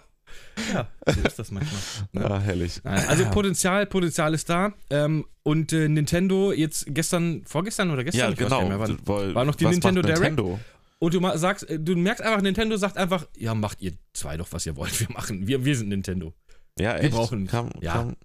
Ja, 0.74 0.88
so 1.14 1.22
ist 1.22 1.40
das 1.40 1.52
manchmal. 1.52 1.82
Ne? 2.14 2.26
Ah, 2.32 2.40
herrlich. 2.40 2.82
Also 2.84 3.26
Potenzial, 3.26 3.86
Potenzial 3.86 4.34
ist 4.34 4.50
da. 4.50 4.74
Ähm, 4.90 5.26
und 5.44 5.74
äh, 5.74 5.88
Nintendo 5.90 6.52
jetzt 6.52 6.86
gestern, 6.90 7.44
vorgestern 7.46 7.92
oder 7.92 8.04
gestern? 8.04 8.32
Ja, 8.32 8.36
genau. 8.36 8.68
mehr. 8.68 8.80
Weil- 8.80 9.36
war 9.36 9.46
noch 9.46 9.56
die 9.56 9.66
Nintendo 9.66 10.02
Direct? 10.02 10.22
Nintendo? 10.22 10.60
Und 11.00 11.14
du 11.14 11.38
sagst, 11.38 11.70
äh, 11.70 11.80
du 11.80 11.96
merkst 11.96 12.24
einfach, 12.24 12.42
Nintendo 12.42 12.78
sagt 12.78 12.98
einfach, 12.98 13.28
ja, 13.38 13.54
macht 13.54 13.82
ihr 13.82 13.94
zwei 14.14 14.38
doch, 14.38 14.48
was 14.52 14.66
ihr 14.66 14.76
wollt. 14.76 14.98
Wir 15.00 15.08
machen, 15.12 15.46
wir, 15.46 15.64
wir 15.66 15.76
sind 15.76 15.90
Nintendo. 15.90 16.34
Ja, 16.80 16.96
echt. 16.98 17.12
brauchen- 17.14 17.48
Kam, 17.48 17.70
ja. 17.82 17.94
Kam, 17.94 18.16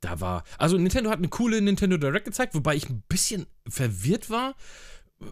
Da 0.00 0.20
war, 0.20 0.44
also 0.56 0.78
Nintendo 0.78 1.10
hat 1.10 1.18
eine 1.18 1.28
coole 1.28 1.60
Nintendo 1.60 1.96
Direct 1.98 2.24
gezeigt, 2.24 2.54
wobei 2.54 2.74
ich 2.76 2.88
ein 2.88 3.02
bisschen 3.08 3.46
verwirrt 3.68 4.30
war. 4.30 4.54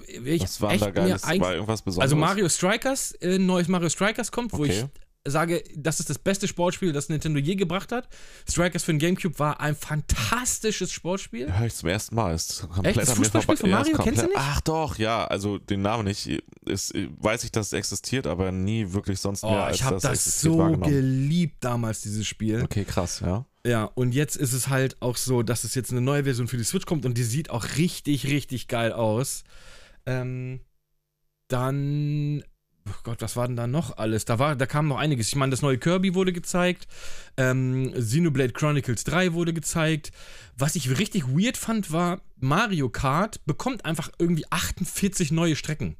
Ich 0.07 0.43
was 0.43 0.61
war 0.61 0.77
da 0.77 0.91
geiles? 0.91 1.23
War 1.27 1.55
irgendwas 1.55 1.81
Besonderes? 1.81 2.03
Also 2.13 2.17
Mario 2.17 2.49
Strikers, 2.51 3.13
äh, 3.23 3.39
neues 3.39 3.69
Mario 3.69 3.89
Strikers 3.89 4.31
kommt, 4.31 4.53
wo 4.53 4.59
Okay. 4.65 4.85
ich 4.85 4.85
sage, 5.27 5.63
das 5.77 6.01
ist 6.01 6.09
das 6.09 6.19
beste 6.19 6.49
Sportspiel, 6.49 6.93
das 6.93 7.09
Nintendo 7.11 7.39
je 7.39 7.55
gebracht 7.55 7.93
hat. 7.93 8.09
Strikers 8.49 8.85
für 8.85 8.93
den 8.93 8.99
Gamecube 8.99 9.39
war 9.39 9.61
ein 9.61 9.75
fantastisches 9.77 10.91
Sportspiel. 10.93 11.53
Höre 11.55 11.67
ich 11.67 11.75
zum 11.75 11.89
ersten 11.91 12.15
Mal. 12.15 12.35
Ist 12.35 12.63
komplett 12.69 12.97
Echt? 12.97 13.09
Das 13.09 13.13
Fußballspiel 13.19 13.57
von 13.57 13.71
Mario? 13.71 13.97
komplett- 13.97 14.05
Kennst 14.15 14.23
du 14.23 14.27
nicht? 14.29 14.39
Ach 14.41 14.61
doch, 14.63 14.97
ja. 14.99 15.27
Also 15.27 15.59
den 15.59 15.83
Namen 15.83 16.05
nicht. 16.05 16.43
Ist, 16.65 16.95
weiß 16.95 17.45
ich, 17.45 17.53
dass 17.53 17.69
es 17.69 17.73
existiert, 17.75 18.27
aber 18.27 18.53
nie 18.53 18.93
wirklich 18.93 19.21
sonst 19.21 19.43
mehr 19.43 19.53
Oh, 19.53 19.57
als 19.57 19.77
ich 19.77 19.83
habe 19.83 19.97
das 19.97 20.03
das 20.03 20.13
existiert 20.13 20.55
so 20.55 20.77
geliebt 20.79 21.57
damals, 21.65 22.01
dieses 22.01 22.27
Spiel. 22.27 22.63
Okay, 22.63 22.85
krass, 22.85 23.21
ja. 23.21 23.45
Ja, 23.67 23.85
und 23.85 24.13
jetzt 24.15 24.37
ist 24.37 24.53
es 24.55 24.69
halt 24.69 24.97
auch 25.03 25.17
so, 25.17 25.43
dass 25.43 25.65
es 25.65 25.75
jetzt 25.75 25.91
eine 25.91 26.01
neue 26.01 26.25
Version 26.25 26.49
für 26.49 26.57
die 26.57 26.65
Switch 26.65 26.87
kommt 26.87 27.05
und 27.05 27.19
die 27.19 27.23
sieht 27.25 27.51
auch 27.51 27.67
richtig, 27.77 28.27
richtig 28.29 28.69
geil 28.69 28.93
aus. 28.93 29.45
Ähm, 30.07 30.61
dann, 31.49 32.43
oh 32.91 33.01
Gott, 33.03 33.21
was 33.23 33.37
war 33.37 33.47
denn 33.47 33.57
da 33.57 33.67
noch 33.67 33.97
alles? 33.97 34.25
Da, 34.25 34.39
war, 34.39 34.57
da 34.57 34.67
kam 34.67 34.89
noch 34.89 34.99
einiges. 34.99 35.29
Ich 35.29 35.37
meine, 35.37 35.51
das 35.51 35.63
neue 35.63 35.79
Kirby 35.79 36.15
wurde 36.15 36.33
gezeigt. 36.33 36.87
Ähm, 37.37 37.93
Xenoblade 37.93 38.53
Chronicles 38.53 39.05
3 39.05 39.33
wurde 39.33 39.53
gezeigt. 39.53 40.13
Was 40.57 40.77
ich 40.77 40.99
richtig 40.99 41.29
weird 41.29 41.57
fand, 41.57 41.93
war, 41.93 42.21
Mario 42.37 42.89
Kart 42.89 43.45
bekommt 43.47 43.85
einfach 43.85 44.11
irgendwie 44.19 44.45
48 44.51 45.31
neue 45.31 45.57
Strecken. 45.57 45.97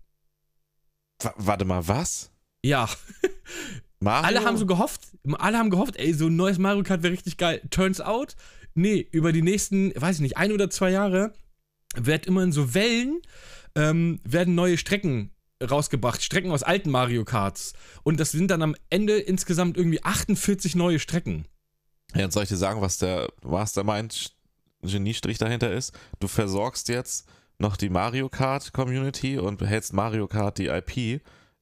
W 1.23 1.31
warte 1.37 1.65
mal, 1.65 1.87
was? 1.89 2.31
Ja, 2.65 2.89
Mario? 4.01 4.27
alle 4.27 4.45
haben 4.45 4.57
so 4.57 4.67
gehofft, 4.67 5.03
alle 5.39 5.59
haben 5.59 5.71
gehofft, 5.71 5.97
ey, 5.97 6.13
so 6.13 6.27
ein 6.27 6.37
neues 6.37 6.59
Mario 6.59 6.83
Kart 6.83 7.03
wäre 7.03 7.13
richtig 7.13 7.37
geil. 7.37 7.61
Turns 7.71 8.01
out, 8.01 8.37
nee, 8.75 9.07
über 9.11 9.33
die 9.33 9.43
nächsten, 9.43 9.93
weiß 9.95 10.17
ich 10.17 10.23
nicht, 10.23 10.37
ein 10.37 10.53
oder 10.53 10.71
zwei 10.71 10.91
Jahre 10.91 11.33
wird 11.97 12.27
immer 12.27 12.43
in 12.43 12.53
so 12.53 12.75
Wellen 12.75 13.21
ähm, 13.75 14.21
werden 14.25 14.55
neue 14.55 14.79
Strecken 14.79 15.31
rausgebracht, 15.63 16.23
Strecken 16.23 16.51
aus 16.51 16.63
alten 16.63 16.91
Mario 16.91 17.25
Karts. 17.25 17.73
Und 18.03 18.21
das 18.21 18.31
sind 18.31 18.51
dann 18.51 18.63
am 18.63 18.77
Ende 18.91 19.19
insgesamt 19.19 19.77
irgendwie 19.77 20.03
48 20.03 20.77
neue 20.77 20.99
Strecken. 20.99 21.47
Ja, 22.15 22.23
jetzt 22.23 22.35
soll 22.35 22.45
ich 22.45 22.49
dir 22.49 22.57
sagen, 22.57 22.81
was 22.81 22.99
der 22.99 23.29
Mastermind 23.43 24.35
Geniestrich 24.83 25.39
dahinter 25.39 25.73
ist? 25.73 25.93
Du 26.21 26.29
versorgst 26.29 26.89
jetzt 26.89 27.29
noch 27.59 27.77
die 27.77 27.91
Mario 27.91 28.29
Kart 28.29 28.73
Community 28.73 29.39
und 29.39 29.59
behältst 29.59 29.93
Mario 29.93 30.29
Kart 30.29 30.59
die 30.59 30.69
IP 30.69 31.21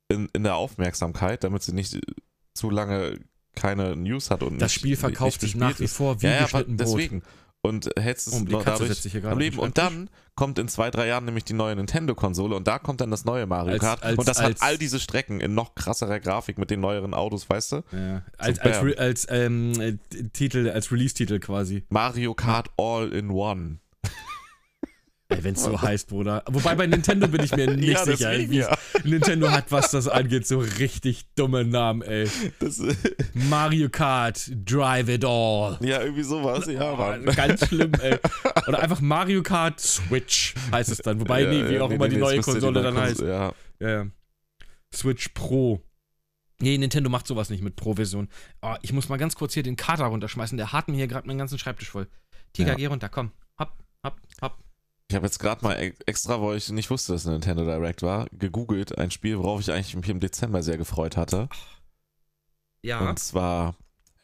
in, 0.08 0.28
in 0.32 0.42
der 0.42 0.56
Aufmerksamkeit, 0.56 1.42
damit 1.42 1.62
sie 1.62 1.72
nicht 1.72 1.98
zu 2.52 2.70
lange 2.70 3.18
keine 3.54 3.96
News 3.96 4.30
hat 4.30 4.42
und 4.42 4.60
Das 4.60 4.72
nicht, 4.72 4.80
Spiel 4.80 4.96
verkauft 4.96 5.40
sich 5.40 5.56
nach 5.56 5.80
wie 5.80 5.88
vor 5.88 6.20
wie 6.20 6.26
Ja, 6.26 6.32
ja, 6.32 6.42
geschnitten 6.42 6.76
Brot. 6.76 7.10
Und 7.66 7.90
hältst 7.98 8.28
es 8.28 8.34
Oh, 8.34 8.40
noch 8.40 8.64
dadurch 8.64 9.24
am 9.26 9.38
Leben. 9.38 9.58
Und 9.58 9.78
dann 9.78 10.08
kommt 10.34 10.58
in 10.58 10.68
zwei, 10.68 10.90
drei 10.90 11.06
Jahren 11.06 11.24
nämlich 11.24 11.44
die 11.44 11.54
neue 11.54 11.74
Nintendo-Konsole 11.76 12.54
und 12.56 12.66
da 12.68 12.78
kommt 12.78 13.00
dann 13.00 13.10
das 13.10 13.24
neue 13.24 13.46
Mario 13.46 13.72
Als- 13.72 13.80
Kart. 13.82 14.02
als- 14.02 14.18
und 14.18 14.28
das 14.28 14.38
als- 14.38 14.60
hat 14.60 14.68
all 14.68 14.78
diese 14.78 15.00
Strecken 15.00 15.40
in 15.40 15.54
noch 15.54 15.74
krasserer 15.74 16.20
Grafik 16.20 16.58
mit 16.58 16.70
den 16.70 16.80
neueren 16.80 17.14
Autos, 17.14 17.48
weißt 17.48 17.72
du? 17.72 17.82
Ja, 17.92 18.22
als, 18.36 18.56
So, 18.58 18.62
als, 18.62 18.98
als 18.98 19.26
ähm, 19.30 19.72
äh, 19.80 19.94
Titel, 20.32 20.68
als 20.70 20.92
Release-Titel 20.92 21.38
quasi. 21.38 21.84
Mario 21.88 22.34
Kart 22.34 22.68
All 22.76 23.12
in 23.12 23.30
One. 23.30 23.78
Ey, 25.28 25.42
wenn 25.42 25.54
es 25.54 25.64
so 25.64 25.82
heißt, 25.82 26.08
Bruder. 26.08 26.44
Wobei 26.48 26.76
bei 26.76 26.86
Nintendo 26.86 27.26
bin 27.26 27.42
ich 27.42 27.50
mir 27.56 27.66
nicht 27.74 27.88
Ja, 27.88 28.04
sicher. 28.04 28.32
ja. 28.38 28.78
Nintendo 29.02 29.50
hat, 29.50 29.72
was 29.72 29.90
das 29.90 30.06
angeht, 30.06 30.46
so 30.46 30.60
richtig 30.60 31.26
dumme 31.34 31.64
Namen, 31.64 32.02
ey. 32.02 32.28
Das, 32.60 32.80
Mario 33.34 33.88
Kart, 33.88 34.48
Drive 34.64 35.08
It 35.08 35.24
All. 35.24 35.78
ja, 35.80 36.00
irgendwie 36.00 36.22
sowas, 36.22 36.66
ja, 36.66 36.92
Oh, 36.92 36.96
Mann. 36.96 37.24
ganz 37.24 37.66
schlimm, 37.66 37.90
ey. 38.00 38.18
Oder 38.68 38.78
einfach 38.78 39.00
Mario 39.00 39.42
Kart 39.42 39.80
Switch 39.80 40.54
heißt 40.70 40.92
es 40.92 40.98
dann. 40.98 41.18
Wobei, 41.18 41.42
Ja, 41.42 41.50
nee, 41.50 41.70
wie 41.70 41.80
auch 41.80 41.88
nee, 41.88 41.96
immer 41.96 42.06
nee, 42.06 42.14
die 42.14 42.20
neue 42.20 42.36
die 42.36 42.42
Konsole 42.42 42.74
neue 42.80 42.82
dann 42.84 42.96
heißt. 42.98 43.20
Ja, 43.20 43.52
Ja. 43.80 44.06
Switch 44.94 45.30
Pro. 45.30 45.82
Nee, 46.60 46.78
Nintendo 46.78 47.10
macht 47.10 47.26
sowas 47.26 47.50
nicht 47.50 47.62
mit 47.64 47.74
Pro-Version. 47.74 48.28
Oh, 48.62 48.76
ich 48.80 48.92
muss 48.92 49.08
mal 49.08 49.16
ganz 49.18 49.34
kurz 49.34 49.54
hier 49.54 49.64
den 49.64 49.74
Kater 49.76 50.04
runterschmeißen. 50.06 50.56
Der 50.56 50.72
hat 50.72 50.86
mir 50.88 50.94
hier 50.96 51.08
gerade 51.08 51.26
meinen 51.26 51.38
ganzen 51.38 51.58
Schreibtisch 51.58 51.90
voll. 51.90 52.06
Tiger, 52.52 52.76
geh 52.76 52.86
runter, 52.86 53.08
komm. 53.08 53.32
Hopp, 53.58 53.72
hopp, 54.06 54.16
hopp. 54.40 54.58
Ich 55.08 55.14
habe 55.14 55.26
jetzt 55.26 55.38
gerade 55.38 55.64
mal 55.64 55.74
e- 55.74 55.94
extra, 56.06 56.42
weil 56.42 56.56
ich 56.56 56.68
nicht 56.70 56.90
wusste, 56.90 57.12
dass 57.12 57.22
es 57.22 57.26
ein 57.28 57.34
Nintendo 57.34 57.64
Direct 57.64 58.02
war, 58.02 58.26
gegoogelt, 58.32 58.98
ein 58.98 59.10
Spiel, 59.10 59.38
worauf 59.38 59.60
ich 59.60 59.70
eigentlich 59.70 59.94
mich 59.94 60.08
im 60.08 60.20
Dezember 60.20 60.62
sehr 60.62 60.78
gefreut 60.78 61.16
hatte. 61.16 61.48
Ja. 62.82 63.08
Und 63.08 63.18
zwar 63.18 63.76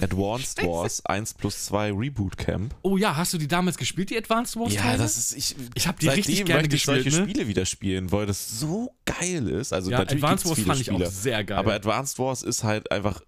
Advanced 0.02 0.58
Scheiße. 0.58 0.68
Wars 0.68 1.06
1 1.06 1.34
plus 1.34 1.66
2 1.66 1.92
Reboot 1.92 2.36
Camp. 2.36 2.74
Oh 2.82 2.96
ja, 2.96 3.16
hast 3.16 3.32
du 3.32 3.38
die 3.38 3.46
damals 3.46 3.76
gespielt, 3.76 4.10
die 4.10 4.18
Advanced 4.18 4.56
Wars? 4.56 4.74
Ja, 4.74 4.82
Teile? 4.82 4.98
das 4.98 5.16
ist 5.16 5.36
ich. 5.36 5.54
Ich 5.74 5.86
hab 5.86 6.00
die 6.00 6.08
richtig 6.08 6.44
gerne 6.44 6.62
möchte 6.62 6.76
ich 6.76 6.84
solche 6.84 7.10
ne? 7.10 7.22
Spiele 7.22 7.46
wieder 7.46 7.64
spielen, 7.64 8.10
weil 8.10 8.26
das 8.26 8.58
so 8.58 8.94
geil 9.04 9.48
ist. 9.48 9.72
Also 9.72 9.90
ja, 9.90 9.98
natürlich 9.98 10.24
Advanced 10.24 10.48
Wars 10.48 10.60
fand 10.60 10.80
ich 10.80 10.86
Spiele, 10.86 11.06
auch 11.06 11.10
sehr 11.10 11.44
geil. 11.44 11.58
aber 11.58 11.74
Advanced 11.74 12.18
Wars 12.18 12.42
ist 12.42 12.64
halt 12.64 12.90
einfach 12.90 13.20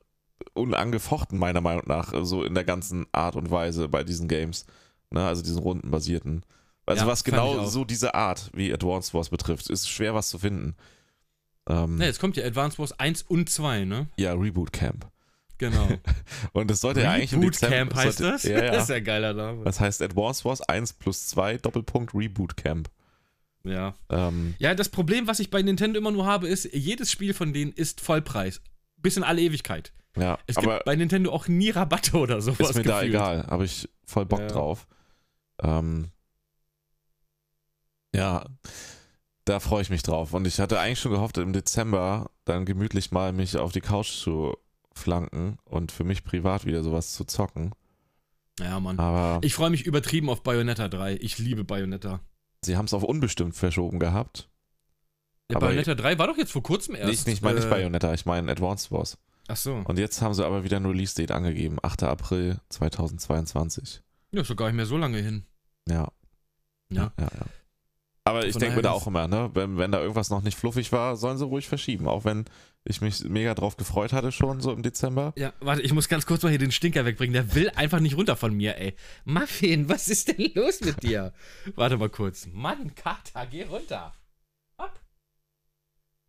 unangefochten 0.55 1.39
meiner 1.39 1.61
Meinung 1.61 1.85
nach 1.87 2.13
so 2.25 2.43
in 2.43 2.55
der 2.55 2.65
ganzen 2.65 3.07
Art 3.13 3.37
und 3.37 3.51
Weise 3.51 3.89
bei 3.89 4.03
diesen 4.03 4.27
Games, 4.27 4.67
ne? 5.11 5.25
Also 5.25 5.43
diesen 5.43 5.59
rundenbasierten. 5.59 6.45
Also 6.87 7.03
Ja, 7.05 7.07
was 7.11 7.25
genau 7.25 7.65
so 7.67 7.85
diese 7.85 8.15
Art 8.15 8.51
wie 8.55 8.73
Advanced 8.73 9.15
Wars 9.15 9.31
betrifft, 9.31 9.71
ist 9.71 9.89
schwer 9.89 10.15
was 10.15 10.29
zu 10.29 10.39
finden. 10.39 10.77
Ähm, 11.69 11.97
ne, 11.97 12.05
jetzt 12.07 12.21
kommt 12.21 12.37
ja 12.37 12.45
Advanced 12.45 12.79
Wars 12.79 12.99
1 12.99 13.23
und 13.23 13.49
2, 13.49 13.85
ne? 13.87 14.09
Ja, 14.17 14.35
Reboot 14.35 14.73
Camp. 14.73 15.09
Genau. 15.57 15.89
Und 16.53 16.69
das 16.69 16.81
sollte 16.81 17.01
ja 17.03 17.13
eigentlich 17.13 17.33
im 17.33 17.39
Reboot 17.39 17.55
Dezember. 17.55 17.77
Camp 17.77 17.95
heißt 17.95 18.19
sollte, 18.19 18.33
das? 18.33 18.43
Ja, 18.43 18.61
Das 18.73 18.83
ist 18.83 18.89
ja. 18.89 18.97
ja 18.97 18.99
ein 18.99 19.05
geiler 19.05 19.33
Name. 19.35 19.65
Das 19.65 19.79
heißt 19.81 20.03
Advanced 20.03 20.45
Wars 20.45 20.61
1 20.61 20.95
plus 20.95 21.29
2 21.29 21.59
Doppelpunkt 21.59 22.13
Reboot 22.13 22.57
Camp. 22.57 22.91
Ja. 23.63 23.95
Ähm, 24.11 24.57
Ja, 24.59 24.75
das 24.75 24.89
Problem, 24.91 25.27
was 25.29 25.39
ich 25.41 25.51
bei 25.51 25.63
Nintendo 25.63 25.99
immer 25.99 26.11
nur 26.11 26.27
habe, 26.27 26.49
ist, 26.49 26.69
jedes 26.75 27.11
Spiel 27.11 27.33
von 27.35 27.53
denen 27.55 27.73
ist 27.73 28.01
Vollpreis. 28.01 28.61
Bis 28.99 29.17
in 29.17 29.23
alle 29.23 29.41
Ewigkeit. 29.41 29.93
ja, 30.19 30.39
Es 30.47 30.57
aber 30.59 30.75
gibt 30.75 30.85
bei 30.87 30.97
Nintendo 30.97 31.33
auch 31.33 31.47
nie 31.49 31.71
Rabatte 31.71 32.17
oder 32.19 32.43
sowas. 32.43 32.71
ist 32.71 32.77
mir 32.77 32.83
da 32.83 32.97
gefühlt. 33.01 33.15
egal. 33.15 33.47
Habe 33.47 33.65
ich 33.65 33.89
voll 34.05 34.27
Bock 34.27 34.41
Ja. 34.41 34.47
drauf. 34.49 34.87
Ähm, 35.63 36.11
ja, 38.15 38.47
da 39.45 39.61
freue 39.61 39.83
ich 39.83 39.91
mich 39.91 40.03
drauf. 40.03 40.33
Und 40.33 40.47
ich 40.47 40.59
hatte 40.61 40.81
eigentlich 40.81 41.01
schon 41.01 41.13
gehofft, 41.13 41.37
im 41.39 41.53
Dezember 41.53 42.31
dann 42.45 42.65
gemütlich 42.65 43.11
mal 43.11 43.33
mich 43.33 43.57
auf 43.57 43.73
die 43.73 43.81
Couch 43.83 44.11
zu 44.11 44.57
flanken 44.95 45.59
und 45.65 45.93
für 45.93 46.05
mich 46.05 46.25
privat 46.25 46.65
wieder 46.65 46.83
sowas 46.83 47.13
zu 47.13 47.25
zocken. 47.25 47.73
Ja, 48.61 48.79
Mann. 48.81 48.99
Aber 48.99 49.41
Ich 49.45 49.55
freue 49.55 49.71
mich 49.71 49.85
übertrieben 49.85 50.31
auf 50.31 50.43
Bayonetta 50.43 50.89
3. 50.89 51.17
Ich 51.21 51.39
liebe 51.39 51.65
Bayonetta. 51.65 52.21
sie 52.65 52.77
haben 52.77 52.85
es 52.87 52.95
auf 52.95 53.03
unbestimmt 53.03 53.55
verschoben 53.57 53.99
gehabt. 53.99 54.49
Ja, 55.51 55.57
Aber- 55.57 55.67
Bayonetta 55.67 55.95
3 55.95 56.19
war 56.19 56.29
doch 56.29 56.39
jetzt 56.39 56.53
vor 56.53 56.63
kurzem 56.63 56.95
erst. 56.95 57.11
Nicht, 57.11 57.27
nicht, 57.27 57.37
ich 57.39 57.43
meine 57.43 57.57
nicht 57.57 57.67
äh, 57.67 57.71
Bayonetta, 57.71 58.15
ich 58.15 58.25
meine 58.25 58.51
Advanced 58.51 58.91
Wars. 58.93 59.19
Ach 59.49 59.57
so. 59.57 59.75
Und 59.85 59.99
jetzt 59.99 60.23
haben 60.23 60.33
sie 60.33 60.47
aber 60.47 60.65
wieder 60.65 60.79
ein 60.79 60.87
Release-Date 60.87 61.33
angegeben, 61.33 61.77
8. 61.83 62.05
April 62.05 62.61
2022. 62.71 64.03
Ja, 64.33 64.41
ist 64.41 64.49
doch 64.51 64.57
gar 64.57 64.67
nicht 64.67 64.77
mehr 64.77 64.87
so 64.87 64.97
lange 64.97 65.19
hin. 65.19 65.45
Ja. 65.87 66.09
Ja. 66.91 67.13
ja, 67.19 67.29
ja. 67.35 67.47
Aber 68.27 68.47
ich 68.47 68.57
denke 68.57 68.77
mir 68.77 68.83
da 68.83 68.93
auch 68.93 69.07
immer, 69.07 69.29
ne, 69.29 69.51
wenn, 69.53 69.77
wenn 69.77 69.93
da 69.93 70.01
irgendwas 70.01 70.31
noch 70.31 70.43
nicht 70.43 70.57
fluffig 70.57 70.93
war, 70.93 71.15
sollen 71.17 71.37
sie 71.37 71.45
ruhig 71.45 71.69
verschieben. 71.69 72.09
Auch 72.09 72.25
wenn 72.25 72.47
ich 72.85 73.03
mich 73.03 73.23
mega 73.25 73.55
drauf 73.55 73.77
gefreut 73.77 74.15
hatte 74.15 74.33
schon 74.33 74.63
so 74.63 74.73
im 74.73 74.83
Dezember. 74.83 75.35
Ja, 75.37 75.53
warte, 75.61 75.83
ich 75.83 75.93
muss 75.93 76.09
ganz 76.09 76.25
kurz 76.25 76.43
mal 76.43 76.49
hier 76.49 76.59
den 76.59 76.73
Stinker 76.73 77.05
wegbringen. 77.05 77.35
Der 77.35 77.55
will 77.55 77.71
einfach 77.77 78.01
nicht 78.01 78.17
runter 78.17 78.37
von 78.37 78.55
mir, 78.55 78.79
ey. 78.79 78.95
Muffin, 79.27 79.91
was 79.91 80.09
ist 80.09 80.29
denn 80.29 80.53
los 80.55 80.81
mit 80.81 81.03
dir? 81.03 81.35
warte 81.75 81.99
mal 81.99 82.09
kurz. 82.09 82.47
Mann, 82.51 82.95
Kater, 82.95 83.47
geh 83.47 83.65
runter. 83.65 84.15
Hopp. 84.79 84.99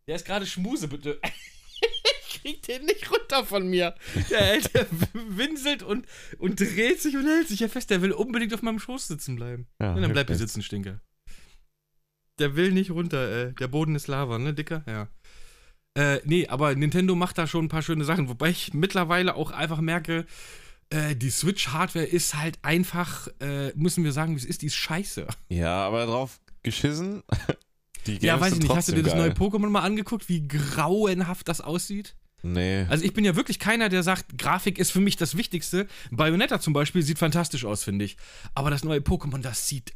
Der 0.06 0.16
ist 0.16 0.26
gerade 0.26 0.44
Schmuse, 0.44 0.88
bitte. 0.88 1.18
ich 2.28 2.40
krieg 2.42 2.62
den 2.64 2.84
nicht 2.84 3.10
runter 3.10 3.42
von 3.46 3.68
mir. 3.68 3.94
Der, 4.28 4.60
der 4.60 4.86
winselt 5.14 5.82
und, 5.82 6.06
und 6.38 6.60
dreht 6.60 7.00
sich 7.00 7.16
und 7.16 7.26
hält 7.26 7.48
sich 7.48 7.60
ja 7.60 7.68
fest. 7.68 7.88
Der 7.88 8.02
will 8.02 8.12
unbedingt 8.12 8.52
auf 8.52 8.60
meinem 8.60 8.80
Schoß 8.80 9.08
sitzen 9.08 9.36
bleiben. 9.36 9.66
Ja, 9.80 9.94
Ja, 9.94 10.00
dann 10.00 10.12
bleib 10.12 10.26
hier 10.26 10.36
sitzen, 10.36 10.62
Stinker. 10.62 11.00
Der 12.38 12.56
will 12.56 12.72
nicht 12.72 12.90
runter, 12.90 13.48
äh. 13.48 13.52
Der 13.54 13.68
Boden 13.68 13.94
ist 13.94 14.08
Lava, 14.08 14.38
ne, 14.38 14.54
Dicker? 14.54 14.82
Ja. 14.86 15.08
Äh, 15.94 16.20
nee, 16.24 16.46
aber 16.46 16.74
Nintendo 16.74 17.14
macht 17.14 17.38
da 17.38 17.46
schon 17.46 17.66
ein 17.66 17.68
paar 17.68 17.82
schöne 17.82 18.04
Sachen, 18.04 18.28
wobei 18.28 18.50
ich 18.50 18.74
mittlerweile 18.74 19.34
auch 19.34 19.50
einfach 19.50 19.80
merke, 19.80 20.26
äh, 20.90 21.16
die 21.16 21.30
Switch-Hardware 21.30 22.04
ist 22.04 22.34
halt 22.34 22.58
einfach, 22.62 23.28
äh, 23.40 23.72
müssen 23.74 24.04
wir 24.04 24.12
sagen, 24.12 24.34
wie 24.34 24.38
es 24.38 24.44
ist, 24.44 24.62
die 24.62 24.66
ist 24.66 24.74
scheiße. 24.74 25.26
Ja, 25.48 25.86
aber 25.86 26.06
drauf 26.06 26.38
geschissen. 26.62 27.22
Die 28.06 28.18
Games 28.18 28.22
ja, 28.22 28.40
weiß 28.40 28.52
ich 28.52 28.60
nicht, 28.60 28.72
hast 28.72 28.88
du 28.88 28.92
dir 28.92 29.02
das 29.02 29.14
trotzdem 29.14 29.34
neue 29.34 29.36
Pokémon 29.36 29.68
mal 29.68 29.82
angeguckt, 29.82 30.28
wie 30.28 30.46
grauenhaft 30.46 31.48
das 31.48 31.60
aussieht? 31.60 32.14
Nee. 32.42 32.86
Also 32.88 33.04
ich 33.04 33.12
bin 33.14 33.24
ja 33.24 33.34
wirklich 33.34 33.58
keiner, 33.58 33.88
der 33.88 34.04
sagt, 34.04 34.38
Grafik 34.38 34.78
ist 34.78 34.92
für 34.92 35.00
mich 35.00 35.16
das 35.16 35.36
Wichtigste. 35.36 35.88
Bayonetta 36.12 36.60
zum 36.60 36.72
Beispiel 36.72 37.02
sieht 37.02 37.18
fantastisch 37.18 37.64
aus, 37.64 37.82
finde 37.82 38.04
ich. 38.04 38.16
Aber 38.54 38.70
das 38.70 38.84
neue 38.84 39.00
Pokémon, 39.00 39.40
das 39.40 39.66
sieht 39.66 39.92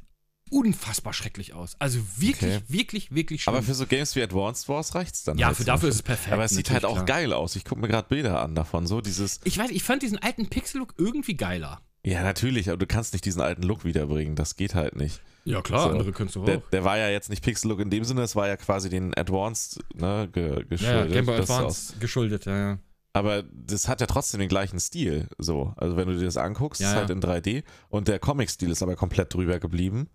unfassbar 0.50 1.12
schrecklich 1.12 1.54
aus. 1.54 1.76
Also 1.78 2.00
wirklich, 2.18 2.56
Okay. 2.56 2.64
wirklich, 2.68 3.14
wirklich 3.14 3.42
schlimm. 3.42 3.54
aber 3.56 3.62
für 3.64 3.74
so 3.74 3.86
Games 3.86 4.14
wie 4.16 4.22
Advanced 4.22 4.68
Wars 4.68 4.94
reicht's 4.94 5.24
dann. 5.24 5.38
ja, 5.38 5.48
halt 5.48 5.56
für 5.56 5.64
dafür 5.64 5.88
ist 5.88 5.96
Beispiel. 6.02 6.12
es 6.14 6.18
perfekt. 6.18 6.32
Aber 6.34 6.44
es 6.44 6.50
sieht 6.52 6.70
halt 6.70 6.84
auch 6.84 6.94
klar. 6.94 7.06
geil 7.06 7.32
aus. 7.32 7.56
Ich 7.56 7.64
gucke 7.64 7.80
mir 7.80 7.88
gerade 7.88 8.08
Bilder 8.08 8.40
an 8.42 8.54
davon. 8.54 8.86
So 8.86 9.00
dieses. 9.00 9.40
Ich 9.44 9.56
weiß, 9.58 9.70
ich 9.70 9.82
fand 9.82 10.02
diesen 10.02 10.18
alten 10.18 10.48
Pixel-Look 10.48 10.94
irgendwie 10.98 11.34
geiler. 11.34 11.80
Ja, 12.02 12.22
natürlich, 12.22 12.68
aber 12.70 12.78
du 12.78 12.86
kannst 12.86 13.12
nicht 13.12 13.24
diesen 13.26 13.42
alten 13.42 13.62
Look 13.62 13.84
wiederbringen. 13.84 14.34
Das 14.34 14.56
geht 14.56 14.74
halt 14.74 14.96
nicht. 14.96 15.20
Ja, 15.44 15.60
klar, 15.62 15.84
So. 15.84 15.90
andere 15.90 16.12
könntest 16.12 16.36
du 16.36 16.44
Der, 16.44 16.58
auch. 16.58 16.70
der 16.70 16.84
war 16.84 16.96
ja 16.98 17.08
jetzt 17.10 17.28
nicht 17.30 17.42
Pixel-Look 17.44 17.80
in 17.80 17.90
dem 17.90 18.04
Sinne, 18.04 18.22
es 18.22 18.36
war 18.36 18.48
ja 18.48 18.56
quasi 18.56 18.88
den 18.88 19.14
Advanced 19.16 19.80
ne, 19.94 20.28
ge, 20.32 20.48
Ja, 20.48 20.56
ja, 20.56 20.62
geschuldet. 20.64 21.12
Game 21.12 21.26
Boy 21.26 21.40
ist 21.40 21.50
Advance 21.50 21.94
geschuldet, 22.00 22.44
ja, 22.46 22.56
ja. 22.56 22.78
Aber 23.12 23.42
das 23.52 23.88
hat 23.88 24.00
ja 24.00 24.06
trotzdem 24.06 24.38
den 24.40 24.48
gleichen 24.48 24.78
Stil. 24.78 25.26
So. 25.36 25.74
Also 25.76 25.96
wenn 25.96 26.08
du 26.08 26.16
dir 26.16 26.24
das 26.26 26.36
anguckst, 26.36 26.80
Ja, 26.80 26.90
ist 26.90 26.96
halt 26.96 27.08
ja. 27.08 27.14
in 27.16 27.20
3D 27.20 27.64
und 27.88 28.06
der 28.08 28.18
Comic-Stil 28.18 28.70
ist 28.70 28.82
aber 28.82 28.96
komplett 28.96 29.34
drüber 29.34 29.58
geblieben. 29.58 30.08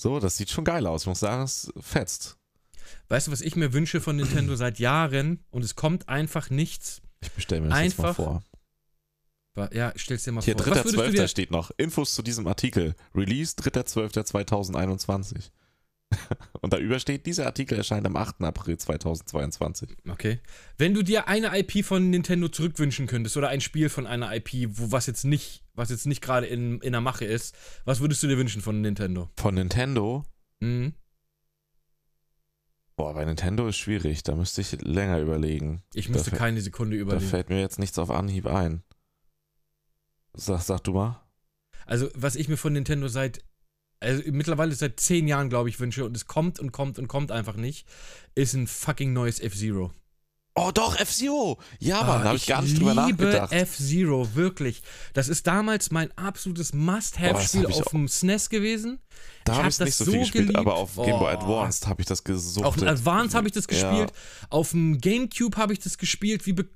So, 0.00 0.20
das 0.20 0.36
sieht 0.36 0.50
schon 0.50 0.64
geil 0.64 0.86
aus. 0.86 1.02
Ich 1.02 1.08
muss 1.08 1.20
sagen, 1.20 1.42
es 1.42 1.72
fetzt. 1.80 2.36
Weißt 3.08 3.26
du, 3.26 3.32
was 3.32 3.40
ich 3.40 3.56
mir 3.56 3.72
wünsche 3.72 4.00
von 4.00 4.16
Nintendo 4.16 4.54
seit 4.54 4.78
Jahren 4.78 5.44
und 5.50 5.64
es 5.64 5.74
kommt 5.74 6.08
einfach 6.08 6.50
nichts? 6.50 7.02
Ich 7.20 7.32
bestelle 7.32 7.62
mir 7.62 7.68
das 7.68 7.82
jetzt 7.82 7.98
mal 7.98 8.08
Einfach 8.08 8.16
vor. 8.16 8.42
Ja, 9.72 9.92
stell's 9.96 10.22
dir 10.22 10.30
mal 10.32 10.42
Hier, 10.42 10.56
vor. 10.56 10.64
Du 10.64 10.72
3.12. 10.72 11.10
dir, 11.10 11.28
steht 11.28 11.50
noch. 11.50 11.72
Infos 11.76 12.14
zu 12.14 12.22
diesem 12.22 12.46
Artikel. 12.46 12.94
Release 13.14 13.56
3.12.2021. 13.56 15.50
und 16.60 16.72
da 16.72 16.78
übersteht, 16.78 17.26
dieser 17.26 17.46
Artikel 17.46 17.76
erscheint 17.76 18.06
am 18.06 18.16
8. 18.16 18.42
April 18.42 18.78
2022. 18.78 19.96
Okay. 20.08 20.40
Wenn 20.76 20.94
du 20.94 21.02
dir 21.02 21.28
eine 21.28 21.58
IP 21.58 21.84
von 21.84 22.08
Nintendo 22.10 22.48
zurückwünschen 22.48 23.06
könntest 23.06 23.36
oder 23.36 23.48
ein 23.48 23.60
Spiel 23.60 23.88
von 23.88 24.06
einer 24.06 24.34
IP, 24.34 24.68
wo 24.68 24.92
was 24.92 25.06
jetzt 25.06 25.24
nicht, 25.24 25.64
was 25.78 25.90
jetzt 25.90 26.06
nicht 26.06 26.20
gerade 26.20 26.46
in, 26.46 26.80
in 26.80 26.92
der 26.92 27.00
Mache 27.00 27.24
ist, 27.24 27.56
was 27.84 28.00
würdest 28.00 28.22
du 28.22 28.26
dir 28.26 28.36
wünschen 28.38 28.60
von 28.62 28.80
Nintendo? 28.80 29.30
Von 29.36 29.54
Nintendo. 29.54 30.24
Mhm. 30.60 30.92
Boah, 32.96 33.14
bei 33.14 33.24
Nintendo 33.24 33.68
ist 33.68 33.76
schwierig. 33.76 34.22
Da 34.24 34.34
müsste 34.34 34.60
ich 34.60 34.72
länger 34.82 35.20
überlegen. 35.20 35.82
Ich 35.94 36.08
müsste 36.08 36.30
Da 36.30 36.36
fä- 36.36 36.38
keine 36.40 36.60
Sekunde 36.60 36.96
Da 36.96 37.02
überlegen. 37.02 37.26
fällt 37.30 37.48
mir 37.48 37.60
jetzt 37.60 37.78
nichts 37.78 37.98
auf 37.98 38.10
Anhieb 38.10 38.46
ein. 38.46 38.82
Sag, 40.34 40.62
sag 40.62 40.80
du 40.84 40.92
mal. 40.94 41.24
Also, 41.86 42.08
was 42.14 42.34
ich 42.34 42.48
mir 42.48 42.56
von 42.56 42.72
Nintendo 42.72 43.08
seit, 43.08 43.44
also 44.00 44.22
mittlerweile 44.32 44.74
seit 44.74 44.98
zehn 45.00 45.28
Jahren, 45.28 45.48
glaube 45.48 45.68
ich, 45.68 45.78
wünsche 45.80 46.04
und 46.04 46.16
es 46.16 46.26
kommt 46.26 46.58
und 46.58 46.72
kommt 46.72 46.98
und 46.98 47.06
kommt 47.08 47.30
einfach 47.32 47.56
nicht, 47.56 47.86
ist 48.34 48.54
ein 48.54 48.66
fucking 48.66 49.12
neues 49.12 49.40
F-Zero. 49.40 49.92
Oh 50.58 50.70
doch, 50.72 50.96
F-Zero! 50.98 51.58
Ja, 51.78 52.02
Mann, 52.02 52.08
Ah, 52.08 52.18
da 52.18 52.24
habe 52.24 52.36
ich 52.36 52.46
gar 52.46 52.62
nicht 52.62 52.78
drüber 52.78 53.06
liebe 53.06 53.24
nachgedacht. 53.24 53.52
F-Zero, 53.52 54.34
wirklich. 54.34 54.82
Das 55.12 55.28
ist 55.28 55.46
damals 55.46 55.90
mein 55.90 56.10
absolutes 56.18 56.72
Must-Have-Spiel 56.74 57.62
hab 57.64 57.70
ich 57.70 57.76
auf 57.82 57.92
dem 57.92 58.08
SNES 58.08 58.48
gewesen. 58.50 58.98
da 59.44 59.52
ich 59.52 59.58
habe 59.58 59.64
hab 59.66 59.72
ich 59.72 59.78
nicht 59.78 59.88
das 59.90 59.98
so 59.98 60.04
viel 60.06 60.12
so 60.14 60.18
gespielt, 60.20 60.46
geliebt. 60.48 60.58
aber 60.58 60.74
auf 60.74 60.96
Game 60.96 61.18
Boy. 61.18 61.32
Advanced 61.32 61.86
habe 61.86 62.00
ich 62.02 62.06
das 62.08 62.24
gesucht. 62.24 62.64
Auf 62.64 62.76
dem 62.76 62.88
Advance 62.88 63.36
habe 63.36 63.46
ich 63.48 63.52
das 63.54 63.66
Ja. 63.70 63.88
gespielt. 63.90 64.12
Auf 64.50 64.70
dem 64.70 64.98
Gamecube 65.00 65.56
habe 65.56 65.72
ich 65.72 65.78
das 65.78 65.96
gespielt. 65.98 66.44
Wie 66.46 66.52
bekl- 66.52 66.68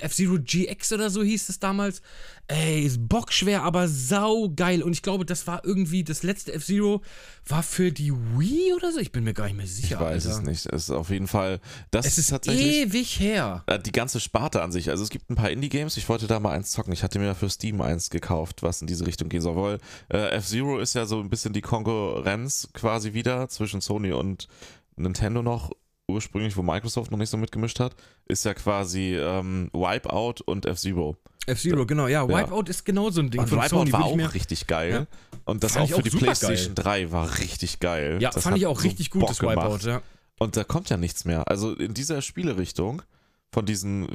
F-Zero 0.00 0.38
GX 0.40 0.92
oder 0.92 1.10
so 1.10 1.22
hieß 1.22 1.48
es 1.48 1.58
damals. 1.60 2.02
Ey, 2.48 2.82
ist 2.82 3.08
bockschwer, 3.08 3.62
aber 3.62 3.86
saugeil. 3.88 4.82
Und 4.82 4.92
ich 4.92 5.02
glaube, 5.02 5.24
das 5.24 5.46
war 5.46 5.64
irgendwie 5.64 6.02
das 6.02 6.22
letzte 6.22 6.52
F-Zero 6.54 7.02
war 7.46 7.62
für 7.62 7.92
die 7.92 8.12
Wii 8.12 8.72
oder 8.74 8.90
so. 8.92 8.98
Ich 8.98 9.12
bin 9.12 9.24
mir 9.24 9.34
gar 9.34 9.44
nicht 9.46 9.56
mehr 9.56 9.66
sicher. 9.66 9.96
Ich 9.96 10.00
weiß 10.00 10.26
Alter. 10.26 10.38
es 10.40 10.44
nicht. 10.46 10.66
Es 10.66 10.84
ist 10.84 10.90
auf 10.90 11.10
jeden 11.10 11.26
Fall. 11.28 11.60
Das 11.90 12.06
Es 12.06 12.18
ist 12.18 12.30
tatsächlich. 12.30 12.66
ewig 12.66 13.20
her. 13.20 13.62
äh, 13.66 13.78
Die 13.78 13.92
ganze 13.92 14.18
Sparte 14.20 14.62
an 14.62 14.72
sich. 14.72 14.90
Also 14.90 15.04
es 15.04 15.10
gibt 15.10 15.30
ein 15.30 15.36
paar 15.36 15.50
Indie-Games. 15.50 15.96
Ich 15.96 16.08
wollte 16.08 16.26
da 16.26 16.40
mal 16.40 16.52
eins 16.52 16.70
zocken. 16.70 16.92
Ich 16.92 17.02
hatte 17.02 17.18
mir 17.18 17.34
für 17.34 17.50
Steam 17.50 17.80
eins 17.80 18.10
gekauft, 18.10 18.62
was 18.62 18.80
in 18.80 18.86
diese 18.86 19.06
Richtung 19.06 19.28
gehen 19.28 19.42
soll. 19.42 19.56
Weil 19.56 19.78
äh, 20.10 20.30
F-Zero 20.36 20.78
ist 20.78 20.94
ja 20.94 21.06
so 21.06 21.20
ein 21.20 21.30
bisschen 21.30 21.52
die 21.52 21.60
Konkurrenz 21.62 22.68
quasi 22.72 23.12
wieder 23.12 23.48
zwischen 23.48 23.80
Sony 23.80 24.12
und 24.12 24.48
Nintendo 24.96 25.42
noch 25.42 25.70
ursprünglich, 26.08 26.56
wo 26.56 26.62
Microsoft 26.62 27.10
noch 27.10 27.18
nicht 27.18 27.30
so 27.30 27.36
mitgemischt 27.36 27.78
hat, 27.80 27.94
ist 28.26 28.44
ja 28.44 28.54
quasi 28.54 29.14
ähm, 29.16 29.70
Wipeout 29.72 30.36
und 30.46 30.66
F-Zero. 30.66 31.16
F-Zero, 31.46 31.86
genau, 31.86 32.06
ja. 32.08 32.26
Wipeout 32.28 32.64
ist 32.68 32.84
genau 32.84 33.10
so 33.10 33.20
ein 33.20 33.30
Ding 33.30 33.40
Und 33.40 33.48
von 33.48 33.58
Wipeout 33.58 33.68
Sony. 33.80 33.92
war 33.92 34.04
auch 34.04 34.16
mir- 34.16 34.32
richtig 34.34 34.66
geil. 34.66 34.92
Ja. 34.92 35.06
Und 35.44 35.62
das 35.64 35.72
Fand 35.72 35.84
auch 35.84 35.88
für 35.88 35.96
auch 35.96 36.02
die. 36.02 36.10
PlayStation 36.10 36.74
3 36.74 37.10
war 37.12 37.38
richtig 37.38 37.80
geil. 37.80 38.18
ja, 38.20 38.30
das 38.30 38.42
fand 38.42 38.56
ich 38.58 38.66
auch 38.66 38.78
so 38.80 38.82
richtig 38.86 39.10
gut, 39.10 39.20
Bock 39.20 39.28
das 39.30 39.38
gemacht. 39.38 39.56
Wipeout, 39.56 39.88
ja. 39.88 40.02
Und 40.38 40.56
da 40.56 40.64
kommt 40.64 40.88
ja 40.90 40.96
nichts 40.96 41.24
mehr. 41.24 41.48
Also 41.48 41.74
in 41.74 41.94
dieser 41.94 42.22
Spielerichtung 42.22 43.02
von 43.50 43.64
diesen, 43.64 44.06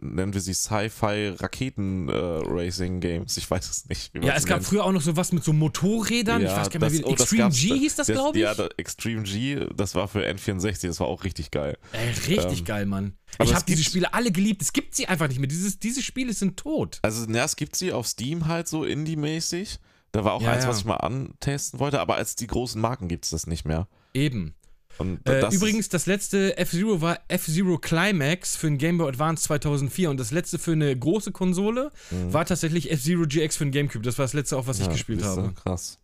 nennen 0.00 0.32
wir 0.32 0.40
sie 0.40 0.54
Sci-Fi-Raketen-Racing-Games, 0.54 3.36
ich 3.36 3.50
weiß 3.50 3.68
es 3.70 3.86
nicht. 3.88 4.12
Ja, 4.14 4.34
es 4.34 4.46
gab 4.46 4.58
nennt. 4.58 4.66
früher 4.68 4.84
auch 4.84 4.92
noch 4.92 5.02
so 5.02 5.14
was 5.16 5.32
mit 5.32 5.44
so 5.44 5.52
Motorrädern. 5.52 6.40
ich 6.42 6.48
Ja, 6.48 6.56
weiß 6.58 6.70
gar 6.70 6.80
nicht 6.80 6.80
mehr, 6.80 6.92
wie 6.92 7.02
das- 7.02 7.10
oh, 7.10 7.14
das 7.14 7.22
Extreme 7.32 7.50
G 7.50 7.78
hieß 7.80 7.96
das, 7.96 8.06
glaube 8.06 8.38
ich. 8.38 8.44
Ja, 8.44 8.54
da- 8.54 8.68
Extreme 8.78 9.22
G, 9.24 9.66
das 9.76 9.94
war 9.94 10.08
für 10.08 10.26
N64, 10.26 10.86
das 10.88 11.00
war 11.00 11.06
auch 11.06 11.24
richtig 11.24 11.50
geil. 11.50 11.76
Ey, 11.92 12.08
richtig 12.34 12.60
ähm, 12.60 12.64
geil, 12.64 12.86
Mann. 12.86 13.12
Ich 13.42 13.54
habe 13.54 13.64
diese 13.66 13.84
Spiele 13.84 14.14
alle 14.14 14.32
geliebt. 14.32 14.62
Es 14.62 14.72
gibt 14.72 14.94
sie 14.94 15.06
einfach 15.06 15.28
nicht 15.28 15.38
mehr. 15.38 15.48
Dieses, 15.48 15.78
diese 15.78 16.00
Spiele 16.02 16.32
sind 16.32 16.56
tot. 16.56 16.98
Also, 17.02 17.30
ja, 17.30 17.44
es 17.44 17.56
gibt 17.56 17.76
sie 17.76 17.92
auf 17.92 18.06
Steam 18.06 18.46
halt 18.46 18.68
so 18.68 18.84
Indie-mäßig. 18.84 19.78
Da 20.12 20.24
war 20.24 20.32
auch 20.32 20.40
Ja, 20.42 20.52
eins, 20.52 20.64
ja. 20.64 20.70
was 20.70 20.78
ich 20.78 20.86
mal 20.86 20.94
antesten 20.96 21.78
wollte, 21.78 22.00
aber 22.00 22.14
als 22.16 22.36
die 22.36 22.46
großen 22.46 22.80
Marken 22.80 23.06
gibt 23.08 23.26
es 23.26 23.32
das 23.32 23.46
nicht 23.46 23.66
mehr. 23.66 23.86
Eben. 24.14 24.54
Und 24.98 25.26
Äh, 25.28 25.40
das 25.40 25.54
übrigens, 25.54 25.88
das 25.88 26.06
letzte 26.06 26.56
F-Zero 26.56 27.00
war 27.00 27.18
F-Zero 27.28 27.78
Climax 27.78 28.56
für 28.56 28.66
den 28.68 28.78
Game 28.78 28.98
Boy 28.98 29.08
Advance 29.08 29.44
2004 29.44 30.10
und 30.10 30.18
das 30.18 30.30
letzte 30.30 30.58
für 30.58 30.72
eine 30.72 30.96
große 30.98 31.32
Konsole 31.32 31.92
Mhm. 32.10 32.32
war 32.32 32.44
tatsächlich 32.44 32.90
F-Zero 32.90 33.24
GX 33.26 33.56
für 33.56 33.64
den 33.66 33.72
Gamecube. 33.72 34.04
Das 34.04 34.18
war 34.18 34.24
das 34.24 34.32
letzte 34.32 34.56
auch, 34.56 34.66
was 34.66 34.78
ich 34.78 34.86
ja, 34.86 34.92
gespielt 34.92 35.20
siehste, 35.20 35.42
habe. 35.42 35.54
Krass. 35.54 35.98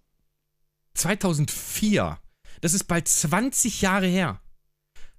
2004. 0.94 2.18
Das 2.60 2.74
ist 2.74 2.84
bald 2.84 3.08
20 3.08 3.82
Jahre 3.82 4.06
her. 4.06 4.40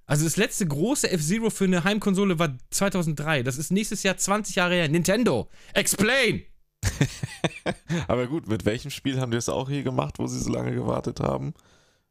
Also 0.06 0.24
das 0.24 0.36
letzte 0.36 0.66
große 0.66 1.10
F-Zero 1.10 1.50
für 1.50 1.64
eine 1.64 1.82
Heimkonsole 1.84 2.38
war 2.38 2.56
2003. 2.70 3.42
Das 3.42 3.56
ist 3.56 3.70
nächstes 3.70 4.02
Jahr 4.02 4.16
20 4.16 4.56
Jahre 4.56 4.74
her. 4.74 4.88
Nintendo, 4.88 5.48
explain! 5.72 6.42
Aber 8.08 8.26
gut, 8.26 8.46
mit 8.46 8.66
welchem 8.66 8.90
Spiel 8.90 9.18
haben 9.18 9.30
die 9.30 9.36
das 9.36 9.48
auch 9.48 9.68
hier 9.70 9.82
gemacht, 9.82 10.18
wo 10.18 10.26
sie 10.26 10.38
so 10.38 10.50
lange 10.50 10.72
gewartet 10.74 11.20
haben? 11.20 11.54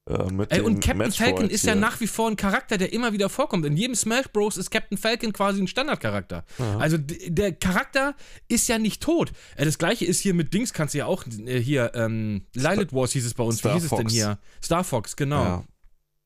Äh, 0.10 0.16
Ey, 0.49 0.60
und 0.62 0.82
Captain 0.82 0.97
Metroid 0.97 1.14
Falcon 1.16 1.49
ist 1.49 1.66
ja 1.66 1.76
nach 1.76 2.01
wie 2.01 2.08
vor 2.08 2.30
ein 2.30 2.36
Charakter, 2.36 2.78
der 2.78 2.91
immer 2.91 3.14
wieder 3.14 3.30
vorkommt. 3.30 3.66
In 3.66 3.78
jedem 3.78 3.95
Smash 3.95 4.28
Bros. 4.34 4.58
ist 4.58 4.70
Captain 4.70 4.97
Falcon 4.97 5.32
quasi 5.32 5.62
ein 5.62 5.68
Standardcharakter. 5.68 6.43
Ja. 6.60 6.78
Also 6.78 6.97
der 6.97 7.54
Charakter 7.54 8.14
ist 8.49 8.68
ja 8.68 8.78
nicht 8.80 9.01
tot. 9.01 9.32
Äh, 9.56 9.64
Das 9.64 9.78
gleiche 9.78 10.04
ist 10.06 10.20
hier 10.20 10.34
mit 10.34 10.54
Dings, 10.54 10.74
kannst 10.74 10.93
du 10.93 10.97
ja 10.97 11.06
auch 11.06 11.24
äh, 11.45 11.58
hier, 11.60 11.93
ähm, 11.95 12.45
Lilith 12.54 12.91
Wars 12.91 13.14
hieß 13.14 13.26
es 13.26 13.34
bei 13.34 13.43
uns. 13.45 13.60
Star 13.60 13.72
Wie 13.72 13.76
hieß 13.76 13.84
es 13.86 13.89
denn 13.91 13.99
Fox. 13.99 14.14
hier? 14.14 14.39
Star 14.62 14.84
Fox, 14.84 15.16
genau. 15.16 15.43
Ja, 15.43 15.64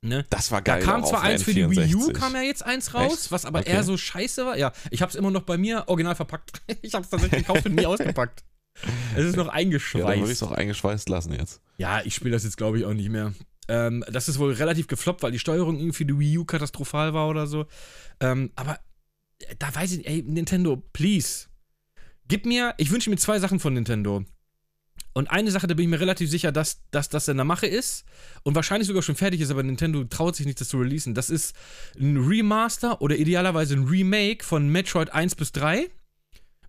Ne? 0.03 0.25
das 0.29 0.51
war 0.51 0.61
Da 0.61 0.75
geil. 0.75 0.83
kam 0.83 1.03
auch 1.03 1.09
zwar 1.09 1.23
eins 1.23 1.41
für 1.43 1.53
die 1.55 1.67
Wii 1.69 1.95
U, 1.95 2.07
N64. 2.09 2.13
kam 2.13 2.35
ja 2.35 2.41
jetzt 2.43 2.63
eins 2.63 2.93
raus, 2.93 3.13
Echt? 3.23 3.31
was 3.31 3.45
aber 3.45 3.59
Okay. 3.59 3.71
eher 3.71 3.83
so 3.83 3.97
scheiße 3.97 4.45
war. 4.45 4.55
Ja, 4.57 4.71
ich 4.91 5.01
hab's 5.01 5.15
immer 5.15 5.31
noch 5.31 5.41
bei 5.41 5.57
mir 5.57 5.83
original 5.87 6.15
verpackt. 6.15 6.61
ich 6.83 6.93
hab's 6.93 7.09
tatsächlich 7.09 7.45
gekauft 7.45 7.65
und 7.65 7.75
nie 7.75 7.85
ausgepackt. 7.87 8.43
Es 9.15 9.25
ist 9.25 9.35
noch 9.35 9.47
Ja, 9.47 9.53
dann 9.53 9.71
würde 9.71 9.77
ich 9.79 9.93
eingeschweißt. 9.93 10.31
es 10.31 10.43
auch 10.43 10.51
eingeschweißt 10.51 11.09
lassen 11.09 11.33
jetzt. 11.33 11.61
Ja, 11.77 12.01
ich 12.05 12.13
spiele 12.15 12.31
das 12.31 12.43
jetzt, 12.43 12.57
glaube 12.57 12.77
ich, 12.79 12.85
auch 12.85 12.93
nicht 12.93 13.09
mehr. 13.09 13.33
Ähm, 13.67 14.03
das 14.09 14.29
ist 14.29 14.39
wohl 14.39 14.53
relativ 14.53 14.87
gefloppt, 14.87 15.23
weil 15.23 15.31
die 15.31 15.39
Steuerung 15.39 15.75
irgendwie 15.75 15.97
für 15.97 16.05
die 16.05 16.17
Wii 16.17 16.37
U 16.39 16.45
katastrophal 16.45 17.13
war 17.13 17.27
oder 17.27 17.47
so. 17.47 17.65
Ähm, 18.19 18.51
aber 18.55 18.79
äh, 19.39 19.55
da 19.59 19.73
weiß 19.73 19.93
ich, 19.93 20.07
ey, 20.07 20.23
Nintendo, 20.23 20.77
please. 20.93 21.47
Gib 22.27 22.45
mir, 22.45 22.73
ich 22.77 22.91
wünsche 22.91 23.09
mir 23.09 23.17
zwei 23.17 23.39
Sachen 23.39 23.59
von 23.59 23.73
Nintendo. 23.73 24.25
Und 25.13 25.31
eine 25.31 25.49
Sache, 25.49 25.65
da 25.65 25.73
bin 25.73 25.85
ich 25.85 25.89
mir 25.89 25.99
relativ 25.99 26.29
sicher, 26.29 26.51
dass, 26.51 26.81
dass 26.91 27.09
das 27.09 27.27
in 27.27 27.37
der 27.37 27.45
Mache 27.45 27.65
ist 27.65 28.05
und 28.43 28.53
wahrscheinlich 28.53 28.87
sogar 28.87 29.01
schon 29.01 29.15
fertig 29.15 29.41
ist, 29.41 29.49
aber 29.49 29.63
Nintendo 29.63 30.03
traut 30.03 30.35
sich 30.35 30.45
nicht, 30.45 30.61
das 30.61 30.69
zu 30.69 30.77
releasen. 30.77 31.15
Das 31.15 31.31
ist 31.31 31.55
ein 31.99 32.17
Remaster 32.17 33.01
oder 33.01 33.15
idealerweise 33.15 33.73
ein 33.73 33.85
Remake 33.85 34.45
von 34.45 34.69
Metroid 34.69 35.09
1 35.11 35.35
bis 35.35 35.51
3. 35.53 35.89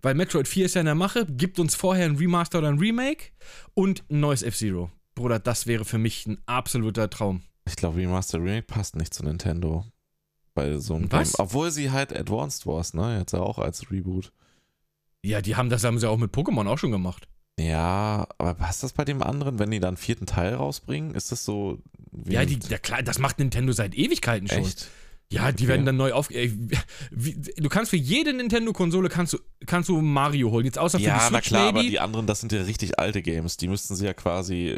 Weil 0.01 0.15
Metroid 0.15 0.47
4 0.47 0.65
ist 0.65 0.75
ja 0.75 0.81
in 0.81 0.85
der 0.85 0.95
Mache, 0.95 1.25
gibt 1.25 1.59
uns 1.59 1.75
vorher 1.75 2.05
ein 2.05 2.15
Remaster 2.15 2.59
oder 2.59 2.69
ein 2.69 2.79
Remake 2.79 3.25
und 3.73 4.03
ein 4.09 4.21
neues 4.21 4.43
F-Zero. 4.43 4.89
Bruder, 5.19 5.39
das 5.39 5.67
wäre 5.67 5.85
für 5.85 5.97
mich 5.97 6.25
ein 6.25 6.39
absoluter 6.45 7.09
Traum. 7.09 7.43
Ich 7.67 7.75
glaube, 7.75 7.97
Remaster 7.97 8.39
Remake 8.39 8.63
passt 8.63 8.95
nicht 8.95 9.13
zu 9.13 9.23
Nintendo. 9.23 9.85
Bei 10.55 10.77
so 10.77 10.95
einem 10.95 11.11
Was? 11.11 11.33
Game. 11.33 11.45
Obwohl 11.45 11.71
sie 11.71 11.91
halt 11.91 12.15
Advanced 12.17 12.65
Wars, 12.65 12.93
ne? 12.93 13.19
Jetzt 13.19 13.33
ja 13.33 13.39
auch 13.39 13.59
als 13.59 13.91
Reboot. 13.91 14.31
Ja, 15.23 15.41
die 15.41 15.55
haben 15.55 15.69
das 15.69 15.83
haben 15.83 15.99
sie 15.99 16.09
auch 16.09 16.17
mit 16.17 16.33
Pokémon 16.33 16.67
auch 16.67 16.77
schon 16.77 16.91
gemacht. 16.91 17.27
Ja, 17.59 18.25
aber 18.37 18.53
passt 18.53 18.83
das 18.83 18.93
bei 18.93 19.03
dem 19.05 19.21
anderen, 19.21 19.59
wenn 19.59 19.69
die 19.69 19.79
dann 19.81 19.89
einen 19.89 19.97
vierten 19.97 20.25
Teil 20.25 20.55
rausbringen? 20.55 21.13
Ist 21.13 21.31
das 21.31 21.43
so. 21.45 21.79
Ja, 22.25 22.45
die, 22.45 22.57
ja 22.69 22.77
klar, 22.77 23.03
das 23.03 23.19
macht 23.19 23.37
Nintendo 23.39 23.73
seit 23.73 23.93
Ewigkeiten 23.95 24.47
schon. 24.47 24.59
Echt? 24.59 24.87
Ja, 25.31 25.51
die 25.51 25.65
Okay. 25.65 25.67
werden 25.73 25.85
dann 25.85 25.97
neu 25.97 26.13
auf. 26.13 26.31
Ey, 26.31 26.57
wie, 27.11 27.33
du 27.57 27.69
kannst 27.69 27.91
für 27.91 27.97
jede 27.97 28.33
Nintendo-Konsole 28.33 29.09
kannst 29.09 29.33
du, 29.33 29.39
kannst 29.67 29.89
du 29.89 30.01
Mario 30.01 30.49
holen. 30.49 30.65
Jetzt 30.65 30.79
außer 30.79 30.97
für 30.97 31.03
die 31.03 31.07
Ja, 31.09 31.17
na 31.17 31.37
Switch 31.37 31.49
klar, 31.49 31.67
aber 31.67 31.79
maybe. 31.79 31.91
die 31.91 31.99
anderen, 31.99 32.25
das 32.25 32.39
sind 32.39 32.51
ja 32.51 32.61
richtig 32.63 32.97
alte 32.97 33.21
Games. 33.21 33.57
Die 33.57 33.67
müssten 33.67 33.95
sie 33.95 34.05
ja 34.05 34.13
quasi 34.13 34.77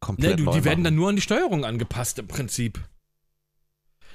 Ne, 0.00 0.06
komplett 0.06 0.38
du, 0.38 0.44
neu 0.44 0.52
die 0.52 0.64
werden 0.64 0.84
dann 0.84 0.94
nur 0.94 1.08
an 1.08 1.16
die 1.16 1.22
Steuerung 1.22 1.64
angepasst 1.64 2.18
im 2.18 2.26
Prinzip. 2.26 2.80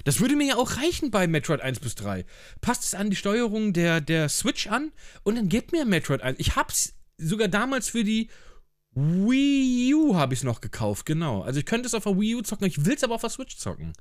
Das 0.04 0.20
würde 0.20 0.36
mir 0.36 0.46
ja 0.46 0.56
auch 0.56 0.76
reichen 0.76 1.10
bei 1.10 1.26
Metroid 1.26 1.60
1 1.60 1.80
bis 1.80 1.94
3. 1.96 2.24
Passt 2.60 2.84
es 2.84 2.94
an 2.94 3.10
die 3.10 3.16
Steuerung 3.16 3.72
der, 3.72 4.00
der 4.00 4.28
Switch 4.28 4.66
an 4.66 4.92
und 5.24 5.36
dann 5.36 5.48
gib 5.48 5.72
mir 5.72 5.84
Metroid 5.84 6.22
1. 6.22 6.38
Ich 6.38 6.54
hab's 6.54 6.94
sogar 7.18 7.48
damals 7.48 7.88
für 7.88 8.04
die 8.04 8.28
Wii 8.92 9.94
U 9.94 10.14
habe 10.16 10.32
ich 10.32 10.40
es 10.40 10.44
noch 10.44 10.60
gekauft, 10.60 11.06
genau. 11.06 11.42
Also 11.42 11.60
ich 11.60 11.66
könnte 11.66 11.86
es 11.86 11.94
auf 11.94 12.04
der 12.04 12.18
Wii 12.18 12.36
U 12.36 12.42
zocken, 12.42 12.66
ich 12.66 12.84
will 12.84 12.94
es 12.94 13.04
aber 13.04 13.14
auf 13.14 13.20
der 13.20 13.30
Switch 13.30 13.56
zocken. 13.56 13.92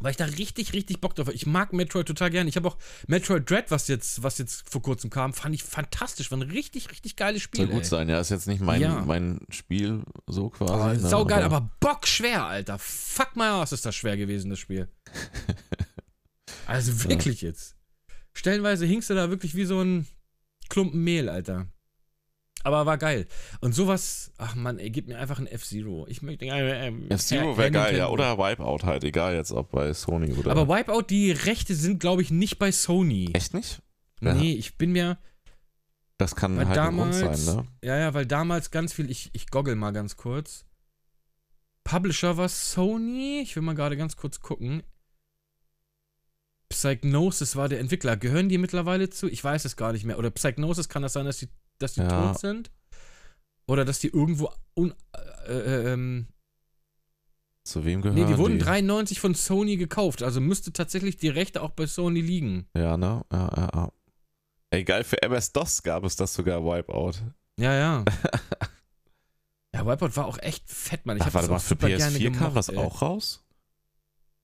Weil 0.00 0.12
ich 0.12 0.16
da 0.16 0.26
richtig, 0.26 0.72
richtig 0.72 1.00
Bock 1.00 1.14
drauf 1.14 1.26
habe. 1.26 1.34
Ich 1.34 1.46
mag 1.46 1.72
Metroid 1.72 2.06
total 2.06 2.30
gerne. 2.30 2.48
Ich 2.48 2.56
habe 2.56 2.68
auch 2.68 2.76
Metroid 3.08 3.50
Dread, 3.50 3.70
was 3.70 3.88
jetzt, 3.88 4.22
was 4.22 4.38
jetzt 4.38 4.68
vor 4.70 4.80
kurzem 4.80 5.10
kam, 5.10 5.32
fand 5.32 5.54
ich 5.54 5.64
fantastisch. 5.64 6.30
War 6.30 6.38
ein 6.38 6.42
richtig, 6.42 6.90
richtig 6.90 7.16
geiles 7.16 7.42
Spiel. 7.42 7.62
Soll 7.66 7.74
gut 7.74 7.82
ey. 7.82 7.88
sein, 7.88 8.08
ja. 8.08 8.20
Ist 8.20 8.30
jetzt 8.30 8.46
nicht 8.46 8.60
mein, 8.60 8.80
Ja. 8.80 9.02
mein 9.04 9.40
Spiel 9.50 10.04
so 10.26 10.50
quasi. 10.50 10.72
Oh, 10.72 11.02
ne, 11.02 11.08
saugeil, 11.08 11.42
aber 11.42 11.70
bockschwer, 11.80 12.44
Alter. 12.44 12.78
Fuck 12.78 13.34
mal 13.36 13.60
aus, 13.60 13.72
ist 13.72 13.84
das 13.86 13.96
schwer 13.96 14.16
gewesen, 14.16 14.50
das 14.50 14.60
Spiel. 14.60 14.88
also 16.66 17.04
wirklich 17.04 17.42
jetzt. 17.42 17.76
Stellenweise 18.34 18.86
hingst 18.86 19.10
du 19.10 19.14
da 19.14 19.30
wirklich 19.30 19.56
wie 19.56 19.64
so 19.64 19.80
ein 19.82 20.06
Klumpen 20.68 21.02
Mehl, 21.02 21.28
Alter. 21.28 21.66
Aber 22.68 22.84
war 22.84 22.98
geil. 22.98 23.26
Und 23.60 23.74
sowas, 23.74 24.30
ach 24.36 24.54
man, 24.54 24.78
ey, 24.78 24.90
gib 24.90 25.08
mir 25.08 25.18
einfach 25.18 25.38
ein 25.38 25.46
F-Zero. 25.46 26.06
Ich 26.06 26.20
möchte. 26.20 26.44
Äh, 26.44 26.88
äh, 26.88 26.92
F-Zero 27.08 27.56
wäre 27.56 27.70
geil, 27.70 27.96
ja. 27.96 28.08
Oder 28.08 28.36
Wipeout 28.36 28.84
halt, 28.84 29.04
egal 29.04 29.34
jetzt, 29.34 29.52
ob 29.52 29.70
bei 29.70 29.94
Sony 29.94 30.34
oder. 30.34 30.50
Aber 30.50 30.68
Wipeout, 30.68 31.04
die 31.08 31.32
Rechte 31.32 31.74
sind, 31.74 31.98
glaube 31.98 32.20
ich, 32.20 32.30
nicht 32.30 32.58
bei 32.58 32.70
Sony. 32.70 33.30
Echt 33.32 33.54
nicht? 33.54 33.80
Ja. 34.20 34.34
Nee, 34.34 34.52
ich 34.52 34.76
bin 34.76 34.92
mir. 34.92 35.16
Das 36.18 36.36
kann 36.36 36.58
halt 36.58 36.76
ein 36.76 36.96
Grund 36.96 37.14
damals, 37.14 37.46
sein, 37.46 37.56
ne? 37.56 37.64
ja, 37.82 37.96
ja, 37.96 38.12
weil 38.12 38.26
damals 38.26 38.70
ganz 38.70 38.92
viel, 38.92 39.10
ich, 39.10 39.30
ich 39.32 39.48
goggle 39.48 39.76
mal 39.76 39.92
ganz 39.92 40.18
kurz. 40.18 40.66
Publisher 41.84 42.36
war 42.36 42.50
Sony, 42.50 43.40
ich 43.42 43.56
will 43.56 43.62
mal 43.62 43.74
gerade 43.74 43.96
ganz 43.96 44.16
kurz 44.16 44.40
gucken. 44.40 44.82
Psygnosis 46.68 47.56
war 47.56 47.70
der 47.70 47.80
Entwickler. 47.80 48.18
Gehören 48.18 48.50
die 48.50 48.58
mittlerweile 48.58 49.08
zu? 49.08 49.26
Ich 49.26 49.42
weiß 49.42 49.64
es 49.64 49.76
gar 49.76 49.92
nicht 49.92 50.04
mehr. 50.04 50.18
Oder 50.18 50.30
Psygnosis 50.30 50.90
kann 50.90 51.02
das 51.02 51.14
sein, 51.14 51.24
dass 51.24 51.38
die, 51.38 51.48
dass 51.78 51.94
die 51.94 52.00
Ja. 52.00 52.32
tot 52.32 52.40
sind? 52.40 52.70
Oder 53.66 53.84
dass 53.84 53.98
die 53.98 54.08
irgendwo 54.08 54.50
un, 54.76 54.94
äh, 55.46 55.52
äh, 55.52 55.92
ähm, 55.92 56.26
Zu 57.64 57.84
wem 57.84 58.00
gehören 58.00 58.18
nee, 58.18 58.24
die 58.24 58.38
wurden 58.38 58.58
93 58.58 59.20
von 59.20 59.34
Sony 59.34 59.76
gekauft. 59.76 60.22
Also 60.22 60.40
müsste 60.40 60.72
tatsächlich 60.72 61.18
die 61.18 61.28
Rechte 61.28 61.62
auch 61.62 61.70
bei 61.72 61.86
Sony 61.86 62.20
liegen. 62.22 62.66
Ja, 62.74 62.96
ne? 62.96 63.24
Ja, 63.30 63.50
ja, 63.56 63.70
ja. 63.74 63.92
Ey, 64.70 64.84
geil, 64.84 65.04
für 65.04 65.22
MS-DOS 65.22 65.82
gab 65.82 66.04
es 66.04 66.16
das 66.16 66.32
sogar, 66.34 66.62
Wipeout. 66.64 67.12
Ja, 67.58 67.74
ja. 67.74 68.04
ja, 69.74 69.86
Wipeout 69.86 70.16
war 70.16 70.26
auch 70.26 70.38
echt 70.38 70.68
fett, 70.70 71.04
Mann. 71.04 71.16
Ich 71.18 71.22
Ach, 71.22 71.34
warte 71.34 71.48
das 71.48 71.50
mal, 71.50 71.58
für 71.58 71.68
super 71.68 71.88
gerne 71.88 72.16
PS4 72.16 72.24
kam 72.24 72.32
gemocht, 72.38 72.56
das 72.56 72.68
ey. 72.70 72.76
auch 72.78 73.02
raus? 73.02 73.44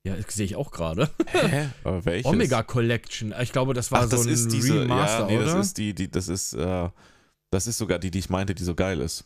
Ja, 0.06 0.16
das 0.16 0.34
sehe 0.34 0.44
ich 0.44 0.56
auch 0.56 0.70
gerade. 0.70 1.08
Hä? 1.28 1.70
Aber 1.82 2.04
welches? 2.04 2.26
Omega 2.30 2.62
Collection. 2.62 3.34
Ich 3.40 3.52
glaube, 3.52 3.72
das 3.72 3.90
war 3.90 4.00
Ach, 4.02 4.08
das 4.08 4.22
so 4.24 4.28
ein 4.28 4.32
ist 4.34 4.52
diese, 4.52 4.82
Remaster, 4.82 5.20
ja, 5.20 5.26
nee, 5.26 5.36
oder? 5.38 5.46
das 5.46 5.66
ist 5.66 5.78
die, 5.78 5.94
die, 5.94 6.10
das 6.10 6.28
ist, 6.28 6.52
äh, 6.52 6.90
das 7.54 7.66
ist 7.66 7.78
sogar 7.78 7.98
die, 7.98 8.10
die 8.10 8.18
ich 8.18 8.30
meinte, 8.30 8.54
die 8.54 8.64
so 8.64 8.74
geil 8.74 9.00
ist. 9.00 9.24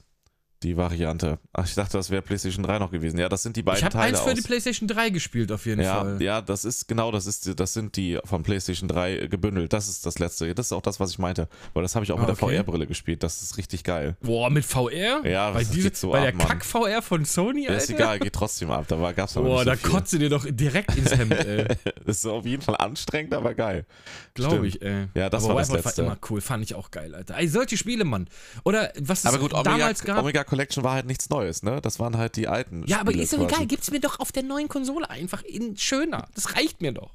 Die 0.64 0.76
Variante. 0.76 1.38
Ach, 1.52 1.64
ich 1.66 1.74
dachte, 1.76 1.96
das 1.96 2.10
wäre 2.10 2.20
PlayStation 2.20 2.64
3 2.64 2.80
noch 2.80 2.90
gewesen. 2.90 3.16
Ja, 3.16 3.28
das 3.28 3.44
sind 3.44 3.56
die 3.56 3.62
beiden 3.62 3.78
ich 3.78 3.84
habe 3.84 3.92
Teile 3.92 4.08
eins 4.08 4.20
für 4.20 4.30
aus. 4.30 4.34
die 4.34 4.42
PlayStation 4.42 4.88
3 4.88 5.10
gespielt, 5.10 5.52
auf 5.52 5.66
jeden 5.66 5.80
ja, 5.82 6.00
Fall. 6.00 6.20
ja, 6.20 6.40
das 6.40 6.64
ist 6.64 6.88
genau, 6.88 7.12
das 7.12 7.26
ist, 7.26 7.60
das 7.60 7.72
sind 7.74 7.94
die 7.96 8.18
von 8.24 8.42
PlayStation 8.42 8.88
3 8.88 9.28
gebündelt. 9.28 9.72
Das 9.72 9.88
ist 9.88 10.04
das 10.04 10.18
letzte. 10.18 10.52
Das 10.56 10.66
ist 10.66 10.72
auch 10.72 10.82
das, 10.82 10.98
was 10.98 11.10
ich 11.12 11.18
meinte. 11.20 11.48
Weil 11.74 11.84
das 11.84 11.94
habe 11.94 12.04
ich 12.04 12.10
auch 12.10 12.16
Ah, 12.18 12.26
mit 12.26 12.28
der 12.36 12.42
okay. 12.42 12.56
VR-Brille 12.56 12.88
gespielt. 12.88 13.22
Das 13.22 13.40
ist 13.40 13.56
richtig 13.56 13.84
geil. 13.84 14.16
Boah, 14.20 14.50
mit 14.50 14.64
VR? 14.64 15.24
Ja, 15.24 15.52
bei, 15.52 15.60
das 15.60 15.70
diese, 15.70 15.90
geht 15.90 15.96
so 15.96 16.10
bei 16.10 16.28
ab, 16.28 16.34
der. 16.36 16.46
Kack-VR 16.48 17.02
von 17.02 17.24
Sony, 17.24 17.64
Ja, 17.66 17.70
Alter? 17.70 17.82
ist 17.84 17.90
egal, 17.90 18.18
geht 18.18 18.32
trotzdem 18.32 18.72
ab. 18.72 18.86
Da 18.88 19.00
war, 19.00 19.12
gab's 19.14 19.36
aber 19.36 19.46
Boah, 19.46 19.64
nicht 19.64 19.64
so 19.64 19.70
da 19.70 19.76
viel. 19.76 19.90
kotzt 19.90 20.12
dir 20.12 20.28
doch 20.28 20.44
direkt 20.48 20.96
ins 20.96 21.16
Hemd, 21.16 21.34
ey. 21.34 21.66
Das 22.04 22.16
ist 22.16 22.26
auf 22.26 22.44
jeden 22.46 22.62
Fall 22.62 22.76
anstrengend, 22.78 23.32
aber 23.34 23.54
geil. 23.54 23.86
Glaube 24.34 24.66
ich, 24.66 24.82
ey. 24.82 25.06
Ja, 25.14 25.30
das 25.30 25.44
Aber 25.44 25.54
war 25.54 25.60
das 25.60 25.68
Wipeout 25.68 25.84
Letzte. 25.84 26.02
war 26.02 26.12
immer 26.12 26.18
cool, 26.30 26.40
fand 26.40 26.64
ich 26.64 26.74
auch 26.74 26.90
geil, 26.90 27.14
Alter. 27.14 27.36
Ey, 27.36 27.46
solche 27.46 27.76
Spiele, 27.76 28.04
Mann. 28.04 28.28
Oder 28.64 28.92
was 28.98 29.20
es 29.20 29.26
Aber 29.26 29.38
gut, 29.38 29.52
Omega, 29.54 29.70
damals 29.78 30.02
gab. 30.02 30.18
Omega 30.22 30.44
Collection 30.48 30.82
war 30.84 30.94
halt 30.94 31.06
nichts 31.06 31.28
Neues, 31.30 31.62
ne? 31.62 31.80
Das 31.80 31.98
waren 32.00 32.16
halt 32.16 32.36
die 32.36 32.48
alten. 32.48 32.84
Ja, 32.86 33.00
aber 33.00 33.10
Spiele 33.12 33.24
ist 33.24 33.32
doch 33.32 33.42
egal, 33.48 33.66
gib's 33.66 33.90
mir 33.90 34.00
doch 34.00 34.18
auf 34.20 34.32
der 34.32 34.42
neuen 34.42 34.68
Konsole 34.68 35.08
einfach 35.10 35.42
in 35.44 35.76
schöner. 35.76 36.28
Das 36.34 36.56
reicht 36.56 36.80
mir 36.80 36.92
doch. 36.92 37.14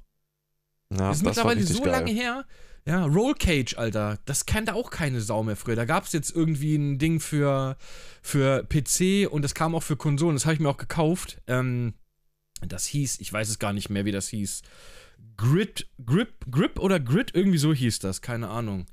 Ja, 0.91 1.09
Das 1.09 1.17
ist 1.17 1.25
war 1.25 1.31
mittlerweile 1.31 1.63
so 1.63 1.81
geil. 1.81 1.91
lange 1.91 2.11
her. 2.11 2.45
Ja, 2.85 3.05
Roll 3.05 3.33
Cage, 3.35 3.77
Alter. 3.77 4.19
Das 4.25 4.45
kannte 4.45 4.73
auch 4.75 4.89
keine 4.91 5.21
Sau 5.21 5.41
mehr 5.43 5.55
früher. 5.55 5.75
Da 5.75 5.85
gab 5.85 6.03
es 6.05 6.11
jetzt 6.11 6.35
irgendwie 6.35 6.75
ein 6.75 6.99
Ding 6.99 7.19
für, 7.21 7.77
für 8.21 8.63
PC 8.65 9.27
und 9.31 9.41
das 9.41 9.55
kam 9.55 9.73
auch 9.73 9.83
für 9.83 9.95
Konsolen. 9.95 10.35
Das 10.35 10.45
habe 10.45 10.53
ich 10.55 10.59
mir 10.59 10.69
auch 10.69 10.77
gekauft. 10.77 11.41
Ähm, 11.47 11.93
das 12.61 12.85
hieß, 12.85 13.19
ich 13.21 13.31
weiß 13.31 13.49
es 13.49 13.59
gar 13.59 13.71
nicht 13.73 13.89
mehr, 13.89 14.05
wie 14.05 14.11
das 14.11 14.27
hieß. 14.27 14.61
Grid, 15.37 15.87
Grip, 16.05 16.45
Grip 16.51 16.77
oder 16.77 16.99
Grid, 16.99 17.31
irgendwie 17.33 17.57
so 17.57 17.73
hieß 17.73 17.99
das, 17.99 18.21
keine 18.21 18.49
Ahnung. 18.49 18.85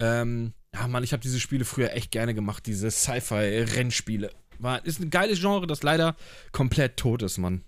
Ähm, 0.00 0.52
ja, 0.80 0.88
Mann, 0.88 1.02
ich 1.04 1.12
habe 1.12 1.22
diese 1.22 1.40
Spiele 1.40 1.64
früher 1.64 1.92
echt 1.92 2.10
gerne 2.10 2.34
gemacht, 2.34 2.66
diese 2.66 2.90
Sci-Fi-Rennspiele. 2.90 4.30
War, 4.58 4.84
ist 4.84 5.00
ein 5.00 5.10
geiles 5.10 5.40
Genre, 5.40 5.66
das 5.66 5.82
leider 5.82 6.16
komplett 6.52 6.96
tot 6.96 7.22
ist, 7.22 7.38
Mann. 7.38 7.64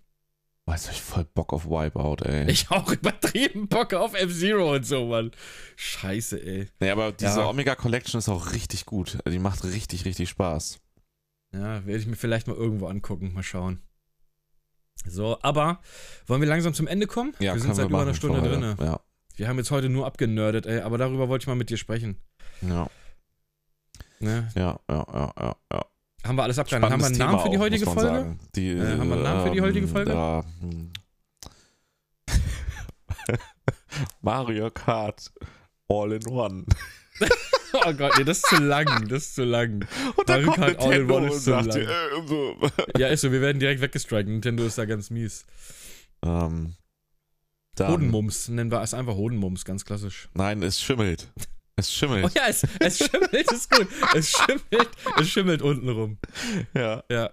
Weißt 0.66 0.86
du, 0.88 0.92
ich 0.92 1.00
voll 1.00 1.24
Bock 1.24 1.52
auf 1.52 1.64
Wipeout, 1.66 2.24
ey. 2.24 2.48
Ich 2.50 2.70
auch 2.70 2.90
übertrieben 2.92 3.68
Bock 3.68 3.94
auf 3.94 4.14
F-Zero 4.14 4.74
und 4.74 4.86
so, 4.86 5.06
Mann. 5.06 5.30
Scheiße, 5.76 6.40
ey. 6.42 6.68
nee, 6.80 6.90
aber 6.90 7.12
diese 7.12 7.40
Ja. 7.40 7.48
Omega 7.48 7.74
Collection 7.74 8.18
ist 8.18 8.28
auch 8.28 8.52
richtig 8.52 8.86
gut. 8.86 9.18
Die 9.26 9.38
macht 9.38 9.64
richtig, 9.64 10.04
richtig 10.04 10.28
Spaß. 10.28 10.78
Ja, 11.52 11.84
werde 11.86 11.98
ich 11.98 12.06
mir 12.06 12.16
vielleicht 12.16 12.46
mal 12.46 12.56
irgendwo 12.56 12.86
angucken. 12.86 13.32
Mal 13.32 13.42
schauen. 13.42 13.80
So, 15.06 15.38
aber 15.42 15.80
wollen 16.26 16.40
wir 16.42 16.48
langsam 16.48 16.74
zum 16.74 16.86
Ende 16.86 17.06
kommen? 17.06 17.34
Ja, 17.40 17.54
wir 17.54 17.60
sind 17.60 17.74
seit 17.74 17.86
wir 17.86 17.90
über 17.90 18.02
einer 18.02 18.14
Stunde 18.14 18.40
drin. 18.42 18.76
Ja, 18.78 19.00
Wir 19.36 19.48
haben 19.48 19.56
jetzt 19.56 19.70
heute 19.70 19.88
nur 19.88 20.06
abgenördet, 20.06 20.66
ey, 20.66 20.80
aber 20.80 20.98
darüber 20.98 21.28
wollte 21.28 21.44
ich 21.44 21.46
mal 21.48 21.54
mit 21.56 21.70
dir 21.70 21.78
sprechen. 21.78 22.20
ja, 22.60 22.88
Ne? 24.20 24.48
ja, 24.54 24.78
ja, 24.88 25.06
ja, 25.12 25.32
ja. 25.38 25.56
ja. 25.72 25.84
Haben 26.24 26.36
wir 26.36 26.42
alles 26.42 26.58
abgehandelt? 26.58 26.92
Haben 26.92 27.00
wir 27.00 27.06
einen 27.06 27.18
Namen 27.18 27.40
für 27.40 27.48
die 27.48 27.56
auch, 27.56 27.62
heutige 27.62 27.86
Folge? 27.86 28.36
Die, 28.54 28.68
Äh, 28.72 28.98
haben 28.98 29.08
wir 29.08 29.14
einen 29.14 29.22
Namen 29.22 29.46
für 29.46 29.52
die 29.54 29.60
heutige 29.62 29.86
ähm, 29.86 29.92
Folge? 29.92 30.10
Da, 30.10 30.44
hm. 30.60 30.92
Mario 34.20 34.70
Kart 34.70 35.32
All 35.88 36.12
in 36.12 36.26
One. 36.26 36.64
Oh 37.72 37.92
Gott, 37.92 38.14
nee, 38.18 38.24
das 38.24 38.38
ist 38.38 38.48
zu 38.48 38.56
lang. 38.56 39.06
Das 39.08 39.26
ist 39.26 39.34
zu 39.36 39.44
lang. 39.44 39.86
Und 40.16 40.28
dann 40.28 40.44
Mario 40.44 40.60
Kart 40.60 40.80
All 40.80 40.92
in 40.92 41.10
One 41.10 41.28
ist 41.28 41.44
zu 41.44 41.50
lang. 41.52 41.68
äh, 41.68 41.86
so. 42.26 42.56
Ja, 42.98 43.06
ist 43.06 43.20
so, 43.20 43.30
wir 43.30 43.40
werden 43.40 43.60
direkt 43.60 43.80
weggestrikt. 43.80 44.28
Nintendo 44.28 44.64
ist 44.64 44.76
da 44.76 44.86
ganz 44.86 45.10
mies. 45.10 45.46
ähm, 46.24 46.74
Hodenmums, 47.78 48.48
nennen 48.48 48.72
wir 48.72 48.82
es 48.82 48.92
einfach 48.92 49.14
Hodenmums, 49.14 49.64
ganz 49.64 49.84
klassisch. 49.84 50.28
Nein, 50.34 50.62
es 50.64 50.80
schimmelt. 50.80 51.32
Es 51.76 51.92
schimmelt. 51.92 52.24
Oh 52.26 52.30
ja, 52.34 52.42
es, 52.48 52.66
es 52.80 52.98
schimmelt, 52.98 53.32
ist 53.32 53.70
gut. 53.70 53.86
Es 54.14 54.30
schimmelt, 54.30 54.88
es 55.20 55.28
schimmelt 55.28 55.62
unten 55.62 55.88
rum. 55.88 56.18
ja. 56.74 57.02
Ja. 57.10 57.30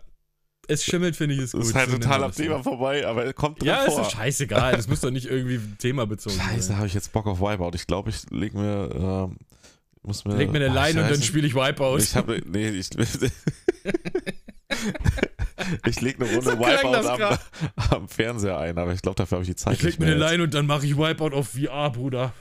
Es 0.70 0.84
schimmelt, 0.84 1.16
finde 1.16 1.36
ich, 1.36 1.42
ist 1.42 1.54
gut. 1.54 1.62
Das 1.62 1.70
ist 1.70 1.76
halt 1.76 1.90
So 1.92 1.98
total 1.98 2.26
am 2.26 2.32
Thema 2.34 2.62
vorbei, 2.62 3.08
aber 3.08 3.24
er 3.24 3.32
kommt 3.34 3.62
drin 3.62 3.70
Ja, 3.70 3.84
ist 3.86 3.94
vor. 3.94 4.04
doch 4.04 4.12
scheißegal. 4.12 4.76
Das 4.76 4.88
muss 4.90 5.00
doch 5.00 5.12
nicht 5.12 5.28
irgendwie 5.28 5.60
themabezogen 5.78 6.38
Scheiße, 6.40 6.68
sein. 6.70 6.78
habe 6.78 6.88
ich 6.88 6.94
jetzt 6.94 7.14
Bock 7.14 7.26
auf 7.26 7.40
Wipeout. 7.40 7.72
Ich 7.76 7.88
glaube, 7.88 8.10
ich 8.10 8.30
leg 8.32 8.54
mir, 8.54 8.90
ähm, 8.94 9.38
muss 10.04 10.26
mir. 10.26 10.36
Leg 10.36 10.52
mir 10.52 10.58
eine 10.58 10.68
Oh, 10.68 10.72
und 10.72 10.76
dann 10.98 11.08
Scheiße. 11.10 11.24
spiele 11.24 11.48
ich 11.48 11.56
Wipeout. 11.56 12.00
Ich 12.00 12.16
habe, 12.16 12.42
nee, 12.46 12.68
ich, 12.70 12.90
ich 15.86 16.02
leg 16.02 16.20
eine 16.20 16.30
Runde 16.30 16.42
So 16.52 16.60
Wipeout 16.60 17.08
am, 17.08 17.38
am 17.92 18.08
Fernseher 18.10 18.58
ein, 18.58 18.78
aber 18.78 18.94
ich 18.94 19.02
glaube, 19.02 19.16
dafür 19.16 19.38
habe 19.38 19.44
ich 19.44 19.50
die 19.50 19.56
Zeit 19.56 19.76
Ich 19.76 19.82
leg 19.84 20.00
mir 20.00 20.08
eine. 20.08 20.16
Line 20.16 20.44
und 20.44 20.54
dann 20.54 20.66
mache 20.66 20.86
ich 20.86 20.98
Wipeout 20.98 21.34
auf 21.34 21.50
VR, 21.50 21.90
Bruder. 21.92 22.34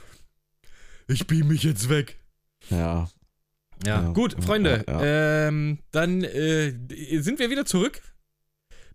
Ich 1.07 1.25
beam 1.27 1.47
mich 1.47 1.63
jetzt 1.63 1.89
weg. 1.89 2.19
Ja, 2.69 3.09
Ja, 3.85 4.01
Ja, 4.03 4.09
gut, 4.11 4.33
ja, 4.33 4.41
Freunde. 4.41 4.83
ja, 4.87 5.47
Ähm, 5.47 5.79
dann 5.91 6.23
äh, 6.23 6.73
sind 7.21 7.39
wir 7.39 7.49
wieder 7.49 7.65
zurück 7.65 8.01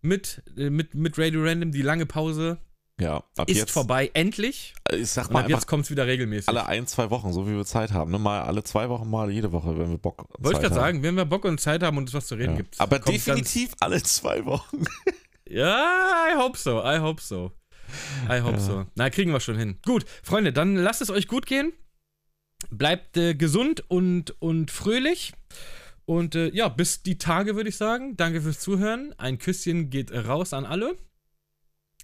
mit, 0.00 0.42
äh, 0.56 0.70
mit, 0.70 0.94
mit 0.94 1.18
Radio 1.18 1.42
Random. 1.44 1.70
Die 1.72 1.82
lange 1.82 2.04
Pause 2.06 2.58
ja. 3.00 3.24
Ab 3.36 3.48
ist 3.48 3.56
jetzt, 3.56 3.70
vorbei, 3.70 4.10
endlich. 4.14 4.74
ich 4.92 5.08
sag 5.10 5.26
Und 5.28 5.32
mal 5.32 5.44
ab 5.44 5.50
jetzt 5.50 5.66
kommt 5.66 5.84
es 5.86 5.90
wieder 5.90 6.06
regelmäßig. 6.06 6.48
alle 6.48 6.66
ein, 6.66 6.86
zwei 6.86 7.10
Wochen, 7.10 7.32
so 7.32 7.48
wie 7.48 7.52
wir 7.56 7.64
Zeit 7.64 7.92
haben. 7.92 8.10
Ne? 8.12 8.18
Mal 8.18 8.42
alle 8.42 8.62
zwei 8.62 8.88
Wochen, 8.90 9.08
mal 9.08 9.30
jede 9.30 9.50
Woche, 9.50 9.76
wenn 9.78 9.90
wir 9.90 9.98
Bock 9.98 10.22
und 10.36 10.44
Wollte 10.44 10.58
ich 10.58 10.62
gerade 10.62 10.74
sagen, 10.74 11.02
wenn 11.02 11.16
wir 11.16 11.24
Bock 11.24 11.44
und 11.44 11.58
Zeit 11.60 11.82
haben 11.82 11.96
und 11.96 12.08
es 12.08 12.14
was 12.14 12.26
zu 12.26 12.34
reden 12.34 12.52
Ja. 12.52 12.56
gibt. 12.58 12.80
Aber 12.80 12.98
definitiv 12.98 13.72
alle 13.80 14.02
zwei 14.02 14.44
Wochen. 14.44 14.84
Ja, 15.48 16.28
I 16.32 16.36
hope 16.38 16.56
so, 16.56 16.80
I 16.82 16.98
hope 17.00 17.20
so. 17.20 17.52
I 18.30 18.40
hope 18.40 18.54
Ja. 18.54 18.58
so. 18.60 18.86
Na, 18.94 19.10
kriegen 19.10 19.32
wir 19.32 19.40
schon 19.40 19.58
hin. 19.58 19.76
Gut, 19.84 20.06
Freunde, 20.22 20.50
dann 20.52 20.76
lasst 20.76 21.02
es 21.02 21.10
euch 21.10 21.28
gut 21.28 21.44
gehen. 21.44 21.72
Bleibt 22.70 23.16
äh, 23.16 23.34
gesund 23.34 23.84
und, 23.88 24.40
und 24.40 24.70
fröhlich. 24.70 25.32
Und 26.04 26.34
äh, 26.34 26.48
ja, 26.50 26.68
bis 26.68 27.02
die 27.02 27.18
Tage, 27.18 27.56
würde 27.56 27.68
ich 27.68 27.76
sagen. 27.76 28.16
Danke 28.16 28.42
fürs 28.42 28.60
Zuhören. 28.60 29.14
Ein 29.18 29.38
Küsschen 29.38 29.90
geht 29.90 30.12
raus 30.12 30.52
an 30.52 30.64
alle. 30.64 30.96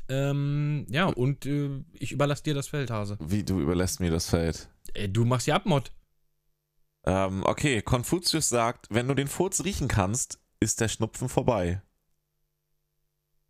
Ähm, 0.09 0.87
ja, 0.89 1.07
und 1.07 1.45
äh, 1.47 1.85
ich 1.93 2.13
überlasse 2.13 2.43
dir 2.43 2.55
das 2.55 2.69
Feld, 2.69 2.91
Hase. 2.91 3.19
Wie, 3.21 3.45
du 3.45 3.61
überlässt 3.61 4.01
mir 4.01 4.11
das 4.11 4.29
Feld. 4.29 4.69
Äh, 4.95 5.09
du 5.09 5.25
machst 5.25 5.47
ja 5.47 5.57
Abmod. 5.57 5.93
Ähm, 7.05 7.43
okay, 7.45 7.83
Konfuzius 7.83 8.49
sagt, 8.49 8.87
wenn 8.91 9.09
du 9.09 9.15
den 9.15 9.29
Furz 9.29 9.65
riechen 9.65 9.89
kannst, 9.89 10.41
ist 10.61 10.81
der 10.81 10.89
Schnupfen 10.89 11.29
vorbei. 11.29 11.83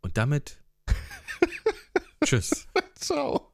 Und 0.00 0.16
damit. 0.16 0.62
Tschüss. 2.24 2.66
Ciao. 2.94 3.47